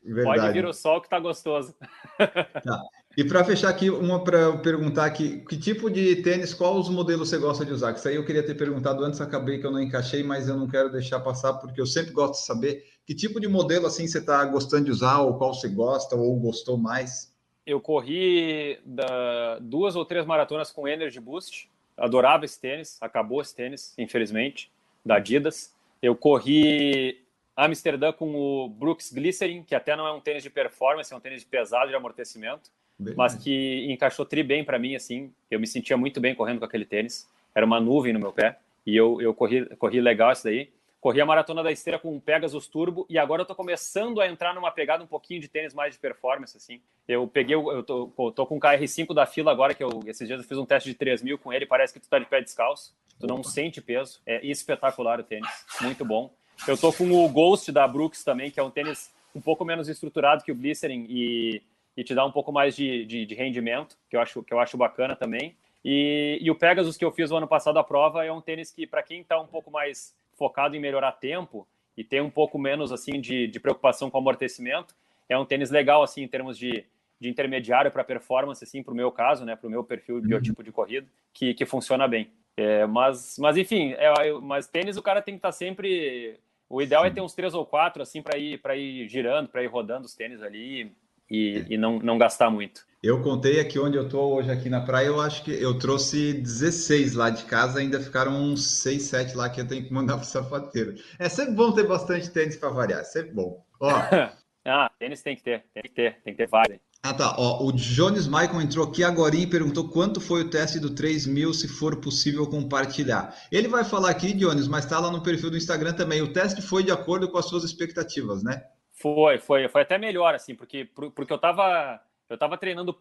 Verdade. 0.04 0.40
Pode 0.40 0.52
vir 0.52 0.66
o 0.66 0.72
sol 0.72 1.00
que 1.00 1.08
tá 1.08 1.18
gostoso. 1.18 1.74
Tá. 2.18 2.82
E 3.16 3.22
para 3.22 3.44
fechar 3.44 3.68
aqui, 3.68 3.88
uma 3.90 4.24
para 4.24 4.56
perguntar 4.58 5.04
aqui, 5.04 5.40
que 5.48 5.56
tipo 5.56 5.88
de 5.88 6.16
tênis, 6.16 6.52
qual 6.52 6.76
os 6.76 6.88
modelos 6.88 7.28
você 7.28 7.38
gosta 7.38 7.64
de 7.64 7.72
usar? 7.72 7.92
Que 7.92 8.00
isso 8.00 8.08
aí 8.08 8.16
eu 8.16 8.24
queria 8.24 8.44
ter 8.44 8.56
perguntado 8.56 9.04
antes, 9.04 9.20
acabei 9.20 9.58
que 9.58 9.66
eu 9.66 9.70
não 9.70 9.80
encaixei, 9.80 10.24
mas 10.24 10.48
eu 10.48 10.56
não 10.56 10.66
quero 10.66 10.90
deixar 10.90 11.20
passar, 11.20 11.54
porque 11.54 11.80
eu 11.80 11.86
sempre 11.86 12.10
gosto 12.10 12.40
de 12.40 12.46
saber 12.46 12.84
que 13.06 13.14
tipo 13.14 13.38
de 13.38 13.46
modelo 13.46 13.86
assim 13.86 14.08
você 14.08 14.18
está 14.18 14.44
gostando 14.44 14.86
de 14.86 14.90
usar, 14.90 15.20
ou 15.20 15.38
qual 15.38 15.54
você 15.54 15.68
gosta, 15.68 16.16
ou 16.16 16.34
gostou 16.40 16.76
mais. 16.76 17.32
Eu 17.64 17.80
corri 17.80 18.80
da, 18.84 19.60
duas 19.60 19.94
ou 19.94 20.04
três 20.04 20.26
maratonas 20.26 20.72
com 20.72 20.88
Energy 20.88 21.20
Boost, 21.20 21.70
adorava 21.96 22.44
esse 22.44 22.60
tênis, 22.60 22.98
acabou 23.00 23.40
esse 23.40 23.54
tênis, 23.54 23.94
infelizmente, 23.96 24.72
da 25.06 25.16
Adidas. 25.16 25.72
Eu 26.02 26.16
corri 26.16 27.22
Amsterdã 27.56 28.12
com 28.12 28.34
o 28.34 28.68
Brooks 28.68 29.12
Glycerin, 29.12 29.62
que 29.62 29.76
até 29.76 29.94
não 29.94 30.04
é 30.04 30.12
um 30.12 30.20
tênis 30.20 30.42
de 30.42 30.50
performance, 30.50 31.12
é 31.12 31.16
um 31.16 31.20
tênis 31.20 31.42
de 31.42 31.46
pesado 31.46 31.88
de 31.88 31.94
amortecimento 31.94 32.70
Bem 32.98 33.14
mas 33.16 33.34
que 33.34 33.86
encaixou 33.90 34.24
tri 34.24 34.42
bem 34.42 34.64
para 34.64 34.78
mim, 34.78 34.94
assim. 34.94 35.32
Eu 35.50 35.58
me 35.58 35.66
sentia 35.66 35.96
muito 35.96 36.20
bem 36.20 36.34
correndo 36.34 36.58
com 36.58 36.64
aquele 36.64 36.84
tênis. 36.84 37.28
Era 37.54 37.66
uma 37.66 37.80
nuvem 37.80 38.12
no 38.12 38.20
meu 38.20 38.32
pé. 38.32 38.58
E 38.86 38.96
eu, 38.96 39.20
eu 39.20 39.34
corri, 39.34 39.64
corri 39.76 40.00
legal 40.00 40.32
isso 40.32 40.44
daí. 40.44 40.70
Corri 41.00 41.20
a 41.20 41.26
maratona 41.26 41.62
da 41.62 41.70
esteira 41.70 41.98
com 41.98 42.14
um 42.14 42.18
Pegasus 42.18 42.66
Turbo 42.66 43.04
e 43.10 43.18
agora 43.18 43.42
eu 43.42 43.46
tô 43.46 43.54
começando 43.54 44.22
a 44.22 44.26
entrar 44.26 44.54
numa 44.54 44.70
pegada 44.70 45.04
um 45.04 45.06
pouquinho 45.06 45.38
de 45.38 45.48
tênis 45.48 45.74
mais 45.74 45.92
de 45.92 46.00
performance, 46.00 46.56
assim. 46.56 46.80
Eu 47.06 47.28
peguei, 47.28 47.54
eu 47.54 47.82
tô, 47.82 48.10
tô 48.34 48.46
com 48.46 48.56
o 48.56 48.60
KR5 48.60 49.12
da 49.12 49.26
fila 49.26 49.52
agora, 49.52 49.74
que 49.74 49.84
eu, 49.84 50.00
esses 50.06 50.26
dias 50.26 50.40
eu 50.40 50.48
fiz 50.48 50.56
um 50.56 50.64
teste 50.64 50.88
de 50.88 50.94
3 50.94 51.22
mil 51.22 51.38
com 51.38 51.52
ele, 51.52 51.66
parece 51.66 51.92
que 51.92 52.00
tu 52.00 52.08
tá 52.08 52.18
de 52.18 52.24
pé 52.24 52.40
descalço, 52.40 52.94
tu 53.20 53.26
não 53.26 53.42
sente 53.42 53.82
peso. 53.82 54.22
É 54.24 54.46
espetacular 54.46 55.20
o 55.20 55.22
tênis, 55.22 55.66
muito 55.82 56.06
bom. 56.06 56.32
Eu 56.66 56.78
tô 56.78 56.90
com 56.90 57.10
o 57.12 57.28
Ghost 57.28 57.70
da 57.70 57.86
Brooks 57.86 58.24
também, 58.24 58.50
que 58.50 58.58
é 58.58 58.62
um 58.62 58.70
tênis 58.70 59.12
um 59.34 59.42
pouco 59.42 59.62
menos 59.62 59.90
estruturado 59.90 60.42
que 60.42 60.52
o 60.52 60.54
Glycerin 60.54 61.04
e 61.06 61.60
e 61.96 62.02
te 62.02 62.14
dá 62.14 62.24
um 62.24 62.32
pouco 62.32 62.52
mais 62.52 62.74
de, 62.74 63.04
de, 63.04 63.26
de 63.26 63.34
rendimento, 63.34 63.96
que 64.08 64.16
eu 64.16 64.20
acho, 64.20 64.42
que 64.42 64.52
eu 64.52 64.58
acho 64.58 64.76
bacana 64.76 65.14
também. 65.14 65.56
E, 65.84 66.38
e, 66.40 66.50
o 66.50 66.54
Pegasus 66.54 66.96
que 66.96 67.04
eu 67.04 67.12
fiz 67.12 67.30
o 67.30 67.36
ano 67.36 67.46
passado 67.46 67.78
a 67.78 67.84
prova 67.84 68.24
é 68.24 68.32
um 68.32 68.40
tênis 68.40 68.70
que, 68.70 68.86
para 68.86 69.02
quem 69.02 69.20
está 69.20 69.38
um 69.38 69.46
pouco 69.46 69.70
mais 69.70 70.16
focado 70.34 70.74
em 70.74 70.80
melhorar 70.80 71.12
tempo 71.12 71.66
e 71.96 72.02
ter 72.02 72.22
um 72.22 72.30
pouco 72.30 72.58
menos 72.58 72.90
assim 72.90 73.20
de, 73.20 73.46
de 73.46 73.60
preocupação 73.60 74.10
com 74.10 74.18
amortecimento, 74.18 74.94
é 75.28 75.38
um 75.38 75.44
tênis 75.44 75.70
legal 75.70 76.02
assim 76.02 76.22
em 76.22 76.28
termos 76.28 76.58
de, 76.58 76.84
de 77.20 77.28
intermediário 77.28 77.90
para 77.90 78.02
performance, 78.02 78.64
assim, 78.64 78.82
para 78.82 78.92
o 78.92 78.96
meu 78.96 79.12
caso, 79.12 79.44
né, 79.44 79.54
para 79.54 79.68
o 79.68 79.70
meu 79.70 79.84
perfil, 79.84 80.16
uhum. 80.16 80.22
biotipo 80.22 80.62
de 80.62 80.72
corrida, 80.72 81.06
que, 81.32 81.54
que 81.54 81.66
funciona 81.66 82.08
bem. 82.08 82.30
É, 82.56 82.86
mas, 82.86 83.36
mas 83.38 83.56
enfim, 83.56 83.92
é, 83.92 84.32
mas 84.40 84.66
tênis 84.66 84.96
o 84.96 85.02
cara 85.02 85.20
tem 85.20 85.34
que 85.34 85.38
estar 85.38 85.48
tá 85.48 85.52
sempre. 85.52 86.38
O 86.68 86.80
ideal 86.80 87.04
é 87.04 87.08
Sim. 87.08 87.12
é 87.12 87.14
ter 87.14 87.20
uns 87.20 87.34
três 87.34 87.52
ou 87.52 87.66
quatro 87.66 88.02
assim 88.02 88.22
para 88.22 88.38
ir 88.38 88.58
para 88.58 88.76
ir 88.76 89.08
girando, 89.08 89.48
para 89.48 89.62
ir 89.62 89.66
rodando 89.66 90.06
os 90.06 90.14
tênis 90.14 90.42
ali 90.42 90.92
e, 91.30 91.58
é. 91.58 91.74
e 91.74 91.78
não, 91.78 91.98
não 91.98 92.18
gastar 92.18 92.50
muito. 92.50 92.82
Eu 93.02 93.22
contei 93.22 93.60
aqui 93.60 93.78
onde 93.78 93.98
eu 93.98 94.08
tô 94.08 94.34
hoje 94.34 94.50
aqui 94.50 94.70
na 94.70 94.80
praia, 94.80 95.08
eu 95.08 95.20
acho 95.20 95.44
que 95.44 95.50
eu 95.50 95.78
trouxe 95.78 96.32
16 96.32 97.12
lá 97.12 97.28
de 97.28 97.44
casa, 97.44 97.78
ainda 97.78 98.00
ficaram 98.00 98.32
uns 98.32 98.66
6, 98.80 99.02
7 99.02 99.36
lá 99.36 99.50
que 99.50 99.60
eu 99.60 99.68
tenho 99.68 99.84
que 99.84 99.92
mandar 99.92 100.16
pro 100.18 100.26
sapateiro. 100.26 100.94
É 101.18 101.28
sempre 101.28 101.52
bom 101.52 101.70
ter 101.72 101.86
bastante 101.86 102.30
tênis 102.30 102.56
para 102.56 102.70
variar, 102.70 103.00
é 103.00 103.04
sempre 103.04 103.32
bom. 103.32 103.62
Ó. 103.78 103.90
ah, 104.64 104.90
tênis 104.98 105.20
tem 105.20 105.36
que 105.36 105.42
ter, 105.42 105.64
tem 105.74 105.82
que 105.82 105.90
ter, 105.90 106.22
tem 106.22 106.32
que 106.32 106.38
ter 106.38 106.48
vários. 106.48 106.80
Ah, 107.02 107.12
tá. 107.12 107.34
Ó, 107.36 107.66
o 107.66 107.72
Jones 107.72 108.26
Michael 108.26 108.62
entrou 108.62 108.88
aqui 108.88 109.04
agora 109.04 109.36
e 109.36 109.46
perguntou 109.46 109.90
quanto 109.90 110.22
foi 110.22 110.40
o 110.40 110.48
teste 110.48 110.80
do 110.80 110.88
3 110.88 111.26
mil, 111.26 111.52
se 111.52 111.68
for 111.68 111.96
possível 111.96 112.46
compartilhar. 112.46 113.36
Ele 113.52 113.68
vai 113.68 113.84
falar 113.84 114.08
aqui, 114.08 114.32
Jones, 114.32 114.66
mas 114.66 114.86
está 114.86 114.98
lá 114.98 115.10
no 115.10 115.22
perfil 115.22 115.50
do 115.50 115.58
Instagram 115.58 115.92
também. 115.92 116.22
O 116.22 116.32
teste 116.32 116.62
foi 116.62 116.82
de 116.82 116.90
acordo 116.90 117.30
com 117.30 117.36
as 117.36 117.44
suas 117.44 117.62
expectativas, 117.62 118.42
né? 118.42 118.62
Foi, 119.04 119.36
foi, 119.36 119.68
foi 119.68 119.82
até 119.82 119.98
melhor, 119.98 120.34
assim, 120.34 120.54
porque, 120.54 120.86
porque 120.86 121.30
eu 121.30 121.36
estava 121.36 122.00
eu 122.26 122.38
tava 122.38 122.56
treinando 122.56 122.98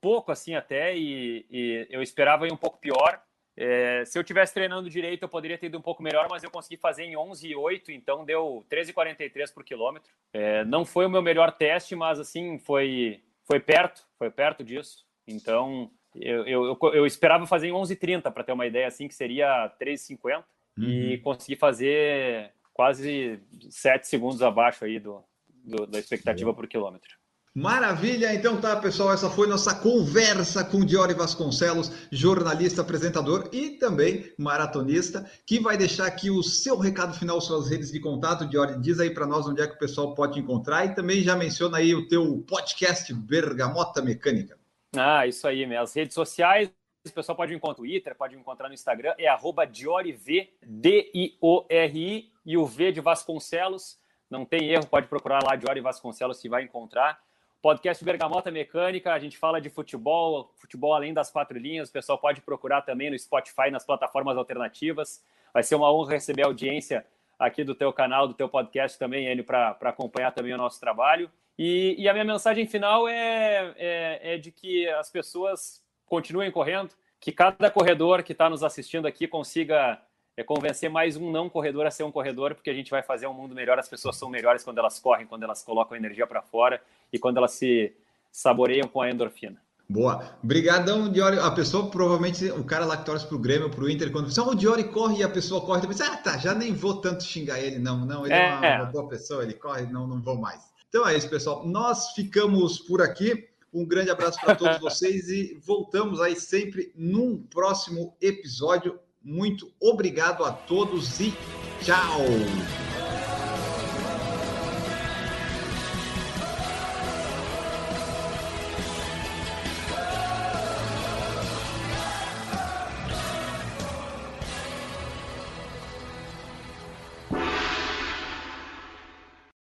pouco, 0.00 0.30
assim, 0.30 0.54
até, 0.54 0.96
e, 0.96 1.44
e 1.50 1.88
eu 1.90 2.00
esperava 2.00 2.46
ir 2.46 2.52
um 2.52 2.56
pouco 2.56 2.78
pior. 2.78 3.20
É, 3.56 4.04
se 4.04 4.16
eu 4.16 4.22
tivesse 4.22 4.54
treinando 4.54 4.88
direito, 4.88 5.24
eu 5.24 5.28
poderia 5.28 5.58
ter 5.58 5.66
ido 5.66 5.76
um 5.76 5.82
pouco 5.82 6.04
melhor, 6.04 6.28
mas 6.30 6.44
eu 6.44 6.52
consegui 6.52 6.76
fazer 6.76 7.02
em 7.02 7.14
11,8, 7.14 7.88
então 7.88 8.24
deu 8.24 8.64
13,43 8.70 9.52
por 9.52 9.64
quilômetro. 9.64 10.12
É, 10.32 10.64
não 10.64 10.84
foi 10.84 11.04
o 11.04 11.10
meu 11.10 11.20
melhor 11.20 11.50
teste, 11.50 11.96
mas, 11.96 12.20
assim, 12.20 12.56
foi 12.60 13.20
foi 13.42 13.58
perto, 13.58 14.06
foi 14.16 14.30
perto 14.30 14.62
disso. 14.62 15.04
Então, 15.26 15.90
eu, 16.14 16.46
eu, 16.46 16.78
eu 16.94 17.04
esperava 17.04 17.44
fazer 17.44 17.66
em 17.66 17.72
11h30, 17.72 18.30
para 18.30 18.44
ter 18.44 18.52
uma 18.52 18.68
ideia, 18.68 18.86
assim, 18.86 19.08
que 19.08 19.14
seria 19.16 19.68
3,50. 19.80 20.44
Uhum. 20.78 20.84
E 20.84 21.18
consegui 21.18 21.56
fazer 21.56 22.52
quase 22.72 23.40
7 23.68 24.06
segundos 24.06 24.40
abaixo 24.42 24.84
aí 24.84 25.00
do, 25.00 25.24
do 25.64 25.86
da 25.86 25.98
expectativa 25.98 26.52
por 26.54 26.66
quilômetro. 26.66 27.18
Maravilha! 27.52 28.32
Então 28.32 28.60
tá, 28.60 28.76
pessoal, 28.76 29.12
essa 29.12 29.28
foi 29.28 29.48
nossa 29.48 29.74
conversa 29.74 30.64
com 30.64 30.84
Diori 30.84 31.14
Vasconcelos, 31.14 31.90
jornalista, 32.12 32.82
apresentador 32.82 33.48
e 33.52 33.70
também 33.70 34.32
maratonista, 34.38 35.28
que 35.44 35.58
vai 35.58 35.76
deixar 35.76 36.06
aqui 36.06 36.30
o 36.30 36.44
seu 36.44 36.78
recado 36.78 37.12
final, 37.12 37.40
suas 37.40 37.68
redes 37.68 37.90
de 37.90 37.98
contato. 37.98 38.46
Diori, 38.46 38.80
diz 38.80 39.00
aí 39.00 39.10
para 39.10 39.26
nós 39.26 39.48
onde 39.48 39.60
é 39.60 39.66
que 39.66 39.74
o 39.74 39.78
pessoal 39.78 40.14
pode 40.14 40.38
encontrar 40.38 40.86
e 40.86 40.94
também 40.94 41.22
já 41.22 41.34
menciona 41.34 41.78
aí 41.78 41.92
o 41.92 42.06
teu 42.06 42.38
podcast 42.46 43.12
Bergamota 43.12 44.00
Mecânica. 44.00 44.56
Ah, 44.96 45.26
isso 45.26 45.48
aí, 45.48 45.66
minhas 45.66 45.92
redes 45.92 46.14
sociais, 46.14 46.70
o 47.04 47.12
pessoal 47.12 47.34
pode 47.34 47.52
encontrar 47.52 47.82
no 47.82 47.88
Twitter, 47.88 48.14
pode 48.14 48.36
encontrar 48.36 48.68
no 48.68 48.74
Instagram, 48.74 49.14
é 49.18 49.26
arroba 49.26 49.64
DioriV, 49.64 50.50
D-I-O-R-I, 50.64 52.30
e 52.44 52.56
o 52.56 52.66
V 52.66 52.92
de 52.92 53.00
Vasconcelos. 53.00 53.98
Não 54.30 54.44
tem 54.44 54.70
erro, 54.70 54.86
pode 54.86 55.08
procurar 55.08 55.42
lá 55.42 55.56
Diori 55.56 55.80
Vasconcelos 55.80 56.40
que 56.40 56.48
vai 56.48 56.62
encontrar. 56.62 57.20
Podcast 57.60 58.02
Bergamota 58.02 58.50
Mecânica, 58.50 59.12
a 59.12 59.18
gente 59.18 59.36
fala 59.36 59.60
de 59.60 59.68
futebol, 59.68 60.50
futebol 60.56 60.94
além 60.94 61.12
das 61.12 61.30
quatro 61.30 61.58
linhas. 61.58 61.90
O 61.90 61.92
pessoal 61.92 62.16
pode 62.16 62.40
procurar 62.40 62.82
também 62.82 63.10
no 63.10 63.18
Spotify, 63.18 63.70
nas 63.70 63.84
plataformas 63.84 64.38
alternativas. 64.38 65.22
Vai 65.52 65.62
ser 65.62 65.74
uma 65.74 65.92
honra 65.92 66.12
receber 66.12 66.44
a 66.44 66.46
audiência 66.46 67.04
aqui 67.38 67.64
do 67.64 67.74
teu 67.74 67.92
canal, 67.92 68.28
do 68.28 68.34
teu 68.34 68.48
podcast 68.48 68.98
também, 68.98 69.26
Enio, 69.26 69.44
para 69.44 69.76
acompanhar 69.82 70.30
também 70.30 70.54
o 70.54 70.58
nosso 70.58 70.78
trabalho. 70.78 71.30
E, 71.58 71.96
e 71.98 72.08
a 72.08 72.12
minha 72.12 72.24
mensagem 72.24 72.66
final 72.66 73.08
é, 73.08 73.74
é, 73.76 74.34
é, 74.34 74.38
de 74.38 74.50
que 74.52 74.88
as 74.88 75.10
pessoas 75.10 75.82
continuem 76.06 76.50
correndo, 76.50 76.94
que 77.18 77.32
cada 77.32 77.70
corredor 77.70 78.22
que 78.22 78.32
está 78.32 78.48
nos 78.48 78.62
assistindo 78.62 79.06
aqui 79.06 79.26
consiga 79.26 80.00
é 80.40 80.44
convencer 80.44 80.88
mais 80.88 81.16
um 81.16 81.30
não 81.30 81.50
corredor 81.50 81.86
a 81.86 81.90
ser 81.90 82.02
um 82.02 82.10
corredor, 82.10 82.54
porque 82.54 82.70
a 82.70 82.74
gente 82.74 82.90
vai 82.90 83.02
fazer 83.02 83.26
um 83.26 83.34
mundo 83.34 83.54
melhor. 83.54 83.78
As 83.78 83.88
pessoas 83.88 84.16
são 84.16 84.30
melhores 84.30 84.64
quando 84.64 84.78
elas 84.78 84.98
correm, 84.98 85.26
quando 85.26 85.42
elas 85.42 85.62
colocam 85.62 85.96
energia 85.96 86.26
para 86.26 86.40
fora 86.40 86.80
e 87.12 87.18
quando 87.18 87.36
elas 87.36 87.52
se 87.52 87.92
saboreiam 88.32 88.88
com 88.88 89.02
a 89.02 89.10
endorfina. 89.10 89.60
Boa. 89.86 90.38
Obrigadão, 90.42 91.10
Diori. 91.10 91.38
A 91.38 91.50
pessoa, 91.50 91.90
provavelmente, 91.90 92.48
o 92.52 92.64
cara 92.64 92.86
lá 92.86 92.96
que 92.96 93.04
torce 93.04 93.26
pro 93.26 93.38
Grêmio, 93.38 93.68
pro 93.68 93.90
Inter, 93.90 94.10
quando 94.10 94.30
você, 94.30 94.40
oh, 94.40 94.50
o 94.50 94.54
Diori 94.54 94.84
corre 94.84 95.18
e 95.18 95.22
a 95.22 95.28
pessoa 95.28 95.60
corre, 95.60 95.80
depois, 95.80 96.00
ah, 96.00 96.16
tá, 96.16 96.38
já 96.38 96.54
nem 96.54 96.72
vou 96.72 97.00
tanto 97.00 97.24
xingar 97.24 97.60
ele, 97.60 97.78
não, 97.78 98.06
não, 98.06 98.24
ele 98.24 98.32
é, 98.32 98.46
é 98.46 98.54
uma, 98.54 98.66
é. 98.66 98.76
uma, 98.76 98.84
boa 98.86 99.08
pessoa, 99.08 99.42
ele 99.42 99.54
corre, 99.54 99.82
não, 99.86 100.06
não 100.06 100.22
vou 100.22 100.36
mais. 100.36 100.62
Então 100.88 101.06
é 101.06 101.16
isso, 101.16 101.28
pessoal. 101.28 101.66
Nós 101.66 102.12
ficamos 102.12 102.78
por 102.78 103.02
aqui. 103.02 103.46
Um 103.74 103.84
grande 103.84 104.10
abraço 104.10 104.40
para 104.40 104.54
todos 104.54 104.78
vocês 104.80 105.28
e 105.28 105.60
voltamos 105.62 106.20
aí 106.20 106.34
sempre 106.34 106.92
num 106.96 107.42
próximo 107.42 108.16
episódio. 108.22 108.98
Muito 109.22 109.70
obrigado 109.78 110.44
a 110.44 110.52
todos 110.52 111.20
e 111.20 111.34
tchau! 111.82 112.20